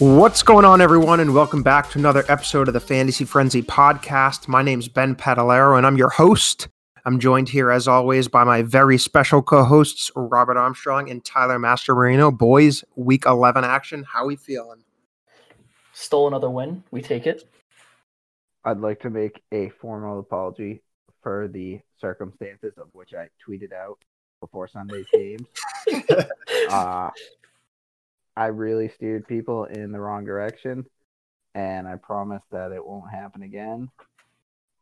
What's 0.00 0.44
going 0.44 0.64
on, 0.64 0.80
everyone, 0.80 1.18
and 1.18 1.34
welcome 1.34 1.64
back 1.64 1.90
to 1.90 1.98
another 1.98 2.24
episode 2.28 2.68
of 2.68 2.74
the 2.74 2.78
Fantasy 2.78 3.24
Frenzy 3.24 3.62
podcast. 3.62 4.46
My 4.46 4.62
name's 4.62 4.86
Ben 4.86 5.16
Padalero, 5.16 5.76
and 5.76 5.84
I'm 5.84 5.96
your 5.96 6.10
host. 6.10 6.68
I'm 7.08 7.18
joined 7.18 7.48
here, 7.48 7.70
as 7.70 7.88
always, 7.88 8.28
by 8.28 8.44
my 8.44 8.60
very 8.60 8.98
special 8.98 9.40
co-hosts 9.40 10.10
Robert 10.14 10.58
Armstrong 10.58 11.08
and 11.08 11.24
Tyler 11.24 11.58
Mastromarino. 11.58 12.36
Boys, 12.36 12.84
Week 12.96 13.24
11 13.24 13.64
action. 13.64 14.04
How 14.12 14.26
we 14.26 14.36
feeling? 14.36 14.84
Stole 15.94 16.28
another 16.28 16.50
win. 16.50 16.84
We 16.90 17.00
take 17.00 17.26
it. 17.26 17.48
I'd 18.62 18.80
like 18.80 19.00
to 19.00 19.08
make 19.08 19.40
a 19.52 19.70
formal 19.70 20.18
apology 20.18 20.82
for 21.22 21.48
the 21.48 21.80
circumstances 21.98 22.74
of 22.76 22.88
which 22.92 23.14
I 23.14 23.28
tweeted 23.42 23.72
out 23.72 23.96
before 24.42 24.68
Sunday's 24.68 25.06
games. 25.14 25.46
uh, 26.68 27.08
I 28.36 28.46
really 28.48 28.90
steered 28.90 29.26
people 29.26 29.64
in 29.64 29.92
the 29.92 29.98
wrong 29.98 30.26
direction, 30.26 30.84
and 31.54 31.88
I 31.88 31.96
promise 31.96 32.42
that 32.50 32.72
it 32.72 32.86
won't 32.86 33.10
happen 33.10 33.44
again. 33.44 33.88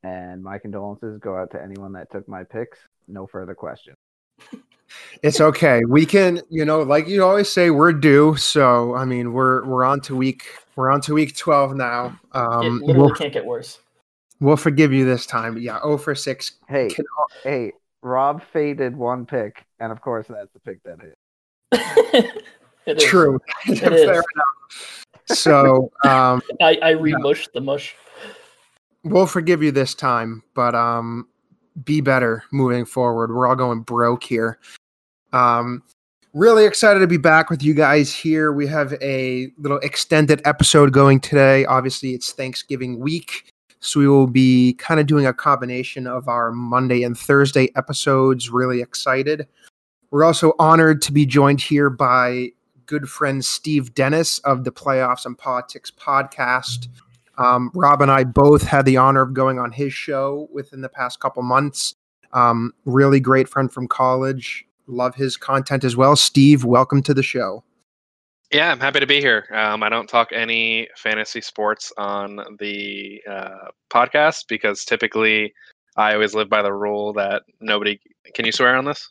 And 0.07 0.43
my 0.43 0.59
condolences 0.59 1.19
go 1.19 1.37
out 1.37 1.51
to 1.51 1.63
anyone 1.63 1.93
that 1.95 2.11
took 2.13 2.29
my 2.29 2.45
picks. 2.45 2.79
No 3.09 3.27
further 3.27 3.55
questions. 3.55 3.97
It's 5.23 5.41
okay. 5.41 5.85
We 5.85 6.07
can, 6.07 6.41
you 6.49 6.65
know, 6.65 6.83
like 6.83 7.09
you 7.09 7.25
always 7.25 7.51
say, 7.51 7.71
we're 7.71 7.93
due. 7.93 8.37
So 8.37 8.95
I 8.95 9.05
mean, 9.05 9.33
we're 9.33 9.65
we're 9.65 9.85
on 9.85 10.01
to 10.03 10.15
week 10.15 10.45
we're 10.77 10.93
on 10.93 11.01
to 11.03 11.15
week 11.15 11.37
twelve 11.37 11.75
now. 11.75 12.19
Um, 12.33 12.63
it 12.63 12.71
literally 12.71 12.99
we'll, 12.99 13.11
can't 13.15 13.33
get 13.33 13.45
worse. 13.45 13.81
We'll 14.39 14.57
forgive 14.57 14.93
you 14.93 15.05
this 15.05 15.27
time. 15.27 15.55
But 15.55 15.63
yeah, 15.63 15.81
oh 15.83 15.97
for 15.97 16.15
six. 16.15 16.53
Hey, 16.69 16.89
can, 16.89 17.05
hey, 17.43 17.73
Rob 18.03 18.43
faded 18.53 18.97
one 18.97 19.27
pick, 19.27 19.65
and 19.81 19.91
of 19.91 20.01
course 20.01 20.27
that's 20.29 20.53
the 20.53 20.61
pick 20.61 20.83
that 20.85 20.99
hit. 21.01 22.33
It 22.87 23.01
True. 23.01 23.41
It 23.67 23.79
Fair 23.81 23.93
is. 23.93 24.03
enough. 24.03 25.05
So 25.27 25.91
um, 26.05 26.41
I, 26.61 26.79
I 26.83 26.93
remushed 26.93 27.47
yeah. 27.47 27.55
the 27.55 27.61
mush. 27.61 27.97
We'll 29.07 29.27
forgive 29.27 29.63
you 29.63 29.71
this 29.71 29.95
time, 29.95 30.43
but 30.55 30.75
um, 30.75 31.29
be 31.85 32.01
better 32.01 32.43
moving 32.51 32.85
forward. 32.85 33.33
We're 33.33 33.47
all 33.47 33.55
going 33.55 33.83
broke 33.83 34.25
here. 34.25 34.59
Um, 35.33 35.85
really 36.35 36.65
excited 36.65 36.99
to 36.99 37.07
be 37.07 37.17
back 37.17 37.49
with 37.49 37.63
you 37.63 37.73
guys 37.73 38.13
here. 38.13 38.53
We 38.53 38.67
have 38.67 38.95
a 39.01 39.49
little 39.59 39.79
extended 39.79 40.43
episode 40.45 40.93
going 40.93 41.21
today. 41.21 41.65
Obviously, 41.67 42.15
it's 42.15 42.33
Thanksgiving 42.33 42.99
week. 42.99 43.53
So 43.79 44.01
we 44.01 44.09
will 44.09 44.27
be 44.27 44.73
kind 44.75 44.99
of 44.99 45.07
doing 45.07 45.25
a 45.25 45.33
combination 45.33 46.09
of 46.09 46.27
our 46.27 46.51
Monday 46.51 47.05
and 47.05 47.17
Thursday 47.17 47.71
episodes. 47.77 48.51
Really 48.51 48.81
excited. 48.81 49.47
We're 50.11 50.25
also 50.25 50.55
honored 50.59 51.01
to 51.03 51.13
be 51.13 51.27
joined 51.27 51.61
here 51.61 51.91
by 51.91 52.49
good 52.87 53.09
friend 53.09 53.45
Steve 53.45 53.95
Dennis 53.95 54.41
of 54.41 54.65
the 54.65 54.73
Playoffs 54.73 55.27
and 55.27 55.39
Politics 55.39 55.93
podcast. 55.93 56.89
Um, 57.39 57.71
Rob 57.75 58.03
and 58.03 58.11
I 58.11 58.25
both 58.25 58.63
had 58.63 58.85
the 58.85 58.97
honor 58.97 59.23
of 59.23 59.35
going 59.35 59.59
on 59.59 59.73
his 59.73 59.93
show 59.93 60.49
within 60.53 60.81
the 60.81 60.89
past 60.89 61.21
couple 61.21 61.43
months. 61.43 61.95
Um, 62.33 62.73
really 62.85 63.21
great 63.21 63.49
friend 63.49 63.73
from 63.73 63.89
college. 63.89 64.65
Love 64.87 65.15
his 65.15 65.37
content 65.37 65.85
as 65.85 65.97
well. 65.97 66.17
Steve, 66.17 66.65
welcome 66.65 67.03
to 67.03 67.15
the 67.15 67.23
show. 67.23 67.63
Yeah, 68.53 68.71
I'm 68.71 68.81
happy 68.81 69.01
to 69.01 69.07
be 69.07 69.21
here. 69.21 69.47
Um, 69.53 69.83
I 69.83 69.89
don't 69.89 70.09
talk 70.09 70.29
any 70.33 70.89
fantasy 70.97 71.41
sports 71.41 71.93
on 71.99 72.41
the 72.61 73.21
uh, 73.29 73.69
podcast 73.91 74.45
because 74.49 74.85
typically 74.85 75.53
I 75.97 76.15
always 76.15 76.35
live 76.35 76.49
by 76.49 76.63
the 76.63 76.73
rule 76.73 77.13
that 77.15 77.43
nobody. 77.61 77.99
Can 78.35 78.45
you 78.45 78.53
swear 78.53 78.77
on 78.77 78.85
this? 78.85 79.11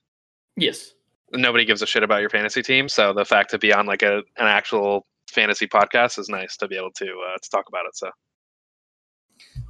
Yes 0.55 0.95
nobody 1.31 1.65
gives 1.65 1.81
a 1.81 1.85
shit 1.85 2.03
about 2.03 2.21
your 2.21 2.29
fantasy 2.29 2.61
team. 2.61 2.89
So 2.89 3.13
the 3.13 3.25
fact 3.25 3.51
to 3.51 3.57
be 3.57 3.73
on 3.73 3.85
like 3.85 4.03
a 4.03 4.17
an 4.37 4.47
actual 4.47 5.05
fantasy 5.35 5.67
podcast 5.67 6.17
is 6.17 6.29
nice 6.29 6.57
to 6.57 6.67
be 6.67 6.77
able 6.77 6.91
to 6.91 7.05
uh, 7.05 7.37
to 7.41 7.49
talk 7.49 7.67
about 7.67 7.85
it. 7.85 7.95
So 7.95 8.09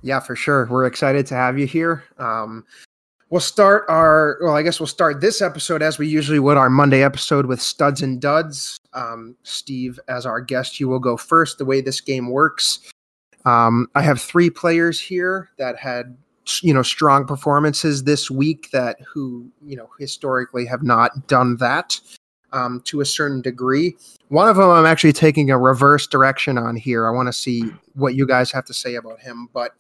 yeah, 0.02 0.20
for 0.20 0.36
sure, 0.36 0.68
we're 0.70 0.86
excited 0.86 1.26
to 1.28 1.36
have 1.36 1.58
you 1.58 1.66
here. 1.66 2.04
Um, 2.18 2.64
we'll 3.30 3.42
start 3.42 3.86
our 3.90 4.38
well, 4.42 4.56
I 4.56 4.62
guess 4.62 4.80
we'll 4.80 4.88
start 4.88 5.20
this 5.20 5.42
episode 5.42 5.82
as 5.82 5.98
we 5.98 6.08
usually 6.08 6.40
would 6.40 6.58
our 6.58 6.70
Monday 6.70 7.04
episode 7.04 7.48
with 7.48 7.62
studs 7.62 8.02
and 8.02 8.22
duds. 8.22 8.78
Um, 8.94 9.36
Steve, 9.44 10.00
as 10.08 10.26
our 10.26 10.40
guest, 10.40 10.80
you 10.80 10.88
will 10.88 11.00
go 11.00 11.18
first. 11.18 11.58
The 11.58 11.66
way 11.66 11.82
this 11.82 12.00
game 12.00 12.30
works. 12.30 12.80
Um, 13.46 13.88
I 13.96 14.02
have 14.02 14.22
three 14.22 14.50
players 14.50 15.00
here 15.00 15.50
that 15.58 15.78
had 15.78 16.16
you 16.62 16.74
know 16.74 16.84
strong 16.84 17.26
performances 17.26 18.04
this 18.04 18.30
week 18.30 18.70
that 18.72 18.98
who 19.02 19.50
you 19.66 19.76
know 19.76 19.90
historically 20.00 20.66
have 20.66 20.84
not 20.84 21.28
done 21.28 21.58
that 21.58 22.00
um, 22.56 22.82
to 22.86 23.02
a 23.02 23.06
certain 23.06 23.42
degree. 23.42 23.96
One 24.30 24.48
of 24.48 24.56
them 24.56 24.70
I'm 24.70 24.86
actually 24.86 25.14
taking 25.14 25.52
a 25.52 25.58
reverse 25.58 26.08
direction 26.08 26.58
on 26.58 26.76
here. 26.76 27.08
I 27.08 27.12
want 27.12 27.28
to 27.28 27.34
see 27.34 27.64
what 27.94 28.16
you 28.16 28.26
guys 28.26 28.52
have 28.52 28.66
to 28.66 28.74
say 28.74 28.96
about 28.96 29.20
him, 29.20 29.50
but 29.54 29.74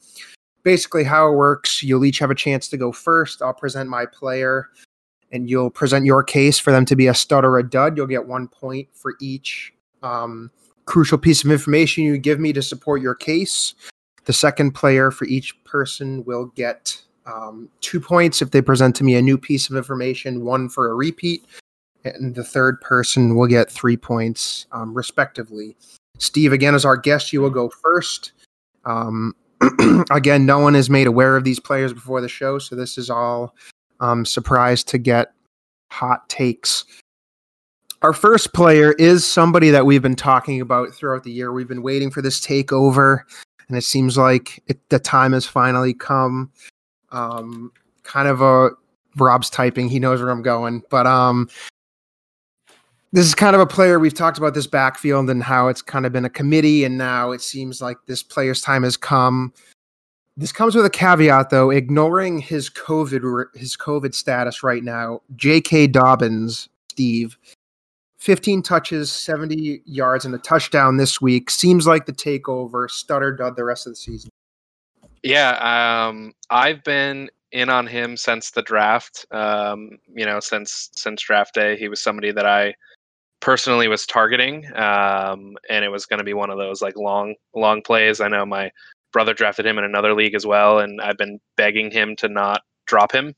basically 0.63 1.03
how 1.03 1.29
it 1.31 1.35
works, 1.35 1.81
you'll 1.81 2.05
each 2.05 2.19
have 2.19 2.31
a 2.31 2.35
chance 2.35 2.67
to 2.67 2.77
go 2.77 2.91
first. 2.91 3.41
I'll 3.41 3.53
present 3.53 3.89
my 3.89 4.05
player 4.05 4.69
and 5.31 5.49
you'll 5.49 5.71
present 5.71 6.05
your 6.05 6.21
case 6.21 6.59
for 6.59 6.71
them 6.71 6.85
to 6.85 6.95
be 6.95 7.07
a 7.07 7.13
stud 7.13 7.45
or 7.45 7.57
a 7.57 7.67
dud. 7.67 7.97
You'll 7.97 8.07
get 8.07 8.27
one 8.27 8.47
point 8.47 8.89
for 8.93 9.15
each 9.19 9.73
um, 10.03 10.51
crucial 10.85 11.17
piece 11.17 11.43
of 11.43 11.51
information 11.51 12.03
you 12.03 12.17
give 12.17 12.39
me 12.39 12.53
to 12.53 12.61
support 12.61 13.01
your 13.01 13.15
case. 13.15 13.73
The 14.25 14.33
second 14.33 14.71
player 14.71 15.11
for 15.11 15.25
each 15.25 15.63
person 15.63 16.23
will 16.25 16.47
get 16.55 17.01
um, 17.25 17.69
two 17.81 17.99
points 17.99 18.41
if 18.41 18.51
they 18.51 18.61
present 18.61 18.95
to 18.97 19.03
me 19.03 19.15
a 19.15 19.21
new 19.21 19.37
piece 19.37 19.69
of 19.69 19.75
information, 19.75 20.45
one 20.45 20.69
for 20.69 20.89
a 20.89 20.93
repeat, 20.95 21.43
and 22.05 22.35
the 22.35 22.43
third 22.43 22.79
person 22.81 23.35
will 23.35 23.47
get 23.47 23.71
three 23.71 23.97
points, 23.97 24.67
um, 24.71 24.93
respectively. 24.93 25.75
Steve, 26.17 26.53
again, 26.53 26.75
as 26.75 26.85
our 26.85 26.97
guest, 26.97 27.33
you 27.33 27.41
will 27.41 27.49
go 27.49 27.69
first. 27.69 28.31
Um, 28.85 29.33
again, 30.11 30.45
no 30.45 30.59
one 30.59 30.75
is 30.75 30.89
made 30.89 31.07
aware 31.07 31.35
of 31.35 31.43
these 31.43 31.59
players 31.59 31.93
before 31.93 32.21
the 32.21 32.29
show, 32.29 32.59
so 32.59 32.75
this 32.75 32.97
is 32.97 33.09
all 33.09 33.55
um, 33.99 34.25
surprise 34.25 34.83
to 34.85 34.97
get 34.97 35.33
hot 35.91 36.29
takes. 36.29 36.85
Our 38.01 38.13
first 38.13 38.53
player 38.53 38.93
is 38.93 39.25
somebody 39.25 39.71
that 39.71 39.85
we've 39.85 40.01
been 40.01 40.15
talking 40.15 40.61
about 40.61 40.93
throughout 40.93 41.23
the 41.23 41.31
year. 41.31 41.51
We've 41.51 41.67
been 41.67 41.81
waiting 41.81 42.11
for 42.11 42.21
this 42.21 42.39
takeover 42.39 43.23
and 43.67 43.77
it 43.77 43.83
seems 43.83 44.17
like 44.17 44.63
it, 44.67 44.89
the 44.89 44.99
time 44.99 45.33
has 45.33 45.45
finally 45.45 45.93
come. 45.93 46.51
Um, 47.11 47.71
kind 48.03 48.27
of 48.27 48.41
a 48.41 48.71
Rob's 49.17 49.49
typing; 49.49 49.89
he 49.89 49.99
knows 49.99 50.21
where 50.21 50.29
I'm 50.29 50.41
going, 50.41 50.83
but 50.89 51.07
um, 51.07 51.49
this 53.15 53.25
is 53.25 53.33
kind 53.33 53.55
of 53.55 53.61
a 53.61 53.65
player 53.65 53.97
we've 53.97 54.13
talked 54.13 54.37
about 54.37 54.53
this 54.53 54.67
backfield 54.67 55.29
and 55.29 55.41
how 55.41 55.69
it's 55.69 55.81
kind 55.81 56.05
of 56.05 56.11
been 56.11 56.25
a 56.25 56.29
committee, 56.29 56.83
and 56.83 56.97
now 56.97 57.31
it 57.31 57.39
seems 57.39 57.81
like 57.81 57.95
this 58.07 58.21
player's 58.21 58.61
time 58.61 58.83
has 58.83 58.97
come. 58.97 59.53
This 60.35 60.51
comes 60.51 60.75
with 60.75 60.85
a 60.85 60.89
caveat, 60.89 61.49
though. 61.49 61.69
Ignoring 61.69 62.39
his 62.39 62.69
COVID 62.69 63.45
his 63.55 63.77
COVID 63.77 64.13
status 64.13 64.63
right 64.63 64.83
now, 64.83 65.21
J.K. 65.37 65.87
Dobbins, 65.87 66.67
Steve, 66.91 67.37
15 68.17 68.61
touches, 68.61 69.13
70 69.13 69.83
yards, 69.85 70.25
and 70.25 70.35
a 70.35 70.39
touchdown 70.39 70.97
this 70.97 71.21
week. 71.21 71.49
Seems 71.49 71.87
like 71.87 72.07
the 72.07 72.11
takeover. 72.11 72.91
Stutter 72.91 73.31
dud 73.31 73.55
the 73.55 73.63
rest 73.63 73.87
of 73.87 73.93
the 73.93 73.97
season. 73.97 74.29
Yeah, 75.23 76.07
um, 76.09 76.33
I've 76.49 76.83
been 76.83 77.29
in 77.53 77.69
on 77.69 77.87
him 77.87 78.17
since 78.17 78.51
the 78.51 78.61
draft. 78.61 79.25
Um, 79.31 79.99
you 80.13 80.25
know, 80.25 80.41
since 80.41 80.89
since 80.93 81.21
draft 81.21 81.53
day, 81.53 81.77
he 81.77 81.87
was 81.87 82.01
somebody 82.01 82.33
that 82.33 82.45
I 82.45 82.75
personally 83.39 83.87
was 83.87 84.05
targeting, 84.05 84.65
um, 84.75 85.55
and 85.69 85.85
it 85.85 85.91
was 85.91 86.05
going 86.05 86.19
to 86.19 86.23
be 86.23 86.33
one 86.33 86.49
of 86.49 86.57
those 86.57 86.81
like 86.81 86.95
long 86.97 87.35
long 87.53 87.81
plays. 87.81 88.21
I 88.21 88.27
know 88.27 88.45
my 88.45 88.71
brother 89.13 89.33
drafted 89.33 89.65
him 89.65 89.77
in 89.77 89.83
another 89.83 90.13
league 90.13 90.35
as 90.35 90.45
well, 90.45 90.79
and 90.79 90.99
I've 91.01 91.17
been 91.17 91.39
begging 91.57 91.91
him 91.91 92.15
to 92.17 92.27
not 92.27 92.61
drop 92.85 93.11
him 93.11 93.35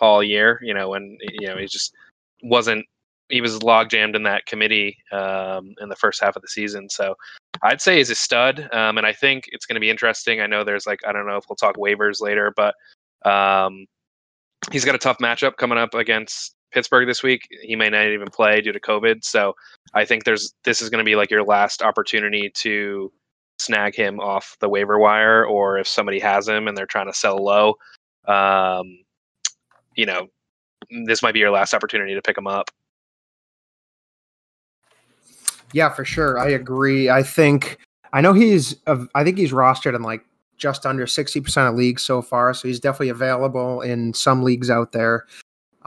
all 0.00 0.22
year. 0.22 0.60
You 0.62 0.74
know, 0.74 0.94
and 0.94 1.20
you 1.40 1.48
know 1.48 1.56
he 1.56 1.66
just 1.66 1.92
wasn't 2.42 2.86
he 3.28 3.40
was 3.40 3.62
log 3.62 3.90
jammed 3.90 4.16
in 4.16 4.22
that 4.22 4.46
committee 4.46 4.96
um, 5.12 5.74
in 5.80 5.88
the 5.88 5.96
first 5.96 6.22
half 6.22 6.36
of 6.36 6.42
the 6.42 6.48
season. 6.48 6.88
So 6.88 7.14
I'd 7.62 7.80
say 7.80 7.98
he's 7.98 8.10
a 8.10 8.14
stud, 8.14 8.68
um, 8.72 8.98
and 8.98 9.06
I 9.06 9.12
think 9.12 9.44
it's 9.48 9.66
going 9.66 9.74
to 9.74 9.80
be 9.80 9.90
interesting. 9.90 10.40
I 10.40 10.46
know 10.46 10.64
there's 10.64 10.86
like 10.86 11.00
I 11.06 11.12
don't 11.12 11.26
know 11.26 11.36
if 11.36 11.44
we'll 11.48 11.56
talk 11.56 11.76
waivers 11.76 12.20
later, 12.20 12.52
but 12.56 12.74
um, 13.28 13.86
he's 14.70 14.84
got 14.84 14.94
a 14.94 14.98
tough 14.98 15.18
matchup 15.18 15.56
coming 15.56 15.78
up 15.78 15.94
against 15.94 16.54
Pittsburgh 16.78 17.08
this 17.08 17.24
week. 17.24 17.48
He 17.62 17.74
may 17.74 17.90
not 17.90 18.06
even 18.06 18.28
play 18.28 18.60
due 18.60 18.70
to 18.70 18.78
COVID. 18.78 19.24
So 19.24 19.56
I 19.94 20.04
think 20.04 20.22
there's 20.22 20.54
this 20.62 20.80
is 20.80 20.90
going 20.90 21.04
to 21.04 21.04
be 21.04 21.16
like 21.16 21.28
your 21.28 21.42
last 21.42 21.82
opportunity 21.82 22.52
to 22.54 23.12
snag 23.58 23.96
him 23.96 24.20
off 24.20 24.56
the 24.60 24.68
waiver 24.68 24.96
wire, 24.96 25.44
or 25.44 25.76
if 25.76 25.88
somebody 25.88 26.20
has 26.20 26.46
him 26.46 26.68
and 26.68 26.76
they're 26.76 26.86
trying 26.86 27.08
to 27.08 27.12
sell 27.12 27.36
low, 27.42 27.74
um, 28.28 29.00
you 29.96 30.06
know, 30.06 30.28
this 31.04 31.20
might 31.20 31.34
be 31.34 31.40
your 31.40 31.50
last 31.50 31.74
opportunity 31.74 32.14
to 32.14 32.22
pick 32.22 32.38
him 32.38 32.46
up. 32.46 32.70
Yeah, 35.72 35.88
for 35.88 36.04
sure. 36.04 36.38
I 36.38 36.50
agree. 36.50 37.10
I 37.10 37.24
think 37.24 37.78
I 38.12 38.20
know 38.20 38.34
he's 38.34 38.76
I 38.86 39.24
think 39.24 39.36
he's 39.36 39.50
rostered 39.50 39.96
in 39.96 40.02
like 40.02 40.24
just 40.58 40.86
under 40.86 41.06
60% 41.06 41.68
of 41.68 41.74
leagues 41.74 42.04
so 42.04 42.22
far, 42.22 42.54
so 42.54 42.68
he's 42.68 42.78
definitely 42.78 43.08
available 43.08 43.80
in 43.80 44.14
some 44.14 44.44
leagues 44.44 44.70
out 44.70 44.92
there. 44.92 45.26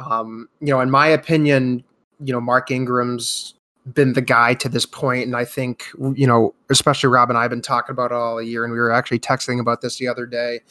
Um, 0.10 0.48
you 0.60 0.68
know, 0.68 0.80
in 0.82 0.90
my 0.90 1.08
opinion, 1.08 1.84
you 2.24 2.34
know, 2.34 2.42
Mark 2.42 2.72
Ingram's 2.72 3.56
been 3.94 4.14
the 4.14 4.22
guy 4.22 4.54
to 4.56 4.70
this 4.70 4.86
point, 4.86 5.26
and 5.26 5.36
I 5.36 5.46
think 5.46 5.86
you 6.16 6.28
know, 6.28 6.54
especially 6.70 7.10
Rob 7.10 7.30
and 7.30 7.38
I 7.38 7.44
have 7.44 7.52
been 7.52 7.62
talking 7.62 7.94
about 7.94 8.12
it 8.12 8.16
all 8.16 8.42
year, 8.42 8.64
and 8.64 8.72
we 8.72 8.80
were 8.80 8.92
actually 8.92 9.20
texting 9.20 9.60
about 9.60 9.82
this 9.82 9.98
the 9.98 10.08
other 10.08 10.26
day, 10.26 10.62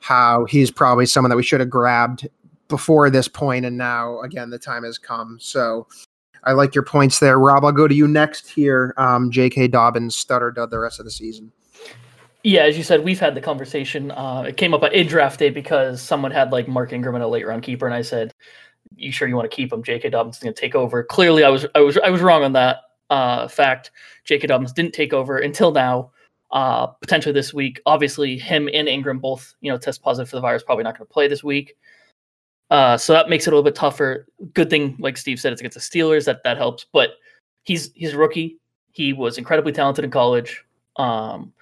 how 0.00 0.44
he's 0.46 0.70
probably 0.70 1.06
someone 1.06 1.30
that 1.30 1.36
we 1.36 1.42
should 1.42 1.60
have 1.60 1.70
grabbed 1.70 2.28
before 2.68 3.10
this 3.10 3.28
point, 3.28 3.64
and 3.64 3.76
now 3.76 4.20
again 4.20 4.50
the 4.50 4.58
time 4.58 4.84
has 4.84 4.98
come. 4.98 5.38
So 5.40 5.86
I 6.44 6.52
like 6.52 6.74
your 6.74 6.84
points 6.84 7.18
there, 7.18 7.38
Rob. 7.38 7.64
I'll 7.64 7.72
go 7.72 7.88
to 7.88 7.94
you 7.94 8.06
next 8.06 8.48
here. 8.48 8.94
Um, 8.96 9.30
J.K. 9.30 9.68
Dobbins 9.68 10.14
stutter 10.14 10.52
dud 10.52 10.70
the 10.70 10.78
rest 10.78 11.00
of 11.00 11.04
the 11.04 11.10
season. 11.10 11.52
Yeah, 12.44 12.62
as 12.62 12.78
you 12.78 12.84
said, 12.84 13.02
we've 13.02 13.18
had 13.18 13.34
the 13.34 13.40
conversation. 13.40 14.12
Uh, 14.12 14.44
it 14.46 14.56
came 14.56 14.72
up 14.72 14.84
at 14.84 14.92
in 14.92 15.08
draft 15.08 15.40
day 15.40 15.50
because 15.50 16.00
someone 16.00 16.30
had 16.30 16.52
like 16.52 16.68
Mark 16.68 16.92
Ingram 16.92 17.16
and 17.16 17.24
a 17.24 17.26
late 17.26 17.44
round 17.44 17.64
keeper, 17.64 17.86
and 17.86 17.94
I 17.94 18.02
said, 18.02 18.32
"You 18.96 19.12
sure 19.12 19.28
you 19.28 19.36
want 19.36 19.50
to 19.50 19.54
keep 19.54 19.72
him? 19.72 19.82
J.K. 19.82 20.10
Dobbins 20.10 20.36
is 20.36 20.42
going 20.42 20.54
to 20.54 20.60
take 20.60 20.74
over." 20.74 21.04
Clearly, 21.04 21.44
I 21.44 21.48
was 21.48 21.66
I 21.74 21.80
was 21.80 21.98
I 21.98 22.10
was 22.10 22.20
wrong 22.20 22.44
on 22.44 22.52
that 22.52 22.78
uh, 23.10 23.48
fact. 23.48 23.90
J.K. 24.24 24.46
Dobbins 24.46 24.72
didn't 24.72 24.92
take 24.92 25.12
over 25.12 25.38
until 25.38 25.72
now. 25.72 26.10
Uh, 26.52 26.86
potentially 26.86 27.32
this 27.32 27.52
week. 27.52 27.80
Obviously, 27.86 28.38
him 28.38 28.68
and 28.72 28.88
Ingram 28.88 29.18
both 29.18 29.54
you 29.60 29.70
know 29.70 29.78
test 29.78 30.02
positive 30.02 30.28
for 30.28 30.36
the 30.36 30.42
virus. 30.42 30.62
Probably 30.62 30.84
not 30.84 30.96
going 30.96 31.06
to 31.06 31.12
play 31.12 31.28
this 31.28 31.42
week. 31.44 31.76
Uh, 32.70 32.96
so 32.96 33.12
that 33.12 33.28
makes 33.28 33.46
it 33.46 33.50
a 33.50 33.52
little 33.52 33.62
bit 33.62 33.74
tougher. 33.74 34.26
Good 34.52 34.70
thing, 34.70 34.96
like 34.98 35.16
Steve 35.16 35.38
said, 35.38 35.52
it's 35.52 35.60
against 35.60 35.76
the 35.76 35.80
Steelers. 35.98 36.24
That 36.24 36.42
that 36.44 36.56
helps. 36.56 36.86
But 36.92 37.10
he's 37.62 37.92
he's 37.94 38.14
a 38.14 38.18
rookie. 38.18 38.58
He 38.92 39.12
was 39.12 39.38
incredibly 39.38 39.72
talented 39.72 40.04
in 40.04 40.10
college. 40.10 40.64
Um, 40.96 41.52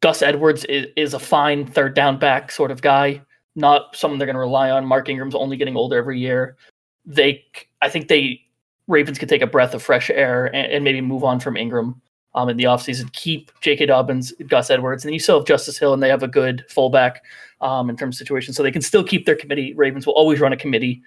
Gus 0.00 0.22
Edwards 0.22 0.64
is, 0.64 0.86
is 0.96 1.14
a 1.14 1.18
fine 1.18 1.66
third 1.66 1.94
down 1.94 2.18
back 2.18 2.50
sort 2.50 2.70
of 2.70 2.80
guy, 2.80 3.20
not 3.56 3.96
someone 3.96 4.18
they're 4.18 4.26
going 4.26 4.34
to 4.34 4.40
rely 4.40 4.70
on. 4.70 4.86
Mark 4.86 5.08
Ingram's 5.08 5.34
only 5.34 5.56
getting 5.56 5.76
older 5.76 5.96
every 5.96 6.18
year. 6.18 6.56
They, 7.04 7.44
I 7.82 7.88
think 7.88 8.08
they 8.08 8.42
Ravens 8.88 9.18
could 9.18 9.28
take 9.28 9.42
a 9.42 9.46
breath 9.46 9.74
of 9.74 9.82
fresh 9.82 10.10
air 10.10 10.46
and, 10.46 10.72
and 10.72 10.84
maybe 10.84 11.00
move 11.00 11.24
on 11.24 11.40
from 11.40 11.56
Ingram 11.56 12.00
um, 12.34 12.48
in 12.48 12.56
the 12.56 12.64
offseason. 12.64 13.12
Keep 13.12 13.52
J.K. 13.60 13.86
Dobbins, 13.86 14.32
Gus 14.46 14.70
Edwards, 14.70 15.04
and 15.04 15.14
you 15.14 15.20
still 15.20 15.38
have 15.38 15.46
Justice 15.46 15.78
Hill, 15.78 15.94
and 15.94 16.02
they 16.02 16.08
have 16.08 16.22
a 16.22 16.28
good 16.28 16.64
fullback 16.68 17.22
um, 17.60 17.88
in 17.88 17.96
terms 17.96 18.16
of 18.16 18.18
situation. 18.18 18.52
So 18.52 18.62
they 18.62 18.72
can 18.72 18.82
still 18.82 19.04
keep 19.04 19.26
their 19.26 19.36
committee. 19.36 19.74
Ravens 19.74 20.06
will 20.06 20.14
always 20.14 20.40
run 20.40 20.52
a 20.52 20.56
committee, 20.56 21.02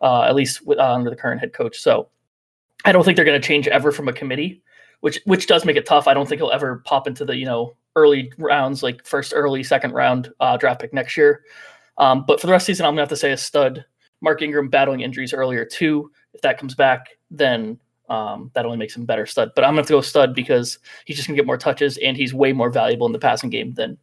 uh, 0.00 0.22
at 0.22 0.34
least 0.34 0.66
with, 0.66 0.78
uh, 0.78 0.94
under 0.94 1.10
the 1.10 1.16
current 1.16 1.40
head 1.40 1.52
coach. 1.52 1.78
So 1.78 2.08
I 2.84 2.92
don't 2.92 3.04
think 3.04 3.16
they're 3.16 3.24
going 3.24 3.40
to 3.40 3.46
change 3.46 3.68
ever 3.68 3.92
from 3.92 4.08
a 4.08 4.12
committee, 4.12 4.62
which 5.00 5.20
which 5.24 5.46
does 5.46 5.64
make 5.64 5.76
it 5.76 5.86
tough. 5.86 6.08
I 6.08 6.14
don't 6.14 6.28
think 6.28 6.40
he'll 6.40 6.50
ever 6.50 6.82
pop 6.84 7.06
into 7.06 7.24
the 7.24 7.36
you 7.36 7.46
know 7.46 7.76
early 7.96 8.32
rounds, 8.38 8.82
like 8.82 9.04
first, 9.04 9.32
early, 9.34 9.62
second 9.62 9.92
round 9.92 10.32
uh, 10.40 10.56
draft 10.56 10.80
pick 10.80 10.92
next 10.92 11.16
year. 11.16 11.42
Um, 11.98 12.24
but 12.26 12.40
for 12.40 12.46
the 12.46 12.52
rest 12.52 12.64
of 12.64 12.66
the 12.66 12.74
season, 12.74 12.86
I'm 12.86 12.92
gonna 12.92 13.02
have 13.02 13.08
to 13.10 13.16
say 13.16 13.32
a 13.32 13.36
stud. 13.36 13.84
Mark 14.20 14.42
Ingram 14.42 14.68
battling 14.68 15.00
injuries 15.00 15.32
earlier 15.32 15.64
too. 15.64 16.10
If 16.34 16.40
that 16.42 16.58
comes 16.58 16.74
back, 16.74 17.06
then 17.30 17.78
um, 18.08 18.50
that 18.54 18.64
only 18.64 18.78
makes 18.78 18.96
him 18.96 19.04
better 19.04 19.26
stud. 19.26 19.52
But 19.54 19.64
I'm 19.64 19.70
gonna 19.70 19.80
have 19.80 19.86
to 19.86 19.94
go 19.94 20.00
stud 20.00 20.34
because 20.34 20.78
he's 21.04 21.16
just 21.16 21.28
gonna 21.28 21.36
get 21.36 21.46
more 21.46 21.58
touches 21.58 21.96
and 21.98 22.16
he's 22.16 22.34
way 22.34 22.52
more 22.52 22.70
valuable 22.70 23.06
in 23.06 23.12
the 23.12 23.18
passing 23.18 23.50
game 23.50 23.74
than 23.74 23.98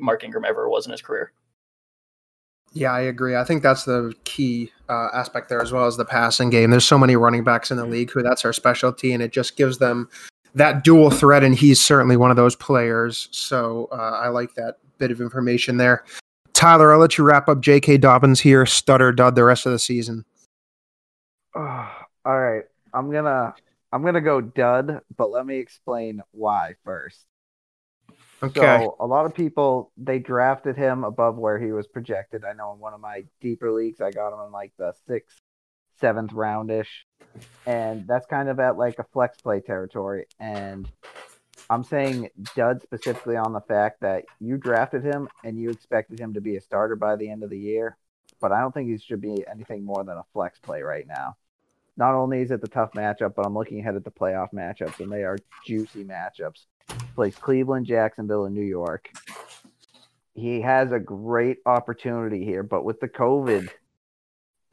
Mark 0.00 0.24
Ingram 0.24 0.44
ever 0.44 0.68
was 0.68 0.86
in 0.86 0.92
his 0.92 1.02
career. 1.02 1.32
Yeah, 2.72 2.92
I 2.92 3.00
agree. 3.00 3.36
I 3.36 3.44
think 3.44 3.62
that's 3.62 3.84
the 3.84 4.12
key 4.24 4.70
uh, 4.90 5.08
aspect 5.14 5.48
there 5.48 5.62
as 5.62 5.72
well 5.72 5.86
as 5.86 5.96
the 5.96 6.04
passing 6.04 6.50
game. 6.50 6.70
There's 6.70 6.86
so 6.86 6.98
many 6.98 7.16
running 7.16 7.42
backs 7.42 7.70
in 7.70 7.78
the 7.78 7.86
league 7.86 8.10
who 8.10 8.22
that's 8.22 8.44
our 8.44 8.52
specialty, 8.52 9.12
and 9.12 9.22
it 9.22 9.32
just 9.32 9.56
gives 9.56 9.78
them 9.78 10.10
that 10.54 10.84
dual 10.84 11.10
threat, 11.10 11.42
and 11.42 11.54
he's 11.54 11.82
certainly 11.82 12.18
one 12.18 12.30
of 12.30 12.36
those 12.36 12.54
players. 12.56 13.28
So 13.30 13.88
uh, 13.92 14.20
I 14.22 14.28
like 14.28 14.54
that 14.54 14.78
bit 14.98 15.10
of 15.10 15.22
information 15.22 15.78
there. 15.78 16.04
Tyler, 16.56 16.94
I'll 16.94 16.98
let 16.98 17.18
you 17.18 17.24
wrap 17.24 17.50
up 17.50 17.60
J.K. 17.60 17.98
Dobbins 17.98 18.40
here, 18.40 18.64
stutter 18.64 19.12
dud 19.12 19.34
the 19.34 19.44
rest 19.44 19.66
of 19.66 19.72
the 19.72 19.78
season. 19.78 20.24
Oh, 21.54 21.92
all 22.24 22.40
right, 22.40 22.64
I'm 22.94 23.12
gonna 23.12 23.54
I'm 23.92 24.02
gonna 24.02 24.22
go 24.22 24.40
dud, 24.40 25.02
but 25.16 25.30
let 25.30 25.44
me 25.44 25.58
explain 25.58 26.22
why 26.32 26.74
first. 26.82 27.26
Okay. 28.42 28.60
So 28.60 28.96
a 29.00 29.06
lot 29.06 29.26
of 29.26 29.34
people 29.34 29.92
they 29.98 30.18
drafted 30.18 30.76
him 30.76 31.04
above 31.04 31.36
where 31.36 31.58
he 31.58 31.72
was 31.72 31.86
projected. 31.86 32.42
I 32.44 32.54
know 32.54 32.72
in 32.72 32.78
one 32.78 32.94
of 32.94 33.00
my 33.00 33.24
deeper 33.42 33.70
leagues, 33.70 34.00
I 34.00 34.10
got 34.10 34.32
him 34.32 34.46
in 34.46 34.52
like 34.52 34.72
the 34.78 34.94
sixth, 35.06 35.38
seventh 36.00 36.32
roundish, 36.32 37.04
and 37.66 38.06
that's 38.06 38.26
kind 38.26 38.48
of 38.48 38.60
at 38.60 38.78
like 38.78 38.98
a 38.98 39.04
flex 39.12 39.42
play 39.42 39.60
territory. 39.60 40.26
And 40.40 40.90
I'm 41.68 41.82
saying 41.82 42.30
dud 42.54 42.82
specifically 42.82 43.36
on 43.36 43.52
the 43.52 43.60
fact 43.60 44.00
that 44.00 44.24
you 44.40 44.56
drafted 44.56 45.02
him 45.02 45.28
and 45.44 45.58
you 45.58 45.70
expected 45.70 46.20
him 46.20 46.34
to 46.34 46.40
be 46.40 46.56
a 46.56 46.60
starter 46.60 46.96
by 46.96 47.16
the 47.16 47.28
end 47.28 47.42
of 47.42 47.50
the 47.50 47.58
year, 47.58 47.96
but 48.40 48.52
I 48.52 48.60
don't 48.60 48.72
think 48.72 48.88
he 48.88 48.98
should 48.98 49.20
be 49.20 49.44
anything 49.50 49.84
more 49.84 50.04
than 50.04 50.16
a 50.16 50.24
flex 50.32 50.58
play 50.60 50.82
right 50.82 51.06
now. 51.06 51.36
Not 51.96 52.14
only 52.14 52.42
is 52.42 52.50
it 52.50 52.60
the 52.60 52.68
tough 52.68 52.92
matchup, 52.92 53.34
but 53.34 53.46
I'm 53.46 53.54
looking 53.54 53.80
ahead 53.80 53.96
at 53.96 54.04
the 54.04 54.10
playoff 54.10 54.52
matchups, 54.52 55.00
and 55.00 55.10
they 55.10 55.24
are 55.24 55.38
juicy 55.64 56.04
matchups. 56.04 56.66
Plays 57.14 57.36
Cleveland, 57.36 57.86
Jacksonville, 57.86 58.44
and 58.44 58.54
New 58.54 58.60
York. 58.64 59.10
He 60.34 60.60
has 60.60 60.92
a 60.92 61.00
great 61.00 61.58
opportunity 61.64 62.44
here, 62.44 62.62
but 62.62 62.84
with 62.84 63.00
the 63.00 63.08
COVID, 63.08 63.70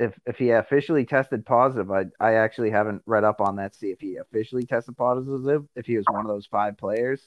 if 0.04 0.20
if 0.26 0.38
he 0.38 0.52
officially 0.52 1.06
tested 1.06 1.46
positive, 1.46 1.92
I 1.92 2.06
I 2.20 2.36
actually 2.36 2.72
haven't 2.72 3.02
read 3.06 3.24
up 3.24 3.42
on 3.42 3.56
that. 3.58 3.74
To 3.74 3.80
see 3.80 3.92
if 3.92 4.00
he 4.00 4.18
officially 4.18 4.66
tested 4.66 4.98
positive, 4.98 5.66
if 5.76 5.86
he 5.86 5.98
was 5.98 6.06
one 6.10 6.22
of 6.22 6.28
those 6.28 6.46
five 6.46 6.78
players. 6.78 7.22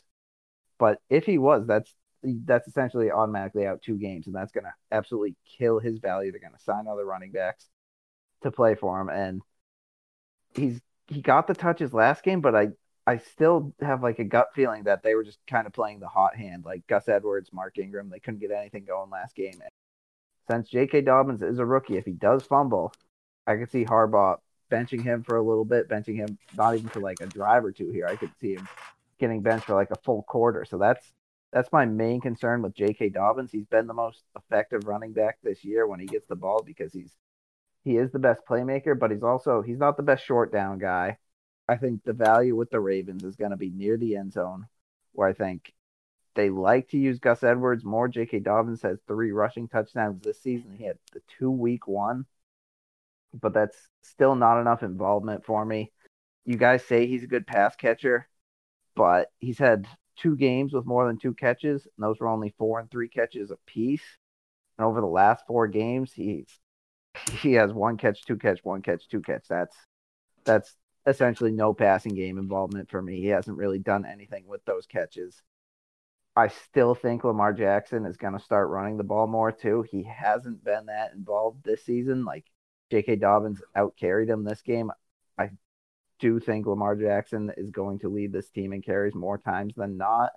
But 0.78 1.00
if 1.08 1.25
he 1.25 1.38
was, 1.38 1.67
that's 1.67 1.94
that's 2.23 2.69
essentially 2.69 3.11
automatically 3.11 3.67
out 3.67 3.82
two 3.82 3.96
games, 3.99 4.26
and 4.26 4.34
that's 4.34 4.52
gonna 4.52 4.75
absolutely 4.93 5.37
kill 5.58 5.78
his 5.78 5.99
value. 5.99 6.31
They're 6.31 6.40
gonna 6.40 6.58
sign 6.58 6.87
other 6.87 7.05
running 7.05 7.32
backs 7.32 7.67
to 8.43 8.50
play 8.50 8.75
for 8.75 9.00
him, 9.00 9.08
and 9.08 9.43
he's 10.55 10.81
he 11.08 11.22
got 11.22 11.46
the 11.46 11.55
touches 11.55 11.94
last 11.94 12.22
game, 12.25 12.40
but 12.40 12.55
I 12.55 12.69
I 13.06 13.19
still 13.19 13.72
have 13.81 14.02
like 14.02 14.19
a 14.19 14.25
gut 14.25 14.49
feeling 14.55 14.84
that 14.84 15.02
they 15.02 15.14
were 15.14 15.25
just 15.25 15.38
kind 15.46 15.67
of 15.67 15.72
playing 15.72 16.00
the 16.00 16.08
hot 16.08 16.37
hand, 16.37 16.64
like 16.64 16.87
Gus 16.88 17.08
Edwards, 17.08 17.50
Mark 17.52 17.79
Ingram. 17.79 18.11
They 18.11 18.20
couldn't 18.20 18.40
get 18.40 18.50
anything 18.50 18.84
going 18.84 19.11
last 19.11 19.37
game. 19.37 19.55
Since 20.48 20.69
J.K. 20.69 21.03
Dobbins 21.03 21.43
is 21.43 21.58
a 21.58 21.67
rookie, 21.67 21.96
if 21.96 22.05
he 22.05 22.12
does 22.12 22.44
fumble, 22.44 22.93
I 23.46 23.56
could 23.56 23.70
see 23.70 23.84
Harbaugh 23.84 24.38
benching 24.70 25.03
him 25.03 25.22
for 25.22 25.36
a 25.36 25.43
little 25.43 25.65
bit, 25.65 25.88
benching 25.88 26.17
him 26.17 26.38
not 26.56 26.74
even 26.76 26.88
for 26.88 27.00
like 27.00 27.20
a 27.20 27.26
drive 27.26 27.65
or 27.65 27.72
two 27.72 27.91
here. 27.91 28.06
I 28.06 28.17
could 28.17 28.31
see 28.41 28.55
him 28.55 28.69
getting 29.19 29.43
benched 29.43 29.67
for 29.67 29.74
like 29.74 29.91
a 29.91 29.98
full 30.05 30.22
quarter. 30.22 30.65
So 30.65 30.79
that's 30.79 31.12
that's 31.53 31.72
my 31.72 31.84
main 31.84 32.20
concern 32.20 32.62
with 32.62 32.74
J.K. 32.74 33.10
Dobbins. 33.10 33.50
He's 33.50 33.67
been 33.67 33.86
the 33.86 33.94
most 33.94 34.22
effective 34.36 34.86
running 34.86 35.12
back 35.12 35.38
this 35.43 35.65
year 35.65 35.86
when 35.86 36.00
he 36.00 36.06
gets 36.06 36.26
the 36.26 36.36
ball 36.36 36.62
because 36.65 36.93
he's 36.93 37.12
he 37.84 37.96
is 37.96 38.10
the 38.10 38.19
best 38.19 38.43
playmaker, 38.48 38.98
but 38.98 39.10
he's 39.10 39.22
also 39.22 39.62
he's 39.62 39.79
not 39.79 39.96
the 39.96 40.03
best 40.03 40.24
short 40.24 40.53
down 40.53 40.79
guy. 40.79 41.19
I 41.69 41.76
think 41.76 42.05
the 42.05 42.12
value 42.12 42.55
with 42.55 42.70
the 42.70 42.81
Ravens 42.81 43.24
is 43.24 43.36
going 43.36 43.50
to 43.50 43.56
be 43.56 43.70
near 43.70 43.96
the 43.96 44.17
end 44.17 44.32
zone, 44.32 44.67
where 45.12 45.29
I 45.29 45.32
think 45.32 45.72
they 46.36 46.50
like 46.50 46.88
to 46.90 46.98
use 46.98 47.19
Gus 47.19 47.43
Edwards 47.43 47.84
more. 47.84 48.06
J.K. 48.06 48.40
Dobbins 48.40 48.82
has 48.82 48.98
three 49.08 49.32
rushing 49.32 49.66
touchdowns 49.66 50.22
this 50.22 50.40
season. 50.40 50.76
He 50.78 50.84
had 50.84 50.98
the 51.12 51.22
two 51.38 51.50
week 51.50 51.88
one, 51.88 52.26
but 53.34 53.52
that's 53.52 53.76
still 54.02 54.36
not 54.36 54.60
enough 54.60 54.82
involvement 54.82 55.44
for 55.44 55.64
me. 55.64 55.90
You 56.44 56.56
guys 56.56 56.84
say 56.84 57.06
he's 57.06 57.24
a 57.24 57.28
good 57.28 57.46
pass 57.46 57.74
catcher, 57.74 58.28
but 58.94 59.32
he's 59.40 59.58
had 59.58 59.88
two 60.16 60.36
games 60.36 60.72
with 60.72 60.86
more 60.86 61.06
than 61.06 61.19
two 61.19 61.34
catches, 61.34 61.84
and 61.84 62.05
those 62.05 62.20
were 62.20 62.28
only 62.28 62.55
four 62.58 62.78
and 62.78 62.90
three 62.90 63.08
catches 63.08 63.50
apiece. 63.50 64.05
And 64.78 64.86
over 64.86 65.00
the 65.00 65.06
last 65.06 65.44
four 65.46 65.66
games, 65.66 66.12
he's 66.12 66.46
he 67.40 67.55
has 67.55 67.72
one 67.72 67.96
catch, 67.96 68.22
two 68.24 68.36
catch, 68.36 68.60
one 68.62 68.82
catch, 68.82 69.08
two 69.08 69.22
catch. 69.22 69.48
That's 69.48 69.76
that's 70.44 70.76
essentially 71.06 71.52
no 71.52 71.72
passing 71.72 72.14
game 72.14 72.38
involvement 72.38 72.90
for 72.90 73.00
me. 73.00 73.20
He 73.20 73.28
hasn't 73.28 73.56
really 73.56 73.78
done 73.78 74.05
anything 74.05 74.46
with 74.46 74.64
those 74.64 74.86
catches. 74.86 75.43
I 76.36 76.48
still 76.48 76.94
think 76.94 77.24
Lamar 77.24 77.55
Jackson 77.55 78.05
is 78.05 78.19
going 78.19 78.34
to 78.34 78.44
start 78.44 78.69
running 78.69 78.98
the 78.98 79.05
ball 79.05 79.26
more 79.26 79.50
too. 79.50 79.86
He 79.90 80.02
hasn't 80.02 80.62
been 80.62 80.86
that 80.86 81.14
involved 81.14 81.64
this 81.64 81.84
season. 81.84 82.26
Like 82.26 82.44
J.K. 82.90 83.16
Dobbins 83.16 83.62
out 83.74 83.96
carried 83.96 84.28
him 84.28 84.44
this 84.44 84.60
game. 84.60 84.93
I 85.38 85.50
do 86.20 86.38
think 86.38 86.66
Lamar 86.66 86.94
Jackson 86.94 87.52
is 87.56 87.70
going 87.70 88.00
to 88.00 88.10
lead 88.10 88.32
this 88.32 88.50
team 88.50 88.74
in 88.74 88.82
carries 88.82 89.14
more 89.14 89.38
times 89.38 89.74
than 89.76 89.96
not. 89.96 90.32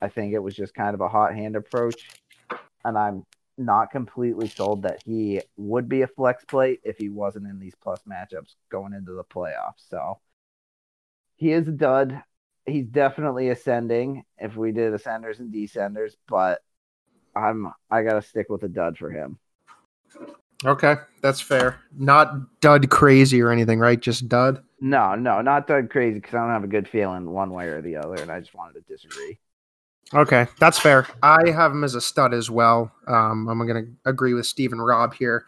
I 0.00 0.08
think 0.08 0.32
it 0.32 0.38
was 0.38 0.54
just 0.54 0.74
kind 0.74 0.94
of 0.94 1.00
a 1.00 1.08
hot 1.08 1.34
hand 1.34 1.56
approach. 1.56 2.08
And 2.84 2.96
I'm 2.96 3.26
not 3.56 3.90
completely 3.90 4.48
sold 4.48 4.82
that 4.82 5.02
he 5.04 5.40
would 5.56 5.88
be 5.88 6.02
a 6.02 6.06
flex 6.06 6.44
play 6.44 6.78
if 6.84 6.96
he 6.96 7.08
wasn't 7.08 7.48
in 7.48 7.58
these 7.58 7.74
plus 7.74 8.00
matchups 8.08 8.54
going 8.70 8.92
into 8.92 9.12
the 9.12 9.24
playoffs. 9.24 9.88
So 9.88 10.20
he 11.34 11.50
is 11.50 11.66
a 11.66 11.72
dud. 11.72 12.22
He's 12.68 12.86
definitely 12.86 13.48
ascending 13.50 14.24
if 14.38 14.56
we 14.56 14.72
did 14.72 14.92
ascenders 14.92 15.40
and 15.40 15.52
descenders, 15.52 16.12
but 16.28 16.60
I'm 17.34 17.72
I 17.90 18.02
gotta 18.02 18.22
stick 18.22 18.46
with 18.48 18.62
a 18.62 18.68
dud 18.68 18.98
for 18.98 19.10
him. 19.10 19.38
Okay, 20.64 20.96
that's 21.22 21.40
fair. 21.40 21.80
Not 21.96 22.60
dud 22.60 22.90
crazy 22.90 23.40
or 23.40 23.50
anything, 23.50 23.78
right? 23.78 24.00
Just 24.00 24.28
dud. 24.28 24.62
No, 24.80 25.14
no, 25.14 25.40
not 25.40 25.66
dud 25.66 25.90
crazy 25.90 26.18
because 26.18 26.34
I 26.34 26.38
don't 26.38 26.50
have 26.50 26.64
a 26.64 26.68
good 26.68 26.88
feeling 26.88 27.30
one 27.30 27.50
way 27.50 27.68
or 27.68 27.80
the 27.80 27.96
other, 27.96 28.16
and 28.16 28.30
I 28.30 28.40
just 28.40 28.54
wanted 28.54 28.74
to 28.74 28.92
disagree. 28.92 29.38
Okay, 30.14 30.46
that's 30.58 30.78
fair. 30.78 31.06
I 31.22 31.50
have 31.50 31.72
him 31.72 31.84
as 31.84 31.94
a 31.94 32.00
stud 32.00 32.32
as 32.32 32.50
well. 32.50 32.90
Um, 33.06 33.46
I'm 33.48 33.58
going 33.66 33.84
to 33.84 34.10
agree 34.10 34.32
with 34.32 34.46
Stephen 34.46 34.80
Rob 34.80 35.12
here. 35.12 35.44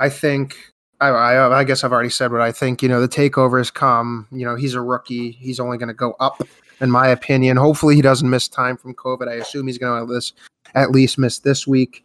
I 0.00 0.08
think 0.08 0.56
I, 1.00 1.08
I, 1.08 1.58
I, 1.60 1.64
guess 1.64 1.84
I've 1.84 1.92
already 1.92 2.10
said 2.10 2.32
what 2.32 2.40
I 2.40 2.50
think. 2.50 2.82
You 2.82 2.88
know, 2.88 3.00
the 3.00 3.08
takeover 3.08 3.58
has 3.58 3.70
come. 3.70 4.26
You 4.32 4.44
know, 4.44 4.56
he's 4.56 4.74
a 4.74 4.80
rookie. 4.80 5.30
He's 5.32 5.60
only 5.60 5.78
going 5.78 5.88
to 5.88 5.94
go 5.94 6.16
up, 6.18 6.42
in 6.80 6.90
my 6.90 7.08
opinion. 7.08 7.56
Hopefully, 7.56 7.94
he 7.94 8.02
doesn't 8.02 8.28
miss 8.28 8.48
time 8.48 8.76
from 8.76 8.94
COVID. 8.94 9.28
I 9.28 9.34
assume 9.34 9.66
he's 9.66 9.78
going 9.78 10.06
to 10.06 10.32
at 10.74 10.90
least 10.90 11.18
miss 11.18 11.38
this 11.38 11.66
week. 11.66 12.04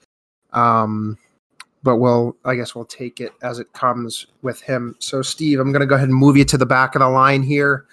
Um, 0.53 1.17
but 1.83 1.97
we'll, 1.97 2.35
I 2.45 2.55
guess, 2.55 2.73
we'll 2.73 2.85
take 2.85 3.21
it 3.21 3.31
as 3.43 3.59
it 3.59 3.71
comes 3.73 4.25
with 4.41 4.59
him. 4.61 4.95
So, 4.99 5.21
Steve, 5.21 5.59
I'm 5.59 5.71
going 5.71 5.81
to 5.81 5.85
go 5.85 5.95
ahead 5.95 6.09
and 6.09 6.17
move 6.17 6.35
you 6.35 6.43
to 6.45 6.57
the 6.57 6.65
back 6.65 6.95
of 6.95 6.99
the 6.99 7.09
line 7.09 7.43
here. 7.43 7.85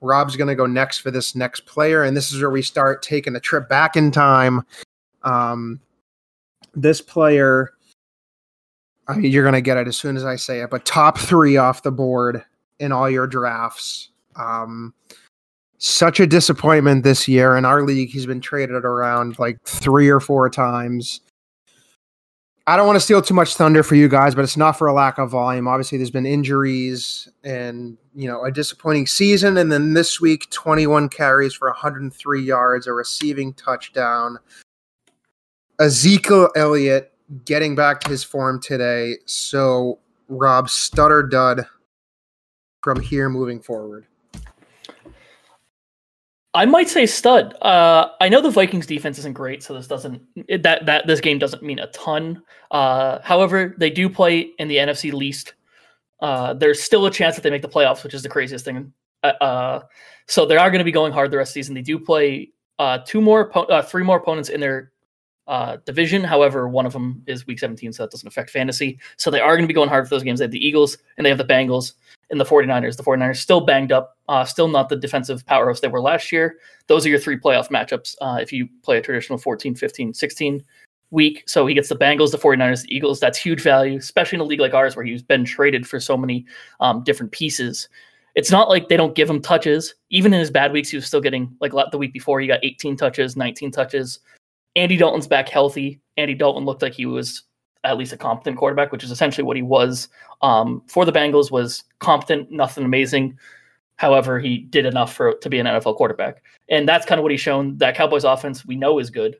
Rob's 0.00 0.36
going 0.36 0.48
to 0.48 0.54
go 0.54 0.66
next 0.66 0.98
for 0.98 1.10
this 1.10 1.34
next 1.34 1.64
player, 1.64 2.02
and 2.02 2.16
this 2.16 2.32
is 2.32 2.40
where 2.40 2.50
we 2.50 2.60
start 2.60 3.02
taking 3.02 3.36
a 3.36 3.40
trip 3.40 3.68
back 3.68 3.96
in 3.96 4.10
time. 4.10 4.62
Um, 5.22 5.80
this 6.74 7.00
player, 7.00 7.72
I 9.08 9.16
mean, 9.16 9.30
you're 9.30 9.44
going 9.44 9.54
to 9.54 9.60
get 9.60 9.76
it 9.76 9.88
as 9.88 9.96
soon 9.96 10.16
as 10.16 10.24
I 10.24 10.36
say 10.36 10.60
it, 10.60 10.70
but 10.70 10.84
top 10.84 11.16
three 11.16 11.56
off 11.56 11.82
the 11.82 11.92
board 11.92 12.44
in 12.80 12.92
all 12.92 13.08
your 13.08 13.26
drafts. 13.26 14.10
Um, 14.34 14.92
such 15.86 16.20
a 16.20 16.26
disappointment 16.26 17.04
this 17.04 17.28
year 17.28 17.56
in 17.56 17.64
our 17.64 17.82
league. 17.82 18.10
He's 18.10 18.26
been 18.26 18.40
traded 18.40 18.84
around 18.84 19.38
like 19.38 19.62
three 19.64 20.08
or 20.08 20.20
four 20.20 20.50
times. 20.50 21.20
I 22.68 22.76
don't 22.76 22.86
want 22.86 22.96
to 22.96 23.00
steal 23.00 23.22
too 23.22 23.34
much 23.34 23.54
thunder 23.54 23.84
for 23.84 23.94
you 23.94 24.08
guys, 24.08 24.34
but 24.34 24.42
it's 24.42 24.56
not 24.56 24.72
for 24.72 24.88
a 24.88 24.92
lack 24.92 25.18
of 25.18 25.30
volume. 25.30 25.68
Obviously, 25.68 25.98
there's 25.98 26.10
been 26.10 26.26
injuries 26.26 27.28
and 27.44 27.96
you 28.14 28.26
know 28.26 28.44
a 28.44 28.50
disappointing 28.50 29.06
season, 29.06 29.56
and 29.56 29.70
then 29.70 29.94
this 29.94 30.20
week, 30.20 30.50
21 30.50 31.08
carries 31.08 31.54
for 31.54 31.68
103 31.68 32.42
yards, 32.42 32.88
a 32.88 32.92
receiving 32.92 33.54
touchdown. 33.54 34.38
Ezekiel 35.78 36.50
Elliott 36.56 37.12
getting 37.44 37.76
back 37.76 38.00
to 38.00 38.10
his 38.10 38.24
form 38.24 38.60
today. 38.60 39.16
So, 39.26 40.00
Rob, 40.28 40.68
stutter 40.68 41.22
dud 41.22 41.66
from 42.82 43.00
here 43.00 43.28
moving 43.28 43.60
forward. 43.60 44.06
I 46.56 46.64
might 46.64 46.88
say 46.88 47.04
stud. 47.04 47.54
Uh, 47.60 48.08
I 48.18 48.30
know 48.30 48.40
the 48.40 48.50
Vikings 48.50 48.86
defense 48.86 49.18
isn't 49.18 49.34
great, 49.34 49.62
so 49.62 49.74
this 49.74 49.86
doesn't 49.86 50.22
it, 50.48 50.62
that 50.62 50.86
that 50.86 51.06
this 51.06 51.20
game 51.20 51.38
doesn't 51.38 51.62
mean 51.62 51.78
a 51.78 51.86
ton. 51.88 52.42
Uh, 52.70 53.18
however, 53.22 53.74
they 53.76 53.90
do 53.90 54.08
play 54.08 54.52
in 54.58 54.66
the 54.66 54.76
NFC 54.76 55.12
least. 55.12 55.52
Uh, 56.20 56.54
there's 56.54 56.82
still 56.82 57.04
a 57.04 57.10
chance 57.10 57.34
that 57.34 57.42
they 57.42 57.50
make 57.50 57.60
the 57.60 57.68
playoffs, 57.68 58.02
which 58.02 58.14
is 58.14 58.22
the 58.22 58.28
craziest 58.30 58.64
thing. 58.64 58.90
Uh, 59.22 59.32
uh, 59.42 59.82
so 60.28 60.46
they 60.46 60.56
are 60.56 60.70
going 60.70 60.78
to 60.78 60.84
be 60.84 60.92
going 60.92 61.12
hard 61.12 61.30
the 61.30 61.36
rest 61.36 61.50
of 61.50 61.54
the 61.54 61.60
season. 61.60 61.74
They 61.74 61.82
do 61.82 61.98
play 61.98 62.48
uh, 62.78 62.98
two 63.04 63.20
more, 63.20 63.52
three 63.84 64.02
more 64.02 64.16
opponents 64.16 64.48
in 64.48 64.58
their 64.58 64.92
division. 65.84 66.24
However, 66.24 66.68
one 66.68 66.86
of 66.86 66.94
them 66.94 67.22
is 67.26 67.46
Week 67.46 67.58
17, 67.58 67.92
so 67.92 68.02
that 68.02 68.10
doesn't 68.10 68.26
affect 68.26 68.48
fantasy. 68.48 68.98
So 69.18 69.30
they 69.30 69.40
are 69.40 69.56
going 69.56 69.64
to 69.64 69.68
be 69.68 69.74
going 69.74 69.90
hard 69.90 70.08
for 70.08 70.14
those 70.14 70.22
games. 70.22 70.38
They 70.38 70.44
have 70.44 70.52
the 70.52 70.66
Eagles 70.66 70.96
and 71.18 71.26
they 71.26 71.30
have 71.30 71.38
the 71.38 71.44
Bengals 71.44 71.92
in 72.30 72.38
the 72.38 72.44
49ers. 72.44 72.96
The 72.96 73.02
49ers 73.02 73.36
still 73.36 73.60
banged 73.60 73.92
up, 73.92 74.16
uh, 74.28 74.44
still 74.44 74.68
not 74.68 74.88
the 74.88 74.96
defensive 74.96 75.44
powerhouse 75.46 75.80
they 75.80 75.88
were 75.88 76.00
last 76.00 76.32
year. 76.32 76.56
Those 76.86 77.06
are 77.06 77.08
your 77.08 77.18
three 77.18 77.38
playoff 77.38 77.68
matchups 77.68 78.16
uh, 78.20 78.38
if 78.40 78.52
you 78.52 78.68
play 78.82 78.98
a 78.98 79.02
traditional 79.02 79.38
14, 79.38 79.74
15, 79.74 80.14
16 80.14 80.64
week. 81.10 81.44
So 81.46 81.66
he 81.66 81.74
gets 81.74 81.88
the 81.88 81.96
Bengals, 81.96 82.32
the 82.32 82.38
49ers, 82.38 82.82
the 82.82 82.94
Eagles. 82.94 83.20
That's 83.20 83.38
huge 83.38 83.62
value, 83.62 83.98
especially 83.98 84.36
in 84.36 84.40
a 84.40 84.44
league 84.44 84.60
like 84.60 84.74
ours 84.74 84.96
where 84.96 85.04
he's 85.04 85.22
been 85.22 85.44
traded 85.44 85.86
for 85.86 86.00
so 86.00 86.16
many 86.16 86.44
um, 86.80 87.04
different 87.04 87.32
pieces. 87.32 87.88
It's 88.34 88.50
not 88.50 88.68
like 88.68 88.88
they 88.88 88.96
don't 88.96 89.14
give 89.14 89.30
him 89.30 89.40
touches. 89.40 89.94
Even 90.10 90.34
in 90.34 90.40
his 90.40 90.50
bad 90.50 90.72
weeks, 90.72 90.90
he 90.90 90.96
was 90.96 91.06
still 91.06 91.20
getting, 91.20 91.56
like 91.60 91.72
the 91.90 91.98
week 91.98 92.12
before, 92.12 92.40
he 92.40 92.46
got 92.46 92.60
18 92.62 92.96
touches, 92.96 93.36
19 93.36 93.70
touches. 93.70 94.20
Andy 94.74 94.96
Dalton's 94.98 95.26
back 95.26 95.48
healthy. 95.48 96.00
Andy 96.18 96.34
Dalton 96.34 96.66
looked 96.66 96.82
like 96.82 96.92
he 96.92 97.06
was 97.06 97.44
at 97.86 97.96
least 97.96 98.12
a 98.12 98.16
competent 98.16 98.58
quarterback, 98.58 98.92
which 98.92 99.04
is 99.04 99.10
essentially 99.10 99.44
what 99.44 99.56
he 99.56 99.62
was 99.62 100.08
um, 100.42 100.82
for 100.86 101.04
the 101.04 101.12
Bengals. 101.12 101.50
Was 101.50 101.84
competent, 101.98 102.50
nothing 102.50 102.84
amazing. 102.84 103.38
However, 103.96 104.38
he 104.38 104.58
did 104.58 104.84
enough 104.84 105.14
for 105.14 105.34
to 105.34 105.48
be 105.48 105.58
an 105.58 105.66
NFL 105.66 105.96
quarterback, 105.96 106.42
and 106.68 106.88
that's 106.88 107.06
kind 107.06 107.18
of 107.18 107.22
what 107.22 107.32
he's 107.32 107.40
shown. 107.40 107.78
That 107.78 107.96
Cowboys 107.96 108.24
offense 108.24 108.66
we 108.66 108.76
know 108.76 108.98
is 108.98 109.10
good. 109.10 109.36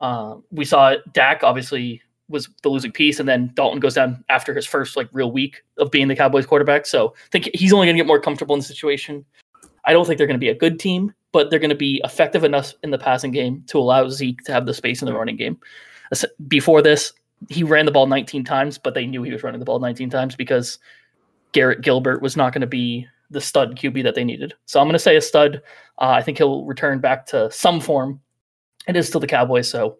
Uh, 0.00 0.36
we 0.50 0.64
saw 0.64 0.96
Dak 1.12 1.42
obviously 1.42 2.02
was 2.28 2.48
the 2.62 2.68
losing 2.68 2.92
piece, 2.92 3.20
and 3.20 3.28
then 3.28 3.50
Dalton 3.54 3.80
goes 3.80 3.94
down 3.94 4.24
after 4.28 4.54
his 4.54 4.66
first 4.66 4.96
like 4.96 5.08
real 5.12 5.30
week 5.30 5.62
of 5.78 5.90
being 5.90 6.08
the 6.08 6.16
Cowboys 6.16 6.46
quarterback. 6.46 6.86
So 6.86 7.08
I 7.08 7.28
think 7.30 7.50
he's 7.54 7.72
only 7.72 7.86
going 7.86 7.96
to 7.96 8.00
get 8.00 8.06
more 8.06 8.20
comfortable 8.20 8.54
in 8.54 8.60
the 8.60 8.66
situation. 8.66 9.24
I 9.84 9.92
don't 9.92 10.06
think 10.06 10.18
they're 10.18 10.26
going 10.26 10.38
to 10.38 10.44
be 10.44 10.48
a 10.48 10.54
good 10.54 10.80
team, 10.80 11.12
but 11.32 11.50
they're 11.50 11.58
going 11.58 11.70
to 11.70 11.76
be 11.76 12.00
effective 12.04 12.44
enough 12.44 12.72
in 12.82 12.90
the 12.90 12.98
passing 12.98 13.30
game 13.30 13.62
to 13.66 13.78
allow 13.78 14.08
Zeke 14.08 14.42
to 14.44 14.52
have 14.52 14.66
the 14.66 14.74
space 14.74 15.02
in 15.02 15.06
the 15.06 15.14
running 15.14 15.36
game. 15.36 15.58
Before 16.48 16.80
this, 16.80 17.12
he 17.48 17.62
ran 17.62 17.86
the 17.86 17.92
ball 17.92 18.06
19 18.06 18.44
times, 18.44 18.78
but 18.78 18.94
they 18.94 19.06
knew 19.06 19.22
he 19.22 19.32
was 19.32 19.42
running 19.42 19.58
the 19.58 19.64
ball 19.64 19.78
19 19.78 20.10
times 20.10 20.36
because 20.36 20.78
Garrett 21.52 21.82
Gilbert 21.82 22.22
was 22.22 22.36
not 22.36 22.52
going 22.52 22.60
to 22.62 22.66
be 22.66 23.06
the 23.30 23.40
stud 23.40 23.76
QB 23.76 24.02
that 24.04 24.14
they 24.14 24.24
needed. 24.24 24.54
So 24.66 24.80
I'm 24.80 24.86
going 24.86 24.94
to 24.94 24.98
say 24.98 25.16
a 25.16 25.20
stud. 25.20 25.62
Uh, 25.98 26.10
I 26.10 26.22
think 26.22 26.38
he'll 26.38 26.64
return 26.64 27.00
back 27.00 27.26
to 27.26 27.50
some 27.50 27.80
form. 27.80 28.20
It 28.86 28.96
is 28.96 29.08
still 29.08 29.20
the 29.20 29.26
Cowboys, 29.26 29.68
so 29.68 29.98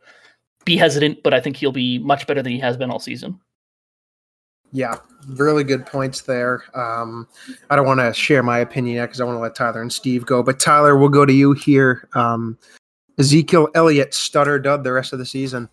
be 0.65 0.77
hesitant, 0.77 1.23
but 1.23 1.35
I 1.35 1.41
think 1.41 1.57
he'll 1.57 1.73
be 1.73 1.99
much 1.99 2.27
better 2.27 2.43
than 2.43 2.53
he 2.53 2.59
has 2.61 2.77
been 2.77 2.91
all 2.91 2.99
season. 2.99 3.41
Yeah, 4.73 4.97
really 5.29 5.63
good 5.63 5.87
points 5.87 6.23
there. 6.23 6.65
Um, 6.75 7.29
I 7.71 7.77
don't 7.77 7.87
want 7.87 8.01
to 8.01 8.13
share 8.13 8.43
my 8.43 8.59
opinion 8.59 8.97
yet 8.97 9.07
because 9.07 9.21
I 9.21 9.25
want 9.25 9.37
to 9.37 9.41
let 9.41 9.55
Tyler 9.55 9.81
and 9.81 9.93
Steve 9.93 10.27
go. 10.27 10.43
But 10.43 10.59
Tyler, 10.59 10.97
we'll 10.97 11.11
go 11.11 11.25
to 11.25 11.33
you 11.33 11.53
here. 11.53 12.09
Um, 12.15 12.59
Ezekiel 13.19 13.69
Elliott 13.75 14.13
stutter 14.15 14.59
dud 14.59 14.83
the 14.83 14.93
rest 14.93 15.13
of 15.13 15.21
the 15.21 15.27
season. 15.27 15.69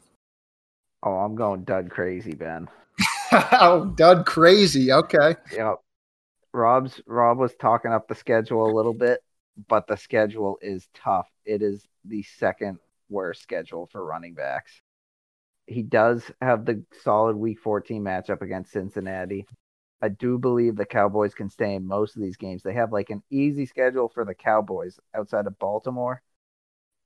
Oh, 1.04 1.16
I'm 1.16 1.36
going 1.36 1.64
dud 1.64 1.90
crazy, 1.90 2.34
Ben. 2.34 2.68
oh, 3.32 3.94
dud 3.96 4.26
crazy. 4.26 4.92
Okay. 4.92 5.36
Yep. 5.54 5.76
Rob's 6.54 7.02
Rob 7.08 7.38
was 7.38 7.56
talking 7.56 7.92
up 7.92 8.08
the 8.08 8.16
schedule 8.16 8.70
a 8.70 8.76
little 8.76 8.94
bit, 8.94 9.22
but 9.68 9.88
the 9.88 9.96
schedule 9.96 10.58
is 10.62 10.88
tough. 10.94 11.28
It 11.46 11.62
is 11.62 11.88
the 12.06 12.24
second 12.24 12.78
worst 13.10 13.42
schedule 13.42 13.88
for 13.92 14.04
running 14.04 14.34
backs. 14.34 14.82
He 15.66 15.82
does 15.84 16.30
have 16.42 16.66
the 16.66 16.84
solid 17.04 17.36
week 17.36 17.60
14 17.60 18.04
matchup 18.04 18.42
against 18.42 18.72
Cincinnati. 18.72 19.46
I 20.02 20.10
do 20.10 20.38
believe 20.38 20.76
the 20.76 20.86
Cowboys 20.86 21.34
can 21.34 21.50
stay 21.50 21.76
in 21.76 21.88
most 21.88 22.16
of 22.16 22.22
these 22.22 22.38
games. 22.38 22.64
They 22.64 22.74
have 22.74 22.92
like 22.92 23.12
an 23.12 23.24
easy 23.30 23.66
schedule 23.66 24.10
for 24.10 24.26
the 24.26 24.34
Cowboys 24.34 25.00
outside 25.16 25.48
of 25.48 25.58
Baltimore 25.60 26.22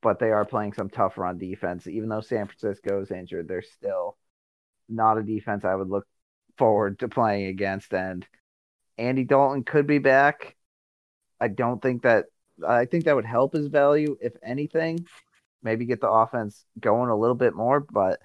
but 0.06 0.20
they 0.20 0.30
are 0.30 0.46
playing 0.46 0.72
some 0.72 0.88
tough 0.88 1.18
run 1.18 1.40
defense. 1.40 1.88
Even 1.88 2.10
though 2.10 2.22
San 2.22 2.46
Francisco 2.46 3.02
is 3.02 3.10
injured, 3.10 3.48
they're 3.48 3.64
still 3.64 4.16
not 4.88 5.18
a 5.18 5.24
defense 5.24 5.66
I 5.66 5.74
would 5.74 5.90
look 5.90 6.06
forward 6.60 7.00
to 7.00 7.08
playing 7.08 7.48
against. 7.48 7.92
And 7.92 8.24
Andy 9.00 9.24
Dalton 9.24 9.64
could 9.64 9.88
be 9.88 9.98
back. 9.98 10.56
I 11.42 11.48
don't 11.48 11.82
think 11.82 12.04
that 12.04 12.26
I 12.66 12.86
think 12.86 13.06
that 13.06 13.16
would 13.16 13.26
help 13.26 13.54
his 13.54 13.66
value, 13.66 14.16
if 14.22 14.34
anything. 14.44 15.08
Maybe 15.64 15.86
get 15.86 16.02
the 16.02 16.12
offense 16.12 16.64
going 16.80 17.10
a 17.10 17.18
little 17.18 17.36
bit 17.36 17.56
more, 17.56 17.80
but 17.80 18.20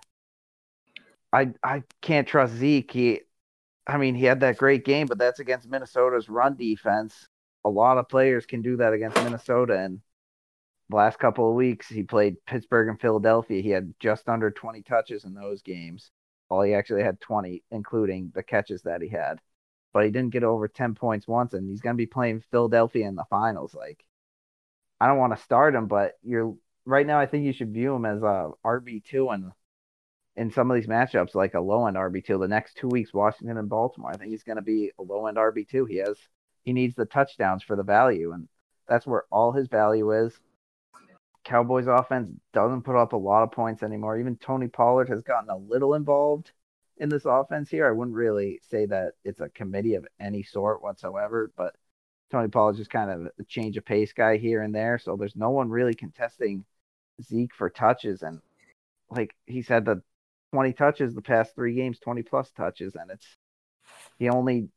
I 1.33 1.55
I 1.65 1.83
can't 2.03 2.29
trust 2.29 2.57
Zeke. 2.57 2.93
He 2.93 3.21
I 3.87 3.97
mean, 3.97 4.15
he 4.15 4.27
had 4.27 4.41
that 4.41 4.59
great 4.59 4.85
game, 4.85 5.07
but 5.07 5.17
that's 5.17 5.41
against 5.41 5.67
Minnesota's 5.67 6.29
run 6.29 6.57
defense. 6.57 7.27
A 7.65 7.71
lot 7.71 7.97
of 7.97 8.11
players 8.11 8.45
can 8.45 8.61
do 8.61 8.77
that 8.77 8.93
against 8.93 9.17
Minnesota, 9.17 9.79
and 9.79 10.03
last 10.97 11.19
couple 11.19 11.49
of 11.49 11.57
weeks, 11.57 11.89
he 11.89 12.03
played 12.03 12.45
Pittsburgh 12.47 12.89
and 12.89 13.01
Philadelphia. 13.01 13.63
He 13.63 13.71
had 13.71 13.95
just 14.01 14.29
under 14.29 14.51
20 14.51 14.83
touches 14.83 15.25
in 15.25 15.35
those 15.35 15.63
games. 15.63 16.11
Well, 16.49 16.63
he 16.63 16.75
actually 16.75 17.03
had 17.03 17.21
20, 17.21 17.63
including 17.71 18.33
the 18.35 18.43
catches 18.43 18.83
that 18.83 19.03
he 19.03 19.09
had. 19.09 19.41
But 19.93 20.05
he 20.05 20.11
didn't 20.11 20.33
get 20.33 20.45
over 20.45 20.69
10 20.69 20.95
points 20.95 21.27
once, 21.27 21.53
and 21.53 21.69
he's 21.69 21.81
going 21.81 21.95
to 21.95 22.01
be 22.01 22.07
playing 22.07 22.45
Philadelphia 22.51 23.09
in 23.09 23.17
the 23.17 23.25
finals. 23.31 23.75
Like, 23.75 24.05
I 25.01 25.07
don't 25.07 25.19
want 25.19 25.37
to 25.37 25.43
start 25.43 25.75
him, 25.75 25.87
but 25.87 26.19
you're 26.23 26.55
right 26.85 27.07
now. 27.07 27.19
I 27.19 27.27
think 27.27 27.45
you 27.45 27.53
should 27.53 27.73
view 27.73 27.95
him 27.95 28.05
as 28.05 28.23
a 28.23 28.51
RB 28.65 29.03
two 29.05 29.31
and 29.31 29.53
in 30.37 30.51
some 30.51 30.71
of 30.71 30.75
these 30.77 30.87
matchups, 30.87 31.35
like 31.35 31.55
a 31.55 31.61
low 31.61 31.87
end 31.87 31.97
RB 31.97 32.25
two. 32.25 32.39
The 32.39 32.49
next 32.49 32.77
two 32.77 32.89
weeks, 32.89 33.13
Washington 33.13 33.59
and 33.59 33.69
Baltimore. 33.69 34.11
I 34.11 34.17
think 34.17 34.31
he's 34.31 34.45
going 34.45 34.57
to 34.57 34.63
be 34.63 34.93
a 34.99 35.03
low 35.03 35.27
end 35.27 35.37
RB 35.37 35.69
two. 35.69 35.85
He 35.87 35.97
has 35.97 36.17
he 36.63 36.73
needs 36.73 36.95
the 36.95 37.07
touchdowns 37.07 37.63
for 37.63 37.77
the 37.77 37.83
value, 37.83 38.33
and 38.33 38.49
that's 38.89 39.07
where 39.07 39.25
all 39.31 39.53
his 39.53 39.69
value 39.69 40.13
is. 40.13 40.39
Cowboys 41.45 41.87
offense 41.87 42.31
doesn't 42.53 42.83
put 42.83 42.97
up 42.97 43.13
a 43.13 43.17
lot 43.17 43.43
of 43.43 43.53
points 43.53 43.83
anymore. 43.83 44.19
Even 44.19 44.37
Tony 44.37 44.69
Pollard 44.69 45.09
has 45.09 45.23
gotten 45.23 45.51
a 45.51 45.57
little 45.57 45.95
involved 45.95 46.53
in 46.99 47.09
this 47.09 47.25
offense 47.25 47.71
here. 47.71 47.89
I 47.89 47.93
wouldn't 47.93 48.17
really 48.17 48.61
say 48.69 48.87
that 48.87 49.13
it's 49.25 49.41
a 49.41 49.49
committee 49.49 49.95
of 49.95 50.07
any 50.21 50.43
sort 50.43 50.83
whatsoever, 50.83 51.51
but 51.57 51.75
Tony 52.31 52.49
Pollard's 52.49 52.79
just 52.79 52.91
kind 52.91 53.11
of 53.11 53.33
a 53.39 53.45
change 53.45 53.77
of 53.77 53.85
pace 53.85 54.13
guy 54.13 54.37
here 54.37 54.63
and 54.63 54.75
there. 54.75 54.99
So 54.99 55.17
there's 55.17 55.37
no 55.37 55.51
one 55.51 55.71
really 55.71 55.95
contesting 55.95 56.65
Zeke 57.23 57.55
for 57.55 57.71
touches. 57.71 58.23
And 58.23 58.41
like 59.11 59.35
he 59.47 59.63
said, 59.63 59.85
the 59.85 60.03
20 60.53 60.73
touches 60.75 61.15
the 61.15 61.23
past 61.23 61.55
three 61.55 61.75
games, 61.75 61.99
20 62.01 62.23
plus 62.23 62.51
touches, 62.51 62.95
and 62.97 63.11
it's 63.11 63.27
he 64.19 64.29
only 64.29 64.69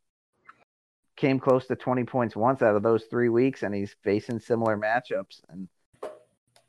came 1.15 1.39
close 1.39 1.67
to 1.67 1.75
20 1.75 2.05
points 2.05 2.36
once 2.36 2.62
out 2.62 2.75
of 2.75 2.84
those 2.84 3.03
three 3.05 3.29
weeks, 3.29 3.63
and 3.63 3.74
he's 3.74 3.96
facing 4.03 4.39
similar 4.39 4.77
matchups. 4.77 5.41
And 5.50 5.67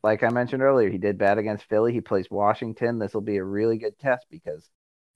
like 0.04 0.23
I 0.23 0.28
mentioned 0.28 0.62
earlier, 0.62 0.90
he 0.90 0.99
did 0.99 1.16
bad 1.16 1.38
against 1.38 1.64
Philly. 1.64 1.90
He 1.90 2.02
plays 2.02 2.30
Washington. 2.30 2.99
This 2.99 3.14
will 3.14 3.23
be 3.23 3.38
a 3.38 3.44
really 3.44 3.78
good 3.78 3.99
test 3.99 4.26
because 4.30 4.68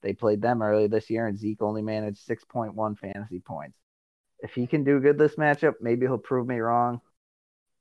they 0.02 0.14
played 0.14 0.40
them 0.40 0.62
earlier 0.62 0.88
this 0.88 1.11
year, 1.11 1.26
and 1.26 1.38
Zeke 1.38 1.61
only 1.61 1.83
managed 1.83 2.26
6.1 2.26 2.99
fantasy 2.99 3.38
points. 3.38 3.76
If 4.40 4.52
he 4.52 4.66
can 4.66 4.85
do 4.85 4.99
good 4.99 5.18
this 5.18 5.35
matchup, 5.35 5.75
maybe 5.83 6.07
he'll 6.07 6.16
prove 6.16 6.47
me 6.47 6.59
wrong. 6.61 7.02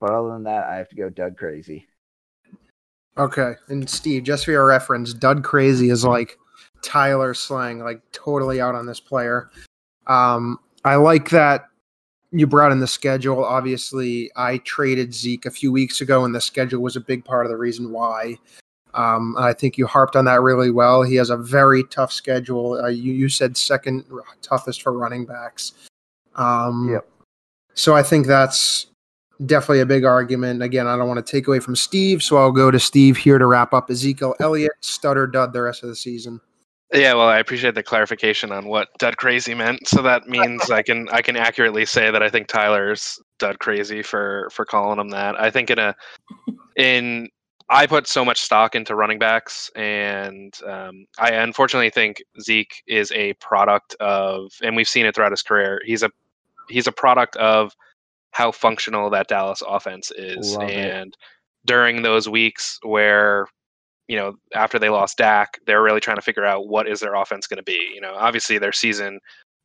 But 0.02 0.12
other 0.12 0.34
than 0.34 0.44
that, 0.44 0.68
I 0.68 0.76
have 0.76 0.90
to 0.90 0.98
go 0.98 1.10
Dud 1.10 1.38
Crazy. 1.38 1.88
Okay. 3.18 3.54
And 3.70 3.90
Steve, 3.90 4.24
just 4.24 4.44
for 4.44 4.52
your 4.52 4.66
reference, 4.66 5.14
Dud 5.14 5.46
Crazy 5.46 5.90
is 5.90 6.04
like 6.04 6.38
Tyler 6.84 7.34
slang, 7.34 7.80
like 7.80 8.02
totally 8.12 8.60
out 8.60 8.76
on 8.76 8.86
this 8.86 9.00
player. 9.00 9.50
Um, 10.08 10.60
I 10.84 10.96
like 10.96 11.30
that 11.30 11.70
you 12.32 12.48
brought 12.48 12.72
in 12.72 12.80
the 12.80 12.88
schedule. 12.88 13.44
Obviously, 13.44 14.32
I 14.36 14.58
traded 14.60 15.14
Zeke 15.14 15.46
a 15.46 15.52
few 15.52 15.72
weeks 15.72 16.02
ago, 16.02 16.26
and 16.26 16.36
the 16.36 16.42
schedule 16.42 16.82
was 16.82 16.96
a 16.96 17.02
big 17.02 17.24
part 17.24 17.46
of 17.46 17.50
the 17.50 17.58
reason 17.58 17.92
why. 17.92 18.38
Um, 18.94 19.36
I 19.38 19.54
think 19.54 19.78
you 19.78 19.86
harped 19.86 20.16
on 20.16 20.26
that 20.26 20.42
really 20.42 20.72
well. 20.72 21.04
He 21.04 21.16
has 21.16 21.30
a 21.30 21.38
very 21.38 21.84
tough 21.84 22.12
schedule. 22.12 22.82
Uh, 22.82 22.88
you, 22.88 23.14
you 23.14 23.30
said 23.30 23.56
second 23.56 24.06
toughest 24.42 24.82
for 24.82 24.92
running 24.94 25.26
backs. 25.26 25.74
Um, 26.36 26.90
Yep. 26.92 27.08
So 27.74 27.96
I 27.96 28.02
think 28.02 28.26
that's 28.26 28.88
definitely 29.46 29.82
a 29.82 29.86
big 29.86 30.04
argument. 30.04 30.64
Again, 30.64 30.88
I 30.88 30.98
don't 30.98 31.08
want 31.08 31.24
to 31.24 31.32
take 31.32 31.48
away 31.48 31.60
from 31.60 31.76
Steve, 31.76 32.24
so 32.24 32.38
I'll 32.38 32.52
go 32.52 32.72
to 32.72 32.80
Steve 32.80 33.18
here 33.18 33.38
to 33.38 33.46
wrap 33.46 33.72
up 33.72 33.92
Ezekiel 33.92 34.34
Elliott, 34.40 34.72
stutter 34.82 35.28
dud 35.28 35.54
the 35.54 35.62
rest 35.62 35.84
of 35.84 35.90
the 35.90 35.96
season. 35.96 36.42
Yeah, 36.94 37.16
well, 37.16 37.28
I 37.28 37.40
appreciate 37.40 37.76
the 37.76 37.84
clarification 37.84 38.52
on 38.52 38.68
what 38.68 38.88
"dud 38.98 39.18
crazy" 39.18 39.54
meant. 39.54 39.88
So 39.88 40.02
that 40.04 40.28
means 40.28 40.72
I 40.72 40.82
can 40.82 41.10
I 41.10 41.22
can 41.22 41.36
accurately 41.36 41.86
say 41.86 42.12
that 42.12 42.24
I 42.24 42.30
think 42.30 42.48
Tyler's 42.48 43.20
"dud 43.40 43.60
crazy" 43.60 44.02
for 44.02 44.50
for 44.52 44.64
calling 44.66 45.00
him 45.00 45.10
that. 45.10 45.40
I 45.40 45.52
think 45.52 45.70
in 45.70 45.80
a 45.80 45.96
in 46.78 47.30
I 47.70 47.86
put 47.86 48.08
so 48.08 48.24
much 48.24 48.40
stock 48.40 48.76
into 48.76 48.96
running 48.96 49.20
backs, 49.20 49.70
and 49.76 50.54
um, 50.66 51.06
I 51.20 51.32
unfortunately 51.32 51.90
think 51.90 52.24
Zeke 52.42 52.82
is 52.88 53.12
a 53.12 53.34
product 53.34 53.94
of, 54.00 54.52
and 54.64 54.74
we've 54.76 54.88
seen 54.88 55.06
it 55.06 55.14
throughout 55.14 55.32
his 55.34 55.42
career. 55.42 55.82
He's 55.86 56.04
a 56.04 56.10
he's 56.70 56.88
a 56.88 56.92
product 56.94 57.36
of 57.36 57.76
how 58.32 58.52
functional 58.54 59.10
that 59.10 59.28
Dallas 59.28 59.62
offense 59.68 60.12
is, 60.16 60.56
Love 60.56 60.70
it. 60.70 60.76
and 60.76 61.18
during 61.66 62.02
those 62.02 62.30
weeks 62.30 62.80
where 62.84 63.48
you 64.08 64.18
know 64.18 64.34
after 64.54 64.80
they 64.80 64.90
lost 64.90 65.18
Dak, 65.18 65.60
they're 65.66 65.84
really 65.84 66.00
trying 66.00 66.18
to 66.18 66.22
figure 66.22 66.46
out 66.46 66.68
what 66.68 66.88
is 66.88 67.00
their 67.00 67.16
offense 67.16 67.48
going 67.48 67.58
to 67.58 67.64
be. 67.64 67.92
You 67.94 68.02
know, 68.02 68.16
obviously 68.16 68.58
their 68.58 68.72
season 68.72 69.20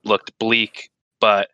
looked 0.04 0.36
bleak, 0.38 0.90
but 1.20 1.48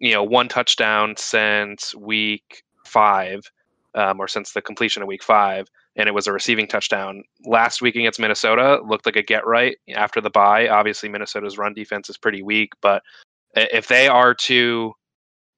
you 0.00 0.12
know, 0.12 0.22
one 0.22 0.48
touchdown 0.48 1.14
since 1.16 1.94
week 1.94 2.62
five, 2.84 3.50
um, 3.94 4.20
or 4.20 4.28
since 4.28 4.52
the 4.52 4.62
completion 4.62 5.02
of 5.02 5.08
week 5.08 5.22
five, 5.22 5.68
and 5.96 6.08
it 6.08 6.12
was 6.12 6.26
a 6.26 6.32
receiving 6.32 6.66
touchdown 6.66 7.22
last 7.44 7.80
week 7.80 7.96
against 7.96 8.20
Minnesota. 8.20 8.80
Looked 8.84 9.06
like 9.06 9.16
a 9.16 9.22
get 9.22 9.46
right 9.46 9.76
after 9.94 10.20
the 10.20 10.30
bye. 10.30 10.68
Obviously, 10.68 11.08
Minnesota's 11.08 11.58
run 11.58 11.74
defense 11.74 12.10
is 12.10 12.18
pretty 12.18 12.42
weak, 12.42 12.72
but 12.80 13.02
if 13.54 13.88
they 13.88 14.08
are 14.08 14.34
to 14.34 14.92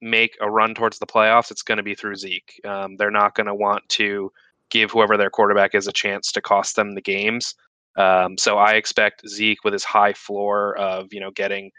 make 0.03 0.37
a 0.41 0.51
run 0.51 0.75
towards 0.75 0.99
the 0.99 1.07
playoffs, 1.07 1.51
it's 1.51 1.63
going 1.63 1.79
to 1.79 1.83
be 1.83 1.95
through 1.95 2.17
Zeke. 2.17 2.61
Um, 2.65 2.97
they're 2.97 3.11
not 3.11 3.35
going 3.35 3.47
to 3.47 3.55
want 3.55 3.89
to 3.91 4.31
give 4.71 4.91
whoever 4.91 5.17
their 5.17 5.31
quarterback 5.31 5.75
is 5.75 5.87
a 5.87 5.93
chance 5.93 6.33
to 6.33 6.41
cost 6.41 6.77
them 6.77 6.95
the 6.95 7.01
games. 7.01 7.55
Um, 7.97 8.37
so 8.37 8.59
I 8.59 8.75
expect 8.75 9.29
Zeke 9.29 9.65
with 9.65 9.73
his 9.73 9.85
high 9.85 10.13
floor 10.13 10.77
of 10.77 11.13
you 11.13 11.21
know 11.21 11.31
getting 11.31 11.71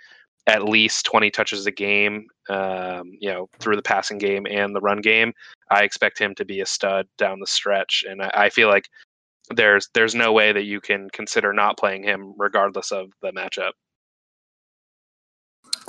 at 0.48 0.64
least 0.64 1.06
20 1.06 1.30
touches 1.30 1.66
a 1.66 1.72
game, 1.72 2.26
um, 2.50 3.12
you 3.20 3.30
know, 3.30 3.50
through 3.60 3.76
the 3.76 3.82
passing 3.82 4.18
game 4.18 4.48
and 4.50 4.74
the 4.74 4.80
run 4.80 5.02
game. 5.02 5.34
I 5.70 5.84
expect 5.84 6.18
him 6.18 6.34
to 6.36 6.46
be 6.46 6.62
a 6.62 6.66
stud 6.66 7.06
down 7.18 7.42
the 7.42 7.48
stretch, 7.48 8.06
and 8.10 8.22
I, 8.22 8.32
I 8.34 8.50
feel 8.50 8.70
like 8.70 8.90
there's 9.56 9.90
there's 9.94 10.16
no 10.16 10.34
way 10.34 10.52
that 10.52 10.64
you 10.64 10.82
can 10.82 11.10
consider 11.12 11.54
not 11.54 11.78
playing 11.78 12.04
him 12.04 12.34
regardless 12.38 12.92
of 12.92 13.12
the 13.22 13.32
matchup. 13.32 13.72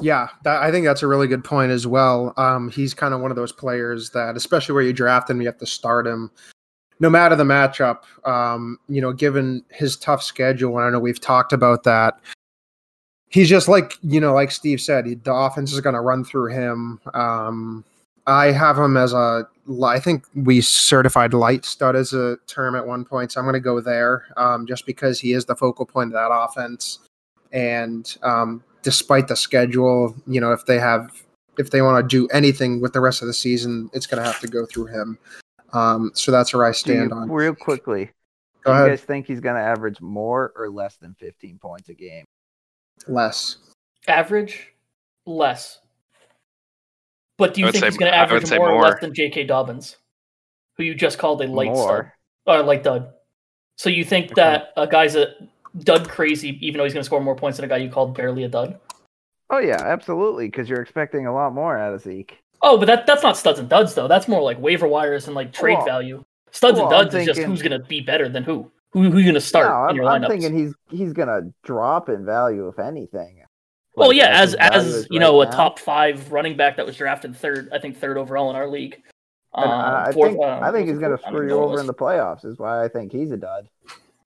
Yeah, 0.01 0.29
that, 0.45 0.63
I 0.63 0.71
think 0.71 0.85
that's 0.85 1.03
a 1.03 1.09
really 1.09 1.27
good 1.27 1.45
point 1.45 1.73
as 1.73 1.87
well. 1.87 2.33
Um, 2.37 2.71
he's 2.71 2.95
kind 2.95 3.15
of 3.15 3.21
one 3.21 3.33
of 3.33 3.37
those 3.37 3.53
players 3.53 4.11
that, 4.11 4.37
especially 4.37 4.75
where 4.75 4.83
you 4.83 4.93
draft 4.93 5.29
him, 5.29 5.41
you 5.41 5.47
have 5.47 5.59
to 5.59 5.67
start 5.67 6.07
him 6.07 6.31
no 7.01 7.11
matter 7.11 7.37
the 7.37 7.45
matchup. 7.45 8.03
Um, 8.27 8.79
you 8.89 9.01
know, 9.01 9.13
given 9.13 9.65
his 9.71 9.97
tough 9.97 10.23
schedule, 10.23 10.77
and 10.79 10.87
I 10.87 10.91
know 10.91 10.99
we've 10.99 11.21
talked 11.21 11.53
about 11.53 11.85
that. 11.85 12.19
He's 13.29 13.49
just 13.49 13.69
like 13.69 13.95
you 14.03 14.21
know, 14.21 14.35
like 14.35 14.51
Steve 14.51 14.81
said, 14.81 15.07
he, 15.07 15.15
the 15.15 15.35
offense 15.35 15.73
is 15.73 15.81
going 15.81 15.95
to 15.95 16.01
run 16.01 16.25
through 16.25 16.53
him. 16.53 17.01
Um, 17.15 17.85
I 18.27 18.53
have 18.53 18.79
him 18.79 18.97
as 18.97 19.13
a. 19.13 19.49
I 19.85 20.01
think 20.01 20.25
we 20.35 20.61
certified 20.61 21.35
light 21.35 21.65
stud 21.65 21.95
as 21.95 22.13
a 22.15 22.39
term 22.47 22.75
at 22.75 22.87
one 22.87 23.05
point, 23.05 23.33
so 23.33 23.41
I'm 23.41 23.45
going 23.45 23.55
to 23.55 23.61
go 23.61 23.81
there, 23.81 24.25
um, 24.37 24.67
just 24.67 24.87
because 24.87 25.21
he 25.21 25.33
is 25.33 25.45
the 25.45 25.57
focal 25.57 25.85
point 25.85 26.09
of 26.09 26.15
that 26.15 26.31
offense, 26.33 27.01
and 27.53 28.17
um, 28.23 28.65
despite 28.83 29.29
the 29.29 29.37
schedule, 29.37 30.17
you 30.27 30.41
know, 30.41 30.53
if 30.53 30.65
they 30.65 30.79
have 30.79 31.23
if 31.59 31.71
they 31.71 31.83
want 31.83 32.03
to 32.03 32.17
do 32.17 32.29
anything 32.29 32.81
with 32.81 32.93
the 32.93 33.01
rest 33.01 33.21
of 33.21 33.27
the 33.29 33.35
season, 33.35 33.91
it's 33.93 34.07
going 34.07 34.23
to 34.23 34.27
have 34.27 34.41
to 34.41 34.47
go 34.47 34.65
through 34.65 34.87
him. 34.87 35.19
Um, 35.73 36.11
so 36.15 36.33
that's 36.33 36.55
where 36.55 36.65
I 36.65 36.73
stand 36.73 37.11
you- 37.11 37.17
on. 37.17 37.31
real 37.31 37.55
quickly. 37.55 38.11
Go 38.65 38.73
do 38.73 38.77
you 38.79 38.85
ahead. 38.85 38.99
guys 38.99 39.01
think 39.07 39.27
he's 39.27 39.41
going 39.41 39.55
to 39.57 39.63
average 39.63 40.01
more 40.01 40.53
or 40.57 40.69
less 40.71 40.97
than 40.97 41.15
15 41.15 41.59
points 41.59 41.89
a 41.89 41.95
game? 41.95 42.25
Less. 43.07 43.57
Average, 44.09 44.73
less. 45.27 45.81
But 47.37 47.55
do 47.55 47.61
you 47.61 47.71
think 47.71 47.85
he's 47.85 47.97
going 47.97 48.11
to 48.11 48.17
average 48.17 48.47
say 48.47 48.59
more, 48.59 48.71
or 48.71 48.83
less 48.83 49.01
than 49.01 49.15
J.K. 49.15 49.45
Dobbins, 49.45 49.97
who 50.77 50.83
you 50.83 50.95
just 50.95 51.19
called 51.19 51.41
a 51.43 51.47
light 51.47 51.67
stud 51.77 51.77
more. 51.77 52.15
or 52.47 52.63
light 52.63 52.83
dud? 52.83 53.13
So 53.77 53.91
you 53.91 54.05
think 54.05 54.27
Okay. 54.33 54.35
that 54.41 54.73
a 54.77 54.89
guy's 54.89 55.15
a 55.15 55.35
dud 55.79 56.09
crazy, 56.09 56.59
even 56.67 56.79
though 56.79 56.85
he's 56.85 56.93
going 56.95 57.03
to 57.03 57.07
score 57.07 57.21
more 57.21 57.37
points 57.37 57.59
than 57.59 57.65
a 57.65 57.69
guy 57.69 57.77
you 57.77 57.91
called 57.91 58.15
barely 58.17 58.43
a 58.43 58.49
dud? 58.49 58.81
Oh 59.51 59.59
yeah, 59.59 59.81
absolutely. 59.81 60.47
Because 60.49 60.69
you're 60.69 60.83
expecting 60.83 61.27
a 61.27 61.33
lot 61.33 61.55
more 61.55 61.79
out 61.79 61.95
of 61.95 62.01
Zeke. 62.03 62.39
Oh, 62.63 62.77
but 62.79 62.87
that 62.87 63.07
that's 63.07 63.23
not 63.23 63.37
studs 63.37 63.59
and 63.59 63.69
duds 63.69 63.95
though. 63.95 64.09
That's 64.09 64.29
more 64.29 64.43
like 64.43 64.61
waiver 64.61 64.89
wires 64.89 65.27
and 65.27 65.35
like 65.35 65.53
trade 65.53 65.77
Well- 65.79 65.87
value. 65.87 66.25
Studs 66.51 66.79
and 66.79 66.89
well, 66.89 67.01
I'm 67.01 67.05
duds 67.05 67.15
is 67.15 67.27
just 67.27 67.41
who's 67.41 67.61
going 67.61 67.79
to 67.79 67.87
be 67.87 68.01
better 68.01 68.29
than 68.29 68.43
who. 68.43 68.71
Who 68.93 69.03
who 69.11 69.19
you 69.19 69.25
going 69.25 69.35
to 69.35 69.41
start 69.41 69.69
no, 69.69 69.85
in 69.85 69.91
I'm, 69.91 69.97
your 69.97 70.05
I'm 70.07 70.25
thinking 70.25 70.57
he's 70.57 70.75
he's 70.89 71.13
gonna 71.13 71.43
drop 71.63 72.09
in 72.09 72.25
value 72.25 72.69
if 72.69 72.79
anything. 72.79 73.43
well, 73.95 74.09
Like, 74.09 74.17
yeah, 74.17 74.29
as 74.29 74.55
as 74.55 74.87
as 74.87 75.07
you 75.11 75.19
right 75.21 75.27
know, 75.27 75.43
a 75.43 75.47
top 75.47 75.79
five 75.79 76.33
running 76.33 76.57
back 76.57 76.77
that 76.79 76.87
was 76.87 76.97
drafted 76.97 77.37
third, 77.37 77.69
I 77.71 77.79
think 77.79 77.99
third 77.99 78.17
overall 78.17 78.49
in 78.49 78.57
our 78.57 78.67
league. 78.67 79.03
Um, 79.53 79.69
I, 79.69 80.07
I 80.07 80.13
fourth, 80.13 80.31
think 80.31 80.43
uh, 80.43 80.61
I 80.61 80.73
think 80.73 80.89
he's 80.89 80.99
gonna 80.99 81.19
fourth? 81.19 81.27
I 81.27 81.31
don't 81.31 81.39
screw 81.39 81.49
you 81.49 81.63
over 81.63 81.81
in 81.81 81.87
the 81.87 81.93
playoffs. 81.93 82.47
Is 82.47 82.59
why 82.59 82.83
I 82.83 82.89
think 82.89 83.13
he's 83.13 83.31
a 83.31 83.37
dud. 83.37 83.69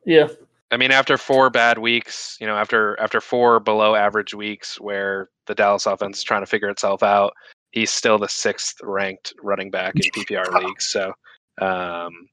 Yeah, 0.06 0.28
I 0.70 0.76
mean, 0.76 0.90
after 0.90 1.18
four 1.18 1.50
bad 1.50 1.78
weeks, 1.78 2.38
you 2.40 2.46
know, 2.46 2.56
after 2.56 2.98
after 3.00 3.20
four 3.20 3.58
below 3.58 3.94
average 3.96 4.32
weeks 4.32 4.80
where 4.80 5.28
the 5.46 5.54
Dallas 5.56 5.86
offense 5.86 6.18
is 6.18 6.24
trying 6.24 6.42
to 6.42 6.46
figure 6.46 6.68
itself 6.70 7.02
out, 7.02 7.34
he's 7.72 7.90
still 7.90 8.18
the 8.18 8.28
sixth 8.28 8.76
ranked 8.82 9.34
running 9.42 9.70
back 9.70 9.94
in 9.96 10.02
PPR 10.12 10.52
leagues. 10.64 10.84
So 10.88 11.12
um, 11.60 12.28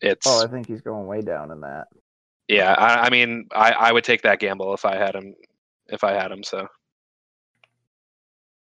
it's 0.00 0.26
Oh, 0.26 0.42
I 0.44 0.48
think 0.48 0.66
he's 0.66 0.80
going 0.80 1.06
way 1.06 1.20
down 1.22 1.50
in 1.52 1.60
that. 1.60 1.86
yeah. 2.48 2.72
I, 2.74 3.06
I 3.06 3.10
mean, 3.10 3.46
I, 3.54 3.70
I 3.72 3.92
would 3.92 4.04
take 4.04 4.22
that 4.22 4.40
gamble 4.40 4.74
if 4.74 4.84
I 4.84 4.96
had 4.96 5.14
him. 5.14 5.34
If 5.88 6.04
I 6.04 6.12
had 6.12 6.30
him, 6.30 6.42
so 6.42 6.66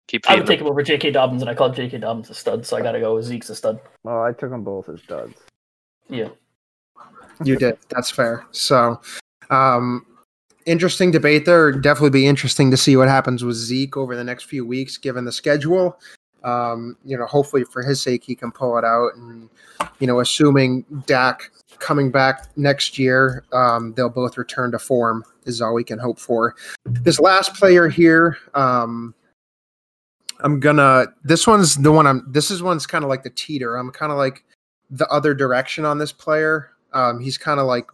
keep 0.06 0.24
I 0.26 0.32
feeding 0.34 0.40
would 0.42 0.46
take 0.48 0.60
him. 0.60 0.66
him 0.66 0.70
over 0.72 0.82
J.K. 0.82 1.10
Dobbins, 1.10 1.42
and 1.42 1.50
I 1.50 1.54
called 1.54 1.74
J.K. 1.74 1.98
Dobbins 1.98 2.30
a 2.30 2.34
stud, 2.34 2.64
so 2.64 2.76
I 2.76 2.82
got 2.82 2.92
to 2.92 3.00
go 3.00 3.16
with 3.16 3.24
Zeke's 3.24 3.50
a 3.50 3.54
stud. 3.56 3.80
Well, 4.04 4.22
I 4.22 4.32
took 4.32 4.50
them 4.50 4.62
both 4.62 4.88
as 4.88 5.00
duds. 5.02 5.34
Yeah, 6.08 6.28
You 7.44 7.56
did. 7.56 7.78
That's 7.88 8.10
fair. 8.10 8.44
So, 8.52 9.00
um, 9.50 10.06
interesting 10.66 11.10
debate 11.10 11.44
there. 11.46 11.72
Definitely 11.72 12.10
be 12.10 12.26
interesting 12.26 12.70
to 12.70 12.76
see 12.76 12.96
what 12.96 13.08
happens 13.08 13.44
with 13.44 13.56
Zeke 13.56 13.96
over 13.96 14.16
the 14.16 14.24
next 14.24 14.44
few 14.44 14.64
weeks, 14.64 14.96
given 14.96 15.24
the 15.24 15.32
schedule. 15.32 15.98
Um, 16.42 16.96
you 17.04 17.18
know, 17.18 17.26
hopefully 17.26 17.64
for 17.64 17.82
his 17.82 18.00
sake, 18.00 18.24
he 18.24 18.34
can 18.34 18.50
pull 18.50 18.78
it 18.78 18.84
out. 18.84 19.14
And, 19.16 19.48
you 19.98 20.06
know, 20.06 20.20
assuming 20.20 20.84
Dak 21.06 21.50
coming 21.78 22.10
back 22.10 22.48
next 22.56 22.98
year, 22.98 23.44
um, 23.52 23.92
they'll 23.94 24.08
both 24.08 24.38
return 24.38 24.70
to 24.72 24.78
form, 24.78 25.24
is 25.44 25.60
all 25.60 25.74
we 25.74 25.84
can 25.84 25.98
hope 25.98 26.18
for. 26.18 26.54
This 26.84 27.20
last 27.20 27.54
player 27.54 27.88
here, 27.88 28.38
um, 28.54 29.14
I'm 30.40 30.60
gonna, 30.60 31.06
this 31.24 31.46
one's 31.46 31.76
the 31.76 31.92
one 31.92 32.06
I'm, 32.06 32.24
this 32.26 32.50
is 32.50 32.62
one's 32.62 32.86
kind 32.86 33.04
of 33.04 33.10
like 33.10 33.22
the 33.22 33.30
teeter. 33.30 33.76
I'm 33.76 33.90
kind 33.90 34.12
of 34.12 34.18
like, 34.18 34.44
the 34.92 35.06
other 35.06 35.34
direction 35.34 35.84
on 35.84 35.98
this 35.98 36.10
player. 36.10 36.72
Um, 36.92 37.20
he's 37.20 37.38
kind 37.38 37.60
of 37.60 37.66
like 37.66 37.86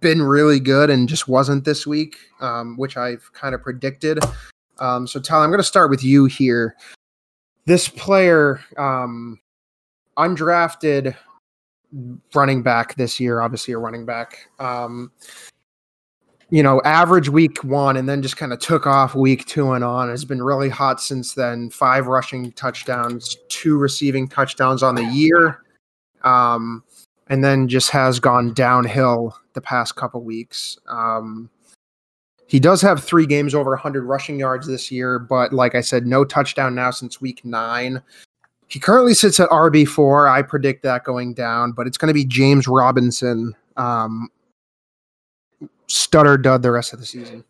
been 0.00 0.22
really 0.22 0.60
good 0.60 0.90
and 0.90 1.08
just 1.08 1.28
wasn't 1.28 1.64
this 1.64 1.86
week, 1.86 2.16
um, 2.40 2.76
which 2.76 2.96
I've 2.96 3.30
kind 3.32 3.54
of 3.54 3.62
predicted. 3.62 4.18
Um, 4.78 5.06
so, 5.06 5.20
Tyler, 5.20 5.44
I'm 5.44 5.50
going 5.50 5.58
to 5.58 5.64
start 5.64 5.90
with 5.90 6.04
you 6.04 6.26
here. 6.26 6.76
This 7.64 7.88
player, 7.88 8.60
um, 8.76 9.40
undrafted, 10.16 11.16
running 12.34 12.62
back 12.62 12.94
this 12.96 13.18
year, 13.18 13.40
obviously 13.40 13.74
a 13.74 13.78
running 13.78 14.04
back. 14.04 14.48
Um, 14.58 15.10
you 16.50 16.62
know, 16.62 16.80
average 16.84 17.28
week 17.28 17.64
one 17.64 17.96
and 17.96 18.08
then 18.08 18.22
just 18.22 18.36
kind 18.36 18.52
of 18.52 18.60
took 18.60 18.86
off 18.86 19.14
week 19.14 19.46
two 19.46 19.72
and 19.72 19.82
on. 19.82 20.08
Has 20.08 20.24
been 20.24 20.42
really 20.42 20.68
hot 20.68 21.00
since 21.00 21.34
then. 21.34 21.70
Five 21.70 22.06
rushing 22.06 22.52
touchdowns, 22.52 23.36
two 23.48 23.78
receiving 23.78 24.28
touchdowns 24.28 24.82
on 24.82 24.94
the 24.94 25.04
year. 25.04 25.62
Um, 26.22 26.84
and 27.28 27.42
then 27.42 27.66
just 27.66 27.90
has 27.90 28.20
gone 28.20 28.54
downhill 28.54 29.36
the 29.56 29.60
past 29.60 29.96
couple 29.96 30.22
weeks. 30.22 30.78
Um, 30.86 31.50
he 32.46 32.60
does 32.60 32.80
have 32.82 33.02
three 33.02 33.26
games 33.26 33.54
over 33.54 33.70
100 33.70 34.04
rushing 34.04 34.38
yards 34.38 34.68
this 34.68 34.92
year, 34.92 35.18
but 35.18 35.52
like 35.52 35.74
I 35.74 35.80
said, 35.80 36.06
no 36.06 36.24
touchdown 36.24 36.76
now 36.76 36.92
since 36.92 37.20
week 37.20 37.44
nine. 37.44 38.00
He 38.68 38.78
currently 38.78 39.14
sits 39.14 39.40
at 39.40 39.48
RB4. 39.48 40.30
I 40.30 40.42
predict 40.42 40.84
that 40.84 41.02
going 41.02 41.34
down, 41.34 41.72
but 41.72 41.88
it's 41.88 41.98
going 41.98 42.08
to 42.08 42.14
be 42.14 42.24
James 42.24 42.68
Robinson, 42.68 43.54
um, 43.76 44.28
stutter 45.88 46.36
dud 46.36 46.62
the 46.62 46.70
rest 46.70 46.92
of 46.92 47.00
the 47.00 47.06
season. 47.06 47.44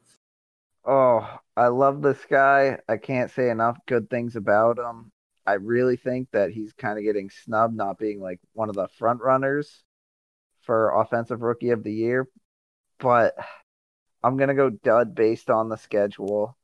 Oh, 0.85 1.29
I 1.57 1.67
love 1.69 2.01
this 2.01 2.25
guy. 2.31 2.79
I 2.89 2.97
can't 2.97 3.31
say 3.31 3.51
enough 3.51 3.79
good 3.87 4.09
things 4.09 4.37
about 4.37 4.79
him. 4.79 5.11
I 5.47 5.55
really 5.55 5.97
think 5.97 6.29
that 6.33 6.51
he's 6.51 6.73
kind 6.73 6.99
of 6.99 7.05
getting 7.05 7.31
snubbed, 7.31 7.77
not 7.77 7.99
being 7.99 8.21
like 8.21 8.41
one 8.53 8.69
of 8.69 8.75
the 8.75 8.89
front 8.89 9.21
runners 9.21 9.85
for 10.67 11.01
offensive 11.01 11.43
rookie 11.43 11.71
of 11.71 11.83
the 11.83 11.93
year. 11.93 12.29
But 12.99 13.35
I'm 14.23 14.37
gonna 14.37 14.55
go 14.55 14.71
dud 14.71 15.15
based 15.15 15.51
on 15.51 15.69
the 15.69 15.77
schedule. 15.77 16.57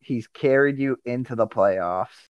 He's 0.00 0.28
carried 0.28 0.78
you 0.78 0.98
into 1.04 1.34
the 1.34 1.46
playoffs, 1.46 2.28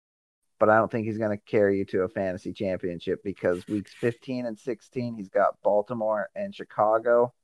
but 0.59 0.71
I 0.71 0.77
don't 0.79 0.91
think 0.91 1.07
he's 1.07 1.19
gonna 1.19 1.38
carry 1.38 1.79
you 1.79 1.85
to 1.87 2.03
a 2.03 2.09
fantasy 2.09 2.53
championship 2.53 3.23
because 3.23 3.67
weeks 3.69 3.93
15 3.95 4.47
and 4.47 4.59
16 4.59 5.17
he's 5.17 5.29
got 5.29 5.61
Baltimore 5.62 6.31
and 6.35 6.55
Chicago. 6.55 7.35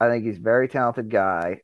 I 0.00 0.08
think 0.08 0.24
he's 0.24 0.38
very 0.38 0.68
talented 0.68 1.10
guy. 1.10 1.62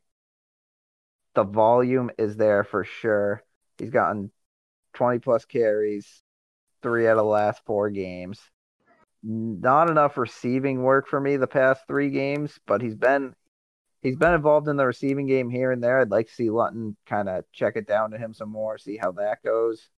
The 1.35 1.43
volume 1.43 2.11
is 2.17 2.35
there 2.37 2.63
for 2.63 2.83
sure. 2.83 3.43
He's 3.77 3.89
gotten 3.89 4.31
20 4.93 5.19
plus 5.19 5.45
carries, 5.45 6.23
three 6.81 7.07
out 7.07 7.11
of 7.11 7.17
the 7.17 7.23
last 7.23 7.61
four 7.65 7.89
games. 7.89 8.39
Not 9.23 9.89
enough 9.89 10.17
receiving 10.17 10.81
work 10.81 11.07
for 11.07 11.19
me 11.19 11.37
the 11.37 11.47
past 11.47 11.81
three 11.87 12.09
games, 12.09 12.59
but 12.65 12.81
he's 12.81 12.95
been 12.95 13.35
he's 14.01 14.15
been 14.15 14.33
involved 14.33 14.67
in 14.67 14.77
the 14.77 14.85
receiving 14.85 15.27
game 15.27 15.49
here 15.49 15.71
and 15.71 15.83
there. 15.83 15.99
I'd 15.99 16.09
like 16.09 16.27
to 16.27 16.33
see 16.33 16.49
Luton 16.49 16.97
kind 17.05 17.29
of 17.29 17.43
check 17.51 17.75
it 17.75 17.87
down 17.87 18.11
to 18.11 18.17
him 18.17 18.33
some 18.33 18.49
more, 18.49 18.77
see 18.77 18.97
how 18.97 19.11
that 19.13 19.43
goes. 19.43 19.89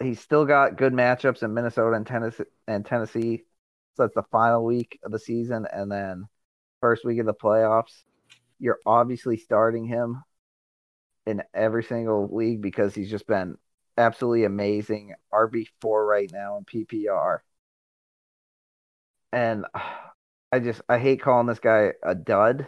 He's 0.00 0.20
still 0.20 0.46
got 0.46 0.76
good 0.76 0.92
matchups 0.92 1.42
in 1.42 1.52
Minnesota 1.52 1.96
and 1.96 2.06
Tennessee 2.06 2.44
and 2.66 2.86
Tennessee. 2.86 3.44
So 3.96 4.04
that's 4.04 4.14
the 4.14 4.22
final 4.30 4.64
week 4.64 4.98
of 5.02 5.12
the 5.12 5.18
season 5.18 5.66
and 5.72 5.90
then 5.90 6.26
first 6.80 7.04
week 7.04 7.18
of 7.18 7.26
the 7.26 7.34
playoffs. 7.34 8.04
You're 8.58 8.78
obviously 8.86 9.36
starting 9.36 9.84
him 9.84 10.22
in 11.26 11.42
every 11.52 11.82
single 11.82 12.28
league 12.34 12.62
because 12.62 12.94
he's 12.94 13.10
just 13.10 13.26
been 13.26 13.56
absolutely 13.96 14.44
amazing. 14.44 15.14
RB4 15.32 16.08
right 16.08 16.30
now 16.32 16.58
in 16.58 16.64
PPR. 16.64 17.38
And 19.32 19.64
I 20.52 20.58
just 20.58 20.82
I 20.88 20.98
hate 20.98 21.22
calling 21.22 21.46
this 21.46 21.60
guy 21.60 21.92
a 22.02 22.12
dud, 22.12 22.66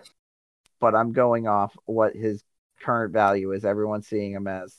but 0.79 0.95
I'm 0.95 1.13
going 1.13 1.49
off 1.49 1.77
what 1.85 2.15
his 2.15 2.45
current 2.81 3.13
value 3.13 3.51
is. 3.53 3.65
Everyone's 3.65 4.07
seeing 4.07 4.33
him 4.33 4.47
as 4.47 4.77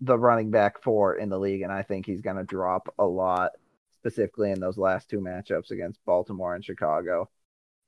the 0.00 0.18
running 0.18 0.50
back 0.50 0.82
four 0.82 1.14
in 1.14 1.28
the 1.28 1.38
league, 1.38 1.62
and 1.62 1.72
I 1.72 1.82
think 1.82 2.06
he's 2.06 2.22
going 2.22 2.36
to 2.36 2.42
drop 2.42 2.92
a 2.98 3.04
lot, 3.04 3.52
specifically 4.00 4.50
in 4.50 4.58
those 4.58 4.76
last 4.76 5.08
two 5.08 5.20
matchups 5.20 5.70
against 5.70 6.04
Baltimore 6.04 6.56
and 6.56 6.64
Chicago. 6.64 7.30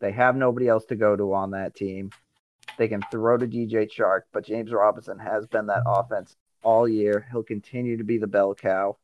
They 0.00 0.12
have 0.12 0.36
nobody 0.36 0.68
else 0.68 0.84
to 0.86 0.96
go 0.96 1.16
to 1.16 1.34
on 1.34 1.50
that 1.50 1.74
team. 1.74 2.10
They 2.78 2.86
can 2.86 3.02
throw 3.10 3.36
to 3.38 3.46
DJ 3.46 3.90
Chark, 3.90 4.22
but 4.32 4.44
James 4.44 4.72
Robinson 4.72 5.18
has 5.18 5.46
been 5.46 5.66
that 5.66 5.82
offense 5.86 6.36
all 6.66 6.88
year. 6.88 7.26
He'll 7.30 7.44
continue 7.44 7.96
to 7.98 8.04
be 8.04 8.18
the 8.18 8.26
bell 8.26 8.52
cow. 8.54 8.96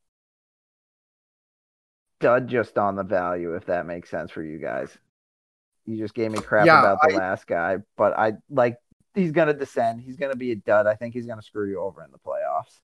Dud 2.18 2.48
just 2.48 2.77
on 2.77 2.96
the 2.96 3.05
value, 3.05 3.55
if 3.55 3.66
that 3.66 3.87
makes 3.87 4.11
sense 4.11 4.31
for 4.33 4.42
you 4.42 4.59
guys. 4.59 4.96
You 5.87 5.96
just 5.96 6.14
gave 6.14 6.33
me 6.33 6.40
crap 6.40 6.66
Yeah, 6.66 6.81
about 6.81 6.98
the 7.03 7.14
I- 7.14 7.18
last 7.18 7.46
guy, 7.46 7.79
but 7.96 8.18
I 8.18 8.35
like 8.51 8.79
he's 9.14 9.31
gonna 9.33 9.55
descend. 9.55 10.01
He's 10.01 10.16
gonna 10.16 10.37
be 10.37 10.51
a 10.53 10.57
dud. 10.57 10.87
I 10.87 10.94
think 10.96 11.14
he's 11.14 11.27
gonna 11.27 11.42
screw 11.42 11.68
you 11.70 11.81
over 11.81 12.03
in 12.05 12.11
the 12.11 12.18
playoffs. 12.18 12.81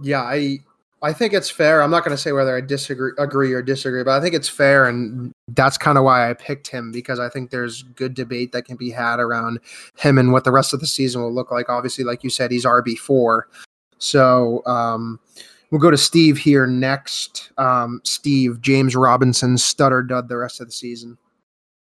Yeah, 0.00 0.22
I 0.22 0.60
I 1.00 1.12
think 1.12 1.32
it's 1.32 1.48
fair. 1.48 1.80
I'm 1.80 1.90
not 1.90 2.04
going 2.04 2.16
to 2.16 2.20
say 2.20 2.32
whether 2.32 2.56
I 2.56 2.60
disagree, 2.60 3.12
agree 3.18 3.52
or 3.52 3.62
disagree, 3.62 4.02
but 4.02 4.18
I 4.18 4.20
think 4.20 4.34
it's 4.34 4.48
fair, 4.48 4.88
and 4.88 5.32
that's 5.48 5.78
kind 5.78 5.96
of 5.96 6.02
why 6.02 6.28
I 6.28 6.34
picked 6.34 6.68
him 6.68 6.90
because 6.90 7.20
I 7.20 7.28
think 7.28 7.50
there's 7.50 7.82
good 7.82 8.14
debate 8.14 8.50
that 8.52 8.64
can 8.64 8.76
be 8.76 8.90
had 8.90 9.20
around 9.20 9.60
him 9.96 10.18
and 10.18 10.32
what 10.32 10.42
the 10.42 10.50
rest 10.50 10.74
of 10.74 10.80
the 10.80 10.88
season 10.88 11.22
will 11.22 11.32
look 11.32 11.52
like. 11.52 11.68
Obviously, 11.68 12.04
like 12.04 12.24
you 12.24 12.30
said, 12.30 12.50
he's 12.50 12.64
RB 12.64 12.98
four, 12.98 13.48
so 13.98 14.62
um, 14.66 15.20
we'll 15.70 15.80
go 15.80 15.90
to 15.90 15.96
Steve 15.96 16.36
here 16.36 16.66
next. 16.66 17.52
Um, 17.58 18.00
Steve 18.02 18.60
James 18.60 18.96
Robinson 18.96 19.56
stutter 19.56 20.02
dud 20.02 20.28
the 20.28 20.36
rest 20.36 20.60
of 20.60 20.66
the 20.66 20.72
season. 20.72 21.16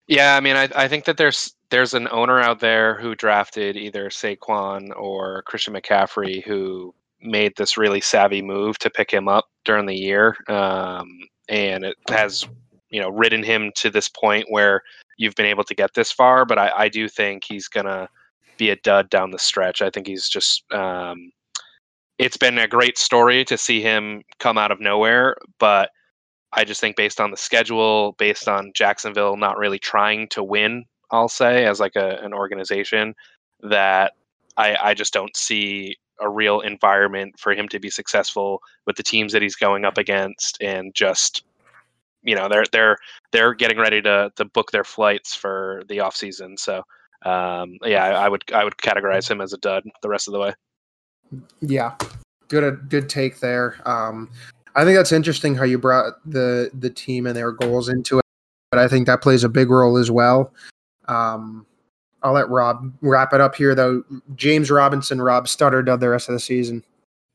Yeah, 0.06 0.36
I 0.36 0.40
mean, 0.40 0.56
I, 0.56 0.68
I 0.76 0.86
think 0.86 1.06
that 1.06 1.16
there's 1.16 1.54
there's 1.70 1.94
an 1.94 2.06
owner 2.12 2.40
out 2.40 2.60
there 2.60 3.00
who 3.00 3.16
drafted 3.16 3.76
either 3.76 4.10
Saquon 4.10 4.94
or 4.96 5.42
Christian 5.42 5.74
McCaffrey 5.74 6.44
who 6.44 6.94
made 7.22 7.52
this 7.56 7.76
really 7.76 8.00
savvy 8.00 8.42
move 8.42 8.78
to 8.78 8.90
pick 8.90 9.10
him 9.10 9.28
up 9.28 9.46
during 9.64 9.86
the 9.86 9.94
year, 9.94 10.36
um, 10.48 11.08
and 11.48 11.84
it 11.84 11.96
has 12.08 12.46
you 12.90 13.00
know 13.00 13.08
ridden 13.10 13.42
him 13.42 13.72
to 13.76 13.90
this 13.90 14.08
point 14.08 14.46
where 14.48 14.82
you've 15.16 15.34
been 15.34 15.46
able 15.46 15.64
to 15.64 15.74
get 15.74 15.94
this 15.94 16.12
far. 16.12 16.44
But 16.44 16.58
I, 16.58 16.70
I 16.76 16.88
do 16.88 17.08
think 17.08 17.44
he's 17.44 17.68
gonna 17.68 18.08
be 18.56 18.70
a 18.70 18.76
dud 18.76 19.10
down 19.10 19.30
the 19.30 19.38
stretch. 19.38 19.82
I 19.82 19.90
think 19.90 20.06
he's 20.06 20.28
just 20.28 20.64
um, 20.72 21.32
it's 22.18 22.36
been 22.36 22.58
a 22.58 22.68
great 22.68 22.98
story 22.98 23.44
to 23.46 23.58
see 23.58 23.80
him 23.80 24.22
come 24.38 24.58
out 24.58 24.70
of 24.70 24.80
nowhere, 24.80 25.36
but 25.58 25.90
I 26.52 26.64
just 26.64 26.80
think 26.80 26.96
based 26.96 27.20
on 27.20 27.30
the 27.30 27.36
schedule, 27.36 28.12
based 28.18 28.48
on 28.48 28.72
Jacksonville 28.74 29.36
not 29.36 29.58
really 29.58 29.78
trying 29.78 30.28
to 30.28 30.42
win, 30.44 30.84
I'll 31.10 31.28
say 31.28 31.64
as 31.64 31.80
like 31.80 31.96
a, 31.96 32.18
an 32.22 32.34
organization, 32.34 33.14
that 33.62 34.12
I, 34.56 34.76
I 34.82 34.94
just 34.94 35.12
don't 35.12 35.34
see 35.36 35.96
a 36.22 36.30
real 36.30 36.60
environment 36.60 37.38
for 37.38 37.52
him 37.52 37.68
to 37.68 37.78
be 37.78 37.90
successful 37.90 38.62
with 38.86 38.96
the 38.96 39.02
teams 39.02 39.32
that 39.32 39.42
he's 39.42 39.56
going 39.56 39.84
up 39.84 39.98
against, 39.98 40.60
and 40.62 40.94
just 40.94 41.44
you 42.22 42.34
know 42.34 42.48
they're 42.48 42.64
they're 42.72 42.96
they're 43.32 43.54
getting 43.54 43.78
ready 43.78 44.00
to 44.02 44.32
to 44.36 44.44
book 44.44 44.70
their 44.70 44.84
flights 44.84 45.34
for 45.34 45.82
the 45.88 46.00
off 46.00 46.16
season. 46.16 46.56
So 46.56 46.82
um, 47.24 47.78
yeah, 47.84 48.04
I, 48.04 48.26
I 48.26 48.28
would 48.28 48.44
I 48.52 48.64
would 48.64 48.76
categorize 48.78 49.30
him 49.30 49.40
as 49.40 49.52
a 49.52 49.58
dud 49.58 49.84
the 50.02 50.08
rest 50.08 50.28
of 50.28 50.32
the 50.32 50.40
way. 50.40 50.54
Yeah, 51.60 51.94
good 52.48 52.88
good 52.88 53.08
take 53.08 53.40
there. 53.40 53.76
Um, 53.86 54.30
I 54.74 54.84
think 54.84 54.96
that's 54.96 55.12
interesting 55.12 55.54
how 55.54 55.64
you 55.64 55.78
brought 55.78 56.14
the 56.24 56.70
the 56.74 56.90
team 56.90 57.26
and 57.26 57.36
their 57.36 57.52
goals 57.52 57.88
into 57.88 58.18
it, 58.18 58.24
but 58.70 58.78
I 58.78 58.88
think 58.88 59.06
that 59.06 59.22
plays 59.22 59.44
a 59.44 59.48
big 59.48 59.70
role 59.70 59.98
as 59.98 60.10
well. 60.10 60.52
Um, 61.08 61.66
I'll 62.22 62.32
let 62.32 62.48
Rob 62.48 62.92
wrap 63.00 63.32
it 63.32 63.40
up 63.40 63.54
here, 63.54 63.74
though. 63.74 64.04
James 64.36 64.70
Robinson, 64.70 65.20
Rob 65.20 65.48
stutter 65.48 65.82
dud 65.82 66.00
the 66.00 66.08
rest 66.08 66.28
of 66.28 66.34
the 66.34 66.40
season. 66.40 66.84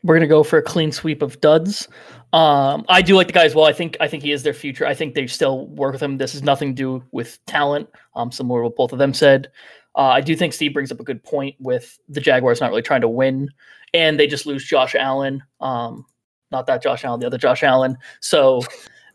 We're 0.04 0.15
gonna 0.15 0.28
go 0.28 0.43
for 0.43 0.60
a 0.60 0.62
clean 0.62 0.91
sweep 0.91 1.21
of 1.21 1.41
duds. 1.41 1.88
Um, 2.34 2.86
I 2.88 3.02
do 3.02 3.15
like 3.15 3.28
the 3.28 3.34
guy 3.34 3.45
as 3.45 3.56
well. 3.56 3.65
I 3.65 3.73
think 3.73 3.97
I 4.00 4.08
think 4.08 4.23
he 4.23 4.32
is 4.32 4.43
their 4.43 4.54
future. 4.54 4.86
I 4.86 4.93
think 4.93 5.15
they 5.15 5.28
still 5.28 5.67
work 5.67 5.93
with 5.93 6.04
him. 6.04 6.17
This 6.17 6.34
has 6.34 6.43
nothing 6.43 6.69
to 6.69 6.76
do 6.76 7.04
with 7.12 7.43
talent. 7.45 7.89
Um, 8.15 8.32
similar 8.32 8.62
to 8.62 8.63
what 8.65 8.76
both 8.76 8.93
of 8.93 9.00
them 9.00 9.13
said. 9.13 9.50
Uh, 9.95 10.10
I 10.10 10.21
do 10.21 10.36
think 10.36 10.54
Steve 10.54 10.73
brings 10.73 10.91
up 10.91 11.00
a 11.00 11.04
good 11.04 11.23
point 11.23 11.56
with 11.60 11.97
the 12.08 12.21
Jaguars 12.21 12.62
not 12.62 12.69
really 12.69 12.84
trying 12.84 13.02
to 13.02 13.10
win, 13.10 13.50
and 13.93 14.19
they 14.19 14.28
just 14.28 14.45
lose 14.45 14.63
Josh 14.63 14.93
Allen. 14.93 15.41
Um, 15.60 16.06
not 16.52 16.67
that 16.67 16.84
Josh 16.84 17.04
Allen, 17.04 17.19
the 17.19 17.26
other 17.26 17.38
Josh 17.38 17.63
Allen. 17.63 17.97
So 18.21 18.62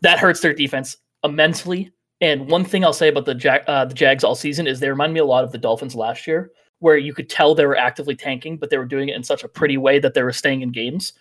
that 0.01 0.19
hurts 0.19 0.41
their 0.41 0.53
defense 0.53 0.97
immensely. 1.23 1.91
And 2.23 2.49
one 2.49 2.63
thing 2.63 2.85
I'll 2.85 2.93
say 2.93 3.09
about 3.09 3.25
the 3.25 3.35
Jag, 3.35 3.63
uh, 3.67 3.83
the 3.83 3.93
Jags 3.93 4.23
all 4.23 4.33
season 4.33 4.65
is 4.65 4.79
they 4.79 4.87
remind 4.87 5.13
me 5.13 5.19
a 5.19 5.25
lot 5.25 5.43
of 5.43 5.51
the 5.51 5.57
Dolphins 5.57 5.93
last 5.93 6.25
year, 6.25 6.51
where 6.79 6.95
you 6.95 7.13
could 7.13 7.29
tell 7.29 7.53
they 7.53 7.65
were 7.65 7.75
actively 7.75 8.15
tanking, 8.15 8.55
but 8.55 8.69
they 8.69 8.77
were 8.77 8.85
doing 8.85 9.09
it 9.09 9.15
in 9.17 9.23
such 9.23 9.43
a 9.43 9.47
pretty 9.49 9.75
way 9.75 9.99
that 9.99 10.13
they 10.13 10.23
were 10.23 10.31
staying 10.31 10.61
in 10.61 10.71
games. 10.71 11.11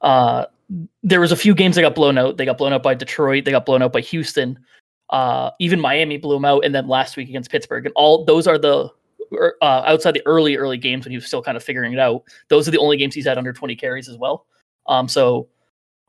Uh, 0.00 0.46
there 1.04 1.20
was 1.20 1.30
a 1.30 1.36
few 1.36 1.54
games 1.54 1.76
they 1.76 1.82
got 1.82 1.94
blown 1.94 2.18
out. 2.18 2.36
They 2.36 2.44
got 2.44 2.58
blown 2.58 2.72
out 2.72 2.82
by 2.82 2.94
Detroit. 2.94 3.44
They 3.44 3.52
got 3.52 3.64
blown 3.64 3.80
out 3.80 3.92
by 3.92 4.00
Houston. 4.00 4.58
Uh, 5.10 5.52
even 5.60 5.78
Miami 5.78 6.16
blew 6.16 6.34
them 6.34 6.44
out, 6.44 6.64
and 6.64 6.74
then 6.74 6.88
last 6.88 7.16
week 7.16 7.28
against 7.28 7.52
Pittsburgh. 7.52 7.86
And 7.86 7.92
all 7.94 8.24
those 8.24 8.48
are 8.48 8.58
the 8.58 8.90
er, 9.32 9.54
uh, 9.62 9.82
outside 9.86 10.14
the 10.14 10.26
early 10.26 10.56
early 10.56 10.78
games 10.78 11.04
when 11.04 11.12
he 11.12 11.16
was 11.16 11.26
still 11.26 11.44
kind 11.44 11.56
of 11.56 11.62
figuring 11.62 11.92
it 11.92 12.00
out. 12.00 12.24
Those 12.48 12.66
are 12.66 12.72
the 12.72 12.78
only 12.78 12.96
games 12.96 13.14
he's 13.14 13.26
had 13.26 13.38
under 13.38 13.52
20 13.52 13.76
carries 13.76 14.08
as 14.08 14.18
well. 14.18 14.46
Um, 14.88 15.06
so 15.06 15.48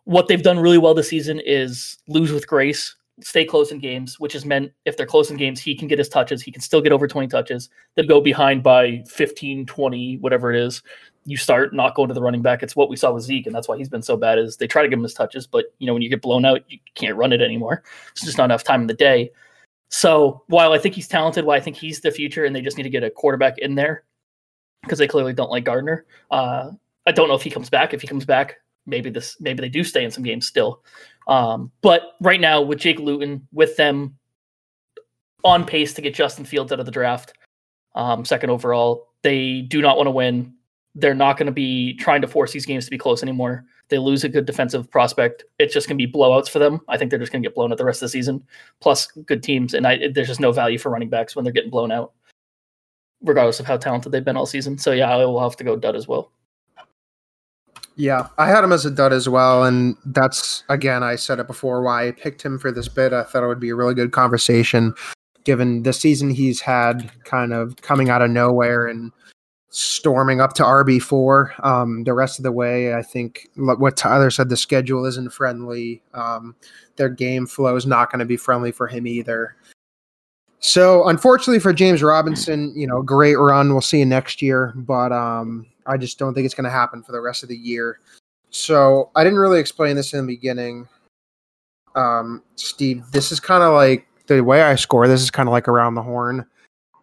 what 0.06 0.28
they've 0.28 0.42
done 0.42 0.58
really 0.58 0.80
well 0.80 0.96
this 0.96 1.10
season 1.10 1.40
is 1.46 2.00
lose 2.08 2.32
with 2.32 2.48
grace. 2.48 2.96
Stay 3.20 3.46
close 3.46 3.72
in 3.72 3.80
games, 3.80 4.20
which 4.20 4.34
has 4.34 4.46
meant 4.46 4.72
if 4.86 4.98
they're 4.98 5.06
close 5.06 5.30
in 5.30 5.38
games, 5.38 5.60
he 5.60 5.76
can 5.76 5.88
get 5.88 6.00
his 6.00 6.10
touches. 6.10 6.42
He 6.42 6.52
can 6.52 6.62
still 6.62 6.82
get 6.82 6.92
over 6.92 7.08
20 7.08 7.28
touches. 7.28 7.70
Then 7.96 8.08
go 8.08 8.22
behind 8.22 8.64
by 8.64 9.04
15, 9.08 9.66
20, 9.66 10.18
whatever 10.18 10.54
it 10.54 10.60
is. 10.60 10.82
You 11.26 11.38
start 11.38 11.74
not 11.74 11.94
going 11.94 12.08
to 12.08 12.14
the 12.14 12.22
running 12.22 12.42
back. 12.42 12.64
It's 12.64 12.76
what 12.76 12.90
we 12.90 12.96
saw 12.96 13.14
with 13.14 13.24
Zeke, 13.24 13.46
and 13.46 13.56
that's 13.56 13.68
why 13.68 13.78
he's 13.78 13.90
been 13.90 14.02
so 14.02 14.18
bad. 14.18 14.40
Is 14.40 14.58
they 14.58 14.68
try 14.68 14.82
to 14.82 14.90
give 14.90 14.98
him 14.98 15.04
his 15.04 15.14
touches, 15.14 15.46
but 15.46 15.66
you 15.78 15.86
know 15.86 15.94
when 15.94 16.02
you 16.02 16.10
get 16.10 16.22
blown 16.22 16.46
out, 16.46 16.62
you 16.68 16.80
can't 16.96 17.16
run 17.16 17.34
it 17.34 17.42
anymore. 17.42 17.84
It's 18.12 18.26
just 18.26 18.38
not 18.38 18.46
enough 18.46 18.64
time 18.64 18.82
in 18.82 18.88
the 18.88 18.94
day. 18.96 19.32
So 19.90 20.44
while 20.48 20.74
I 20.74 20.80
think 20.80 20.96
he's 20.96 21.08
talented, 21.08 21.46
while 21.46 21.58
I 21.58 21.60
think 21.62 21.76
he's 21.76 22.00
the 22.00 22.12
future, 22.12 22.46
and 22.46 22.56
they 22.56 22.62
just 22.62 22.78
need 22.78 22.84
to 22.84 22.90
get 22.90 23.04
a 23.04 23.12
quarterback 23.12 23.60
in 23.60 23.76
there 23.76 24.04
because 24.82 24.98
they 24.98 25.08
clearly 25.08 25.34
don't 25.34 25.52
like 25.52 25.66
Gardner. 25.66 26.06
Uh, 26.32 26.72
I 27.06 27.12
don't 27.12 27.28
know 27.28 27.36
if 27.36 27.44
he 27.44 27.50
comes 27.50 27.70
back. 27.70 27.94
If 27.94 28.02
he 28.02 28.08
comes 28.08 28.26
back, 28.26 28.61
maybe 28.86 29.10
this 29.10 29.38
maybe 29.40 29.62
they 29.62 29.70
do 29.70 29.84
stay 29.84 30.04
in 30.04 30.12
some 30.12 30.24
games 30.24 30.48
still. 30.48 30.84
Um, 31.28 31.72
but 31.82 32.14
right 32.22 32.42
now, 32.42 32.62
with 32.62 32.80
Jake 32.80 33.00
Luton, 33.00 33.48
with 33.52 33.76
them 33.78 34.18
on 35.44 35.66
pace 35.66 35.94
to 35.94 36.02
get 36.02 36.14
Justin 36.14 36.46
Fields 36.46 36.72
out 36.72 36.80
of 36.80 36.86
the 36.86 36.92
draft, 36.92 37.34
um, 37.96 38.26
second 38.26 38.50
overall, 38.50 39.10
they 39.24 39.62
do 39.62 39.82
not 39.82 39.98
want 39.98 40.08
to 40.08 40.12
win. 40.12 40.54
They're 40.96 41.14
not 41.14 41.38
going 41.38 41.46
to 41.46 41.54
be 41.54 41.96
trying 41.96 42.22
to 42.22 42.28
force 42.28 42.52
these 42.52 42.66
games 42.66 42.86
to 42.86 42.92
be 42.92 42.98
close 42.98 43.24
anymore. 43.24 43.64
They 43.90 43.98
lose 43.98 44.24
a 44.24 44.30
good 44.30 44.46
defensive 44.46 44.90
prospect. 44.90 45.44
It's 45.60 45.74
just 45.74 45.88
going 45.88 45.98
to 45.98 46.06
be 46.06 46.12
blowouts 46.12 46.50
for 46.50 46.60
them. 46.60 46.82
I 46.88 46.98
think 46.98 47.10
they're 47.10 47.20
just 47.20 47.32
going 47.32 47.44
to 47.44 47.48
get 47.48 47.56
blown 47.56 47.72
out 47.72 47.78
the 47.78 47.86
rest 47.86 48.02
of 48.02 48.08
the 48.08 48.12
season. 48.12 48.44
Plus, 48.80 49.08
good 49.26 49.44
teams, 49.44 49.74
and 49.74 49.86
I, 49.86 50.08
there's 50.14 50.28
just 50.28 50.40
no 50.40 50.52
value 50.52 50.78
for 50.78 50.90
running 50.90 51.10
backs 51.10 51.36
when 51.36 51.44
they're 51.44 51.54
getting 51.54 51.70
blown 51.70 51.92
out, 51.92 52.14
regardless 53.22 53.60
of 53.60 53.66
how 53.66 53.78
talented 53.78 54.12
they've 54.12 54.24
been 54.24 54.38
all 54.38 54.46
season. 54.46 54.78
So 54.78 54.92
yeah, 54.92 55.10
I 55.10 55.26
will 55.26 55.42
have 55.42 55.58
to 55.58 55.64
go 55.64 55.76
dud 55.76 55.96
as 55.96 56.08
well. 56.08 56.32
Yeah, 58.02 58.30
I 58.40 58.48
had 58.48 58.64
him 58.64 58.72
as 58.72 58.84
a 58.84 58.90
dud 58.90 59.14
as 59.14 59.30
well, 59.30 59.64
and 59.64 59.96
that's 60.06 60.64
again 60.70 61.04
I 61.04 61.16
said 61.16 61.38
it 61.38 61.46
before 61.46 61.84
why 61.84 62.08
I 62.08 62.12
picked 62.12 62.42
him 62.42 62.58
for 62.58 62.72
this 62.72 62.88
bit. 62.88 63.14
I 63.14 63.22
thought 63.22 63.44
it 63.44 63.48
would 63.48 63.60
be 63.60 63.70
a 63.70 63.76
really 63.76 63.94
good 63.94 64.12
conversation, 64.12 64.96
given 65.44 65.84
the 65.84 65.94
season 65.94 66.32
he's 66.32 66.60
had, 66.60 67.12
kind 67.26 67.54
of 67.54 67.76
coming 67.84 68.10
out 68.10 68.24
of 68.24 68.32
nowhere 68.32 68.88
and 68.88 69.12
storming 69.70 70.42
up 70.42 70.54
to 70.54 70.64
RB 70.64 71.00
four. 71.00 71.54
Um, 71.62 72.04
the 72.04 72.16
rest 72.16 72.40
of 72.40 72.44
the 72.44 72.52
way, 72.52 72.96
I 72.96 73.04
think 73.04 73.48
what 73.56 73.98
Tyler 73.98 74.32
said, 74.32 74.50
the 74.50 74.58
schedule 74.58 75.06
isn't 75.06 75.32
friendly. 75.32 76.02
Um, 76.16 76.56
their 76.96 77.08
game 77.08 77.46
flow 77.46 77.76
is 77.76 77.86
not 77.86 78.12
going 78.12 78.18
to 78.18 78.26
be 78.26 78.36
friendly 78.36 78.72
for 78.72 78.88
him 78.88 79.06
either. 79.06 79.56
So, 80.60 81.08
unfortunately 81.08 81.60
for 81.60 81.72
James 81.72 82.02
Robinson, 82.02 82.74
you 82.76 82.88
know, 82.88 83.04
great 83.04 83.38
run. 83.38 83.70
We'll 83.70 83.82
see 83.82 84.00
you 84.00 84.08
next 84.08 84.42
year, 84.42 84.74
but 84.76 85.12
um, 85.12 85.68
I 85.86 85.98
just 85.98 86.20
don't 86.20 86.34
think 86.34 86.46
it's 86.46 86.56
going 86.56 86.66
to 86.66 86.70
happen 86.70 87.04
for 87.04 87.12
the 87.12 87.22
rest 87.22 87.44
of 87.44 87.50
the 87.50 87.58
year. 87.58 88.00
So 88.50 89.12
I 89.16 89.24
didn't 89.24 89.40
really 89.40 89.60
explain 89.60 89.96
this 89.96 90.14
in 90.14 90.26
the 90.26 90.34
beginning. 90.34 90.88
Um, 91.96 92.44
Steve, 92.56 93.04
this 93.12 93.32
is 93.32 93.40
kind 93.40 93.64
of 93.64 93.74
like 93.74 94.08
the 94.28 94.42
way 94.42 94.62
I 94.62 94.76
score. 94.76 95.08
This 95.08 95.22
is 95.22 95.32
kind 95.32 95.48
of 95.48 95.52
like 95.54 95.68
around 95.68 95.96
the 95.96 96.04
horn. 96.04 96.46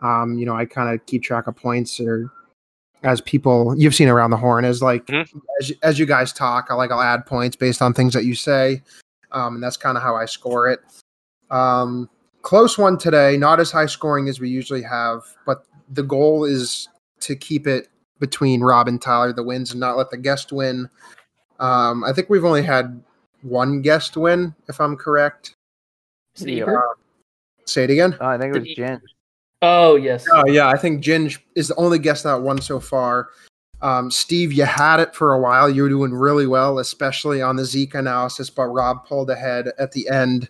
Um, 0.03 0.39
you 0.39 0.47
know, 0.47 0.55
I 0.55 0.65
kind 0.65 0.95
of 0.95 1.05
keep 1.07 1.23
track 1.23 1.47
of 1.47 1.57
points 1.57 1.99
or 2.01 2.31
as 3.03 3.21
people 3.21 3.75
you've 3.79 3.95
seen 3.95 4.09
around 4.09 4.31
the 4.31 4.37
horn 4.37 4.65
as 4.65 4.83
like 4.83 5.07
mm-hmm. 5.07 5.39
as, 5.61 5.73
as 5.83 5.99
you 5.99 6.07
guys 6.07 6.33
talk, 6.33 6.69
I 6.71 6.75
like 6.75 6.91
I'll 6.91 7.01
add 7.01 7.27
points 7.27 7.57
based 7.57 7.83
on 7.83 7.95
things 7.95 8.13
that 8.15 8.25
you 8.25 8.35
say. 8.35 8.83
Um, 9.33 9.55
and 9.55 9.63
that's 9.63 9.77
kind 9.77 9.97
of 9.97 10.03
how 10.03 10.17
I 10.17 10.25
score 10.25 10.69
it. 10.69 10.81
Um, 11.51 12.09
close 12.43 12.79
one 12.79 12.99
today, 12.99 13.37
not 13.37 13.61
as 13.61 13.71
high 13.71 13.87
scoring 13.87 14.29
as 14.29 14.41
we 14.41 14.49
usually 14.49 14.83
have, 14.83 15.23
but 15.47 15.65
the 15.91 16.03
goal 16.03 16.45
is 16.45 16.89
to 17.21 17.37
keep 17.37 17.67
it 17.67 17.89
between 18.21 18.61
Rob 18.61 18.89
and 18.89 19.01
Tyler 19.01 19.33
the 19.33 19.43
wins 19.43 19.73
and 19.73 19.81
not 19.81 19.97
let 19.97 20.11
the 20.11 20.17
guest 20.17 20.53
win. 20.53 20.89
Um, 21.61 22.05
I 22.05 22.13
think 22.13 22.29
we've 22.29 22.45
only 22.45 22.63
had 22.63 23.03
one 23.43 23.83
guest 23.83 24.17
win, 24.17 24.55
if 24.69 24.81
I'm 24.81 24.97
correct. 24.97 25.57
Uh, 26.41 26.81
say 27.65 27.85
it 27.85 27.91
again. 27.91 28.17
Oh, 28.21 28.27
I 28.27 28.39
think 28.39 28.55
it 28.55 28.61
was 28.61 28.69
Ginge. 28.69 29.01
Oh 29.63 29.97
yes. 29.97 30.25
Oh 30.33 30.47
yeah, 30.47 30.69
I 30.69 30.77
think 30.77 31.03
Ginge 31.03 31.39
is 31.57 31.69
the 31.69 31.75
only 31.77 31.99
guest 31.99 32.25
that 32.25 32.43
won 32.43 32.61
so 32.61 32.79
far. 32.79 33.29
Um, 33.81 34.11
Steve, 34.11 34.53
you 34.53 34.65
had 34.65 35.01
it 35.01 35.15
for 35.15 35.35
a 35.35 35.41
while. 35.41 35.71
You 35.71 35.83
were 35.83 35.89
doing 35.89 36.13
really 36.13 36.47
well, 36.47 36.79
especially 36.79 37.43
on 37.43 37.57
the 37.57 37.65
Zeke 37.65 37.95
analysis, 37.95 38.51
but 38.51 38.67
Rob 38.67 39.05
pulled 39.07 39.31
ahead 39.31 39.73
at 39.79 39.93
the 39.93 40.09
end 40.09 40.49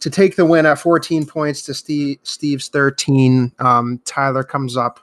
to 0.00 0.10
take 0.10 0.36
the 0.36 0.44
win 0.44 0.66
at 0.66 0.78
14 0.78 1.24
points 1.26 1.62
to 1.62 1.74
Steve, 1.74 2.18
Steve's 2.22 2.68
13. 2.68 3.52
Um, 3.58 4.00
Tyler 4.04 4.44
comes 4.44 4.76
up 4.76 5.00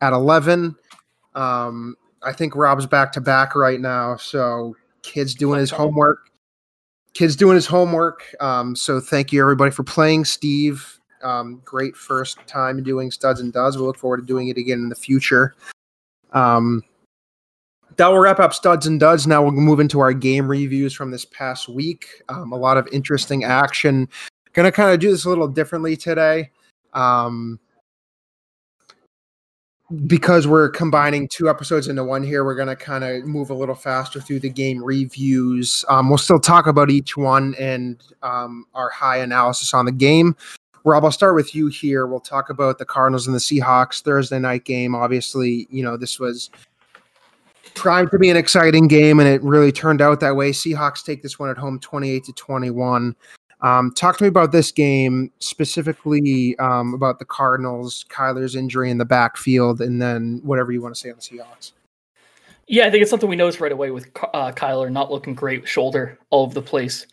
at 0.00 0.12
11. 0.12 0.74
Um, 1.34 1.96
I 2.22 2.32
think 2.32 2.54
Rob's 2.54 2.86
back 2.86 3.12
to 3.12 3.20
back 3.20 3.54
right 3.54 3.80
now, 3.80 4.16
so 4.16 4.76
kid's 5.02 5.34
doing 5.34 5.58
his 5.58 5.70
homework. 5.70 6.30
Kid's 7.14 7.36
doing 7.36 7.56
his 7.56 7.66
homework. 7.66 8.24
Um, 8.40 8.74
so 8.74 9.00
thank 9.00 9.32
you 9.32 9.40
everybody 9.42 9.70
for 9.70 9.82
playing, 9.82 10.24
Steve. 10.24 10.98
Um, 11.22 11.60
great 11.64 11.96
first 11.96 12.38
time 12.46 12.82
doing 12.82 13.10
studs 13.10 13.40
and 13.40 13.52
duds. 13.52 13.76
We 13.76 13.82
look 13.82 13.98
forward 13.98 14.18
to 14.18 14.26
doing 14.26 14.48
it 14.48 14.56
again 14.56 14.78
in 14.78 14.88
the 14.88 14.94
future. 14.94 15.54
Um, 16.32 16.82
that 17.96 18.08
will 18.08 18.18
wrap 18.18 18.40
up 18.40 18.54
studs 18.54 18.86
and 18.86 18.98
duds. 18.98 19.26
Now 19.26 19.42
we'll 19.42 19.52
move 19.52 19.80
into 19.80 20.00
our 20.00 20.12
game 20.12 20.48
reviews 20.48 20.94
from 20.94 21.10
this 21.10 21.24
past 21.26 21.68
week. 21.68 22.06
Um, 22.28 22.52
a 22.52 22.56
lot 22.56 22.76
of 22.76 22.88
interesting 22.92 23.44
action. 23.44 24.08
Going 24.54 24.64
to 24.64 24.72
kind 24.72 24.92
of 24.92 25.00
do 25.00 25.10
this 25.10 25.24
a 25.24 25.28
little 25.28 25.48
differently 25.48 25.96
today. 25.96 26.50
Um, 26.94 27.58
because 30.06 30.46
we're 30.46 30.68
combining 30.68 31.28
two 31.28 31.48
episodes 31.48 31.88
into 31.88 32.04
one 32.04 32.22
here, 32.22 32.44
we're 32.44 32.54
going 32.54 32.68
to 32.68 32.76
kind 32.76 33.04
of 33.04 33.24
move 33.24 33.50
a 33.50 33.54
little 33.54 33.74
faster 33.74 34.20
through 34.20 34.40
the 34.40 34.48
game 34.48 34.82
reviews. 34.82 35.84
Um, 35.88 36.08
we'll 36.08 36.18
still 36.18 36.40
talk 36.40 36.66
about 36.66 36.90
each 36.90 37.16
one 37.16 37.54
and 37.58 38.02
um, 38.22 38.66
our 38.74 38.90
high 38.90 39.18
analysis 39.18 39.74
on 39.74 39.84
the 39.84 39.92
game. 39.92 40.36
Rob, 40.84 41.04
I'll 41.04 41.12
start 41.12 41.34
with 41.34 41.54
you 41.54 41.68
here. 41.68 42.06
We'll 42.06 42.20
talk 42.20 42.50
about 42.50 42.78
the 42.78 42.84
Cardinals 42.84 43.26
and 43.26 43.36
the 43.36 43.40
Seahawks 43.40 44.02
Thursday 44.02 44.38
night 44.38 44.64
game. 44.64 44.94
Obviously, 44.94 45.68
you 45.70 45.82
know, 45.82 45.96
this 45.96 46.18
was 46.18 46.50
trying 47.74 48.08
to 48.08 48.18
be 48.18 48.30
an 48.30 48.36
exciting 48.36 48.88
game, 48.88 49.20
and 49.20 49.28
it 49.28 49.42
really 49.42 49.70
turned 49.70 50.00
out 50.00 50.20
that 50.20 50.34
way. 50.34 50.50
Seahawks 50.50 51.04
take 51.04 51.22
this 51.22 51.38
one 51.38 51.50
at 51.50 51.56
home 51.56 51.78
28 51.78 52.24
to 52.24 52.32
21. 52.32 53.14
Um, 53.62 53.92
talk 53.92 54.18
to 54.18 54.24
me 54.24 54.28
about 54.28 54.50
this 54.50 54.72
game 54.72 55.30
specifically 55.38 56.58
um, 56.58 56.94
about 56.94 57.20
the 57.20 57.24
Cardinals, 57.24 58.04
Kyler's 58.08 58.56
injury 58.56 58.90
in 58.90 58.98
the 58.98 59.04
backfield, 59.04 59.80
and 59.80 60.02
then 60.02 60.40
whatever 60.42 60.72
you 60.72 60.82
want 60.82 60.94
to 60.94 61.00
say 61.00 61.10
on 61.10 61.16
the 61.16 61.22
Seahawks. 61.22 61.72
Yeah, 62.66 62.86
I 62.86 62.90
think 62.90 63.02
it's 63.02 63.10
something 63.10 63.28
we 63.28 63.36
noticed 63.36 63.60
right 63.60 63.72
away 63.72 63.90
with 63.90 64.08
uh, 64.34 64.50
Kyler 64.52 64.90
not 64.90 65.12
looking 65.12 65.34
great, 65.34 65.68
shoulder 65.68 66.18
all 66.30 66.44
over 66.44 66.54
the 66.54 66.62
place. 66.62 67.06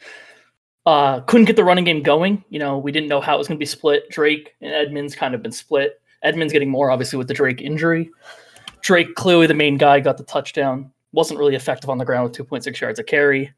Uh, 0.86 1.20
couldn't 1.22 1.46
get 1.46 1.56
the 1.56 1.64
running 1.64 1.84
game 1.84 2.02
going. 2.02 2.44
You 2.50 2.58
know, 2.58 2.78
we 2.78 2.92
didn't 2.92 3.10
know 3.10 3.22
how 3.22 3.36
it 3.36 3.38
was 3.38 3.48
going 3.48 3.58
to 3.58 3.60
be 3.60 3.66
split. 3.66 4.10
Drake 4.10 4.56
and 4.62 4.74
Edmonds 4.74 5.16
kind 5.16 5.36
of 5.36 5.44
been 5.44 5.52
split. 5.52 6.02
Edmonds 6.24 6.52
getting 6.52 6.70
more 6.70 6.90
obviously 6.90 7.18
with 7.18 7.28
the 7.28 7.34
Drake 7.34 7.62
injury. 7.62 8.10
Drake 8.82 9.14
clearly 9.16 9.46
the 9.46 9.54
main 9.54 9.78
guy 9.78 10.00
got 10.00 10.18
the 10.18 10.24
touchdown. 10.24 10.92
Wasn't 11.12 11.40
really 11.40 11.56
effective 11.56 11.90
on 11.90 11.98
the 11.98 12.06
ground 12.06 12.30
with 12.30 12.50
2.6 12.50 12.80
yards 12.80 13.00
a 13.00 13.04
carry. 13.04 13.54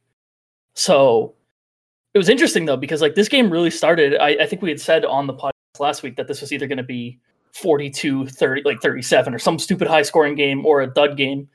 So 0.73 1.35
it 2.13 2.17
was 2.17 2.29
interesting 2.29 2.65
though 2.65 2.77
because 2.77 3.01
like 3.01 3.15
this 3.15 3.29
game 3.29 3.49
really 3.49 3.71
started. 3.71 4.15
I, 4.19 4.29
I 4.41 4.45
think 4.45 4.61
we 4.61 4.69
had 4.69 4.81
said 4.81 5.05
on 5.05 5.27
the 5.27 5.33
podcast 5.33 5.51
last 5.79 6.03
week 6.03 6.15
that 6.17 6.27
this 6.27 6.41
was 6.41 6.51
either 6.51 6.67
going 6.67 6.77
to 6.77 6.83
be 6.83 7.19
42 7.53 8.27
30 8.27 8.61
like 8.63 8.81
37 8.81 9.33
or 9.33 9.39
some 9.39 9.59
stupid 9.59 9.87
high 9.87 10.01
scoring 10.01 10.35
game 10.35 10.65
or 10.65 10.81
a 10.81 10.87
dud 10.87 11.17
game. 11.17 11.47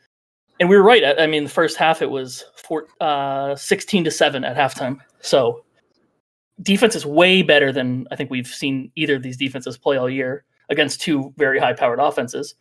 And 0.58 0.68
we 0.68 0.76
were 0.76 0.82
right 0.82 1.18
i, 1.18 1.26
mean 1.26 1.44
the 1.44 1.50
first 1.50 1.76
half 1.76 2.00
it 2.00 2.10
was 2.10 2.44
four, 2.56 2.86
uh, 3.00 3.54
16 3.54 4.04
to 4.04 4.10
7 4.10 4.44
at 4.44 4.56
halftime. 4.56 4.98
So 5.20 5.64
defense 6.62 6.96
is 6.96 7.04
way 7.04 7.42
better 7.42 7.70
than 7.70 8.06
i 8.10 8.16
think 8.16 8.30
we've 8.30 8.46
seen 8.46 8.90
either 8.96 9.16
of 9.16 9.22
these 9.22 9.36
defenses 9.36 9.76
play 9.76 9.98
all 9.98 10.08
year 10.08 10.44
against 10.70 11.02
two 11.02 11.34
very 11.36 11.58
high 11.58 11.74
powered 11.74 12.00
offenses. 12.00 12.54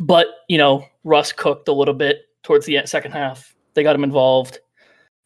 But 0.00 0.26
you 0.48 0.58
know 0.58 0.84
russ 1.04 1.32
cooked 1.32 1.68
a 1.68 1.72
little 1.72 1.94
bit 1.94 2.24
towards 2.42 2.66
the 2.66 2.82
second 2.84 3.12
half. 3.12 3.54
They 3.72 3.82
got 3.82 3.94
him 3.94 4.04
involved 4.04 4.60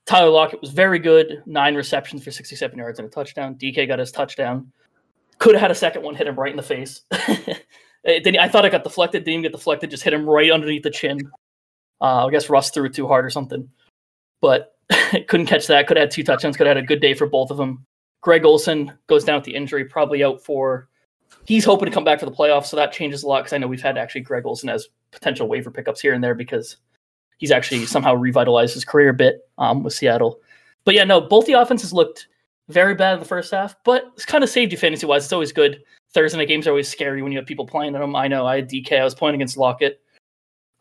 Tyler 0.07 0.31
Lockett 0.31 0.61
was 0.61 0.71
very 0.71 0.99
good, 0.99 1.43
nine 1.47 1.75
receptions 1.75 2.25
for 2.25 2.31
67 2.31 2.77
yards 2.77 2.99
and 2.99 3.07
a 3.07 3.11
touchdown. 3.11 3.55
DK 3.55 3.87
got 3.87 3.99
his 3.99 4.11
touchdown. 4.11 4.73
Could 5.39 5.55
have 5.55 5.63
had 5.63 5.71
a 5.71 5.77
second 5.77 6.03
one 6.03 6.15
hit 6.15 6.27
him 6.27 6.39
right 6.39 6.51
in 6.51 6.57
the 6.57 6.63
face. 6.63 7.03
I 7.13 8.49
thought 8.49 8.65
it 8.65 8.73
got 8.73 8.85
deflected, 8.85 9.25
didn't 9.25 9.43
get 9.43 9.53
deflected, 9.53 9.91
just 9.91 10.03
hit 10.03 10.13
him 10.13 10.29
right 10.29 10.51
underneath 10.51 10.83
the 10.83 10.91
chin. 10.91 11.19
Uh, 12.01 12.27
I 12.27 12.31
guess 12.31 12.51
Russ 12.51 12.71
threw 12.71 12.87
it 12.87 12.95
too 12.95 13.07
hard 13.07 13.25
or 13.25 13.31
something, 13.31 13.69
but 14.41 14.75
couldn't 15.29 15.47
catch 15.47 15.69
that. 15.69 15.87
Could 15.87 15.97
have 15.97 16.05
had 16.05 16.11
two 16.11 16.25
touchdowns. 16.25 16.57
Could 16.57 16.67
have 16.67 16.77
had 16.77 16.85
a 16.85 16.87
good 16.87 17.01
day 17.01 17.15
for 17.15 17.29
both 17.29 17.51
of 17.51 17.57
them. 17.57 17.87
Greg 18.23 18.45
Olsen 18.45 18.93
goes 19.07 19.25
down 19.25 19.37
with 19.37 19.45
the 19.45 19.55
injury, 19.55 19.85
probably 19.85 20.25
out 20.25 20.43
for. 20.45 20.89
He's 21.45 21.65
hoping 21.65 21.87
to 21.87 21.93
come 21.93 22.05
back 22.05 22.21
for 22.21 22.27
the 22.27 22.33
playoffs, 22.33 22.67
so 22.67 22.77
that 22.77 22.93
changes 22.93 23.23
a 23.23 23.29
lot 23.29 23.41
because 23.41 23.53
I 23.53 23.59
know 23.59 23.67
we've 23.67 23.83
had 23.83 23.99
actually 23.99 24.21
Greg 24.23 24.47
Olsen 24.47 24.69
as 24.69 24.89
potential 25.13 25.49
waiver 25.49 25.71
pickups 25.71 26.01
here 26.01 26.15
and 26.15 26.23
there 26.23 26.35
because 26.35 26.77
he's 27.43 27.51
actually 27.51 27.85
somehow 27.87 28.15
revitalized 28.15 28.73
his 28.73 28.85
career 28.85 29.09
a 29.09 29.13
bit 29.13 29.49
um, 29.59 29.83
with 29.83 29.93
Seattle. 29.93 30.41
But 30.85 30.95
yeah, 30.95 31.03
no, 31.03 31.21
both 31.21 31.45
the 31.47 31.55
offenses 31.55 31.93
looked 31.93 32.29
very 32.69 32.95
bad 32.95 33.15
in 33.15 33.19
the 33.19 33.25
first 33.27 33.51
half, 33.51 33.75
but 33.85 34.05
it's 34.15 34.25
kind 34.25 34.45
of 34.45 34.49
saved 34.49 34.71
you 34.71 34.79
fantasy 34.79 35.07
wise. 35.07 35.25
It's 35.25 35.33
always 35.33 35.51
good. 35.51 35.83
Thursday 36.15 36.39
night 36.39 36.47
games 36.47 36.69
are 36.69 36.71
always 36.71 36.89
scary 36.89 37.21
when 37.21 37.33
you 37.33 37.39
have 37.39 37.47
people 37.47 37.67
playing 37.67 37.95
them. 37.95 38.15
I 38.15 38.29
know 38.29 38.47
I 38.47 38.57
had 38.57 38.71
DK. 38.71 39.01
I 39.01 39.03
was 39.03 39.13
playing 39.17 39.35
against 39.35 39.57
Lockett. 39.57 40.01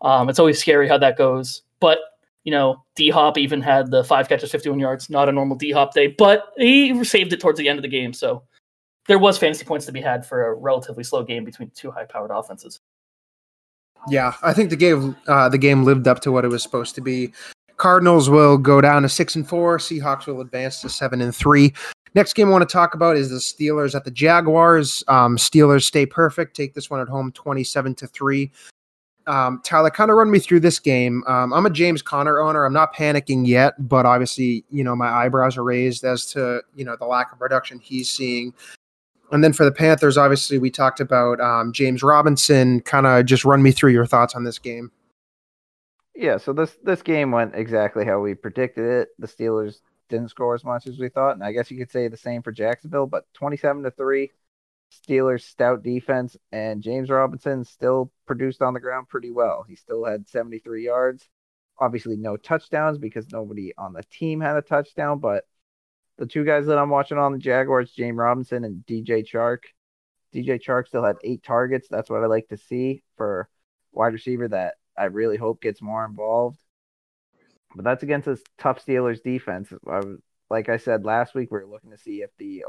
Um, 0.02 0.30
it's 0.30 0.38
always 0.38 0.60
scary 0.60 0.88
how 0.88 1.00
that 1.00 1.18
goes. 1.18 1.64
But 1.80 1.98
You 2.44 2.52
know, 2.52 2.84
D 2.96 3.10
Hop 3.10 3.40
even 3.40 3.60
had 3.60 3.90
the 3.90 4.04
five 4.04 4.30
catches, 4.30 4.52
51 4.52 4.80
yards, 4.80 5.10
not 5.10 5.30
a 5.30 5.32
normal 5.32 5.58
D 5.58 5.72
Hop 5.72 5.96
day, 5.96 6.08
but 6.08 6.54
he 6.58 7.04
saved 7.04 7.34
it 7.34 7.40
towards 7.40 7.58
the 7.58 7.68
end 7.68 7.80
of 7.80 7.84
the 7.84 7.90
game. 7.90 8.14
So 8.14 8.44
there 9.08 9.18
was 9.18 9.40
fantasy 9.40 9.66
points 9.66 9.88
to 9.88 9.92
be 9.92 10.02
had 10.02 10.28
for 10.28 10.46
a 10.46 10.54
relatively 10.54 11.04
slow 11.04 11.24
game 11.24 11.44
between 11.44 11.72
two 11.72 11.90
high 11.90 12.06
powered 12.06 12.30
offenses. 12.32 12.82
Yeah, 14.10 14.34
I 14.42 14.54
think 14.54 14.70
the 14.70 14.76
game 14.76 15.16
uh, 15.28 15.50
the 15.50 15.58
game 15.58 15.84
lived 15.84 16.08
up 16.08 16.22
to 16.22 16.32
what 16.32 16.46
it 16.46 16.48
was 16.48 16.64
supposed 16.64 16.96
to 16.96 17.02
be. 17.02 17.34
Cardinals 17.78 18.30
will 18.30 18.58
go 18.58 18.82
down 18.82 19.02
to 19.04 19.10
six 19.10 19.36
and 19.36 19.48
four. 19.48 19.78
Seahawks 19.78 20.28
will 20.28 20.42
advance 20.42 20.82
to 20.82 20.90
seven 20.90 21.22
and 21.22 21.36
three. 21.36 21.74
Next 22.14 22.34
game 22.34 22.50
I 22.50 22.52
want 22.52 22.68
to 22.68 22.72
talk 22.72 22.94
about 22.94 23.16
is 23.16 23.30
the 23.30 23.38
Steelers 23.38 23.96
at 23.96 24.04
the 24.04 24.12
Jaguars. 24.12 25.04
Um, 25.08 25.38
Steelers 25.38 25.84
stay 25.84 26.06
perfect, 26.06 26.56
take 26.56 26.74
this 26.74 26.90
one 26.90 27.00
at 27.00 27.08
home, 27.08 27.32
twenty-seven 27.32 27.96
to 27.96 28.08
three. 28.08 28.52
Um, 29.28 29.62
Tyler, 29.64 29.92
kind 29.92 30.10
of 30.12 30.18
run 30.18 30.32
me 30.32 30.40
through 30.40 30.62
this 30.62 30.80
game. 30.80 31.24
Um, 31.28 31.54
I'm 31.54 31.66
a 31.66 31.70
James 31.70 32.02
Conner 32.02 32.40
owner. 32.40 32.66
I'm 32.66 32.74
not 32.74 32.94
panicking 32.94 33.48
yet, 33.48 33.76
but 33.88 34.06
obviously, 34.06 34.66
you 34.72 34.84
know, 34.84 34.96
my 34.96 35.08
eyebrows 35.08 35.58
are 35.58 35.64
raised 35.64 36.04
as 36.04 36.26
to 36.28 36.62
you 36.76 36.84
know 36.84 36.96
the 36.96 37.06
lack 37.06 37.32
of 37.32 37.40
production 37.40 37.80
he's 37.80 38.10
seeing. 38.10 38.54
And 39.32 39.44
then 39.44 39.54
for 39.54 39.64
the 39.64 39.72
Panthers, 39.72 40.18
obviously, 40.18 40.58
we 40.58 40.70
talked 40.70 41.00
about 41.00 41.40
um, 41.40 41.72
James 41.72 42.04
Robinson. 42.04 42.82
Kind 42.82 43.06
of 43.06 43.26
just 43.26 43.46
run 43.46 43.64
me 43.64 43.72
through 43.72 43.92
your 43.92 44.06
thoughts 44.06 44.36
on 44.36 44.44
this 44.44 44.60
game. 44.60 44.92
Yeah, 46.14 46.38
so 46.38 46.52
this 46.52 46.78
this 46.84 47.02
game 47.02 47.32
went 47.32 47.56
exactly 47.56 48.06
how 48.06 48.20
we 48.20 48.36
predicted 48.36 48.86
it. 48.86 49.10
The 49.18 49.28
Steelers 49.28 49.78
didn't 50.10 50.30
score 50.30 50.54
as 50.54 50.66
much 50.66 50.86
as 50.86 51.00
we 51.00 51.08
thought, 51.08 51.36
and 51.36 51.44
I 51.44 51.54
guess 51.54 51.72
you 51.72 51.78
could 51.78 51.90
say 51.90 52.10
the 52.10 52.18
same 52.18 52.44
for 52.44 52.52
Jacksonville. 52.52 53.08
But 53.08 53.26
twenty-seven 53.34 53.84
to 53.84 53.92
three, 53.92 54.32
Steelers 54.92 55.44
stout 55.44 55.82
defense, 55.82 56.36
and 56.52 56.84
James 56.84 57.10
Robinson 57.10 57.64
still 57.64 58.12
produced 58.28 58.62
on 58.62 58.74
the 58.74 58.82
ground 58.82 59.08
pretty 59.08 59.32
well. 59.32 59.66
He 59.68 59.76
still 59.76 60.04
had 60.04 60.28
seventy-three 60.28 60.84
yards. 60.84 61.30
Obviously, 61.80 62.18
no 62.18 62.36
touchdowns 62.36 62.98
because 62.98 63.32
nobody 63.32 63.74
on 63.78 63.94
the 63.94 64.04
team 64.12 64.42
had 64.42 64.58
a 64.58 64.62
touchdown, 64.62 65.20
but 65.20 65.46
the 66.22 66.28
two 66.28 66.46
guys 66.46 66.68
that 66.68 66.78
I'm 66.78 66.92
watching 66.92 67.18
on 67.18 67.32
the 67.32 67.40
Jaguars, 67.40 67.90
James 67.90 68.16
Robinson 68.16 68.64
and 68.64 68.86
DJ 68.86 69.28
Chark. 69.28 69.64
DJ 70.32 70.62
Chark 70.64 70.86
still 70.86 71.04
had 71.04 71.16
eight 71.24 71.42
targets. 71.42 71.88
That's 71.90 72.12
what 72.12 72.24
I 72.24 72.28
like 72.28 72.48
to 72.50 72.58
see 72.58 73.02
for 73.18 73.50
wide 73.92 74.14
receiver 74.14 74.48
that 74.50 74.76
I 74.96 75.06
really 75.06 75.36
hope 75.36 75.64
gets 75.64 75.82
more 75.82 76.06
involved. 76.06 76.60
But 77.76 77.86
that's 77.86 78.04
against 78.04 78.28
a 78.28 78.38
tough 78.60 78.86
Steelers 78.86 79.24
defense. 79.24 79.74
I 79.90 80.02
like 80.52 80.70
I 80.70 80.78
said 80.78 81.06
last 81.06 81.34
week, 81.34 81.50
we 81.50 81.58
are 81.58 81.66
looking 81.66 81.90
to 81.90 81.98
see 81.98 82.22
if 82.22 82.30
the 82.38 82.66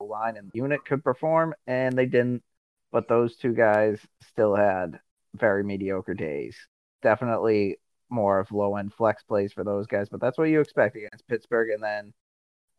line 0.00 0.38
and 0.38 0.50
unit 0.54 0.86
could 0.86 1.04
perform, 1.04 1.54
and 1.66 1.94
they 1.94 2.06
didn't. 2.06 2.42
But 2.90 3.06
those 3.06 3.36
two 3.36 3.52
guys 3.52 4.00
still 4.30 4.56
had 4.56 4.98
very 5.34 5.62
mediocre 5.62 6.14
days. 6.14 6.56
Definitely 7.02 7.76
more 8.10 8.38
of 8.38 8.52
low 8.52 8.76
end 8.76 8.92
flex 8.92 9.22
plays 9.22 9.52
for 9.52 9.64
those 9.64 9.86
guys, 9.86 10.08
but 10.08 10.20
that's 10.20 10.38
what 10.38 10.48
you 10.48 10.60
expect 10.60 10.96
against 10.96 11.26
Pittsburgh. 11.26 11.70
And 11.70 11.82
then 11.82 12.12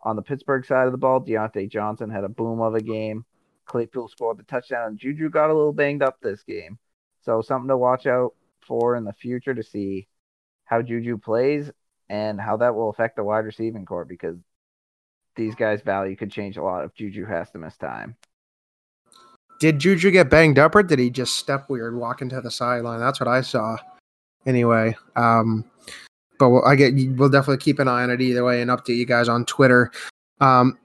on 0.02 0.16
the 0.16 0.22
Pittsburgh 0.22 0.66
side 0.66 0.86
of 0.86 0.92
the 0.92 0.98
ball, 0.98 1.20
Diontae 1.20 1.70
Johnson 1.70 2.10
had 2.10 2.24
a 2.24 2.30
boom 2.30 2.62
of 2.62 2.76
a 2.76 2.82
game. 2.82 3.26
Claypool 3.66 4.08
scored 4.10 4.38
the 4.38 4.44
touchdown, 4.44 4.88
and 4.90 5.00
Juju 5.00 5.30
got 5.30 5.50
a 5.50 5.54
little 5.54 5.74
banged 5.74 6.04
up 6.04 6.22
this 6.22 6.44
game. 6.44 6.78
So 7.22 7.42
something 7.42 7.70
to 7.70 7.78
watch 7.78 8.06
out 8.06 8.36
for 8.62 8.96
in 8.96 9.04
the 9.04 9.14
future 9.14 9.54
to 9.54 9.64
see 9.64 10.08
how 10.66 10.82
Juju 10.82 11.18
plays 11.18 11.72
and 12.10 12.40
how 12.40 12.58
that 12.58 12.76
will 12.76 12.90
affect 12.90 13.16
the 13.16 13.24
wide 13.24 13.46
receiving 13.46 13.86
core 13.86 14.06
because 14.06 14.38
these 15.36 15.56
guys' 15.56 15.82
value 15.82 16.16
could 16.16 16.32
change 16.32 16.58
a 16.58 16.64
lot 16.64 16.86
if 16.86 16.94
Juju 16.94 17.26
has 17.26 17.50
to 17.52 17.58
miss 17.58 17.78
time. 17.78 18.16
Did 19.60 19.80
Juju 19.80 20.12
get 20.12 20.30
banged 20.30 20.60
up 20.60 20.76
or 20.76 20.84
did 20.84 21.00
he 21.00 21.10
just 21.10 21.36
step 21.36 21.70
weird 21.70 21.96
walking 21.96 22.30
to 22.30 22.42
the 22.42 22.52
sideline? 22.52 23.00
That's 23.00 23.20
what 23.20 23.28
I 23.28 23.42
saw 23.42 23.78
anyway. 24.46 24.96
Um, 25.16 25.66
but 26.38 26.50
we'll, 26.50 26.66
I 26.66 26.76
get 26.76 26.94
we'll 27.18 27.30
definitely 27.30 27.64
keep 27.64 27.80
an 27.80 27.88
eye 27.88 28.04
on 28.04 28.10
it 28.10 28.22
either 28.22 28.44
way 28.44 28.62
and 28.62 28.72
update 28.72 28.98
you 28.98 29.06
guys 29.06 29.30
on 29.30 29.46
Twitter. 29.46 29.92
Um, 30.42 30.78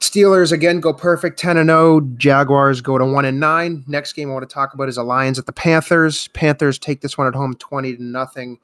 Steelers 0.00 0.50
again 0.50 0.80
go 0.80 0.92
perfect 0.92 1.38
10 1.38 1.56
and 1.56 1.68
0. 1.68 2.00
Jaguars 2.16 2.80
go 2.80 2.98
to 2.98 3.04
1 3.04 3.24
and 3.24 3.38
9. 3.38 3.84
Next 3.86 4.14
game 4.14 4.30
I 4.30 4.32
want 4.34 4.48
to 4.48 4.52
talk 4.52 4.74
about 4.74 4.88
is 4.88 4.96
the 4.96 5.04
Lions 5.04 5.38
at 5.38 5.46
the 5.46 5.52
Panthers. 5.52 6.26
Panthers 6.28 6.78
take 6.78 7.00
this 7.00 7.16
one 7.16 7.28
at 7.28 7.34
home 7.34 7.54
20 7.54 7.96
to 7.96 8.02
nothing. 8.02 8.58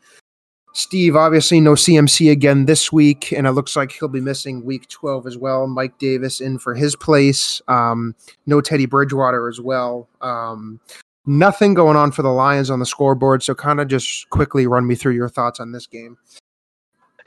Steve, 0.74 1.16
obviously 1.16 1.60
no 1.60 1.72
CMC 1.72 2.30
again 2.30 2.66
this 2.66 2.92
week, 2.92 3.32
and 3.32 3.46
it 3.46 3.52
looks 3.52 3.76
like 3.76 3.92
he'll 3.92 4.08
be 4.08 4.20
missing 4.20 4.64
week 4.64 4.88
12 4.88 5.26
as 5.26 5.38
well. 5.38 5.66
Mike 5.66 5.96
Davis 5.98 6.40
in 6.40 6.58
for 6.58 6.74
his 6.74 6.94
place. 6.96 7.62
Um, 7.68 8.14
no 8.46 8.60
Teddy 8.60 8.86
Bridgewater 8.86 9.48
as 9.48 9.60
well. 9.60 10.08
Um, 10.20 10.80
nothing 11.26 11.74
going 11.74 11.96
on 11.96 12.12
for 12.12 12.22
the 12.22 12.30
Lions 12.30 12.70
on 12.70 12.78
the 12.78 12.86
scoreboard. 12.86 13.42
So, 13.42 13.54
kind 13.54 13.80
of 13.80 13.88
just 13.88 14.28
quickly 14.30 14.66
run 14.66 14.86
me 14.86 14.94
through 14.94 15.14
your 15.14 15.28
thoughts 15.28 15.60
on 15.60 15.72
this 15.72 15.86
game. 15.86 16.18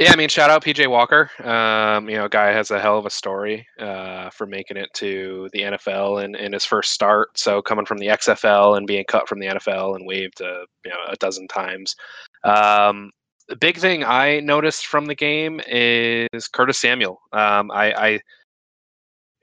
Yeah, 0.02 0.14
I 0.14 0.16
mean, 0.16 0.30
shout 0.30 0.50
out 0.50 0.64
PJ 0.64 0.90
Walker. 0.90 1.30
Um, 1.44 2.10
you 2.10 2.16
know, 2.16 2.28
guy 2.28 2.48
has 2.48 2.72
a 2.72 2.80
hell 2.80 2.98
of 2.98 3.06
a 3.06 3.12
story 3.12 3.68
uh, 3.80 4.32
for 4.32 4.48
making 4.48 4.78
it 4.78 4.90
to 4.96 5.48
the 5.54 5.60
NFL 5.60 6.24
in, 6.24 6.34
in 6.34 6.54
his 6.54 6.66
first 6.66 6.92
start. 6.92 7.38
So 7.38 7.62
coming 7.62 7.86
from 7.86 8.00
the 8.00 8.08
XFL 8.08 8.78
and 8.78 8.88
being 8.88 9.06
cut 9.08 9.30
from 9.30 9.40
the 9.40 9.46
NFL 9.46 9.96
and 9.96 10.08
waived 10.08 10.42
a, 10.42 10.66
you 10.84 10.90
know, 10.90 10.98
a 11.08 11.16
dozen 11.18 11.48
times. 11.48 11.96
Um, 12.44 13.12
the 13.48 13.56
big 13.56 13.78
thing 13.78 14.04
I 14.04 14.40
noticed 14.40 14.88
from 14.88 15.06
the 15.06 15.14
game 15.14 15.62
is 15.68 16.48
Curtis 16.48 16.80
Samuel. 16.80 17.22
Um, 17.32 17.70
I, 17.70 17.94
I 17.94 18.20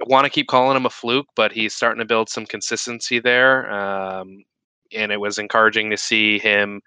want 0.07 0.25
to 0.25 0.31
keep 0.31 0.49
calling 0.49 0.77
him 0.77 0.87
a 0.87 0.91
fluke, 0.91 1.29
but 1.35 1.53
he's 1.53 1.75
starting 1.75 1.99
to 1.99 2.05
build 2.05 2.29
some 2.29 2.47
consistency 2.47 3.19
there. 3.19 3.71
Um, 3.71 4.45
and 4.93 5.13
it 5.13 5.21
was 5.21 5.39
encouraging 5.39 5.91
to 5.91 5.97
see 5.97 6.39
him 6.39 6.81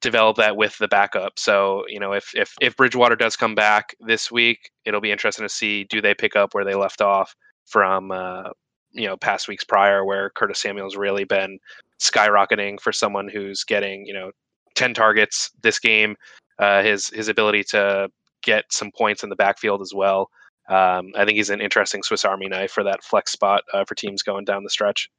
develop 0.00 0.36
that 0.36 0.56
with 0.56 0.76
the 0.78 0.86
backup. 0.88 1.38
So, 1.38 1.84
you 1.88 1.98
know, 1.98 2.12
if 2.12 2.30
if 2.34 2.54
if 2.60 2.76
Bridgewater 2.76 3.16
does 3.16 3.36
come 3.36 3.54
back 3.54 3.96
this 4.00 4.30
week, 4.30 4.70
it'll 4.84 5.00
be 5.00 5.10
interesting 5.10 5.44
to 5.44 5.48
see 5.48 5.84
do 5.84 6.00
they 6.00 6.14
pick 6.14 6.36
up 6.36 6.54
where 6.54 6.64
they 6.64 6.74
left 6.74 7.00
off 7.00 7.34
from 7.64 8.10
uh, 8.12 8.50
you 8.92 9.06
know 9.06 9.16
past 9.16 9.48
weeks 9.48 9.64
prior, 9.64 10.04
where 10.04 10.30
Curtis 10.30 10.60
Samuel's 10.60 10.96
really 10.96 11.24
been 11.24 11.58
skyrocketing 12.00 12.78
for 12.80 12.92
someone 12.92 13.28
who's 13.28 13.64
getting 13.64 14.06
you 14.06 14.14
know 14.14 14.30
ten 14.74 14.94
targets 14.94 15.50
this 15.62 15.78
game. 15.78 16.16
Uh, 16.58 16.82
his 16.82 17.08
his 17.08 17.28
ability 17.28 17.64
to 17.64 18.08
get 18.42 18.64
some 18.70 18.92
points 18.96 19.24
in 19.24 19.30
the 19.30 19.36
backfield 19.36 19.80
as 19.80 19.92
well. 19.94 20.28
Um, 20.68 21.12
I 21.16 21.24
think 21.24 21.36
he's 21.36 21.50
an 21.50 21.60
interesting 21.60 22.02
Swiss 22.02 22.24
Army 22.24 22.48
knife 22.48 22.70
for 22.70 22.82
that 22.84 23.04
flex 23.04 23.32
spot 23.32 23.62
uh, 23.72 23.84
for 23.84 23.94
teams 23.94 24.22
going 24.22 24.44
down 24.44 24.64
the 24.64 24.70
stretch. 24.70 25.10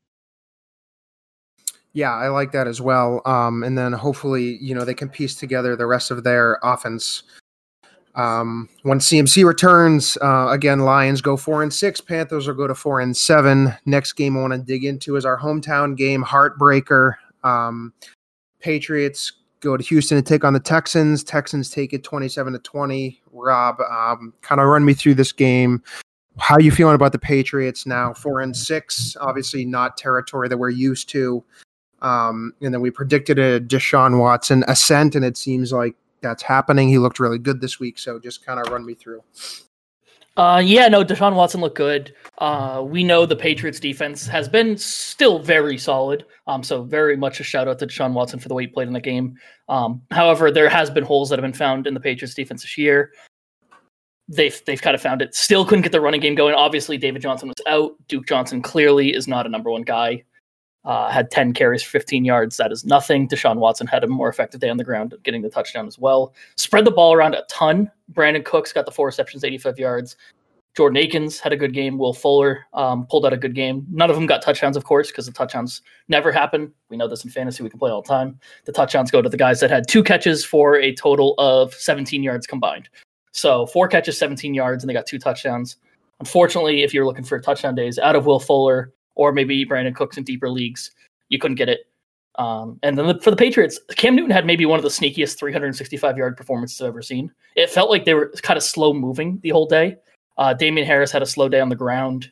Yeah, 1.93 2.11
I 2.11 2.27
like 2.27 2.51
that 2.51 2.67
as 2.67 2.81
well. 2.81 3.21
Um, 3.25 3.63
and 3.63 3.77
then 3.77 3.93
hopefully, 3.93 4.57
you 4.59 4.75
know, 4.75 4.83
they 4.83 4.93
can 4.93 5.07
piece 5.07 5.35
together 5.35 5.75
the 5.75 5.85
rest 5.85 6.11
of 6.11 6.23
their 6.23 6.59
offense. 6.61 7.23
Um, 8.15 8.69
when 8.83 8.99
CMC 8.99 9.45
returns, 9.45 10.17
uh, 10.21 10.47
again, 10.49 10.79
Lions 10.79 11.21
go 11.21 11.37
four 11.37 11.63
and 11.63 11.73
six, 11.73 12.01
Panthers 12.01 12.47
will 12.47 12.55
go 12.55 12.67
to 12.67 12.75
four 12.75 12.99
and 12.99 13.15
seven. 13.15 13.73
Next 13.85 14.13
game 14.13 14.37
I 14.37 14.41
want 14.41 14.53
to 14.53 14.59
dig 14.59 14.83
into 14.83 15.15
is 15.15 15.25
our 15.25 15.39
hometown 15.39 15.95
game, 15.95 16.23
heartbreaker. 16.23 17.13
Um, 17.43 17.93
Patriots 18.59 19.31
go 19.65 19.75
to 19.75 19.83
Houston 19.83 20.17
and 20.17 20.25
take 20.25 20.43
on 20.43 20.53
the 20.53 20.59
Texans. 20.59 21.23
Texans 21.23 21.69
take 21.69 21.91
it 21.91 22.03
27 22.03 22.53
to 22.53 22.59
20. 22.59 23.21
Rob, 23.31 23.81
um, 23.81 24.33
kind 24.41 24.61
of 24.61 24.67
run 24.67 24.85
me 24.85 24.93
through 24.93 25.15
this 25.15 25.31
game. 25.31 25.83
How 26.37 26.57
you 26.57 26.71
feeling 26.71 26.95
about 26.95 27.11
the 27.11 27.19
Patriots 27.19 27.85
now? 27.85 28.13
Four 28.13 28.41
and 28.41 28.55
six, 28.55 29.17
obviously 29.19 29.65
not 29.65 29.97
territory 29.97 30.47
that 30.49 30.57
we're 30.57 30.69
used 30.69 31.09
to. 31.09 31.43
Um, 32.01 32.53
and 32.61 32.73
then 32.73 32.81
we 32.81 32.91
predicted 32.91 33.39
a 33.39 33.59
Deshaun 33.59 34.19
Watson 34.19 34.63
ascent, 34.67 35.15
and 35.15 35.25
it 35.25 35.37
seems 35.37 35.71
like 35.73 35.95
that's 36.21 36.43
happening. 36.43 36.89
He 36.89 36.97
looked 36.97 37.19
really 37.19 37.39
good 37.39 37.61
this 37.61 37.79
week. 37.79 37.97
So 37.97 38.19
just 38.19 38.45
kind 38.45 38.59
of 38.59 38.71
run 38.71 38.85
me 38.85 38.93
through. 38.93 39.23
Uh, 40.37 40.61
yeah, 40.63 40.87
no, 40.89 41.03
Deshaun 41.03 41.33
Watson 41.33 41.61
looked 41.61 41.77
good. 41.77 42.13
Uh, 42.39 42.83
we 42.85 43.03
know 43.03 43.25
the 43.25 43.35
Patriots 43.35 43.79
defense 43.79 44.27
has 44.27 44.49
been 44.49 44.77
still 44.77 45.39
very 45.39 45.77
solid. 45.77 46.25
Um, 46.47 46.61
so 46.61 46.83
very 46.83 47.15
much 47.15 47.39
a 47.39 47.43
shout 47.43 47.69
out 47.69 47.79
to 47.79 47.87
Deshaun 47.87 48.11
Watson 48.11 48.39
for 48.39 48.49
the 48.49 48.53
way 48.53 48.63
he 48.63 48.67
played 48.67 48.87
in 48.87 48.93
the 48.93 48.99
game. 48.99 49.37
Um, 49.69 50.01
however, 50.11 50.51
there 50.51 50.67
has 50.67 50.89
been 50.89 51.05
holes 51.05 51.29
that 51.29 51.39
have 51.39 51.43
been 51.43 51.53
found 51.53 51.87
in 51.87 51.93
the 51.93 52.01
Patriots 52.01 52.33
defense 52.33 52.63
this 52.63 52.77
year. 52.77 53.11
They've 54.27 54.59
they've 54.65 54.81
kind 54.81 54.95
of 54.95 55.01
found 55.01 55.21
it. 55.21 55.35
Still 55.35 55.63
couldn't 55.63 55.83
get 55.83 55.91
the 55.91 56.01
running 56.01 56.19
game 56.19 56.35
going. 56.35 56.55
Obviously, 56.55 56.97
David 56.97 57.21
Johnson 57.21 57.47
was 57.47 57.65
out. 57.67 57.95
Duke 58.07 58.27
Johnson 58.27 58.61
clearly 58.61 59.13
is 59.13 59.27
not 59.27 59.45
a 59.45 59.49
number 59.49 59.69
one 59.69 59.83
guy. 59.83 60.23
Uh, 60.85 61.09
had 61.09 61.31
10 61.31 61.53
carries 61.53 61.81
for 61.81 61.89
15 61.89 62.23
yards. 62.23 62.57
That 62.57 62.71
is 62.71 62.85
nothing. 62.85 63.27
Deshaun 63.27 63.57
Watson 63.57 63.87
had 63.87 64.03
a 64.03 64.07
more 64.07 64.29
effective 64.29 64.61
day 64.61 64.69
on 64.69 64.77
the 64.77 64.83
ground, 64.83 65.15
getting 65.23 65.41
the 65.41 65.49
touchdown 65.49 65.87
as 65.87 65.97
well. 65.97 66.35
Spread 66.57 66.85
the 66.85 66.91
ball 66.91 67.13
around 67.13 67.33
a 67.33 67.43
ton. 67.49 67.89
Brandin 68.13 68.45
Cooks 68.45 68.71
got 68.71 68.85
the 68.85 68.91
four 68.91 69.07
receptions, 69.07 69.43
85 69.43 69.79
yards. 69.79 70.15
Jordan 70.75 70.97
Akins 70.97 71.39
had 71.39 71.53
a 71.53 71.57
good 71.57 71.73
game. 71.73 71.97
Will 71.97 72.13
Fuller 72.13 72.65
um, 72.73 73.05
pulled 73.07 73.25
out 73.25 73.33
a 73.33 73.37
good 73.37 73.55
game. 73.55 73.85
None 73.89 74.09
of 74.09 74.15
them 74.15 74.25
got 74.25 74.41
touchdowns, 74.41 74.75
of 74.75 74.83
course, 74.83 75.09
because 75.09 75.25
the 75.25 75.31
touchdowns 75.31 75.81
never 76.09 76.31
happen. 76.31 76.73
We 76.89 76.97
know 76.97 77.07
this 77.07 77.23
in 77.23 77.31
fantasy. 77.31 77.63
We 77.63 77.69
can 77.69 77.79
play 77.79 77.91
all 77.91 78.01
the 78.01 78.07
time. 78.09 78.39
The 78.65 78.73
touchdowns 78.73 79.09
go 79.09 79.21
to 79.21 79.29
the 79.29 79.37
guys 79.37 79.61
that 79.61 79.69
had 79.69 79.87
two 79.87 80.03
catches 80.03 80.43
for 80.43 80.75
a 80.77 80.93
total 80.93 81.33
of 81.37 81.73
17 81.73 82.21
yards 82.23 82.45
combined. 82.45 82.89
So 83.31 83.65
four 83.67 83.87
catches, 83.87 84.17
17 84.17 84.53
yards, 84.53 84.83
and 84.83 84.89
they 84.89 84.93
got 84.93 85.05
two 85.05 85.19
touchdowns. 85.19 85.77
Unfortunately, 86.19 86.83
if 86.83 86.93
you're 86.93 87.05
looking 87.05 87.25
for 87.25 87.39
touchdown 87.39 87.75
days 87.75 87.97
out 87.99 88.15
of 88.15 88.25
Will 88.25 88.39
Fuller, 88.39 88.93
or 89.15 89.31
maybe 89.31 89.65
Brandin 89.65 89.95
Cooks 89.95 90.17
in 90.17 90.23
deeper 90.23 90.49
leagues. 90.49 90.91
You 91.29 91.39
couldn't 91.39 91.55
get 91.55 91.69
it. 91.69 91.87
Um, 92.37 92.79
and 92.83 92.97
then 92.97 93.07
the, 93.07 93.19
for 93.21 93.31
the 93.31 93.37
Patriots, 93.37 93.79
Cam 93.95 94.15
Newton 94.15 94.31
had 94.31 94.45
maybe 94.45 94.65
one 94.65 94.77
of 94.77 94.83
the 94.83 94.89
sneakiest 94.89 95.39
365 95.39 96.17
yard 96.17 96.35
performances 96.37 96.81
I've 96.81 96.89
ever 96.89 97.01
seen. 97.01 97.31
It 97.55 97.69
felt 97.69 97.89
like 97.89 98.03
they 98.03 98.13
were 98.13 98.33
kind 98.41 98.57
of 98.57 98.63
slow 98.63 98.93
moving 98.93 99.39
the 99.41 99.49
whole 99.49 99.65
day. 99.65 99.97
Uh, 100.37 100.53
Damien 100.53 100.85
Harris 100.85 101.11
had 101.11 101.21
a 101.21 101.25
slow 101.25 101.49
day 101.49 101.59
on 101.59 101.69
the 101.69 101.75
ground. 101.75 102.31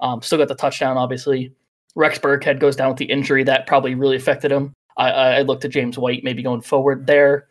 Um, 0.00 0.22
still 0.22 0.38
got 0.38 0.48
the 0.48 0.54
touchdown, 0.54 0.96
obviously. 0.96 1.52
Rex 1.94 2.18
Burkhead 2.18 2.58
goes 2.58 2.76
down 2.76 2.88
with 2.88 2.98
the 2.98 3.04
injury 3.04 3.44
that 3.44 3.66
probably 3.66 3.94
really 3.94 4.16
affected 4.16 4.50
him. 4.50 4.72
I, 4.96 5.10
I 5.10 5.42
looked 5.42 5.64
at 5.64 5.70
James 5.70 5.98
White 5.98 6.24
maybe 6.24 6.42
going 6.42 6.60
forward 6.60 7.06
there. 7.06 7.48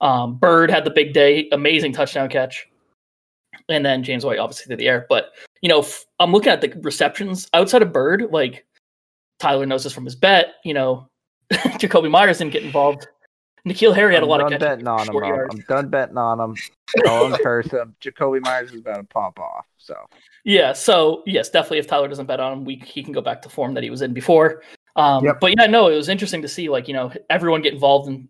Um, 0.00 0.36
Byrd 0.36 0.70
had 0.70 0.84
the 0.84 0.90
big 0.90 1.12
day, 1.12 1.48
amazing 1.52 1.92
touchdown 1.92 2.28
catch, 2.28 2.68
and 3.68 3.84
then 3.84 4.02
James 4.02 4.24
White 4.24 4.38
obviously 4.38 4.66
through 4.66 4.76
the 4.76 4.88
air. 4.88 5.06
But 5.08 5.32
you 5.62 5.68
know, 5.68 5.80
f- 5.80 6.04
I'm 6.18 6.32
looking 6.32 6.52
at 6.52 6.60
the 6.60 6.72
receptions 6.82 7.48
outside 7.54 7.82
of 7.82 7.92
Byrd. 7.92 8.26
Like 8.30 8.66
Tyler 9.38 9.66
knows 9.66 9.84
this 9.84 9.92
from 9.92 10.04
his 10.04 10.16
bet. 10.16 10.56
You 10.64 10.74
know, 10.74 11.08
Jakobi 11.52 12.10
Meyers 12.10 12.38
didn't 12.38 12.52
get 12.52 12.62
involved. 12.62 13.08
N'Keal 13.66 13.94
Harry 13.94 14.14
had 14.14 14.22
I'm 14.22 14.28
a 14.28 14.30
lot 14.30 14.40
of 14.40 14.50
games. 14.50 14.62
I'm 14.62 14.68
done 14.68 14.78
catches 14.78 14.84
betting 14.84 14.88
on 14.88 15.08
him. 15.08 15.24
I'm, 15.24 15.28
yards. 15.28 15.54
I'm 15.54 15.64
done 15.68 15.88
betting 15.88 16.16
on 16.18 16.40
him. 16.40 16.56
Don't 17.04 17.42
curse 17.42 17.70
him. 17.70 17.96
Jakobi 18.00 18.40
Meyers 18.40 18.72
is 18.72 18.80
about 18.80 18.96
to 18.98 19.04
pop 19.04 19.38
off. 19.40 19.66
So 19.78 19.96
Yeah, 20.44 20.72
so 20.72 21.22
yes, 21.26 21.50
definitely. 21.50 21.78
If 21.78 21.88
Tyler 21.88 22.08
doesn't 22.08 22.26
bet 22.26 22.38
on 22.38 22.52
him, 22.52 22.64
we 22.64 22.76
he 22.76 23.02
can 23.02 23.12
go 23.12 23.20
back 23.20 23.42
to 23.42 23.48
form 23.48 23.74
that 23.74 23.82
he 23.82 23.90
was 23.90 24.02
in 24.02 24.12
before. 24.12 24.62
Um, 24.94 25.24
Yep. 25.24 25.40
But 25.40 25.54
yeah, 25.58 25.66
no, 25.66 25.88
it 25.88 25.96
was 25.96 26.08
interesting 26.08 26.42
to 26.42 26.48
see 26.48 26.68
like 26.68 26.86
you 26.86 26.94
know 26.94 27.12
everyone 27.28 27.60
get 27.60 27.74
involved 27.74 28.08
and 28.08 28.28